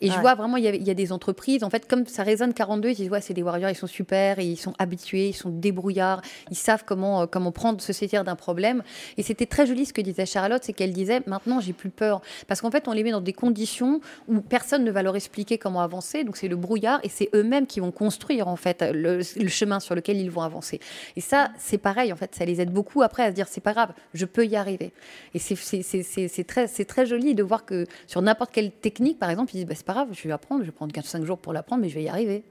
et 0.00 0.10
je 0.10 0.18
vois 0.20 0.34
vraiment, 0.34 0.56
il 0.58 0.64
y, 0.64 0.90
a, 0.90 0.94
des 0.94 1.12
entreprises, 1.12 1.64
en 1.64 1.70
fait, 1.70 1.88
comme 1.88 2.06
ça 2.06 2.22
résonne 2.22 2.52
42, 2.52 2.90
ils 2.90 2.94
disent, 2.94 3.10
ouais, 3.10 3.22
c'est 3.22 3.32
des 3.32 3.42
warriors, 3.42 3.70
ils 3.70 3.76
sont 3.76 3.86
super, 3.86 4.38
et 4.38 4.44
ils 4.44 4.56
sont 4.56 4.74
habitués, 4.78 5.28
ils 5.28 5.34
sont 5.34 5.48
débrouillards, 5.48 6.20
ils 6.50 6.56
savent 6.56 6.84
comment, 6.84 7.22
euh, 7.22 7.26
comment 7.26 7.50
prendre, 7.50 7.80
se 7.80 7.92
saisir 7.92 8.24
d'un 8.24 8.36
problème. 8.36 8.82
Et 9.16 9.22
c'était 9.22 9.46
très 9.46 9.66
joli 9.66 9.86
ce 9.86 9.94
que 9.94 10.02
disait 10.02 10.26
Charlotte, 10.26 10.62
c'est 10.62 10.74
qu'elle 10.74 10.92
disait, 10.92 11.22
maintenant, 11.26 11.60
j'ai 11.60 11.72
plus 11.72 11.88
peur. 11.88 12.20
Parce 12.46 12.60
qu'en 12.60 12.70
fait, 12.70 12.88
on 12.88 12.92
les 12.92 13.02
met 13.02 13.10
dans 13.10 13.22
des 13.22 13.32
conditions 13.32 14.00
où 14.28 14.40
personne 14.40 14.84
ne 14.84 14.90
va 14.90 15.02
leur 15.02 15.16
expliquer 15.16 15.56
comment 15.56 15.80
avancer, 15.80 16.24
donc 16.24 16.36
c'est 16.36 16.48
le 16.48 16.56
brouillard, 16.56 17.00
et 17.02 17.08
c'est 17.08 17.30
eux-mêmes 17.34 17.66
qui 17.66 17.80
vont 17.80 17.90
construire, 17.90 18.48
en 18.48 18.56
fait, 18.56 18.84
le, 18.92 19.22
chemin 19.48 19.80
sur 19.80 19.94
lequel 19.94 20.18
ils 20.18 20.30
vont 20.30 20.42
avancer. 20.42 20.78
Et 21.16 21.20
ça, 21.22 21.50
c'est 21.58 21.78
pareil, 21.78 22.12
en 22.12 22.16
fait, 22.16 22.34
ça 22.34 22.44
les 22.44 22.60
aide 22.60 22.70
beaucoup 22.70 23.02
après 23.02 23.22
à 23.22 23.30
se 23.30 23.34
dire, 23.34 23.46
c'est 23.48 23.62
pas 23.62 23.72
grave, 23.72 23.92
je 24.12 24.26
peux 24.26 24.44
y 24.44 24.56
arriver. 24.56 24.92
Et 25.32 25.38
c'est 25.38 26.44
très, 26.44 26.68
très 26.68 27.06
joli 27.06 27.34
de 27.34 27.42
voir 27.42 27.64
que 27.64 27.86
sur 28.06 28.20
n'importe 28.20 28.50
quelle 28.52 28.70
technique, 28.70 29.18
par 29.18 29.30
exemple, 29.30 29.53
bah, 29.64 29.74
c'est 29.74 29.86
pas 29.86 29.92
grave, 29.92 30.08
je 30.12 30.22
vais 30.22 30.32
apprendre, 30.32 30.62
je 30.62 30.66
vais 30.66 30.72
prendre 30.72 30.92
4-5 30.92 31.24
jours 31.24 31.38
pour 31.38 31.52
l'apprendre, 31.52 31.82
mais 31.82 31.88
je 31.88 31.94
vais 31.94 32.02
y 32.02 32.08
arriver. 32.08 32.44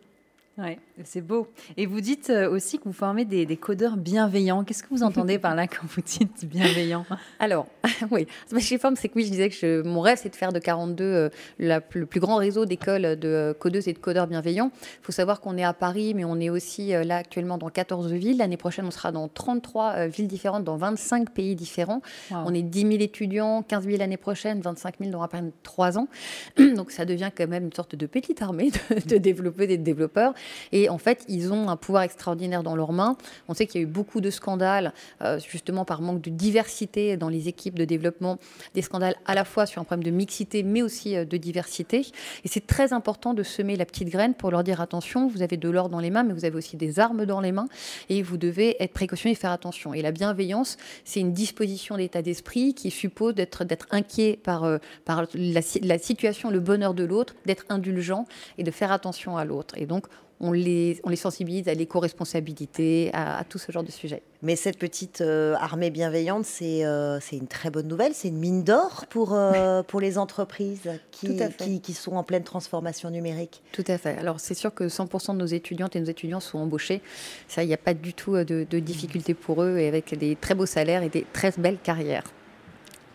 Ouais, 0.60 0.78
c'est 1.04 1.22
beau. 1.22 1.48
Et 1.78 1.88
vous 1.88 2.00
dites 2.00 2.30
euh, 2.30 2.48
aussi 2.48 2.78
que 2.78 2.84
vous 2.84 2.94
formez 2.94 3.26
des, 3.26 3.58
codeurs 3.58 3.98
bienveillants. 3.98 4.64
Qu'est-ce 4.64 4.84
que 4.84 4.90
vous 4.92 5.02
entendez 5.02 5.40
par 5.40 5.56
là 5.56 5.66
quand 5.66 5.88
vous 5.88 6.02
dites 6.06 6.46
bienveillant? 6.46 7.08
Alors, 7.40 7.66
oui, 8.12 8.28
ce 8.48 8.54
que 8.54 8.62
je 8.62 8.78
forme, 8.78 8.96
c'est 8.96 9.10
que 9.10 9.16
oui, 9.16 9.26
je 9.26 9.32
disais 9.32 9.50
que 9.50 9.82
mon 9.82 10.02
rêve, 10.02 10.20
c'est 10.22 10.30
de 10.30 10.36
faire 10.36 10.54
de 10.54 10.60
42 10.60 11.04
euh, 11.04 11.30
le 11.58 12.06
plus 12.06 12.20
grand 12.20 12.36
réseau 12.36 12.66
d'écoles 12.66 13.18
de 13.18 13.56
codeuses 13.60 13.88
et 13.88 13.94
de 13.94 13.98
codeurs 13.98 14.28
bienveillants. 14.28 14.70
Il 15.02 15.06
faut 15.06 15.12
savoir 15.12 15.42
qu'on 15.42 15.58
est 15.58 15.64
à 15.64 15.74
Paris, 15.74 16.14
mais 16.14 16.24
on 16.24 16.40
est 16.40 16.52
aussi 16.52 16.94
euh, 16.94 17.04
là 17.04 17.18
actuellement 17.18 17.58
dans 17.58 17.70
14 17.70 18.12
villes. 18.12 18.38
L'année 18.38 18.58
prochaine, 18.58 18.86
on 18.86 18.92
sera 18.92 19.12
dans 19.12 19.28
33 19.28 20.06
villes 20.06 20.28
différentes, 20.28 20.64
dans 20.64 20.78
25 20.78 21.32
pays 21.32 21.56
différents. 21.56 22.04
On 22.30 22.54
est 22.54 22.62
10 22.62 22.82
000 22.82 22.94
étudiants, 23.02 23.64
15 23.64 23.86
000 23.86 23.98
l'année 23.98 24.18
prochaine, 24.18 24.62
25 24.62 25.00
000 25.00 25.10
dans 25.10 25.24
à 25.24 25.28
peine 25.28 25.52
3 25.64 25.98
ans. 25.98 26.08
Donc 26.76 26.92
ça 26.92 27.06
devient 27.06 27.32
quand 27.36 27.48
même 27.48 27.66
une 27.66 27.74
sorte 27.74 27.96
de 27.96 28.06
petite 28.06 28.44
armée 28.44 28.70
de, 28.70 29.10
de 29.10 29.18
développeurs 29.18 29.68
et 29.72 29.78
de 29.78 29.84
développeurs. 29.84 30.36
Et 30.72 30.90
en 30.90 30.98
fait, 30.98 31.26
ils 31.28 31.52
ont 31.52 31.70
un 31.70 31.76
pouvoir 31.76 32.04
extraordinaire 32.04 32.64
dans 32.64 32.76
leurs 32.76 32.94
mains. 32.94 33.18
On 33.48 33.54
sait 33.54 33.66
qu'il 33.68 33.82
y 33.82 33.84
a 33.84 33.88
eu 33.88 33.90
beaucoup 33.90 34.22
de 34.22 34.30
scandales, 34.30 34.94
euh, 35.22 35.40
justement 35.40 35.86
par 35.86 36.02
manque 36.02 36.22
de 36.22 36.30
diversité 36.30 37.18
dans 37.18 37.30
les 37.30 37.48
équipes 37.48 37.78
de 37.78 37.86
développement, 37.86 38.38
des 38.74 38.82
scandales 38.82 39.16
à 39.26 39.36
la 39.36 39.46
fois 39.46 39.66
sur 39.66 39.82
un 39.82 39.86
problème 39.86 40.04
de 40.04 40.16
mixité, 40.16 40.64
mais 40.64 40.82
aussi 40.82 41.16
euh, 41.16 41.26
de 41.26 41.38
diversité. 41.38 42.06
Et 42.44 42.48
c'est 42.48 42.66
très 42.66 42.94
important 42.94 43.34
de 43.34 43.44
semer 43.44 43.76
la 43.76 43.86
petite 43.86 44.10
graine 44.10 44.34
pour 44.34 44.52
leur 44.52 44.64
dire 44.64 44.82
attention, 44.82 45.28
vous 45.28 45.42
avez 45.42 45.58
de 45.58 45.70
l'or 45.70 45.90
dans 45.90 46.00
les 46.00 46.10
mains, 46.10 46.24
mais 46.24 46.34
vous 46.34 46.46
avez 46.46 46.56
aussi 46.56 46.78
des 46.78 47.00
armes 47.00 47.26
dans 47.26 47.42
les 47.42 47.52
mains, 47.52 47.68
et 48.10 48.22
vous 48.22 48.38
devez 48.38 48.82
être 48.82 48.94
précautionneux 48.94 49.34
et 49.34 49.36
faire 49.36 49.52
attention. 49.52 49.94
Et 49.94 50.02
la 50.02 50.12
bienveillance, 50.12 50.78
c'est 51.06 51.20
une 51.20 51.34
disposition 51.34 51.98
d'état 51.98 52.22
d'esprit 52.22 52.74
qui 52.74 52.92
suppose 52.92 53.34
d'être 53.36 53.64
inquiet 53.92 54.40
par, 54.44 54.64
euh, 54.64 54.78
la, 55.08 55.62
la 55.82 55.98
situation, 55.98 56.50
le 56.50 56.60
bonheur 56.60 56.94
de 56.94 57.04
l'autre, 57.04 57.36
d'être 57.46 57.66
indulgent 57.70 58.26
et 58.58 58.64
de 58.64 58.72
faire 58.72 58.92
attention 58.92 59.38
à 59.38 59.46
l'autre. 59.46 59.76
Et 59.78 59.86
donc, 59.86 60.06
on 60.44 60.52
les, 60.52 61.00
on 61.06 61.10
les 61.10 61.16
sensibilise 61.16 61.70
à 61.70 61.74
l'éco-responsabilité, 61.74 63.10
à, 63.14 63.46
tout 63.48 63.58
ce 63.58 63.72
genre 63.72 63.84
de 63.84 63.92
sujets. 63.92 64.22
Mais 64.42 64.58
cette 64.58 64.78
petite 64.78 65.22
euh, 65.22 65.56
armée 65.56 65.90
bienveillante, 65.90 66.46
euh, 66.62 67.18
c'est 67.22 67.38
une 67.38 67.48
très 67.48 67.70
bonne 67.70 67.88
nouvelle, 67.88 68.14
c'est 68.14 68.28
une 68.28 68.40
mine 68.40 68.64
d'or 68.64 69.06
pour, 69.10 69.34
euh, 69.34 69.84
pour 69.88 70.02
les 70.02 70.18
entreprises 70.18 70.90
qui, 71.12 71.40
qui, 71.58 71.80
qui, 71.80 71.94
sont 71.94 72.18
en 72.18 72.24
pleine 72.24 72.44
transformation 72.44 73.10
numérique. 73.10 73.64
Tout 73.72 73.86
à 73.88 73.98
fait. 73.98 74.18
Alors 74.18 74.42
c'est 74.42 74.54
sûr 74.54 74.74
que 74.74 74.84
100% 74.84 75.32
de 75.32 75.38
nos 75.38 75.46
étudiantes 75.46 75.96
et 75.96 76.02
nos 76.02 76.08
étudiants 76.08 76.42
sont 76.42 76.60
embauchés. 76.60 77.02
Ça, 77.48 77.64
il 77.64 77.68
n'y 77.68 77.74
a 77.74 77.78
pas 77.78 77.94
du 77.94 78.14
tout 78.14 78.34
de, 78.36 78.68
de 78.70 78.80
difficulté 78.80 79.34
pour 79.34 79.64
eux 79.64 79.78
et 79.78 79.88
avec 79.88 80.18
des 80.18 80.36
très 80.36 80.56
beaux 80.56 80.66
salaires 80.66 81.04
et 81.04 81.10
des 81.10 81.26
très 81.32 81.52
belles 81.58 81.80
carrières. 81.82 82.26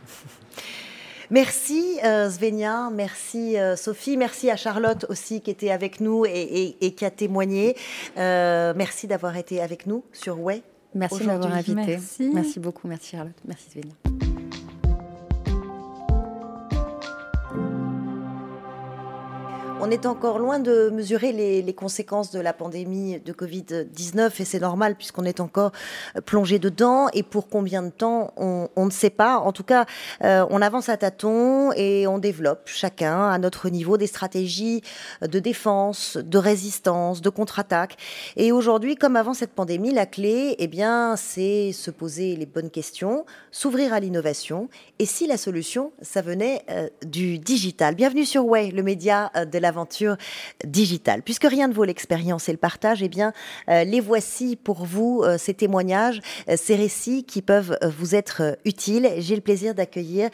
Merci 1.30 1.98
euh, 2.04 2.30
Svenia, 2.30 2.90
merci 2.90 3.58
euh, 3.58 3.76
Sophie, 3.76 4.16
merci 4.16 4.50
à 4.50 4.56
Charlotte 4.56 5.04
aussi 5.10 5.40
qui 5.42 5.50
était 5.50 5.70
avec 5.70 6.00
nous 6.00 6.24
et, 6.26 6.94
qui 6.96 7.04
a 7.04 7.10
témoigné. 7.10 7.76
Euh, 8.16 8.72
merci 8.74 9.06
d'avoir 9.06 9.36
été 9.36 9.60
avec 9.60 9.86
nous 9.86 10.04
sur 10.12 10.40
Way. 10.40 10.62
Merci 10.94 11.20
de 11.20 11.24
m'avoir 11.26 11.52
invité. 11.52 11.74
Merci. 11.74 12.30
merci 12.32 12.60
beaucoup, 12.60 12.88
merci 12.88 13.10
Charlotte, 13.10 13.36
merci 13.46 13.70
Svenia. 13.70 14.27
On 19.80 19.92
est 19.92 20.06
encore 20.06 20.40
loin 20.40 20.58
de 20.58 20.90
mesurer 20.90 21.30
les, 21.30 21.72
conséquences 21.72 22.32
de 22.32 22.40
la 22.40 22.52
pandémie 22.52 23.20
de 23.20 23.32
Covid-19 23.32 24.32
et 24.40 24.44
c'est 24.44 24.58
normal 24.58 24.96
puisqu'on 24.96 25.24
est 25.24 25.38
encore 25.38 25.70
plongé 26.26 26.58
dedans 26.58 27.06
et 27.12 27.22
pour 27.22 27.48
combien 27.48 27.84
de 27.84 27.90
temps 27.90 28.32
on, 28.36 28.68
ne 28.76 28.90
sait 28.90 29.10
pas. 29.10 29.38
En 29.38 29.52
tout 29.52 29.62
cas, 29.62 29.86
euh, 30.24 30.44
on 30.50 30.60
avance 30.62 30.88
à 30.88 30.96
tâtons 30.96 31.70
et 31.76 32.08
on 32.08 32.18
développe 32.18 32.62
chacun 32.66 33.30
à 33.30 33.38
notre 33.38 33.68
niveau 33.68 33.96
des 33.96 34.08
stratégies 34.08 34.82
de 35.22 35.38
défense, 35.38 36.16
de 36.16 36.38
résistance, 36.38 37.20
de 37.22 37.30
contre-attaque. 37.30 37.96
Et 38.36 38.50
aujourd'hui, 38.50 38.96
comme 38.96 39.14
avant 39.14 39.32
cette 39.32 39.52
pandémie, 39.52 39.92
la 39.92 40.06
clé, 40.06 40.56
eh 40.58 40.66
bien, 40.66 41.14
c'est 41.14 41.70
se 41.70 41.92
poser 41.92 42.34
les 42.34 42.46
bonnes 42.46 42.70
questions, 42.70 43.24
s'ouvrir 43.52 43.92
à 43.92 44.00
l'innovation 44.00 44.68
et 44.98 45.06
si 45.06 45.28
la 45.28 45.36
solution, 45.36 45.92
ça 46.02 46.20
venait 46.20 46.62
euh, 46.68 46.88
du 47.06 47.38
digital. 47.38 47.94
Bienvenue 47.94 48.24
sur 48.24 48.44
Way, 48.44 48.72
le 48.72 48.82
média 48.82 49.30
euh, 49.36 49.44
de 49.44 49.58
la 49.58 49.67
aventure 49.68 50.16
digitale. 50.64 51.22
Puisque 51.22 51.44
rien 51.44 51.68
ne 51.68 51.72
vaut 51.72 51.84
l'expérience 51.84 52.48
et 52.48 52.52
le 52.52 52.58
partage, 52.58 53.02
eh 53.02 53.08
bien, 53.08 53.32
les 53.68 54.00
voici 54.00 54.56
pour 54.56 54.84
vous, 54.84 55.24
ces 55.38 55.54
témoignages, 55.54 56.20
ces 56.56 56.74
récits 56.74 57.24
qui 57.24 57.42
peuvent 57.42 57.78
vous 57.98 58.14
être 58.14 58.58
utiles. 58.64 59.08
J'ai 59.18 59.36
le 59.36 59.40
plaisir 59.40 59.74
d'accueillir 59.74 60.30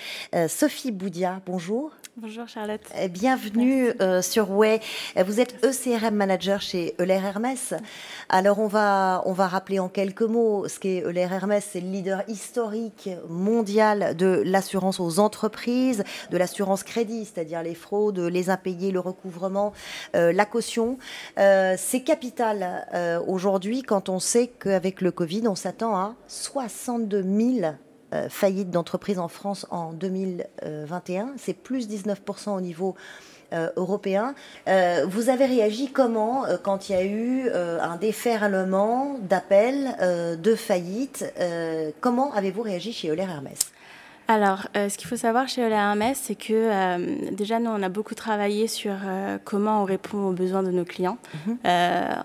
Sophie 0.49 0.93
Boudia. 0.93 1.41
Bonjour. 1.45 1.91
Bonjour 2.17 2.47
Charlotte. 2.47 2.81
Eh, 2.97 3.09
bienvenue 3.09 3.91
euh, 4.01 4.23
sur 4.23 4.49
Way. 4.53 4.79
Vous 5.27 5.41
êtes 5.41 5.65
ECRM 5.65 6.15
manager 6.15 6.61
chez 6.61 6.95
Euler 7.01 7.15
Hermès. 7.15 7.75
Alors 8.29 8.61
on 8.61 8.69
va, 8.69 9.25
on 9.27 9.33
va 9.33 9.49
rappeler 9.49 9.81
en 9.81 9.89
quelques 9.89 10.23
mots 10.23 10.69
ce 10.69 10.79
qu'est 10.79 11.03
Euler 11.03 11.27
Hermès. 11.29 11.69
C'est 11.73 11.81
le 11.81 11.89
leader 11.89 12.23
historique 12.29 13.11
mondial 13.29 14.17
de 14.17 14.45
l'assurance 14.47 15.01
aux 15.01 15.19
entreprises, 15.19 16.05
de 16.31 16.37
l'assurance 16.37 16.85
crédit, 16.85 17.25
c'est-à-dire 17.25 17.65
les 17.65 17.75
fraudes, 17.75 18.21
les 18.21 18.49
impayés, 18.49 18.93
le 18.93 19.01
recouvrement, 19.01 19.73
euh, 20.15 20.33
la 20.33 20.45
caution. 20.45 20.99
Euh, 21.41 21.75
c'est 21.77 22.03
capital 22.03 22.87
aujourd'hui 23.27 23.83
quand 23.83 24.09
on 24.09 24.21
sait 24.21 24.47
qu'avec 24.47 25.01
le 25.01 25.11
Covid, 25.11 25.49
on 25.49 25.57
s'attend 25.57 25.97
à 25.97 26.15
62 26.29 27.25
000 27.61 27.75
euh, 28.15 28.29
faillite 28.29 28.71
d'entreprises 28.71 29.19
en 29.19 29.29
France 29.29 29.67
en 29.71 29.93
2021. 29.93 31.35
C'est 31.37 31.55
plus 31.55 31.89
19% 31.89 32.51
au 32.51 32.61
niveau 32.61 32.95
euh, 33.53 33.71
européen. 33.77 34.35
Euh, 34.69 35.05
vous 35.09 35.29
avez 35.29 35.47
réagi 35.47 35.91
comment 35.91 36.45
quand 36.63 36.89
il 36.89 36.93
y 36.93 36.99
a 36.99 37.05
eu 37.05 37.51
un 37.51 37.97
déferlement 37.97 39.19
d'appels 39.21 39.97
de 40.41 40.55
faillite 40.55 41.25
Comment 42.01 42.33
avez-vous 42.33 42.63
réagi 42.63 42.93
chez 42.93 43.09
Euler 43.09 43.23
Hermès? 43.23 43.74
Alors, 44.27 44.69
euh, 44.75 44.89
ce 44.89 44.97
qu'il 44.97 45.07
faut 45.07 45.17
savoir 45.17 45.49
chez 45.49 45.61
Euler 45.63 45.75
Hermès, 45.75 46.19
c'est 46.23 46.35
que 46.35 46.53
euh, 46.53 47.31
déjà, 47.33 47.59
nous, 47.59 47.71
on 47.71 47.83
a 47.83 47.91
beaucoup 47.91 48.15
travaillé 48.15 48.69
sur 48.69 48.95
euh, 49.05 49.37
comment 49.45 49.83
on 49.83 49.85
répond 49.85 50.29
aux 50.29 50.33
besoins 50.33 50.63
de 50.63 50.71
nos 50.71 50.85
clients 50.85 51.19
mhm. 51.47 51.59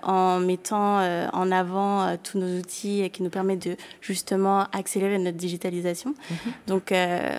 en 0.02 0.40
mettant 0.40 1.00
en 1.32 1.52
avant 1.52 2.16
tous 2.16 2.38
nos 2.38 2.58
outils 2.58 3.10
qui 3.10 3.22
nous 3.22 3.28
permettent 3.28 3.68
de 3.68 3.76
justement 4.00 4.66
accélérer 4.72 5.18
notre 5.18 5.36
digitalisation. 5.36 6.14
Mhm. 6.30 6.52
Donc, 6.68 6.94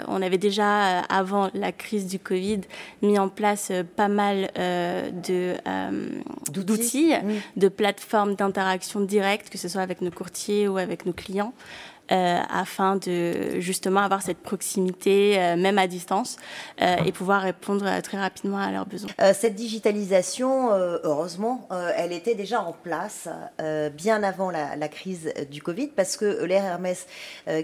on 0.07 0.21
avait 0.21 0.37
déjà, 0.37 0.99
avant 1.01 1.49
la 1.53 1.71
crise 1.71 2.05
du 2.07 2.19
Covid, 2.19 2.61
mis 3.01 3.17
en 3.17 3.29
place 3.29 3.71
pas 3.95 4.09
mal 4.09 4.49
d'outils, 6.51 7.13
de 7.57 7.67
plateformes 7.67 8.35
d'interaction 8.35 8.99
directe, 9.01 9.49
que 9.49 9.57
ce 9.57 9.67
soit 9.67 9.81
avec 9.81 10.01
nos 10.01 10.11
courtiers 10.11 10.67
ou 10.67 10.77
avec 10.77 11.05
nos 11.05 11.13
clients. 11.13 11.53
Euh, 12.11 12.39
afin 12.49 12.97
de 12.97 13.61
justement 13.61 14.01
avoir 14.01 14.21
cette 14.21 14.39
proximité, 14.39 15.39
euh, 15.39 15.55
même 15.55 15.77
à 15.77 15.87
distance, 15.87 16.35
euh, 16.81 16.97
et 17.05 17.13
pouvoir 17.13 17.41
répondre 17.41 17.85
très 18.01 18.19
rapidement 18.19 18.57
à 18.57 18.69
leurs 18.69 18.85
besoins. 18.85 19.11
cette 19.33 19.55
digitalisation, 19.55 20.71
heureusement, 20.71 21.69
elle 21.95 22.11
était 22.11 22.35
déjà 22.35 22.61
en 22.61 22.73
place 22.73 23.29
bien 23.93 24.23
avant 24.23 24.51
la, 24.51 24.87
crise 24.89 25.31
du 25.49 25.61
Covid, 25.61 25.87
parce 25.87 26.17
que 26.17 26.43
l'air 26.43 26.65
Hermès, 26.65 27.07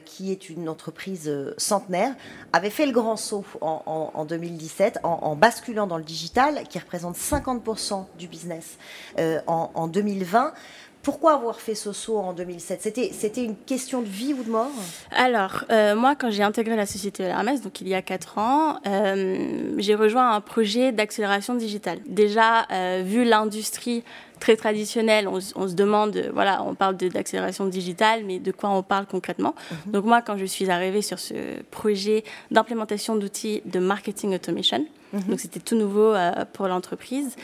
qui 0.06 0.32
est 0.32 0.50
une 0.50 0.70
entreprise 0.70 1.32
centenaire, 1.58 2.14
avait 2.54 2.70
fait 2.70 2.86
le 2.86 2.94
grand 2.94 3.18
saut 3.18 3.46
en, 3.60 4.26
2017 4.26 5.00
en, 5.04 5.36
basculant 5.36 5.88
dans 5.88 5.98
le 5.98 6.04
digital, 6.04 6.64
qui 6.70 6.80
représente 6.80 7.18
50% 7.18 8.06
du 8.18 8.28
business 8.28 8.78
en, 9.18 9.72
en 9.74 9.88
2020. 9.88 10.54
Pourquoi 11.08 11.36
avoir 11.36 11.62
fait 11.62 11.74
ce 11.74 11.94
saut 11.94 12.18
en 12.18 12.34
2007 12.34 12.82
C'était, 12.82 13.12
c'était 13.14 13.46
une 13.46 13.56
question 13.56 14.02
de 14.02 14.08
vie 14.08 14.34
ou 14.34 14.44
de 14.44 14.50
mort? 14.50 14.68
Alors, 15.12 15.64
euh, 15.72 15.96
moi, 15.96 16.16
quand 16.16 16.30
j'ai 16.32 16.44
intégré 16.44 16.76
la 16.76 16.86
société 16.86 17.24
Hermès, 17.24 17.62
donc 17.62 17.80
il 17.80 17.88
y 17.88 17.96
a 17.96 18.02
4 18.02 18.38
ans, 18.38 18.82
euh, 18.86 19.74
j'ai 19.78 19.96
rejoint 19.96 20.34
un 20.34 20.42
projet 20.42 20.92
d'accélération 20.92 21.56
digitale. 21.56 22.00
Déjà, 22.08 22.68
euh, 22.74 23.04
vu 23.06 23.24
l'industrie 23.24 24.04
très 24.42 24.58
traditionnelle, 24.58 25.30
on, 25.30 25.40
se 25.40 25.76
demande, 25.76 26.30
voilà, 26.34 26.62
on 26.64 26.76
parle 26.76 26.98
d'accélération 26.98 27.68
digitale, 27.68 28.26
mais 28.26 28.40
de 28.40 28.52
quoi 28.52 28.72
on 28.72 28.84
parle 28.84 29.06
concrètement? 29.06 29.56
Mhm. 29.72 29.92
Donc 29.94 30.04
moi, 30.04 30.22
quand 30.22 30.36
je 30.36 30.44
suis 30.44 30.70
arrivée 30.70 31.02
sur 31.02 31.20
ce 31.20 31.64
projet 31.72 32.26
d'implémentation 32.52 33.16
d'outils 33.16 33.62
de 33.64 33.80
marketing 33.80 34.36
automation, 34.36 34.86
mhm. 35.14 35.22
donc 35.24 35.40
c'était 35.40 35.60
tout 35.60 35.76
nouveau 35.76 36.14
euh, 36.14 36.32
pour 36.54 36.68
l'entreprise. 36.68 37.36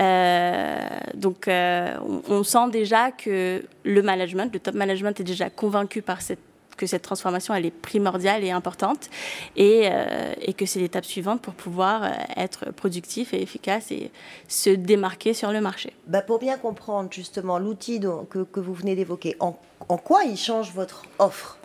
Euh, 0.00 0.78
donc 1.14 1.48
euh, 1.48 1.96
on, 2.06 2.22
on, 2.34 2.42
sent 2.44 2.70
déjà 2.70 3.10
que 3.10 3.62
le 3.84 4.02
management, 4.02 4.52
le 4.52 4.60
top 4.60 4.74
management 4.74 5.18
est 5.20 5.24
déjà 5.24 5.50
convaincu 5.50 6.02
par 6.02 6.22
cette 6.22 6.40
que 6.76 6.86
cette 6.86 7.02
transformation, 7.02 7.54
elle 7.54 7.66
est 7.66 7.70
primordiale 7.70 8.44
et 8.44 8.50
importante 8.50 9.08
et, 9.56 9.82
euh, 9.84 10.32
et 10.40 10.52
que 10.52 10.66
c'est 10.66 10.80
l'étape 10.80 11.04
suivante 11.04 11.40
pour 11.40 11.54
pouvoir 11.54 12.04
euh, 12.04 12.08
être 12.36 12.72
productif 12.72 13.34
et 13.34 13.42
efficace 13.42 13.90
et 13.92 14.10
se 14.48 14.70
démarquer 14.70 15.34
sur 15.34 15.52
le 15.52 15.60
marché. 15.60 15.92
Bah 16.06 16.22
pour 16.22 16.38
bien 16.38 16.58
comprendre 16.58 17.08
justement 17.12 17.58
l'outil 17.58 18.00
que, 18.30 18.42
que, 18.42 18.60
vous 18.60 18.74
venez 18.74 18.96
d'évoquer, 18.96 19.36
en, 19.40 19.56
en 19.88 19.96
quoi 19.96 20.24
il 20.24 20.36
change 20.36 20.72
votre 20.72 21.04
offre? 21.18 21.58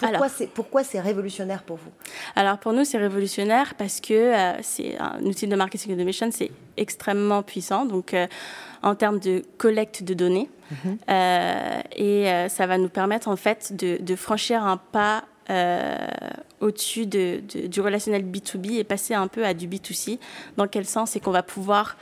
Pourquoi 0.00 0.28
c'est 0.28 0.46
pourquoi 0.48 0.84
c'est 0.84 1.00
révolutionnaire 1.00 1.62
pour 1.62 1.76
vous? 1.76 1.90
Alors 2.36 2.58
pour 2.58 2.72
nous 2.72 2.84
c'est 2.84 2.98
révolutionnaire 2.98 3.74
parce 3.76 4.00
que 4.00 4.14
euh, 4.14 4.52
c'est 4.62 4.98
un 4.98 5.22
outil 5.22 5.46
de 5.46 5.56
marketing 5.56 5.94
automation, 5.94 6.30
c'est 6.32 6.50
extrêmement 6.76 7.42
puissant. 7.42 7.84
Donc 7.84 8.14
en 8.82 8.94
termes 8.94 9.18
de 9.18 9.42
collecte 9.58 10.02
de 10.02 10.14
données. 10.14 10.48
Mhm. 10.70 10.98
Euh, 11.08 11.80
et 11.96 12.30
euh, 12.30 12.48
ça 12.48 12.66
va 12.66 12.78
nous 12.78 12.88
permettre 12.88 13.28
en 13.28 13.36
fait 13.36 13.74
de, 13.76 14.16
franchir 14.16 14.64
un 14.64 14.76
pas 14.76 15.24
euh, 15.50 15.96
au-dessus 16.60 17.06
de, 17.06 17.40
du 17.66 17.80
relationnel 17.80 18.24
B2B 18.24 18.78
et 18.78 18.84
passer 18.84 19.14
un 19.14 19.28
peu 19.28 19.44
à 19.44 19.54
du 19.54 19.68
B2C. 19.68 20.18
Dans 20.56 20.68
quel 20.68 20.86
sens? 20.86 21.10
C'est 21.10 21.20
qu'on 21.20 21.30
va 21.30 21.42
pouvoir 21.42 21.96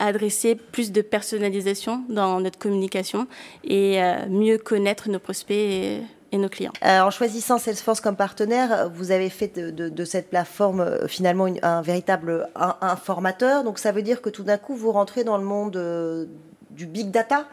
adresser 0.00 0.54
plus 0.54 0.92
de 0.92 1.02
personnalisation 1.02 2.04
dans 2.08 2.40
notre 2.40 2.58
communication 2.58 3.26
et 3.64 4.00
mieux 4.28 4.58
connaître 4.58 5.08
nos 5.08 5.18
prospects. 5.18 5.56
Et, 5.56 6.00
et 6.32 6.38
nos 6.38 6.48
clients. 6.48 6.72
Euh, 6.84 7.00
en 7.00 7.10
choisissant 7.10 7.58
Salesforce 7.58 8.00
comme 8.00 8.16
partenaire, 8.16 8.90
vous 8.94 9.10
avez 9.10 9.30
fait 9.30 9.58
de, 9.58 10.04
cette 10.04 10.30
plateforme 10.30 10.80
euh, 10.80 11.08
finalement 11.08 11.46
un 11.62 11.82
véritable 11.82 12.48
informateur. 12.54 13.64
Donc 13.64 13.78
ça 13.78 13.92
veut 13.92 14.02
dire 14.02 14.22
que 14.22 14.30
tout 14.30 14.42
d'un 14.42 14.58
coup, 14.58 14.74
vous 14.74 14.92
rentrez 14.92 15.24
dans 15.24 15.38
le 15.38 15.44
monde 15.44 15.76
euh, 15.76 16.26
du 16.70 16.86
big 16.86 17.10
data 17.10 17.46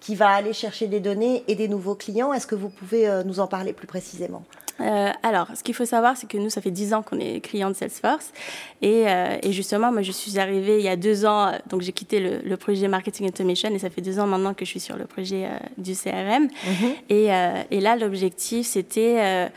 qui 0.00 0.14
va 0.14 0.30
aller 0.30 0.52
chercher 0.52 0.88
des 0.88 1.00
données 1.00 1.44
et 1.46 1.54
des 1.54 1.68
nouveaux 1.68 1.94
clients. 1.94 2.32
Est-ce 2.32 2.46
que 2.46 2.56
vous 2.56 2.70
pouvez 2.70 3.08
nous 3.24 3.38
en 3.38 3.46
parler 3.46 3.72
plus 3.72 3.86
précisément? 3.86 4.42
Euh, 4.82 5.10
alors, 5.22 5.48
ce 5.54 5.62
qu'il 5.62 5.74
faut 5.74 5.84
savoir, 5.84 6.16
c'est 6.16 6.28
que 6.28 6.36
nous, 6.36 6.50
ça 6.50 6.60
fait 6.60 6.70
10 6.70 6.94
ans 6.94 7.02
qu'on 7.02 7.18
est 7.18 7.40
client 7.40 7.70
de 7.70 7.74
Salesforce. 7.74 8.32
Et, 8.80 9.04
euh, 9.06 9.36
et, 9.42 9.52
justement, 9.52 9.92
moi, 9.92 10.02
je 10.02 10.12
suis 10.12 10.38
arrivée 10.38 10.78
il 10.78 10.84
y 10.84 10.88
a 10.88 10.96
deux 10.96 11.24
ans, 11.24 11.46
euh, 11.46 11.58
donc 11.68 11.82
j'ai 11.82 11.92
quitté 11.92 12.20
le, 12.20 12.56
projet 12.56 12.86
Marketing 12.86 13.26
Automation 13.26 13.70
et 13.70 13.78
ça 13.78 13.90
fait 13.90 14.02
deux 14.02 14.18
ans 14.18 14.26
maintenant 14.26 14.54
que 14.54 14.64
je 14.64 14.70
suis 14.70 14.80
sur 14.80 14.96
le 14.96 15.04
projet 15.04 15.48
du 15.78 15.94
CRM. 15.94 16.48
Et, 17.08 17.28
et, 17.70 17.80
là, 17.80 17.96
l'objectif, 17.96 18.66
c'était 18.66 19.50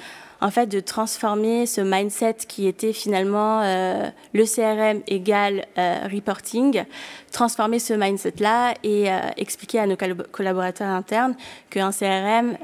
en 0.45 0.51
fait 0.51 0.67
de 0.67 0.79
transformer 0.79 1.65
ce 1.65 1.81
mindset 1.81 2.35
qui 2.47 2.67
était 2.67 2.93
finalement 2.93 3.61
euh, 3.63 4.07
le 4.33 4.43
CRM 4.43 5.01
égale 5.07 5.65
euh, 5.79 6.07
reporting, 6.13 6.83
transformer 7.31 7.79
ce 7.79 7.95
mindset-là 7.95 8.75
et 8.83 9.11
euh, 9.11 9.17
expliquer 9.37 9.79
à 9.79 9.87
nos 9.87 9.95
collaborateurs 10.31 10.89
internes 10.89 11.35
qu'un 11.71 11.89
CRM, 11.89 12.57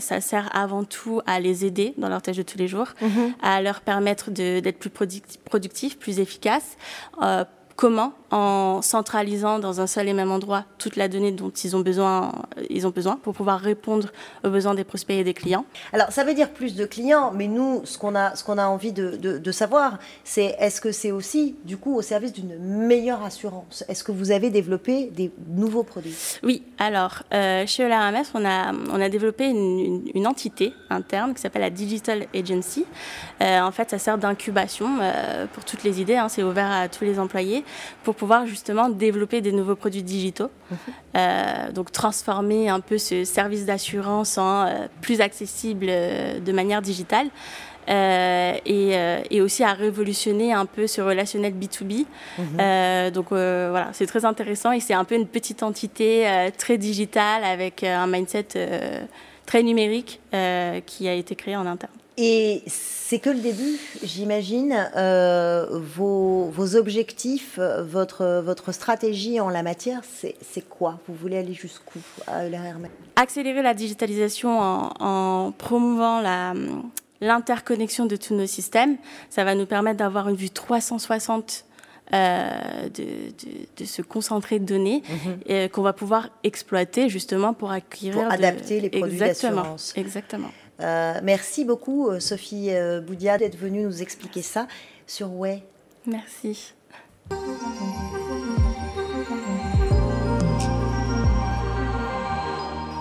ça 0.00 0.20
sert 0.20 0.50
avant 0.52 0.82
tout 0.82 1.20
à 1.26 1.38
les 1.38 1.64
aider 1.64 1.94
dans 1.96 2.08
leur 2.08 2.22
tâche 2.22 2.38
de 2.38 2.42
tous 2.42 2.58
les 2.58 2.66
jours, 2.66 2.88
mm-hmm. 3.00 3.32
à 3.40 3.62
leur 3.62 3.82
permettre 3.82 4.32
d'être 4.32 4.80
plus 4.80 4.90
productifs, 5.44 5.98
plus 5.98 6.18
efficaces 6.18 6.76
Comment 7.76 8.12
En 8.32 8.80
centralisant 8.80 9.58
dans 9.58 9.82
un 9.82 9.86
seul 9.86 10.08
et 10.08 10.14
même 10.14 10.30
endroit 10.30 10.64
toute 10.78 10.96
la 10.96 11.08
donnée 11.08 11.32
dont 11.32 11.50
ils 11.50 11.76
ont 11.76 11.80
besoin, 11.80 12.32
ils 12.70 12.86
ont 12.86 12.90
besoin 12.90 13.16
pour 13.16 13.34
pouvoir 13.34 13.60
répondre 13.60 14.08
aux 14.42 14.48
besoins 14.48 14.74
des 14.74 14.84
prospects 14.84 15.14
et 15.14 15.22
des 15.22 15.34
clients. 15.34 15.66
Alors, 15.92 16.10
ça 16.10 16.24
veut 16.24 16.32
dire 16.32 16.50
plus 16.50 16.74
de 16.74 16.86
clients, 16.86 17.30
mais 17.34 17.46
nous, 17.46 17.82
ce 17.84 17.98
qu'on 17.98 18.14
a, 18.14 18.34
ce 18.34 18.42
qu'on 18.42 18.56
a 18.56 18.66
envie 18.66 18.92
de, 18.92 19.16
de, 19.16 19.52
savoir, 19.52 19.98
c'est 20.24 20.56
est-ce 20.58 20.80
que 20.80 20.92
c'est 20.92 21.12
aussi, 21.12 21.56
du 21.64 21.76
coup, 21.76 21.94
au 21.94 22.00
service 22.00 22.32
d'une 22.32 22.58
meilleure 22.58 23.22
assurance? 23.22 23.84
Est-ce 23.88 24.02
que 24.02 24.12
vous 24.12 24.30
avez 24.30 24.48
développé 24.48 25.10
des 25.14 25.30
nouveaux 25.48 25.82
produits? 25.82 26.16
Oui. 26.42 26.62
Alors, 26.78 27.22
euh, 27.34 27.66
chez 27.66 27.84
OLRMS, 27.84 28.24
on 28.34 28.44
a, 28.46 28.72
on 28.90 29.00
a 29.00 29.08
développé 29.10 29.46
une, 29.46 30.10
une, 30.14 30.26
entité 30.26 30.72
interne 30.88 31.34
qui 31.34 31.40
s'appelle 31.42 31.62
la 31.62 31.70
Digital 31.70 32.26
Agency. 32.34 32.86
Euh, 33.42 33.60
en 33.60 33.72
fait, 33.72 33.90
ça 33.90 33.98
sert 33.98 34.16
d'incubation 34.16 34.88
euh, 35.00 35.46
pour 35.52 35.64
toutes 35.64 35.84
les 35.84 36.00
idées. 36.00 36.16
Hein, 36.16 36.28
c'est 36.28 36.42
ouvert 36.42 36.70
à 36.70 36.88
tous 36.88 37.04
les 37.04 37.18
employés 37.18 37.64
pour 38.04 38.14
pouvoir 38.22 38.46
justement 38.46 38.88
développer 38.88 39.40
des 39.40 39.50
nouveaux 39.50 39.74
produits 39.74 40.04
digitaux. 40.04 40.48
Mhm. 40.70 40.76
Euh, 41.16 41.72
donc 41.72 41.90
transformer 41.90 42.68
un 42.68 42.78
peu 42.78 42.96
ce 42.96 43.24
service 43.24 43.66
d'assurance 43.66 44.38
en 44.38 44.64
euh, 44.64 44.86
plus 45.00 45.20
accessible 45.20 45.86
euh, 45.88 46.38
de 46.38 46.52
manière 46.52 46.82
digitale. 46.82 47.26
et, 47.88 48.92
et, 49.34 49.40
aussi 49.40 49.64
à 49.64 49.72
révolutionner 49.72 50.52
un 50.52 50.66
peu 50.66 50.86
ce 50.86 51.00
relationnel 51.00 51.52
B2B. 51.52 52.06
Mhm. 52.38 53.10
donc 53.10 53.26
voilà, 53.30 53.88
c'est 53.92 54.06
très 54.06 54.24
intéressant 54.24 54.70
et 54.70 54.78
c'est 54.78 54.94
un 54.94 55.04
peu 55.04 55.16
une 55.16 55.26
petite 55.26 55.64
entité 55.64 56.12
très 56.56 56.78
digitale 56.78 57.42
avec 57.42 57.82
un 57.82 58.06
mindset 58.06 58.50
très 59.46 59.64
numérique 59.64 60.20
qui 60.86 61.08
a 61.08 61.14
été 61.14 61.34
créé 61.34 61.56
en 61.56 61.66
interne. 61.66 62.01
Et 62.18 62.62
c'est 62.66 63.18
que 63.18 63.30
le 63.30 63.40
début, 63.40 63.78
j'imagine. 64.02 64.90
Euh, 64.96 65.66
vos, 65.70 66.50
vos, 66.50 66.76
objectifs, 66.76 67.58
votre, 67.58 68.42
votre 68.44 68.72
stratégie 68.72 69.40
en 69.40 69.48
la 69.48 69.62
matière, 69.62 70.02
c'est 70.04 70.68
quoi? 70.68 70.98
Vous 71.08 71.14
voulez 71.14 71.38
aller 71.38 71.54
jusqu'où 71.54 72.00
à 72.26 72.42
Accélérer 73.16 73.62
la 73.62 73.74
digitalisation 73.74 74.58
en, 74.60 74.92
en 75.00 75.52
promouvant 75.52 76.20
la, 76.20 76.54
l'interconnexion 77.22 78.04
de 78.04 78.16
tous 78.16 78.34
nos 78.34 78.46
systèmes. 78.46 78.96
Ça 79.30 79.44
va 79.44 79.54
nous 79.54 79.66
permettre 79.66 79.98
d'avoir 79.98 80.28
une 80.28 80.36
vue 80.36 80.50
360 80.50 81.64
euh, 82.12 82.50
de, 82.88 83.04
de, 83.78 83.84
ce 83.86 84.02
concentré 84.02 84.58
de 84.58 84.66
données 84.66 85.02
mhm. 85.48 85.68
qu'on 85.70 85.80
va 85.80 85.94
pouvoir 85.94 86.28
exploiter 86.44 87.08
justement 87.08 87.54
pour 87.54 87.70
acquérir. 87.70 88.14
Pour 88.14 88.30
adapter 88.30 88.80
les 88.80 88.90
produits 88.90 89.18
d'assurance. 89.18 89.94
Exactement. 89.96 90.50
Euh, 90.80 91.20
merci 91.22 91.64
beaucoup, 91.64 92.08
euh, 92.08 92.20
Sophie 92.20 92.70
Boudia, 93.06 93.38
d'être 93.38 93.56
venue 93.56 93.82
nous 93.84 94.02
expliquer 94.02 94.42
ça 94.42 94.66
sur 95.06 95.32
Way. 95.34 95.62
Merci. 96.06 96.74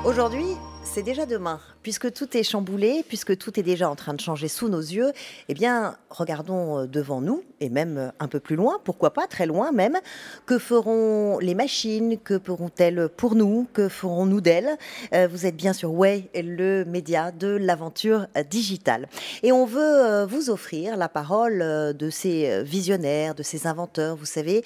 Aujourd'hui, 0.03 0.57
c'est 0.93 1.03
déjà 1.03 1.25
demain. 1.25 1.61
Puisque 1.83 2.11
tout 2.11 2.35
est 2.35 2.43
chamboulé, 2.43 3.03
puisque 3.07 3.37
tout 3.37 3.57
est 3.57 3.63
déjà 3.63 3.89
en 3.89 3.95
train 3.95 4.13
de 4.13 4.19
changer 4.19 4.49
sous 4.49 4.67
nos 4.67 4.81
yeux, 4.81 5.13
eh 5.47 5.53
bien, 5.53 5.95
regardons 6.09 6.79
euh, 6.79 6.85
devant 6.85 7.21
nous, 7.21 7.43
et 7.61 7.69
même 7.69 7.97
euh, 7.97 8.09
un 8.19 8.27
peu 8.27 8.41
plus 8.41 8.57
loin, 8.57 8.77
pourquoi 8.83 9.13
pas, 9.13 9.25
très 9.25 9.45
loin 9.45 9.71
même, 9.71 9.97
que 10.45 10.59
feront 10.59 11.39
les 11.39 11.55
machines, 11.55 12.17
que 12.19 12.37
feront-elles 12.37 13.07
pour 13.15 13.35
nous, 13.35 13.67
que 13.73 13.87
ferons-nous 13.87 14.41
d'elles? 14.41 14.77
Euh, 15.13 15.29
Vous 15.31 15.45
êtes 15.45 15.55
bien 15.55 15.71
sur 15.71 15.93
Way, 15.93 16.29
le 16.35 16.83
média 16.83 17.31
de 17.31 17.47
l'aventure 17.47 18.27
digitale. 18.49 19.07
Et 19.43 19.53
on 19.53 19.65
veut 19.65 20.25
vous 20.25 20.49
offrir 20.49 20.97
la 20.97 21.07
parole 21.07 21.59
de 21.59 22.09
ces 22.09 22.63
visionnaires, 22.63 23.33
de 23.33 23.43
ces 23.43 23.65
inventeurs, 23.65 24.15
vous 24.15 24.25
savez, 24.25 24.63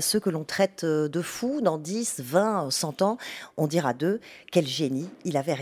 ceux 0.00 0.20
que 0.20 0.30
l'on 0.30 0.44
traite 0.44 0.84
de 0.84 1.22
fous 1.22 1.60
dans 1.60 1.78
10, 1.78 2.20
20, 2.20 2.70
100 2.70 3.02
ans, 3.02 3.18
on 3.56 3.66
dira 3.66 3.92
d'eux, 3.92 4.20
quel 4.50 4.66
génie, 4.66 5.08
il 5.24 5.36
avait 5.36 5.57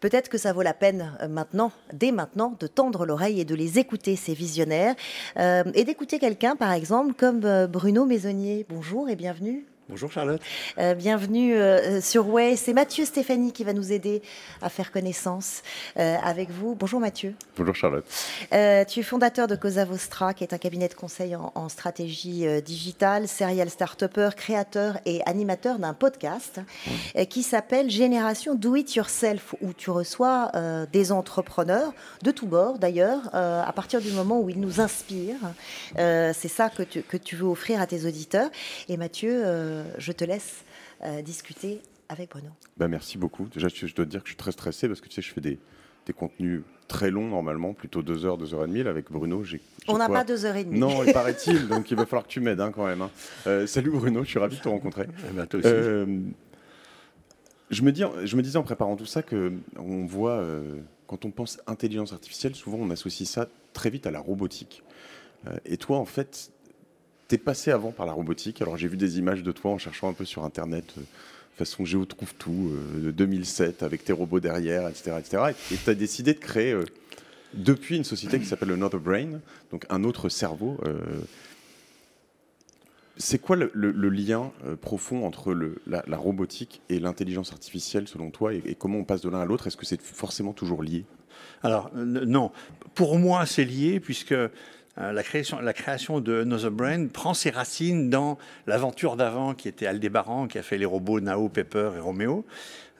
Peut-être 0.00 0.28
que 0.28 0.38
ça 0.38 0.52
vaut 0.52 0.62
la 0.62 0.74
peine 0.74 1.16
euh, 1.20 1.28
maintenant, 1.28 1.72
dès 1.92 2.12
maintenant, 2.12 2.56
de 2.58 2.66
tendre 2.66 3.06
l'oreille 3.06 3.40
et 3.40 3.44
de 3.44 3.54
les 3.54 3.78
écouter, 3.78 4.16
ces 4.16 4.34
visionnaires, 4.34 4.94
euh, 5.38 5.64
et 5.74 5.84
d'écouter 5.84 6.18
quelqu'un, 6.18 6.56
par 6.56 6.72
exemple, 6.72 7.14
comme 7.14 7.44
euh, 7.44 7.66
Bruno 7.66 8.04
Maisonnier. 8.04 8.66
Bonjour 8.68 9.08
et 9.08 9.16
bienvenue. 9.16 9.66
Bonjour 9.88 10.12
Charlotte. 10.12 10.42
Euh, 10.76 10.92
bienvenue 10.92 11.54
euh, 11.54 12.02
sur 12.02 12.28
Way. 12.28 12.56
C'est 12.56 12.74
Mathieu 12.74 13.06
Stéphanie 13.06 13.52
qui 13.52 13.64
va 13.64 13.72
nous 13.72 13.90
aider 13.90 14.20
à 14.60 14.68
faire 14.68 14.92
connaissance 14.92 15.62
euh, 15.96 16.16
avec 16.22 16.50
vous. 16.50 16.74
Bonjour 16.74 17.00
Mathieu. 17.00 17.34
Bonjour 17.56 17.74
Charlotte. 17.74 18.04
tu 18.50 19.00
es 19.00 19.02
fondateur 19.02 19.46
de 19.46 19.56
Cosa 19.56 19.86
Vostra, 19.86 20.34
qui 20.34 20.44
est 20.44 20.52
un 20.52 20.58
cabinet 20.58 20.88
de 20.88 20.94
conseil 20.94 21.34
en, 21.36 21.68
stratégie 21.70 22.44
digitale, 22.62 23.28
serial 23.28 23.70
start 23.70 24.04
créateur 24.36 24.98
et 25.06 25.22
animateur 25.24 25.78
d'un 25.78 25.94
podcast 25.94 26.60
qui 27.30 27.42
s'appelle 27.42 27.88
Génération 27.88 28.54
Do 28.54 28.76
It 28.76 28.94
Yourself, 28.94 29.54
où 29.62 29.72
tu 29.72 29.90
reçois 29.90 30.52
des 30.92 31.12
entrepreneurs 31.12 31.94
de 32.22 32.30
tous 32.30 32.46
bords 32.46 32.78
d'ailleurs, 32.78 33.34
à 33.34 33.72
partir 33.74 34.00
du 34.00 34.12
moment 34.12 34.40
où 34.40 34.50
ils 34.50 34.60
nous 34.60 34.80
inspirent. 34.80 35.52
C'est 35.96 36.48
ça 36.48 36.68
que 36.68 36.82
tu, 36.82 37.02
que 37.02 37.16
tu 37.16 37.36
veux 37.36 37.46
offrir 37.46 37.80
à 37.80 37.86
tes 37.86 38.06
auditeurs. 38.06 38.50
Et 38.88 38.96
Mathieu, 38.96 39.42
euh, 39.77 39.77
je 39.98 40.12
te 40.12 40.24
laisse 40.24 40.64
euh, 41.04 41.22
discuter 41.22 41.80
avec 42.08 42.30
Bruno. 42.30 42.48
Bah, 42.76 42.88
merci 42.88 43.18
beaucoup. 43.18 43.46
Déjà, 43.46 43.68
je, 43.68 43.94
dois 43.94 44.04
te 44.04 44.10
dire 44.10 44.20
que 44.22 44.26
je 44.26 44.32
suis 44.32 44.36
très 44.36 44.52
stressé 44.52 44.88
parce 44.88 45.00
que 45.00 45.08
tu 45.08 45.14
sais, 45.14 45.22
je 45.22 45.32
fais 45.32 45.40
des, 45.40 45.58
contenus 46.16 46.62
très 46.88 47.10
longs 47.10 47.28
normalement, 47.28 47.74
plutôt 47.74 48.02
2 48.02 48.24
heures, 48.24 48.38
2 48.38 48.54
heures 48.54 48.64
et 48.64 48.68
demie. 48.68 48.80
avec 48.80 49.10
Bruno, 49.10 49.44
j'ai. 49.44 49.60
On 49.88 49.98
n'a 49.98 50.08
pas 50.08 50.24
2 50.24 50.46
heures 50.46 50.56
et 50.56 50.64
demie. 50.64 50.80
Non, 50.80 51.04
il 51.04 51.12
paraît-il, 51.14 51.68
donc 51.68 51.90
il 51.90 51.96
va 51.98 52.06
falloir 52.06 52.24
que 52.24 52.30
tu 52.30 52.40
m'aides 52.40 52.60
hein, 52.60 52.72
quand 52.74 52.86
même. 52.86 53.02
Hein. 53.02 53.10
Euh, 53.46 53.66
salut 53.66 53.90
Bruno, 53.90 54.24
je 54.24 54.30
suis 54.30 54.38
ravi 54.38 54.56
de 54.56 54.62
te 54.62 54.68
rencontrer. 54.68 55.06
Eh 55.28 55.32
ben, 55.34 55.46
toi 55.46 55.60
aussi. 55.60 55.68
je, 57.70 57.82
me 57.82 57.92
dis, 57.92 58.02
je 58.24 58.36
me 58.36 58.42
disais 58.42 58.56
en 58.56 58.62
préparant 58.62 58.96
tout 58.96 59.06
ça 59.06 59.22
que 59.22 59.52
on 59.76 60.06
voit, 60.06 60.42
quand 61.06 61.26
on 61.26 61.30
pense 61.30 61.60
intelligence 61.66 62.14
artificielle, 62.14 62.54
souvent 62.54 62.78
on 62.80 62.88
associe 62.88 63.28
ça 63.28 63.46
très 63.74 63.90
vite 63.90 64.06
à 64.06 64.10
la 64.10 64.20
robotique. 64.20 64.82
et 65.66 65.76
toi, 65.76 65.98
en 65.98 66.06
fait, 66.06 66.50
T'es 67.28 67.36
passé 67.36 67.70
avant 67.70 67.92
par 67.92 68.06
la 68.06 68.12
robotique. 68.12 68.62
Alors 68.62 68.78
j'ai 68.78 68.88
vu 68.88 68.96
des 68.96 69.18
images 69.18 69.42
de 69.42 69.52
toi 69.52 69.70
en 69.70 69.76
cherchant 69.76 70.08
un 70.08 70.14
peu 70.14 70.24
sur 70.24 70.44
Internet, 70.44 70.94
euh, 70.96 71.02
façon 71.58 71.84
Géo 71.84 72.06
trouve 72.06 72.34
tout, 72.34 72.70
euh, 72.72 73.04
de 73.04 73.10
2007, 73.10 73.82
avec 73.82 74.02
tes 74.02 74.14
robots 74.14 74.40
derrière, 74.40 74.88
etc. 74.88 75.16
etc. 75.18 75.42
et 75.70 75.76
tu 75.76 75.90
as 75.90 75.94
décidé 75.94 76.32
de 76.32 76.38
créer 76.38 76.72
euh, 76.72 76.86
depuis 77.52 77.98
une 77.98 78.04
société 78.04 78.38
qui 78.40 78.46
s'appelle 78.46 78.72
Another 78.72 78.98
Brain, 78.98 79.40
donc 79.72 79.84
un 79.90 80.04
autre 80.04 80.30
cerveau. 80.30 80.78
c'est 83.16 83.38
quoi 83.38 83.56
le, 83.56 83.70
lien 84.10 84.52
profond 84.82 85.26
entre 85.26 85.54
la, 85.86 86.16
robotique 86.16 86.82
et 86.90 86.98
l'intelligence 87.00 87.52
artificielle 87.52 88.06
selon 88.06 88.30
toi 88.30 88.52
et, 88.52 88.76
comment 88.78 88.98
on 88.98 89.04
passe 89.04 89.22
de 89.22 89.30
l'un 89.30 89.40
à 89.40 89.46
l'autre? 89.46 89.66
Est-ce 89.66 89.78
que 89.78 89.86
c'est 89.86 90.00
forcément 90.00 90.52
toujours 90.52 90.82
lié? 90.82 91.06
Alors 91.62 91.90
non, 91.94 92.50
pour 92.94 93.18
moi 93.18 93.46
c'est 93.46 93.64
lié 93.64 94.00
puisque 94.00 94.32
euh, 94.32 94.48
la, 94.98 95.22
création, 95.22 95.60
la 95.60 95.72
création 95.72 96.20
de 96.20 96.42
Another 96.42 96.70
Brain 96.70 97.06
prend 97.06 97.34
ses 97.34 97.50
racines 97.50 98.10
dans 98.10 98.38
l'aventure 98.66 99.16
d'avant 99.16 99.54
qui 99.54 99.68
était 99.68 99.86
Aldébaran, 99.86 100.48
qui 100.48 100.58
a 100.58 100.62
fait 100.62 100.78
les 100.78 100.86
robots 100.86 101.20
Nao, 101.20 101.48
Pepper 101.48 101.90
et 101.96 102.00
Romeo. 102.00 102.44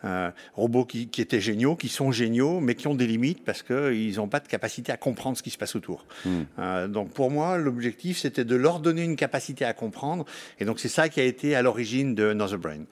Euh, 0.05 0.31
robots 0.55 0.85
qui, 0.85 1.09
étaient 1.19 1.41
géniaux, 1.41 1.75
qui 1.75 1.89
sont 1.89 2.13
géniaux, 2.13 2.61
mais 2.61 2.77
qui 2.77 2.87
ont 2.87 2.95
des 2.95 3.07
limites 3.07 3.45
parce 3.45 3.63
qu'ils 3.63 4.17
n'ont 4.17 4.29
pas 4.29 4.39
de 4.39 4.47
capacité 4.47 4.93
à 4.93 4.97
comprendre 4.97 5.37
ce 5.37 5.43
qui 5.43 5.51
se 5.51 5.59
passe 5.59 5.75
autour. 5.75 6.07
Hmm. 6.25 6.43
Euh, 6.61 6.87
donc 6.87 7.11
pour 7.11 7.31
moi, 7.33 7.59
l'objectif, 7.59 8.19
c'était 8.19 8.45
de 8.45 8.55
leur 8.55 8.79
donner 8.79 9.03
une 9.03 9.17
capacité 9.17 9.65
à 9.65 9.73
comprendre. 9.73 10.25
Et 10.61 10.65
donc 10.65 10.79
c'est 10.79 10.89
ça 10.89 11.09
qui 11.09 11.19
a 11.21 11.25
été 11.25 11.57
à 11.57 11.63
l'origine 11.63 12.15
de 12.15 12.29
Another 12.29 12.59
Brain. 12.59 12.85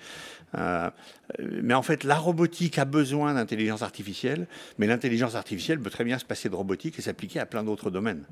mais 1.39 1.75
en 1.75 1.83
fait, 1.83 2.03
la 2.03 2.17
robotique 2.17 2.79
a 2.79 2.85
besoin 2.85 3.35
d'intelligence 3.35 3.83
artificielle, 3.83 4.49
mais 4.79 4.87
l'intelligence 4.89 5.37
artificielle 5.37 5.79
peut 5.79 5.91
très 5.91 6.05
bien 6.05 6.19
se 6.19 6.25
passer 6.25 6.49
de 6.49 6.57
robotique 6.57 6.99
et 6.99 7.03
s'appliquer 7.03 7.39
à 7.39 7.47
plein 7.47 7.63
d'autres 7.63 7.91
domaines. 7.91 8.25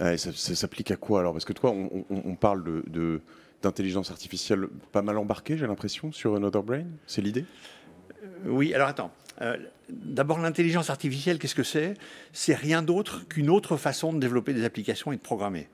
Hmm 0.00 0.16
ça, 0.16 0.32
s'applique 0.32 0.90
à 0.90 0.96
quoi 0.96 1.20
alors? 1.20 1.32
Parce 1.32 1.44
que 1.44 1.52
toi, 1.52 1.72
on, 1.72 2.34
parle 2.34 2.64
de, 2.64 3.20
d'intelligence 3.62 4.10
artificielle 4.10 4.66
pas 4.92 5.02
mal 5.02 5.18
embarquée, 5.18 5.56
j'ai 5.56 5.66
l'impression, 5.66 6.12
sur 6.12 6.34
Another 6.34 6.62
Brain. 6.62 6.86
C'est 7.06 7.22
l'idée? 7.22 7.44
Euh, 8.22 8.26
Oui, 8.46 8.74
alors 8.74 8.88
attends. 8.88 9.10
Euh, 9.42 9.56
d'abord, 9.88 10.38
l'intelligence 10.38 10.90
artificielle, 10.90 11.38
qu'est-ce 11.38 11.54
que 11.54 11.62
c'est? 11.62 11.94
C'est 12.32 12.54
rien 12.54 12.82
d'autre 12.82 13.26
qu'une 13.28 13.48
autre 13.48 13.76
façon 13.76 14.12
de 14.12 14.18
développer 14.18 14.52
des 14.52 14.64
applications 14.64 15.12
et 15.12 15.16
de 15.16 15.20
programmer. 15.20 15.68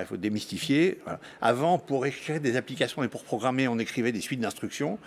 il 0.00 0.06
faut 0.06 0.16
démystifier. 0.16 1.00
Avant, 1.40 1.78
pour 1.78 2.06
écrire 2.06 2.40
des 2.40 2.56
applications 2.56 3.02
et 3.02 3.08
pour 3.08 3.24
programmer, 3.24 3.68
on 3.68 3.78
écrivait 3.78 4.12
des 4.12 4.20
suites 4.20 4.40
d'instructions. 4.40 4.98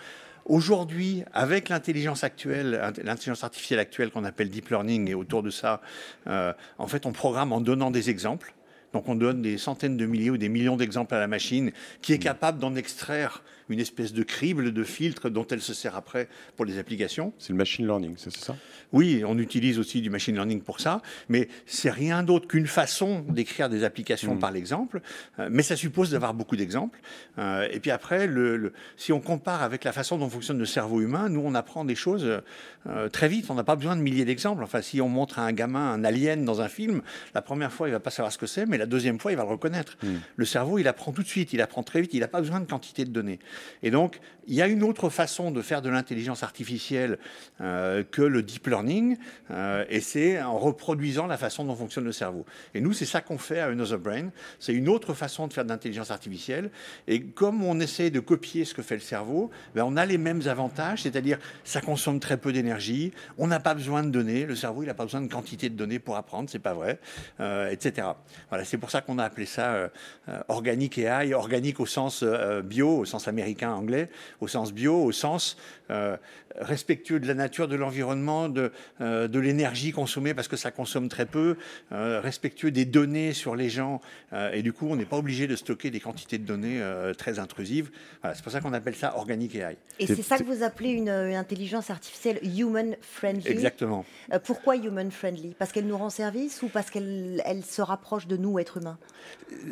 Aujourd'hui, 0.44 1.24
avec 1.32 1.68
l'intelligence 1.68 2.22
actuelle, 2.22 2.80
l'intelligence 3.02 3.42
artificielle 3.42 3.80
actuelle 3.80 4.10
qu'on 4.10 4.24
appelle 4.24 4.48
deep 4.48 4.68
learning, 4.68 5.08
et 5.10 5.14
autour 5.14 5.42
de 5.42 5.50
ça, 5.50 5.80
euh, 6.28 6.52
en 6.78 6.86
fait, 6.86 7.04
on 7.04 7.12
programme 7.12 7.52
en 7.52 7.60
donnant 7.60 7.90
des 7.90 8.10
exemples. 8.10 8.54
Donc 8.96 9.10
on 9.10 9.14
donne 9.14 9.42
des 9.42 9.58
centaines 9.58 9.98
de 9.98 10.06
milliers 10.06 10.30
ou 10.30 10.38
des 10.38 10.48
millions 10.48 10.78
d'exemples 10.78 11.14
à 11.14 11.18
la 11.18 11.26
machine 11.26 11.70
qui 12.00 12.14
est 12.14 12.18
capable 12.18 12.58
d'en 12.58 12.74
extraire 12.74 13.42
une 13.68 13.80
espèce 13.80 14.12
de 14.12 14.22
crible, 14.22 14.72
de 14.72 14.84
filtre 14.84 15.28
dont 15.28 15.46
elle 15.50 15.60
se 15.60 15.74
sert 15.74 15.96
après 15.96 16.28
pour 16.56 16.64
les 16.64 16.78
applications. 16.78 17.32
C'est 17.38 17.52
le 17.52 17.58
machine 17.58 17.86
learning, 17.86 18.14
c'est 18.16 18.34
ça 18.34 18.56
Oui, 18.92 19.22
on 19.26 19.38
utilise 19.38 19.78
aussi 19.78 20.00
du 20.00 20.10
machine 20.10 20.34
learning 20.34 20.60
pour 20.60 20.80
ça, 20.80 21.02
mais 21.28 21.48
c'est 21.66 21.90
rien 21.90 22.22
d'autre 22.22 22.46
qu'une 22.46 22.66
façon 22.66 23.24
d'écrire 23.28 23.68
des 23.68 23.84
applications 23.84 24.34
hmm. 24.34 24.38
par 24.38 24.50
l'exemple, 24.52 25.00
euh, 25.38 25.48
mais 25.50 25.62
ça 25.62 25.76
suppose 25.76 26.10
d'avoir 26.10 26.34
beaucoup 26.34 26.56
d'exemples. 26.56 27.00
Euh, 27.38 27.68
et 27.72 27.80
puis 27.80 27.90
après, 27.90 28.26
le, 28.26 28.72
si 28.96 29.12
on 29.12 29.20
compare 29.20 29.62
avec 29.62 29.84
la 29.84 29.92
façon 29.92 30.18
dont 30.18 30.28
fonctionne 30.28 30.58
le 30.58 30.66
cerveau 30.66 31.00
humain, 31.00 31.28
nous 31.28 31.42
on 31.44 31.54
apprend 31.54 31.84
des 31.84 31.94
choses 31.94 32.40
euh, 32.86 33.08
très 33.08 33.28
vite, 33.28 33.46
on 33.50 33.54
n'a 33.54 33.64
pas 33.64 33.76
besoin 33.76 33.96
de 33.96 34.02
milliers 34.02 34.24
d'exemples. 34.24 34.62
Enfin, 34.62 34.82
si 34.82 35.00
on 35.00 35.08
montre 35.08 35.38
à 35.38 35.42
un 35.42 35.52
gamin 35.52 35.92
un 35.92 36.04
alien 36.04 36.44
dans 36.44 36.60
un 36.60 36.68
film, 36.68 37.02
la 37.34 37.42
première 37.42 37.72
fois 37.72 37.88
il 37.88 37.92
va 37.92 38.00
pas 38.00 38.10
savoir 38.10 38.32
ce 38.32 38.38
que 38.38 38.46
c'est, 38.46 38.66
mais 38.66 38.78
la 38.78 38.86
deuxième 38.86 39.18
fois 39.18 39.32
il 39.32 39.36
va 39.36 39.42
le 39.42 39.50
reconnaître. 39.50 39.96
Hmm. 40.02 40.16
Le 40.36 40.44
cerveau, 40.44 40.78
il 40.78 40.88
apprend 40.88 41.12
tout 41.12 41.22
de 41.22 41.28
suite, 41.28 41.52
il 41.52 41.60
apprend 41.60 41.82
très 41.82 42.00
vite, 42.00 42.14
il 42.14 42.20
n'a 42.20 42.28
pas 42.28 42.40
besoin 42.40 42.60
de 42.60 42.66
quantité 42.66 43.04
de 43.04 43.10
données. 43.10 43.38
Et 43.82 43.90
donc, 43.90 44.20
il 44.48 44.54
y 44.54 44.62
a 44.62 44.66
une 44.66 44.82
autre 44.82 45.10
façon 45.10 45.50
de 45.50 45.60
faire 45.60 45.82
de 45.82 45.88
l'intelligence 45.88 46.42
artificielle 46.42 47.18
euh, 47.60 48.04
que 48.04 48.22
le 48.22 48.42
deep 48.42 48.66
learning, 48.66 49.16
euh, 49.50 49.84
et 49.88 50.00
c'est 50.00 50.40
en 50.40 50.58
reproduisant 50.58 51.26
la 51.26 51.36
façon 51.36 51.64
dont 51.64 51.74
fonctionne 51.74 52.04
le 52.04 52.12
cerveau. 52.12 52.46
Et 52.74 52.80
nous, 52.80 52.92
c'est 52.92 53.06
ça 53.06 53.20
qu'on 53.20 53.38
fait 53.38 53.58
à 53.58 53.66
Another 53.66 53.98
Brain. 53.98 54.28
C'est 54.60 54.72
une 54.72 54.88
autre 54.88 55.14
façon 55.14 55.46
de 55.48 55.52
faire 55.52 55.64
de 55.64 55.70
l'intelligence 55.70 56.10
artificielle. 56.10 56.70
Et 57.08 57.22
comme 57.22 57.64
on 57.64 57.80
essaie 57.80 58.10
de 58.10 58.20
copier 58.20 58.64
ce 58.64 58.74
que 58.74 58.82
fait 58.82 58.94
le 58.94 59.00
cerveau, 59.00 59.50
ben 59.74 59.84
on 59.84 59.96
a 59.96 60.06
les 60.06 60.18
mêmes 60.18 60.42
avantages, 60.46 61.02
c'est-à-dire 61.02 61.38
ça 61.64 61.80
consomme 61.80 62.20
très 62.20 62.36
peu 62.36 62.52
d'énergie, 62.52 63.12
on 63.38 63.46
n'a 63.46 63.60
pas 63.60 63.74
besoin 63.74 64.02
de 64.02 64.10
données, 64.10 64.46
le 64.46 64.54
cerveau, 64.54 64.82
il 64.82 64.86
n'a 64.86 64.94
pas 64.94 65.04
besoin 65.04 65.20
de 65.20 65.32
quantité 65.32 65.68
de 65.68 65.74
données 65.74 65.98
pour 65.98 66.16
apprendre, 66.16 66.48
c'est 66.48 66.58
pas 66.58 66.74
vrai, 66.74 67.00
euh, 67.40 67.70
etc. 67.70 68.08
Voilà, 68.48 68.64
c'est 68.64 68.78
pour 68.78 68.90
ça 68.90 69.00
qu'on 69.00 69.18
a 69.18 69.24
appelé 69.24 69.46
ça 69.46 69.90
organique 70.48 70.98
AI, 70.98 71.34
organique 71.34 71.80
au 71.80 71.86
sens 71.86 72.24
bio, 72.64 72.98
au 72.98 73.04
sens 73.04 73.28
américain, 73.28 73.45
anglais, 73.62 74.08
au 74.40 74.48
sens 74.48 74.72
bio, 74.72 75.02
au 75.02 75.12
sens 75.12 75.56
euh, 75.90 76.16
respectueux 76.58 77.20
de 77.20 77.26
la 77.28 77.34
nature, 77.34 77.68
de 77.68 77.76
l'environnement, 77.76 78.48
de, 78.48 78.72
euh, 79.00 79.28
de 79.28 79.38
l'énergie 79.38 79.92
consommée 79.92 80.32
parce 80.34 80.48
que 80.48 80.56
ça 80.56 80.70
consomme 80.70 81.08
très 81.08 81.26
peu, 81.26 81.56
euh, 81.92 82.20
respectueux 82.20 82.70
des 82.70 82.84
données 82.84 83.32
sur 83.32 83.54
les 83.56 83.68
gens. 83.68 84.00
euh, 84.32 84.50
et 84.52 84.62
du 84.62 84.72
coup, 84.72 84.86
on 84.88 84.96
n'est 84.96 85.04
pas 85.04 85.16
obligé 85.18 85.46
de 85.46 85.54
stocker 85.56 85.90
des 85.90 86.00
quantités 86.00 86.38
de 86.38 86.44
données 86.46 86.80
euh, 86.80 87.12
très 87.14 87.38
intrusives. 87.38 87.90
Voilà, 88.22 88.34
c'est 88.34 88.42
pour 88.42 88.52
ça 88.52 88.60
qu'on 88.60 88.72
appelle 88.72 88.96
ça 88.96 89.16
organique 89.16 89.54
AI. 89.54 89.76
Et 89.98 90.06
c'est 90.06 90.22
ça 90.22 90.38
que 90.38 90.44
vous 90.44 90.62
appelez 90.62 90.90
une, 90.90 91.08
une 91.10 91.34
intelligence 91.36 91.90
artificielle 91.90 92.38
human 92.42 92.96
friendly? 93.02 93.46
Exactement. 93.48 94.04
Euh, 94.32 94.38
pourquoi 94.38 94.76
human 94.76 95.10
friendly? 95.10 95.54
Parce 95.58 95.72
qu'elle 95.72 95.86
nous 95.86 95.98
rend 95.98 96.10
service 96.10 96.62
ou 96.62 96.68
parce 96.68 96.90
qu'elle 96.90 97.42
elle 97.44 97.64
se 97.64 97.82
rapproche 97.82 98.26
de 98.26 98.36
nous, 98.36 98.58
êtres 98.58 98.78
humains? 98.78 98.98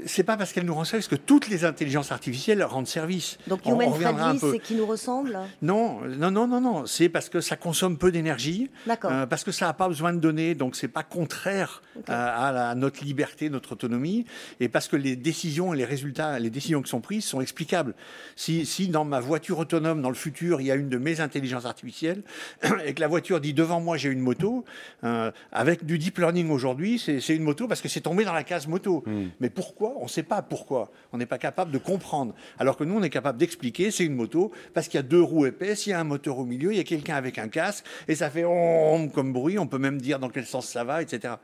C'est 0.07 0.23
pas 0.25 0.37
parce 0.37 0.53
qu'elle 0.53 0.65
nous 0.67 0.75
rend 0.75 0.85
service 0.85 1.09
que 1.09 1.15
toutes 1.17 1.49
les 1.49 1.65
intelligences 1.65 2.13
artificielles 2.13 2.63
rendent 2.63 2.87
service. 2.87 3.39
Donc 3.47 3.61
On- 3.64 3.64
on 3.64 3.64
human 3.73 3.89
reviendra 3.89 4.23
un 4.31 4.37
friendly, 4.37 4.41
peu. 4.41 4.53
c'est 4.53 4.59
qui 4.61 4.75
nous 4.75 4.87
ressemble 4.87 5.39
Non, 5.63 6.01
non, 6.07 6.31
non, 6.31 6.47
non, 6.47 6.61
non. 6.61 6.87
C'est 6.87 7.09
parce 7.09 7.29
que 7.29 7.41
ça 7.41 7.57
consomme 7.57 7.99
peu 7.99 8.11
d'énergie. 8.13 8.71
D'accord. 8.87 9.11
euh, 9.13 9.27
parce 9.27 9.45
que 9.45 9.53
ça 9.53 9.67
n'a 9.67 9.73
pas 9.73 9.89
besoin 9.89 10.13
de 10.13 10.19
données, 10.19 10.55
donc 10.55 10.77
c'est 10.77 10.89
pas 10.89 11.03
contraire 11.03 11.83
à, 12.09 12.49
à 12.49 12.53
la- 12.53 12.69
à 12.71 12.75
notre 12.75 13.05
liberté, 13.05 13.51
notre 13.51 13.73
autonomie, 13.73 14.25
et 14.61 14.69
parce 14.69 14.89
que 14.89 14.97
les 14.97 15.17
décisions 15.17 15.75
et 15.75 15.77
les 15.77 15.85
résultats, 15.85 16.39
les 16.39 16.51
décisions 16.51 16.83
qui 16.83 16.91
sont 16.91 17.01
prises 17.01 17.25
sont 17.25 17.41
explicables. 17.41 17.95
Si, 18.37 18.67
si 18.67 18.89
dans 18.89 19.05
ma 19.05 19.21
voiture 19.21 19.59
autonome, 19.59 20.03
dans 20.03 20.09
le 20.09 20.15
futur, 20.15 20.61
il 20.61 20.67
y 20.67 20.71
a 20.71 20.75
une 20.75 20.89
de 20.89 20.99
mes 20.99 21.21
intelligences 21.21 21.67
artificielles, 21.67 22.23
et 22.85 22.95
que 22.95 23.01
la 23.01 23.09
voiture 23.09 23.41
dit 23.41 23.55
devant 23.55 23.81
moi 23.81 23.97
j'ai 23.97 24.11
une 24.11 24.21
moto, 24.21 24.65
euh, 25.05 25.31
avec 25.53 25.85
du 25.85 25.99
deep 25.99 26.19
learning 26.19 26.51
aujourd'hui, 26.51 26.99
c'est 26.99 27.21
c'est 27.21 27.35
une 27.37 27.43
moto 27.45 27.69
parce 27.69 27.81
que 27.81 27.89
c'est 27.89 28.01
tombé 28.01 28.25
dans 28.25 28.33
la 28.35 28.45
case 28.45 28.67
moto. 28.67 29.05
Mais 29.41 29.51
pourquoi? 29.51 29.95
On 29.99 30.05
ne 30.05 30.09
sait 30.09 30.23
pas 30.23 30.43
pourquoi. 30.43 30.91
On 31.13 31.19
n'est 31.19 31.27
pas 31.27 31.39
capable 31.39 31.71
de 31.71 31.79
comprendre. 31.79 32.35
Alors 32.59 32.77
que 32.77 32.85
nous, 32.85 32.97
on 32.99 33.03
est 33.03 33.11
capable 33.11 33.39
d'expliquer, 33.39 33.54
c'est 33.91 34.05
une 34.05 34.15
moto, 34.15 34.53
parce 34.73 34.89
qu'il 34.89 34.99
y 34.99 35.01
a 35.01 35.03
deux 35.03 35.23
roues 35.23 35.47
épaisses, 35.47 35.87
il 35.87 35.91
y 35.91 35.93
a 35.93 36.01
un 36.01 36.05
moteur 36.05 36.39
au 36.39 36.45
milieu, 36.45 36.73
il 36.73 36.77
y 36.77 36.81
a 36.81 36.85
quelqu'un 36.85 37.17
avec 37.17 37.39
un 37.39 37.49
casque, 37.49 37.85
et 38.09 38.15
ça 38.15 38.31
fait 38.31 38.45
om 38.45 39.11
comme 39.11 39.33
bruit, 39.33 39.59
on 39.59 39.67
peut 39.67 39.79
même 39.79 40.01
dire 40.01 40.19
dans 40.19 40.29
quel 40.31 40.47
sens 40.47 40.67
ça 40.69 40.85
va, 40.85 41.03
etc. 41.03 41.35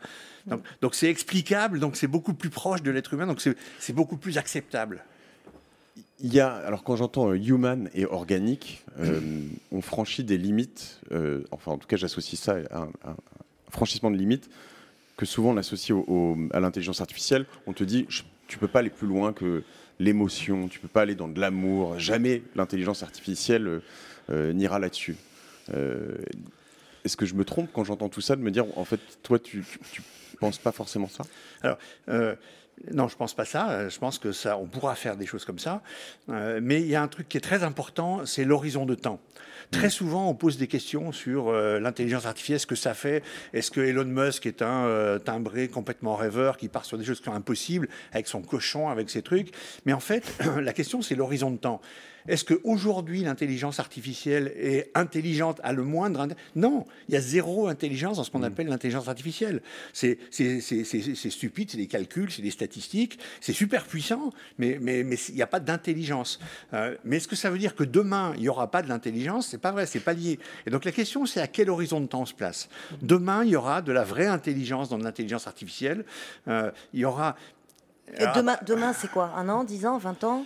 Donc 0.47 0.63
donc 0.81 0.95
c'est 0.95 1.09
explicable, 1.11 1.81
donc 1.81 1.97
c'est 1.97 2.07
beaucoup 2.07 2.35
plus 2.35 2.51
proche 2.51 2.83
de 2.83 2.91
l'être 2.91 3.13
humain, 3.15 3.27
donc 3.27 3.41
c'est 3.79 3.93
beaucoup 3.93 4.17
plus 4.17 4.39
acceptable. 4.39 5.05
Il 6.23 6.35
y 6.35 6.41
a, 6.41 6.53
alors 6.53 6.83
quand 6.85 6.97
j'entends 6.97 7.31
euh, 7.31 7.35
human 7.37 7.89
et 7.95 8.05
organique, 8.05 8.85
euh, 8.99 9.21
on 9.73 9.81
franchit 9.81 10.23
des 10.25 10.37
limites, 10.37 11.01
euh, 11.13 11.45
enfin 11.51 11.73
en 11.73 11.79
tout 11.79 11.87
cas 11.89 11.97
j'associe 11.97 12.39
ça 12.39 12.57
à 12.71 12.79
un, 12.81 12.89
à 13.05 13.11
un 13.11 13.17
franchissement 13.71 14.11
de 14.11 14.17
limites 14.17 14.51
que 15.17 15.25
souvent 15.25 15.51
on 15.51 15.57
associe 15.57 15.97
au- 15.97 16.05
au- 16.09 16.37
à 16.53 16.61
l'intelligence 16.61 17.01
artificielle. 17.01 17.47
On 17.67 17.73
te 17.73 17.85
dit, 17.85 18.05
je- 18.11 18.23
tu 18.49 18.59
peux 18.59 18.69
pas 18.69 18.81
aller 18.81 18.91
plus 18.91 19.07
loin 19.09 19.33
que 19.33 19.63
l'émotion, 20.01 20.67
tu 20.67 20.81
peux 20.81 20.89
pas 20.89 21.03
aller 21.03 21.15
dans 21.15 21.29
de 21.29 21.39
l'amour, 21.39 21.99
jamais 21.99 22.43
l'intelligence 22.57 23.05
artificielle 23.05 23.69
euh, 23.69 23.83
euh, 24.31 24.53
n'ira 24.53 24.79
là-dessus. 24.79 25.17
Euh, 25.75 26.17
Est-ce 27.05 27.17
que 27.17 27.27
je 27.27 27.35
me 27.35 27.45
trompe 27.45 27.69
quand 27.73 27.85
j'entends 27.85 28.09
tout 28.09 28.23
ça 28.23 28.35
de 28.35 28.41
me 28.41 28.51
dire, 28.51 28.67
en 28.77 28.85
fait, 28.85 29.01
toi 29.23 29.39
tu, 29.39 29.63
tu, 29.93 30.03
penses 30.41 30.59
pas 30.59 30.73
forcément 30.73 31.09
ça? 31.09 31.23
Alors, 31.63 31.77
non, 32.93 33.09
je 33.09 33.17
pense 33.17 33.35
pas 33.35 33.45
ça. 33.45 33.71
Euh, 33.71 33.91
Je 33.91 33.99
pense 33.99 34.19
que 34.19 34.33
ça, 34.33 34.57
on 34.57 34.67
pourra 34.67 34.95
faire 34.95 35.17
des 35.17 35.27
choses 35.27 35.45
comme 35.45 35.59
ça. 35.59 35.83
Euh, 36.29 36.61
mais 36.63 36.81
il 36.81 36.89
y 36.89 36.95
a 36.95 37.03
un 37.03 37.09
truc 37.09 37.29
qui 37.29 37.37
est 37.37 37.43
très 37.43 37.63
important, 37.63 38.25
c'est 38.27 38.45
l'horizon 38.45 38.87
de 38.87 38.95
temps. 38.95 39.21
Très 39.71 39.91
souvent, 39.91 40.29
on 40.29 40.35
pose 40.35 40.59
des 40.59 40.67
questions 40.67 41.13
sur 41.13 41.49
euh, 41.49 41.79
l'intelligence 41.79 42.27
artificielle, 42.27 42.59
ce 42.59 42.67
que 42.67 42.75
ça 42.75 42.93
fait. 42.93 43.23
Est-ce 43.53 43.71
que 43.71 43.81
Elon 43.81 44.05
Musk 44.05 44.47
est 44.47 44.63
un 44.63 44.87
euh, 44.87 45.19
timbré 45.19 45.69
complètement 45.69 46.17
rêveur 46.17 46.57
qui 46.57 46.69
part 46.69 46.85
sur 46.85 46.99
des 46.99 47.05
choses 47.05 47.19
qui 47.19 47.27
sont 47.27 47.35
impossibles 47.35 47.89
avec 48.13 48.27
son 48.27 48.43
cochon, 48.43 48.89
avec 48.89 49.11
ses 49.11 49.23
trucs? 49.23 49.53
Mais 49.87 49.93
en 49.93 50.01
fait, 50.01 50.25
la 50.61 50.73
question, 50.73 51.03
c'est 51.03 51.15
l'horizon 51.15 51.53
de 51.53 51.59
temps. 51.59 51.81
Est-ce 52.29 52.45
qu'aujourd'hui, 52.45 53.23
l'intelligence 53.23 53.81
artificielle 53.81 54.53
est 54.57 54.91
intelligente 54.95 55.61
à 55.63 55.73
le 55.73 55.83
moindre 55.83 56.29
Non, 56.55 56.85
il 57.09 57.15
y 57.15 57.17
a 57.17 57.21
zéro 57.21 57.67
intelligence 57.69 58.17
dans 58.19 58.25
ce 58.25 58.31
qu'on 58.31 58.43
appelle 58.43 58.69
l'intelligence 58.69 59.09
artificielle. 59.09 59.63
C'est 59.93 60.19
c'est- 60.31 60.61
c'est- 60.61 60.85
c'est- 60.85 61.15
c'est 61.15 61.31
stupide, 61.31 61.71
c'est 61.71 61.77
des 61.77 61.87
calculs, 61.87 62.31
c'est 62.31 62.43
des 62.43 62.51
statistiques, 62.51 63.19
c'est 63.41 63.53
super 63.53 63.85
puissant, 63.87 64.33
mais 64.59 64.79
mais- 64.81 65.03
mais 65.03 65.17
il 65.29 65.35
n'y 65.35 65.43
a 65.43 65.47
pas 65.47 65.61
d'intelligence. 65.61 66.41
Euh, 66.75 66.97
mais 67.05 67.17
est-ce 67.17 67.29
que 67.29 67.37
ça 67.37 67.51
veut 67.51 67.59
dire 67.59 67.75
que 67.75 67.85
demain, 67.85 68.33
il 68.37 68.43
n'y 68.43 68.49
aura 68.49 68.71
pas 68.71 68.83
de 68.83 68.89
l'intelligence? 68.89 69.49
C'est 69.49 69.59
pas 69.59 69.73
vrai, 69.73 69.87
c'est 69.87 70.01
pas 70.01 70.13
lié. 70.13 70.39
Et 70.67 70.71
donc 70.71 70.85
la 70.85 70.93
question, 70.93 71.27
c'est 71.27 71.41
à 71.41 71.47
quel 71.47 71.71
horizon 71.71 72.01
de 72.01 72.07
temps 72.07 72.23
on 72.23 72.27
se 72.27 72.35
place? 72.35 72.69
Demain, 73.03 73.45
il 73.45 73.51
y 73.51 73.57
aura 73.57 73.83
de 73.83 73.93
la 73.93 74.05
vraie 74.05 74.27
intelligence 74.27 74.89
dans 74.89 74.99
l'intelligence 74.99 75.47
artificielle. 75.47 76.05
Euh, 76.49 76.71
il 76.93 77.01
y 77.01 77.05
aura... 77.05 77.37
Et 78.19 78.25
demain, 78.35 78.57
demain 78.67 78.93
c'est 78.93 79.09
quoi? 79.11 79.33
Un 79.37 79.49
an, 79.49 79.63
dix 79.63 79.87
ans, 79.87 79.97
vingt 79.99 80.25
ans? 80.25 80.45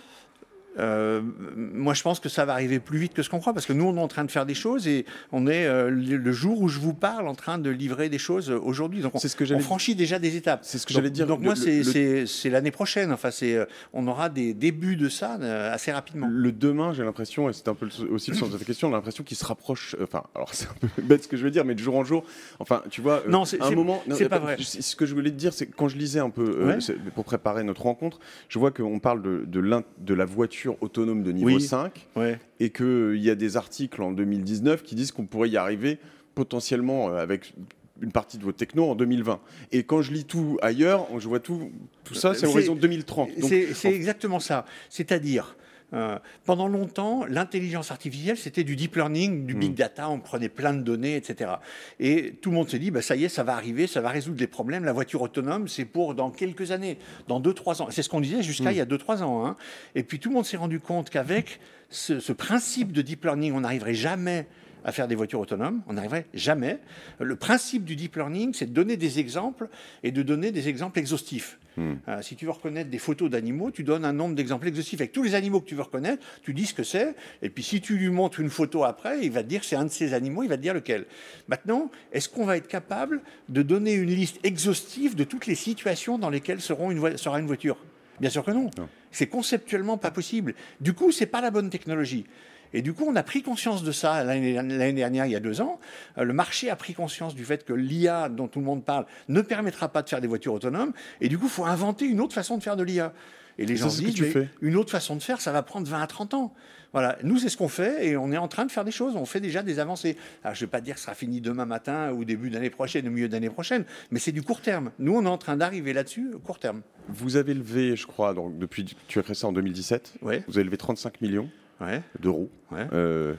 Euh, 0.77 1.21
moi, 1.55 1.93
je 1.93 2.01
pense 2.03 2.19
que 2.19 2.29
ça 2.29 2.45
va 2.45 2.53
arriver 2.53 2.79
plus 2.79 2.97
vite 2.99 3.13
que 3.13 3.23
ce 3.23 3.29
qu'on 3.29 3.39
croit, 3.39 3.53
parce 3.53 3.65
que 3.65 3.73
nous, 3.73 3.85
on 3.85 3.95
est 3.95 3.99
en 4.01 4.07
train 4.07 4.23
de 4.25 4.31
faire 4.31 4.45
des 4.45 4.53
choses 4.53 4.87
et 4.87 5.05
on 5.31 5.47
est 5.47 5.65
euh, 5.65 5.89
le 5.89 6.31
jour 6.31 6.61
où 6.61 6.67
je 6.67 6.79
vous 6.79 6.93
parle 6.93 7.27
en 7.27 7.35
train 7.35 7.57
de 7.57 7.69
livrer 7.69 8.09
des 8.09 8.17
choses 8.17 8.49
euh, 8.51 8.59
aujourd'hui. 8.59 9.01
Donc, 9.01 9.15
on, 9.15 9.19
C'est 9.19 9.29
ce 9.29 9.35
que 9.35 9.43
on 9.43 9.47
j'allais- 9.47 9.61
franchit 9.61 9.95
déjà 9.95 10.19
des 10.19 10.35
étapes. 10.35 10.59
C'est 10.63 10.77
ce 10.77 10.85
que 10.85 10.93
j'allais 10.93 11.09
dire. 11.09 11.27
Donc, 11.27 11.39
Le- 11.39 11.45
moi, 11.45 11.55
c'est 11.55 11.81
le- 11.83 12.49
l'année 12.49 12.71
prochaine. 12.71 13.11
Enfin, 13.11 13.31
c'est 13.31 13.57
on 13.93 14.07
aura 14.07 14.29
des 14.29 14.53
débuts 14.53 14.95
de 14.97 15.09
ça 15.09 15.33
assez 15.71 15.91
rapidement. 15.91 16.27
Le 16.29 16.51
demain, 16.51 16.93
j'ai 16.93 17.03
l'impression, 17.03 17.49
et 17.49 17.53
c'est 17.53 17.67
un 17.67 17.75
peu 17.75 17.87
aussi 18.11 18.31
le 18.31 18.37
sens 18.37 18.51
de 18.51 18.57
ta 18.57 18.65
question, 18.65 18.89
l'impression 18.89 19.23
qu'il 19.23 19.37
se 19.37 19.45
rapproche. 19.45 19.95
Enfin, 20.01 20.23
alors 20.35 20.53
c'est 20.53 20.67
un 20.67 20.73
peu 20.79 20.87
bête 21.01 21.23
ce 21.23 21.27
que 21.27 21.37
je 21.37 21.43
veux 21.43 21.51
dire, 21.51 21.65
mais 21.65 21.75
de 21.75 21.79
jour 21.79 21.95
en 21.95 22.03
jour. 22.03 22.23
Enfin, 22.59 22.81
tu 22.89 23.01
vois, 23.01 23.23
Non, 23.29 23.45
c'est- 23.45 23.61
à 23.61 23.67
un 23.67 23.71
moment. 23.71 24.03
c'est 24.13 24.29
pas 24.29 24.39
vrai. 24.39 24.57
Ce 24.59 24.95
que 24.95 25.05
je 25.05 25.13
voulais 25.13 25.31
te 25.31 25.35
dire, 25.37 25.53
c'est 25.53 25.67
quand 25.67 25.87
je 25.87 25.97
lisais 25.97 26.19
un 26.19 26.29
peu 26.29 26.65
Ouais. 26.65 26.77
pour 27.13 27.23
préparer 27.25 27.63
notre 27.63 27.83
rencontre, 27.83 28.19
je 28.49 28.59
vois 28.59 28.71
qu'on 28.71 28.99
parle 28.99 29.21
de, 29.21 29.43
de, 29.45 29.83
de 29.99 30.13
la 30.13 30.25
voiture 30.25 30.64
autonome 30.81 31.23
de 31.23 31.31
niveau 31.31 31.47
Oui. 31.47 31.61
5 31.61 32.07
Ouais. 32.15 32.39
et 32.59 32.69
qu'il 32.69 33.17
y 33.21 33.29
a 33.29 33.35
des 33.35 33.57
articles 33.57 34.01
en 34.01 34.11
2019 34.11 34.83
qui 34.83 34.95
disent 34.95 35.11
qu'on 35.11 35.25
pourrait 35.25 35.49
y 35.49 35.57
arriver 35.57 35.97
potentiellement 36.33 37.09
euh, 37.09 37.17
avec 37.17 37.53
une 38.01 38.11
partie 38.11 38.37
de 38.37 38.43
vos 38.43 38.51
technos 38.51 38.89
en 38.89 38.95
2020. 38.95 39.39
Et 39.71 39.83
quand 39.83 40.01
je 40.01 40.11
lis 40.11 40.25
tout 40.25 40.57
ailleurs, 40.61 41.07
je 41.17 41.27
vois 41.29 41.39
tout, 41.39 41.71
tout 42.03 42.13
ça, 42.13 42.33
c'est 42.33 42.41
C'est- 42.41 42.45
l'horizon 42.47 42.75
2030. 42.75 43.29
Donc, 43.39 43.49
C'est 43.49 43.73
c'est 43.73 43.87
en- 43.87 43.91
exactement 43.91 44.39
ça. 44.41 44.65
C'est-à-dire, 44.89 45.55
euh, 45.95 46.19
pendant 46.43 46.67
longtemps, 46.67 47.25
l'intelligence 47.25 47.89
artificielle, 47.89 48.37
c'était 48.37 48.63
du 48.63 48.75
deep 48.75 48.95
learning, 48.95 49.45
du 49.45 49.55
big 49.55 49.71
Hmm. 49.71 49.75
data, 49.75 50.09
on 50.09 50.19
prenait 50.19 50.49
plein 50.49 50.73
de 50.73 50.81
données, 50.81 51.15
etc. 51.15 51.51
Et 51.99 52.33
tout 52.41 52.49
le 52.51 52.55
monde 52.55 52.69
se 52.69 52.77
dit, 52.77 52.91
bah, 52.91 53.01
ça 53.01 53.15
y 53.15 53.23
est, 53.23 53.29
ça 53.29 53.43
va 53.43 53.53
arriver, 53.53 53.87
ça 53.87 54.01
va 54.01 54.09
résoudre 54.09 54.39
les 54.39 54.47
problèmes. 54.47 54.83
La 54.85 54.93
voiture 54.93 55.21
autonome, 55.21 55.67
c'est 55.67 55.85
pour 55.85 56.13
dans 56.13 56.29
quelques 56.31 56.71
années, 56.71 56.97
dans 57.27 57.39
2-3 57.39 57.81
ans. 57.81 57.87
C'est 57.91 58.01
ce 58.03 58.09
qu'on 58.09 58.21
disait 58.21 58.43
jusqu'à 58.43 58.69
Hmm. 58.69 58.73
il 58.73 58.77
y 58.77 58.81
a 58.81 58.85
2-3 58.85 59.23
ans. 59.23 59.45
hein. 59.45 59.55
Et 59.95 60.03
puis 60.03 60.19
tout 60.19 60.29
le 60.29 60.35
monde 60.35 60.45
s'est 60.45 60.57
rendu 60.57 60.79
compte 60.79 61.09
qu'avec 61.09 61.59
ce, 61.89 62.19
ce 62.19 62.33
principe 62.33 62.91
de 62.91 63.01
deep 63.01 63.23
learning, 63.23 63.53
on 63.53 63.61
n'arriverait 63.61 63.93
jamais 63.93 64.47
à 64.85 64.91
faire 64.91 65.07
des 65.07 65.15
voitures 65.15 65.39
autonomes, 65.39 65.81
on 65.87 65.93
n'arriverait 65.93 66.27
jamais. 66.33 66.77
Le 67.19 67.35
principe 67.35 67.83
du 67.83 67.95
deep 67.95 68.15
learning, 68.15 68.53
c'est 68.53 68.67
de 68.67 68.71
donner 68.71 68.95
des 68.97 69.19
exemples 69.19 69.67
et 70.03 70.11
de 70.11 70.21
donner 70.21 70.51
des 70.51 70.69
exemples 70.69 70.99
exhaustifs. 70.99 71.59
Euh, 71.77 72.21
si 72.21 72.37
tu 72.37 72.45
veux 72.45 72.51
reconnaître 72.51 72.89
des 72.89 72.99
photos 72.99 73.29
d'animaux, 73.29 73.69
tu 73.71 73.83
donnes 73.83 74.05
un 74.05 74.13
nombre 74.13 74.33
d'exemples 74.35 74.67
exhaustifs 74.67 75.01
avec 75.01 75.11
tous 75.11 75.23
les 75.23 75.35
animaux 75.35 75.59
que 75.59 75.65
tu 75.67 75.75
veux 75.75 75.81
reconnaître, 75.81 76.23
tu 76.43 76.53
dis 76.53 76.65
ce 76.67 76.73
que 76.73 76.83
c'est, 76.83 77.15
et 77.41 77.49
puis 77.49 77.63
si 77.63 77.81
tu 77.81 77.97
lui 77.97 78.07
montres 78.09 78.39
une 78.39 78.49
photo 78.49 78.85
après, 78.85 79.25
il 79.25 79.31
va 79.31 79.43
te 79.43 79.49
dire 79.49 79.63
c'est 79.65 79.75
un 79.75 79.83
de 79.83 79.89
ces 79.89 80.13
animaux, 80.13 80.43
il 80.43 80.49
va 80.49 80.55
te 80.55 80.61
dire 80.61 80.73
lequel. 80.73 81.05
Maintenant, 81.49 81.91
est-ce 82.13 82.29
qu'on 82.29 82.45
va 82.45 82.55
être 82.55 82.67
capable 82.69 83.21
de 83.49 83.61
donner 83.61 83.93
une 83.93 84.09
liste 84.11 84.39
exhaustive 84.43 85.15
de 85.15 85.25
toutes 85.25 85.47
les 85.47 85.55
situations 85.55 86.17
dans 86.17 86.29
lesquelles 86.29 86.61
seront 86.61 86.91
une 86.91 86.99
voi- 86.99 87.17
sera 87.17 87.39
une 87.39 87.47
voiture? 87.47 87.77
Bien 88.21 88.29
sûr 88.29 88.45
que 88.45 88.51
non. 88.51 88.69
C'est 89.11 89.27
conceptuellement 89.27 89.97
pas 89.97 90.11
possible. 90.11 90.53
Du 90.79 90.93
coup, 90.93 91.11
c'est 91.11 91.25
pas 91.25 91.41
la 91.41 91.51
bonne 91.51 91.69
technologie. 91.69 92.25
Et 92.73 92.81
du 92.81 92.93
coup, 92.93 93.05
on 93.07 93.15
a 93.15 93.23
pris 93.23 93.41
conscience 93.41 93.83
de 93.83 93.91
ça 93.91 94.23
l'année 94.23 94.93
dernière, 94.93 95.25
il 95.25 95.31
y 95.31 95.35
a 95.35 95.39
deux 95.39 95.61
ans. 95.61 95.79
Euh, 96.17 96.23
Le 96.23 96.33
marché 96.33 96.69
a 96.69 96.75
pris 96.75 96.93
conscience 96.93 97.35
du 97.35 97.45
fait 97.45 97.65
que 97.65 97.73
l'IA, 97.73 98.29
dont 98.29 98.47
tout 98.47 98.59
le 98.59 98.65
monde 98.65 98.83
parle, 98.83 99.05
ne 99.29 99.41
permettra 99.41 99.89
pas 99.89 100.01
de 100.01 100.09
faire 100.09 100.21
des 100.21 100.27
voitures 100.27 100.53
autonomes. 100.53 100.93
Et 101.21 101.29
du 101.29 101.37
coup, 101.37 101.45
il 101.45 101.51
faut 101.51 101.65
inventer 101.65 102.05
une 102.05 102.19
autre 102.21 102.33
façon 102.33 102.57
de 102.57 102.63
faire 102.63 102.75
de 102.75 102.83
l'IA. 102.83 103.13
Et 103.57 103.65
les 103.65 103.77
gens 103.77 103.87
disent, 103.87 104.13
tu 104.13 104.25
fais. 104.25 104.49
une 104.61 104.75
autre 104.75 104.91
façon 104.91 105.15
de 105.15 105.23
faire, 105.23 105.39
ça 105.39 105.51
va 105.53 105.63
prendre 105.63 105.87
20 105.87 106.01
à 106.01 106.07
30 106.07 106.33
ans. 106.33 106.53
Voilà, 106.91 107.17
nous, 107.23 107.37
c'est 107.37 107.49
ce 107.49 107.57
qu'on 107.57 107.67
fait 107.67 108.07
et 108.07 108.15
on 108.17 108.31
est 108.31 108.37
en 108.37 108.47
train 108.47 108.65
de 108.65 108.71
faire 108.71 108.85
des 108.85 108.91
choses. 108.91 109.15
On 109.17 109.25
fait 109.25 109.41
déjà 109.41 109.63
des 109.63 109.79
avancées. 109.79 110.17
Alors, 110.43 110.55
je 110.55 110.63
ne 110.63 110.67
vais 110.67 110.71
pas 110.71 110.81
dire 110.81 110.93
que 110.95 110.99
ce 110.99 111.05
sera 111.05 111.15
fini 111.15 111.41
demain 111.41 111.65
matin 111.65 112.11
ou 112.11 112.23
début 112.23 112.49
d'année 112.49 112.69
prochaine 112.69 113.07
ou 113.07 113.11
milieu 113.11 113.27
d'année 113.27 113.49
prochaine, 113.49 113.83
mais 114.11 114.19
c'est 114.19 114.31
du 114.31 114.41
court 114.41 114.61
terme. 114.61 114.91
Nous, 114.99 115.13
on 115.13 115.25
est 115.25 115.29
en 115.29 115.37
train 115.37 115.57
d'arriver 115.57 115.91
là-dessus, 115.91 116.31
au 116.35 116.39
court 116.39 116.59
terme. 116.59 116.81
Vous 117.09 117.35
avez 117.35 117.53
levé, 117.53 117.95
je 117.95 118.07
crois, 118.07 118.33
donc 118.33 118.57
depuis 118.57 118.85
tu 119.07 119.19
as 119.19 119.23
créé 119.23 119.35
ça 119.35 119.47
en 119.47 119.51
2017. 119.51 120.15
Ouais. 120.21 120.43
Vous 120.47 120.57
avez 120.57 120.63
levé 120.63 120.77
35 120.77 121.19
millions 121.21 121.49
Ouais. 121.81 122.01
d'euros. 122.19 122.49
Ouais. 122.71 122.87
Euh, 122.93 123.33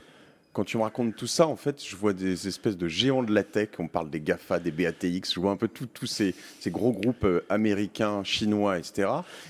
quand 0.52 0.64
tu 0.64 0.78
me 0.78 0.82
racontes 0.82 1.14
tout 1.16 1.26
ça, 1.26 1.46
en 1.46 1.56
fait, 1.56 1.84
je 1.86 1.94
vois 1.96 2.12
des 2.14 2.48
espèces 2.48 2.76
de 2.78 2.88
géants 2.88 3.22
de 3.22 3.34
la 3.34 3.42
tech. 3.44 3.68
On 3.78 3.88
parle 3.88 4.08
des 4.08 4.20
GAFA, 4.20 4.58
des 4.58 4.70
BATX. 4.70 5.34
Je 5.34 5.40
vois 5.40 5.50
un 5.50 5.56
peu 5.56 5.68
tous 5.68 6.06
ces, 6.06 6.34
ces 6.60 6.70
gros 6.70 6.92
groupes 6.92 7.24
euh, 7.24 7.40
américains, 7.50 8.24
chinois, 8.24 8.78
etc. 8.78 9.08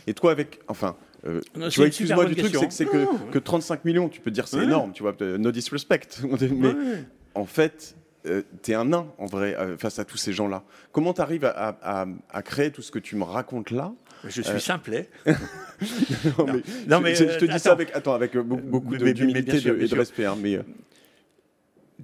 Et 0.08 0.14
toi, 0.14 0.32
avec, 0.32 0.58
enfin. 0.66 0.96
euh, 1.26 1.40
Non, 1.56 1.68
tu 1.68 1.78
vois, 1.80 1.86
excuse-moi 1.86 2.24
du 2.24 2.34
truc, 2.34 2.54
c'est 2.56 2.66
que, 2.66 2.72
c'est 2.72 2.86
que, 2.86 3.04
Non. 3.04 3.18
que 3.30 3.38
35 3.38 3.84
millions, 3.84 4.08
tu 4.08 4.20
peux 4.20 4.32
dire 4.32 4.48
c'est 4.48 4.56
Ouais. 4.58 4.64
énorme, 4.64 4.92
tu 4.92 5.02
vois, 5.04 5.14
no 5.20 5.52
disrespect. 5.52 6.20
Mais 6.50 6.74
en 7.34 7.44
fait, 7.44 7.94
tu 8.62 8.70
es 8.70 8.74
un 8.74 8.86
nain 8.86 9.06
en 9.18 9.26
vrai 9.26 9.56
face 9.78 9.98
à 9.98 10.04
tous 10.04 10.16
ces 10.16 10.32
gens-là. 10.32 10.64
Comment 10.92 11.12
tu 11.12 11.20
arrives 11.20 11.44
à, 11.44 12.06
à, 12.30 12.42
créer 12.42 12.70
tout 12.70 12.82
ce 12.82 12.90
que 12.90 12.98
tu 12.98 13.16
me 13.16 13.24
racontes 13.24 13.70
là 13.70 13.92
je 14.28 14.42
suis 14.42 14.60
simplet. 14.60 15.08
non, 16.88 17.00
mais, 17.00 17.14
je, 17.14 17.38
te 17.38 17.44
dis 17.44 17.58
ça 17.58 17.72
avec, 17.72 17.94
attends, 17.94 18.14
avec 18.14 18.36
beaucoup 18.36 18.96
d'humilité 18.96 19.58
et 19.58 19.86
de 19.86 19.94
respect. 19.94 20.24
Hein, 20.24 20.36
mais, 20.40 20.58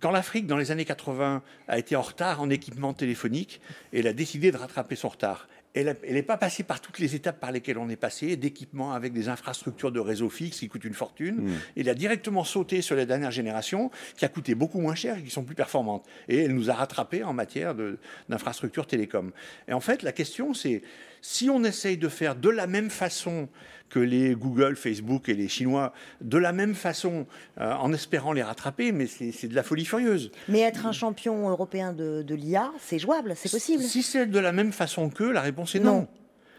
quand 0.01 0.11
l'Afrique, 0.11 0.47
dans 0.47 0.57
les 0.57 0.70
années 0.70 0.85
80, 0.85 1.43
a 1.69 1.78
été 1.78 1.97
en 1.97 2.03
retard 2.03 2.40
en 2.40 2.51
équipement 2.51 2.93
téléphonique, 2.94 3.61
elle 3.93 4.07
a 4.07 4.12
décidé 4.12 4.51
de 4.51 4.57
rattraper 4.57 4.97
son 4.97 5.09
retard. 5.09 5.49
Elle 5.74 5.97
n'est 6.11 6.23
pas 6.23 6.36
passée 6.36 6.65
par 6.65 6.81
toutes 6.81 6.99
les 6.99 7.15
étapes 7.15 7.40
par 7.40 7.51
lesquelles 7.51 7.78
on 7.78 7.89
est 7.89 7.97
passé, 7.97 8.36
d'équipement 8.36 8.93
avec 8.93 9.12
des 9.12 9.28
infrastructures 9.28 9.90
de 9.90 10.01
réseau 10.01 10.28
fixe 10.28 10.59
qui 10.59 10.69
coûtent 10.69 10.85
une 10.85 10.94
fortune. 10.94 11.36
Hmm. 11.36 11.59
Elle 11.77 11.89
a 11.89 11.94
directement 11.94 12.44
sauté 12.44 12.82
sur 12.82 12.94
les 12.94 13.07
dernières 13.07 13.31
générations, 13.31 13.90
qui 14.16 14.24
a 14.24 14.28
coûté 14.28 14.55
beaucoup 14.55 14.81
moins 14.81 14.94
cher 14.94 15.19
et 15.19 15.23
qui 15.23 15.31
sont 15.31 15.44
plus 15.44 15.55
performantes. 15.55 16.05
Et 16.28 16.39
elle 16.39 16.55
nous 16.55 16.70
a 16.70 16.74
rattrapés 16.74 17.24
en 17.24 17.32
matière 17.32 17.74
d'infrastructures 18.28 18.86
télécom. 18.86 19.32
Et 19.66 19.73
en 19.73 19.81
fait, 19.81 20.03
la 20.03 20.12
question, 20.12 20.53
c'est 20.53 20.82
si 21.23 21.49
on 21.49 21.65
essaye 21.65 21.97
de 21.97 22.09
faire 22.09 22.36
de 22.36 22.51
la 22.51 22.66
même 22.66 22.90
façon 22.90 23.49
que 23.89 23.99
les 23.99 24.35
Google, 24.35 24.74
Facebook 24.74 25.28
et 25.28 25.35
les 25.35 25.49
Chinois, 25.49 25.93
de 26.20 26.39
la 26.39 26.53
même 26.53 26.74
façon, 26.74 27.27
euh, 27.61 27.73
en 27.74 27.93
espérant 27.93 28.32
les 28.32 28.43
rattraper, 28.43 28.90
mais 28.90 29.07
c'est 29.07 29.49
de 29.49 29.55
la 29.55 29.62
folie 29.62 29.85
furieuse. 29.85 30.31
Mais 30.49 30.61
être 30.61 30.86
un 30.86 30.93
champion 30.93 31.49
européen 31.49 31.93
de, 31.93 32.23
de 32.23 32.35
l'IA, 32.35 32.73
c'est 32.81 32.99
jouable, 32.99 33.35
c'est 33.36 33.51
possible. 33.51 33.82
Si 33.82 34.03
c'est 34.03 34.27
de 34.27 34.39
la 34.39 34.53
même 34.53 34.73
façon 34.73 35.11
qu'eux, 35.11 35.31
la 35.31 35.43
réponse 35.43 35.74
est 35.74 35.81
non. 35.81 36.09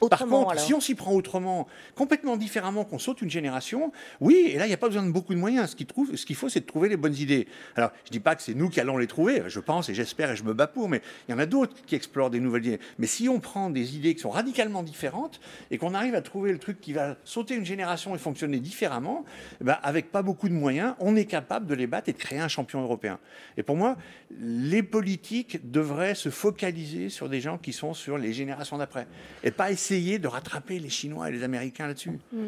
Par 0.09 0.25
contre, 0.27 0.59
si 0.59 0.73
on 0.73 0.79
s'y 0.79 0.95
prend 0.95 1.13
autrement, 1.13 1.67
complètement 1.95 2.37
différemment, 2.37 2.85
qu'on 2.85 2.99
saute 2.99 3.21
une 3.21 3.29
génération, 3.29 3.91
oui, 4.19 4.51
et 4.53 4.57
là, 4.57 4.65
il 4.65 4.69
n'y 4.69 4.73
a 4.73 4.77
pas 4.77 4.87
besoin 4.87 5.03
de 5.03 5.11
beaucoup 5.11 5.33
de 5.33 5.39
moyens. 5.39 5.71
Ce 5.71 5.75
qu'il 5.75 5.87
ce 5.87 6.33
faut, 6.33 6.49
c'est 6.49 6.61
de 6.61 6.65
trouver 6.65 6.89
les 6.89 6.97
bonnes 6.97 7.15
idées. 7.15 7.47
Alors, 7.75 7.91
je 8.05 8.09
ne 8.09 8.11
dis 8.11 8.19
pas 8.19 8.35
que 8.35 8.41
c'est 8.41 8.53
nous 8.53 8.69
qui 8.69 8.79
allons 8.79 8.97
les 8.97 9.07
trouver, 9.07 9.43
je 9.47 9.59
pense 9.59 9.89
et 9.89 9.93
j'espère 9.93 10.31
et 10.31 10.35
je 10.35 10.43
me 10.43 10.53
bats 10.53 10.67
pour, 10.67 10.89
mais 10.89 11.01
il 11.27 11.31
y 11.31 11.35
en 11.35 11.39
a 11.39 11.45
d'autres 11.45 11.75
qui 11.85 11.95
explorent 11.95 12.29
des 12.29 12.39
nouvelles 12.39 12.65
idées. 12.65 12.79
Mais 12.99 13.07
si 13.07 13.29
on 13.29 13.39
prend 13.39 13.69
des 13.69 13.95
idées 13.95 14.15
qui 14.15 14.21
sont 14.21 14.29
radicalement 14.29 14.83
différentes 14.83 15.39
et 15.71 15.77
qu'on 15.77 15.93
arrive 15.93 16.15
à 16.15 16.21
trouver 16.21 16.51
le 16.51 16.59
truc 16.59 16.81
qui 16.81 16.93
va 16.93 17.15
sauter 17.23 17.55
une 17.55 17.65
génération 17.65 18.15
et 18.15 18.17
fonctionner 18.17 18.59
différemment, 18.59 19.25
eh 19.61 19.63
ben, 19.63 19.77
avec 19.83 20.11
pas 20.11 20.21
beaucoup 20.21 20.49
de 20.49 20.53
moyens, 20.53 20.95
on 20.99 21.15
est 21.15 21.25
capable 21.25 21.67
de 21.67 21.75
les 21.75 21.87
battre 21.87 22.09
et 22.09 22.13
de 22.13 22.17
créer 22.17 22.39
un 22.39 22.47
champion 22.47 22.81
européen. 22.81 23.19
Et 23.57 23.63
pour 23.63 23.75
moi, 23.75 23.97
les 24.39 24.83
politiques 24.83 25.69
devraient 25.69 26.15
se 26.15 26.29
focaliser 26.29 27.09
sur 27.09 27.29
des 27.29 27.41
gens 27.41 27.57
qui 27.57 27.73
sont 27.73 27.93
sur 27.93 28.17
les 28.17 28.33
générations 28.33 28.77
d'après 28.77 29.07
et 29.43 29.51
pas 29.51 29.71
essayer 29.71 29.92
de 30.19 30.27
rattraper 30.27 30.79
les 30.79 30.89
Chinois 30.89 31.29
et 31.29 31.31
les 31.31 31.43
Américains 31.43 31.87
là-dessus. 31.87 32.19
Mm. 32.31 32.47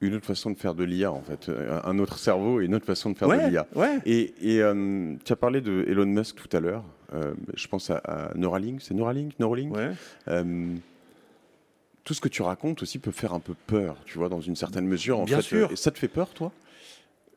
Une 0.00 0.14
autre 0.14 0.26
façon 0.26 0.50
de 0.52 0.56
faire 0.56 0.74
de 0.74 0.84
l'IA, 0.84 1.10
en 1.10 1.22
fait. 1.22 1.50
Un 1.84 1.98
autre 1.98 2.18
cerveau 2.18 2.60
et 2.60 2.66
une 2.66 2.74
autre 2.74 2.86
façon 2.86 3.10
de 3.10 3.18
faire 3.18 3.28
de 3.28 3.34
l'IA. 3.34 3.66
Et, 4.06 4.32
euh, 4.60 5.16
tu 5.24 5.32
as 5.32 5.36
parlé 5.36 5.60
de 5.60 5.84
Elon 5.88 6.06
Musk 6.06 6.36
tout 6.36 6.56
à 6.56 6.60
l'heure. 6.60 6.84
Euh, 7.14 7.34
je 7.54 7.66
pense 7.66 7.90
à, 7.90 8.30
Neuralink. 8.36 8.80
C'est 8.80 8.94
Neuralink 8.94 9.38
Neuralink 9.40 9.74
euh, 10.28 10.74
Tout 12.04 12.14
ce 12.14 12.20
que 12.20 12.28
tu 12.28 12.42
racontes 12.42 12.82
aussi 12.82 13.00
peut 13.00 13.10
faire 13.10 13.32
un 13.32 13.40
peu 13.40 13.54
peur, 13.66 13.96
tu 14.04 14.18
vois, 14.18 14.28
dans 14.28 14.40
une 14.40 14.54
certaine 14.54 14.86
mesure. 14.86 15.18
En 15.18 15.24
Bien 15.24 15.38
fait. 15.38 15.42
sûr. 15.42 15.72
Et 15.72 15.76
ça 15.76 15.90
te 15.90 15.98
fait 15.98 16.08
peur, 16.08 16.28
toi? 16.28 16.52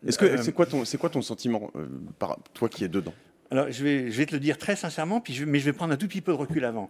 Est-ce 0.06 0.20
que 0.20 0.38
c'est 0.38 0.52
quoi 0.52 0.66
ton 0.66 0.86
c'est 0.86 0.98
quoi 0.98 1.10
ton 1.10 1.22
sentiment 1.22 1.72
par 2.18 2.38
toi 2.54 2.70
qui 2.70 2.84
es 2.84 2.88
dedans? 2.88 3.14
Alors 3.52 3.70
je 3.70 3.84
vais 3.84 4.12
je 4.12 4.18
vais 4.18 4.26
te 4.26 4.34
le 4.34 4.40
dire 4.40 4.58
très 4.58 4.76
sincèrement, 4.76 5.20
puis 5.20 5.34
je, 5.34 5.46
mais 5.46 5.60
je 5.60 5.66
vais 5.66 5.74
prendre 5.74 5.94
un 5.94 5.98
tout 5.98 6.08
petit 6.08 6.22
peu 6.22 6.32
de 6.32 6.38
recul 6.38 6.66
avant 6.66 6.90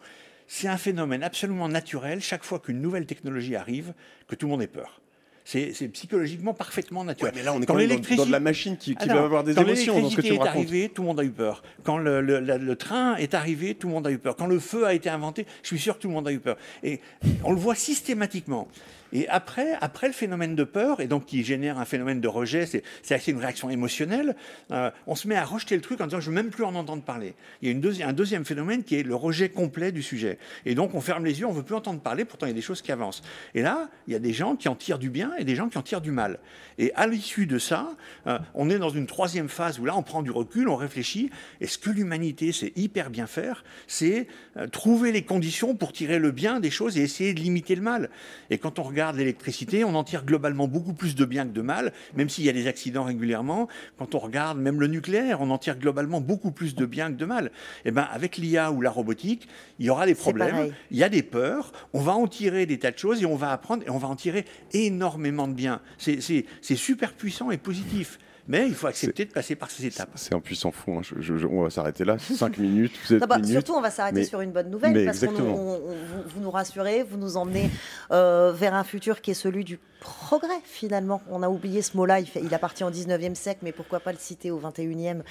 c'est 0.53 0.68
un 0.68 0.76
phénomène 0.76 1.23
absolument 1.23 1.69
naturel 1.69 2.19
chaque 2.19 2.44
fois 2.44 2.60
qu'une 2.60 2.82
nouvelle 2.82 3.06
technologie 3.06 3.56
arrive, 3.56 3.94
que 4.28 4.36
tout 4.36 4.48
le 4.48 4.52
monde 4.52 4.61
ait 4.61 4.68
peur. 4.68 4.99
C'est 5.45 5.72
psychologiquement 5.94 6.53
parfaitement 6.53 7.06
naturel. 7.06 7.34
mais 7.38 7.41
là, 7.41 7.53
on 7.53 7.61
est 7.61 7.65
quand, 7.65 7.73
même 7.73 7.88
dans, 7.90 8.26
de 8.26 8.32
la 8.32 8.41
machine 8.41 8.76
qui, 8.76 8.94
qui 8.95 9.07
va 9.07 9.23
avoir 9.23 9.45
des 9.45 9.57
émotions 9.57 10.02
dans 10.02 10.10
ce 10.10 10.18
que 10.18 10.22
tu 10.22 10.34
me 10.34 10.36
est 10.36 10.48
arrivé, 10.48 10.90
tout 10.90 11.03
le 11.03 11.07
monde 11.07 11.22
a 11.22 11.23
eu 11.23 11.32
peur. 11.32 11.64
Quand 11.84 11.98
le, 11.98 12.76
train 12.76 13.15
est 13.15 13.34
arrivé, 13.34 13.76
tout 13.76 13.88
le 13.88 13.94
monde 13.94 14.06
a 14.06 14.11
eu 14.11 14.18
peur. 14.18 14.36
Quand 14.36 14.45
le 14.45 14.60
feu 14.60 14.86
a 14.86 14.94
été 14.94 15.10
inventé, 15.10 15.48
je 15.64 15.68
suis 15.68 15.80
sûr 15.80 15.95
que 15.95 16.02
tout 16.02 16.10
le 16.10 16.14
monde 16.14 16.28
a 16.28 16.34
eu 16.34 16.40
peur. 16.40 16.57
Et 16.84 16.99
on 17.45 17.53
le 17.53 17.60
voit 17.60 17.76
systématiquement. 17.76 18.68
Et 19.14 19.28
après, 19.28 19.74
après 19.82 20.08
le 20.08 20.14
phénomène 20.14 20.56
de 20.56 20.64
peur, 20.64 21.00
et 21.00 21.08
donc 21.08 21.26
qui 21.26 21.44
génère 21.44 21.80
un 21.80 21.86
phénomène 21.86 22.22
de 22.22 22.28
rejet, 22.28 22.66
c'est 22.66 23.14
assez 23.14 23.32
une 23.32 23.40
réaction 23.40 23.70
émotionnelle, 23.70 24.36
euh, 24.72 24.90
on 25.08 25.16
se 25.16 25.28
met 25.28 25.36
à 25.36 25.44
rejeter 25.44 25.76
le 25.76 25.82
truc 25.82 26.02
en 26.02 26.06
disant 26.06 26.20
je 26.20 26.30
ne 26.30 26.36
veux 26.36 26.42
même 26.42 26.52
plus 26.52 26.64
en 26.64 26.76
entendre 26.76 27.04
parler. 27.04 27.34
Il 27.62 27.70
y 27.70 28.04
a 28.04 28.08
un 28.08 28.14
deuxième 28.14 28.46
phénomène 28.46 28.84
qui 28.84 28.96
est 28.96 29.04
le 29.04 29.16
rejet 29.16 29.50
complet 29.50 29.92
du 29.92 30.02
sujet. 30.02 30.38
Et 30.66 30.76
donc 30.76 30.96
on 30.96 31.02
ferme 31.02 31.26
les 31.26 31.40
yeux, 31.40 31.46
on 31.46 31.52
ne 31.52 31.58
veut 31.58 31.64
plus 31.64 31.76
entendre 31.76 32.00
parler, 32.00 32.26
pourtant 32.26 32.46
il 32.46 32.50
y 32.50 32.54
a 32.54 32.56
des 32.56 32.62
choses 32.62 32.82
qui 32.82 32.92
avancent. 32.92 33.22
Et 33.54 33.62
là, 33.62 33.90
il 34.08 34.14
y 34.14 34.16
a 34.16 34.20
des 34.20 34.34
gens 34.34 34.56
qui 34.56 34.70
en 34.70 34.76
tirent 34.76 35.00
du 35.00 35.10
bien 35.10 35.34
et 35.38 35.44
des 35.44 35.56
gens 35.56 35.68
qui 35.68 35.78
en 35.78 35.84
tirent 35.84 36.02
du 36.02 36.12
mal. 36.12 36.40
Et 36.78 36.94
à 36.96 37.08
l'issue 37.08 37.46
de 37.46 37.60
ça, 37.60 37.92
euh, 38.28 38.40
on 38.54 38.70
est 38.70 38.80
dans 38.80 38.90
une 38.90 39.08
troisième 39.08 39.50
phase 39.50 39.80
où 39.80 39.86
là 39.86 39.96
on 39.96 40.04
prend 40.04 40.22
du 40.22 40.32
recul, 40.32 40.70
on 40.70 40.76
réfléchit, 40.76 41.30
et 41.60 41.68
ce 41.68 41.78
que 41.78 41.90
l'humanité 41.90 42.52
sait 42.52 42.72
hyper 42.76 43.10
bien 43.10 43.28
faire, 43.28 43.64
c'est 43.88 44.28
euh, 44.58 44.68
trouver 44.68 45.12
les 45.12 45.24
conditions 45.24 45.76
pour 45.76 45.92
tirer 45.92 46.20
le 46.20 46.32
bien 46.32 46.60
des 46.60 46.72
choses 46.72 46.98
et 46.98 47.02
essayer 47.02 47.34
de 47.34 47.40
limiter 47.40 47.76
le 47.76 47.82
mal. 47.82 48.10
Et 48.50 48.58
quand 48.58 48.80
on 48.80 48.84
regarde 48.84 49.01
l'électricité, 49.11 49.84
on 49.84 49.95
en 49.95 50.03
tire 50.03 50.26
globalement 50.26 50.68
beaucoup 50.68 50.94
plus 50.94 51.15
de 51.15 51.26
bien 51.26 51.45
que 51.45 51.52
de 51.52 51.61
mal, 51.61 51.91
même 52.15 52.30
s'il 52.30 52.45
y 52.45 52.49
a 52.49 52.53
des 52.53 52.68
accidents 52.68 53.03
régulièrement. 53.03 53.68
Quand 53.98 54.15
on 54.15 54.19
regarde 54.19 54.60
même 54.60 54.80
le 54.80 54.88
nucléaire, 54.88 55.41
on 55.41 55.49
en 55.49 55.57
tire 55.57 55.78
globalement 55.78 56.22
beaucoup 56.22 56.52
plus 56.52 56.76
de 56.76 56.86
bien 56.86 57.11
que 57.11 57.18
de 57.18 57.26
mal. 57.26 57.48
Et 57.86 57.90
eh 57.90 57.91
ben, 57.91 58.07
avec 58.11 58.38
l'IA 58.38 58.72
ou 58.72 58.82
la 58.82 58.91
robotique, 58.91 59.48
il 59.80 59.86
y 59.88 59.90
aura 59.90 60.06
des 60.06 60.15
problèmes, 60.15 60.72
il 60.91 60.98
y 60.98 61.03
a 61.03 61.10
des 61.10 61.23
peurs, 61.23 61.72
on 61.94 62.02
va 62.02 62.14
en 62.14 62.28
tirer 62.28 62.65
des 62.65 62.78
tas 62.80 62.91
de 62.91 62.98
choses 62.98 63.22
et 63.23 63.26
on 63.26 63.36
va 63.36 63.52
apprendre 63.52 63.84
et 63.86 63.90
on 63.90 63.98
va 63.98 64.07
en 64.07 64.15
tirer 64.15 64.45
énormément 64.73 65.48
de 65.48 65.53
bien. 65.53 65.82
C'est 65.98 66.45
super 66.76 67.14
puissant 67.14 67.52
et 67.52 67.57
positif. 67.57 68.19
Mais 68.52 68.68
il 68.68 68.76
faut 68.76 68.88
accepter 68.88 69.23
de 69.23 69.32
passer 69.32 69.56
par 69.56 69.72
ces 69.72 69.86
étapes. 69.86 70.10
C'est 70.15 70.36
un 70.36 70.41
puissant 70.41 70.72
fond. 70.72 70.99
Hein. 70.99 71.38
on 71.49 71.64
va 71.64 71.69
s'arrêter 71.69 72.03
là. 72.03 72.18
5 72.19 72.57
minutes, 72.57 72.91
bah, 73.26 73.38
Surtout, 73.45 73.73
on 73.73 73.82
va 73.82 73.90
s'arrêter 73.90 74.26
sur 74.26 74.41
une 74.41 74.52
bonne 74.52 74.69
nouvelle. 74.69 75.06
parce 75.06 75.22
que 75.22 75.28
vous 75.28 76.41
nous 76.41 76.52
rassurez, 76.52 77.03
vous 77.03 77.18
nous 77.18 77.38
emmenez 77.38 77.69
euh, 78.11 78.52
vers 78.53 78.73
un 78.73 78.84
futur 78.84 79.22
qui 79.22 79.32
est 79.32 79.36
celui 79.36 79.64
du 79.64 79.80
progrès, 80.02 80.60
finalement. 80.65 81.22
On 81.30 81.44
a 81.44 81.49
oublié 81.49 81.82
ce 81.82 81.95
mot-là. 81.95 82.19
Il, 82.19 82.28
il, 82.44 82.53
appartient 82.53 82.84
au 82.84 82.90
19e 82.91 83.36
siècle, 83.36 83.60
mais 83.64 83.72
pourquoi 83.72 84.02
pas 84.02 84.11
le 84.11 84.18
citer 84.18 84.52
au 84.52 84.60
21e 84.60 85.22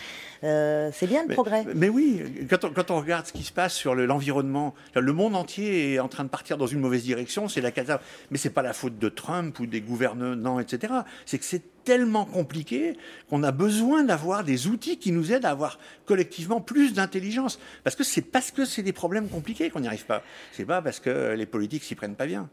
euh, 0.44 0.90
C'est 0.94 1.06
bien 1.06 1.24
le 1.26 1.34
progrès. 1.34 1.66
Mais 1.74 1.90
oui, 1.90 2.22
quand 2.48 2.64
on, 2.64 2.70
quand 2.70 2.90
on, 2.90 3.00
regarde 3.00 3.26
ce 3.26 3.32
qui 3.32 3.42
se 3.42 3.52
passe 3.52 3.74
sur 3.74 3.94
l'environnement, 3.94 4.74
le 4.94 5.12
monde 5.12 5.36
entier 5.36 5.94
est 5.94 5.98
en 5.98 6.08
train 6.08 6.24
de 6.24 6.28
partir 6.28 6.56
dans 6.56 6.68
une 6.68 6.80
mauvaise 6.80 7.02
direction. 7.02 7.48
C'est 7.48 7.60
la 7.60 7.72
catastrophe. 7.72 8.06
Mais 8.30 8.38
c'est 8.38 8.50
pas 8.50 8.62
la 8.62 8.72
faute 8.72 8.98
de 8.98 9.08
Trump 9.08 9.58
ou 9.58 9.66
des 9.66 9.80
gouvernants, 9.80 10.60
etc. 10.60 10.94
C'est 11.26 11.38
que 11.38 11.44
c'est 11.44 11.62
tellement 11.84 12.24
compliqué 12.24 12.96
qu'on 13.28 13.42
a 13.42 13.52
besoin 13.52 14.04
d'avoir 14.04 14.44
des 14.44 14.68
outils 14.68 14.98
qui 14.98 15.12
nous 15.12 15.32
aident 15.32 15.46
à 15.46 15.50
avoir 15.50 15.78
collectivement 16.06 16.60
plus 16.60 16.92
d'intelligence. 16.92 17.58
Parce 17.82 17.96
que 17.96 18.04
c'est 18.04 18.22
parce 18.22 18.50
que 18.50 18.64
c'est 18.64 18.82
des 18.82 18.92
problèmes 18.92 19.28
compliqués 19.28 19.70
qu'on 19.70 19.80
n'y 19.80 19.88
arrive 19.88 20.06
pas. 20.06 20.22
C'est 20.52 20.64
pas 20.64 20.82
parce 20.82 21.00
que 21.00 21.34
les 21.34 21.46
politiques 21.46 21.82
s'y 21.82 21.94
prennent 21.94 22.14
pas 22.14 22.26
bien. 22.26 22.48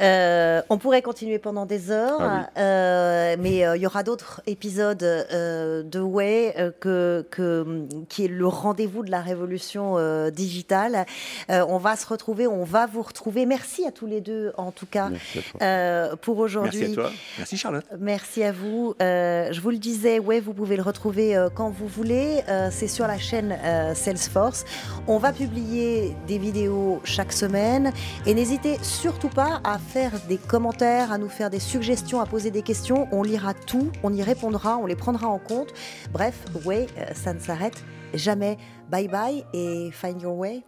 Euh, 0.00 0.62
on 0.70 0.78
pourrait 0.78 1.02
continuer 1.02 1.38
pendant 1.38 1.66
des 1.66 1.90
heures, 1.90 2.20
ah 2.20 2.48
euh, 2.56 3.36
mais 3.38 3.64
euh, 3.64 3.76
il 3.76 3.82
y 3.82 3.86
aura 3.86 4.02
d'autres 4.02 4.40
épisodes 4.46 4.98
de 4.98 6.00
Way 6.00 6.72
que, 6.80 7.26
que, 7.30 7.86
qui 8.08 8.24
est 8.24 8.28
le 8.28 8.46
rendez-vous 8.46 9.02
de 9.02 9.10
la 9.10 9.20
révolution 9.20 9.96
digitale. 10.30 11.06
on 11.48 11.78
va 11.78 11.96
se 11.96 12.06
retrouver, 12.06 12.46
on 12.46 12.64
va 12.64 12.86
vous 12.86 13.02
retrouver. 13.02 13.46
Merci 13.46 13.86
à 13.86 13.92
tous 13.92 14.06
les 14.06 14.20
deux, 14.20 14.52
en 14.56 14.70
tout 14.70 14.86
cas, 14.86 15.10
pour 16.22 16.38
aujourd'hui. 16.38 16.80
Merci 16.80 16.92
à 16.92 16.94
toi. 16.94 17.10
Merci 17.38 17.56
Charlotte. 17.56 17.84
Merci 17.98 18.44
à 18.44 18.52
vous. 18.52 18.94
je 19.00 19.60
vous 19.60 19.70
le 19.70 19.78
disais, 19.78 20.18
Way, 20.18 20.40
vous 20.40 20.54
pouvez 20.54 20.76
le 20.76 20.82
retrouver 20.82 21.46
quand 21.54 21.70
vous 21.70 21.86
voulez. 21.86 22.42
C'est 22.70 22.88
sur 22.88 23.06
la 23.06 23.18
chaîne 23.18 23.56
Salesforce. 23.94 24.64
On 25.06 25.18
va 25.18 25.32
publier 25.32 26.16
des 26.26 26.38
vidéos 26.38 27.00
chaque 27.04 27.32
semaine 27.32 27.92
et 28.26 28.34
n'hésitez 28.34 28.78
surtout 28.82 29.28
pas 29.28 29.41
à 29.64 29.78
faire 29.78 30.12
des 30.28 30.38
commentaires, 30.38 31.12
à 31.12 31.18
nous 31.18 31.28
faire 31.28 31.50
des 31.50 31.58
suggestions, 31.58 32.20
à 32.20 32.26
poser 32.26 32.50
des 32.50 32.62
questions. 32.62 33.08
On 33.12 33.22
lira 33.22 33.54
tout, 33.54 33.90
on 34.02 34.12
y 34.12 34.22
répondra, 34.22 34.78
on 34.78 34.86
les 34.86 34.96
prendra 34.96 35.28
en 35.28 35.38
compte. 35.38 35.72
Bref, 36.12 36.44
way, 36.64 36.86
euh, 36.98 37.12
ça 37.14 37.34
ne 37.34 37.40
s'arrête 37.40 37.82
jamais. 38.14 38.58
Bye 38.90 39.08
bye 39.08 39.44
et 39.52 39.90
find 39.92 40.20
your 40.20 40.36
way. 40.36 40.62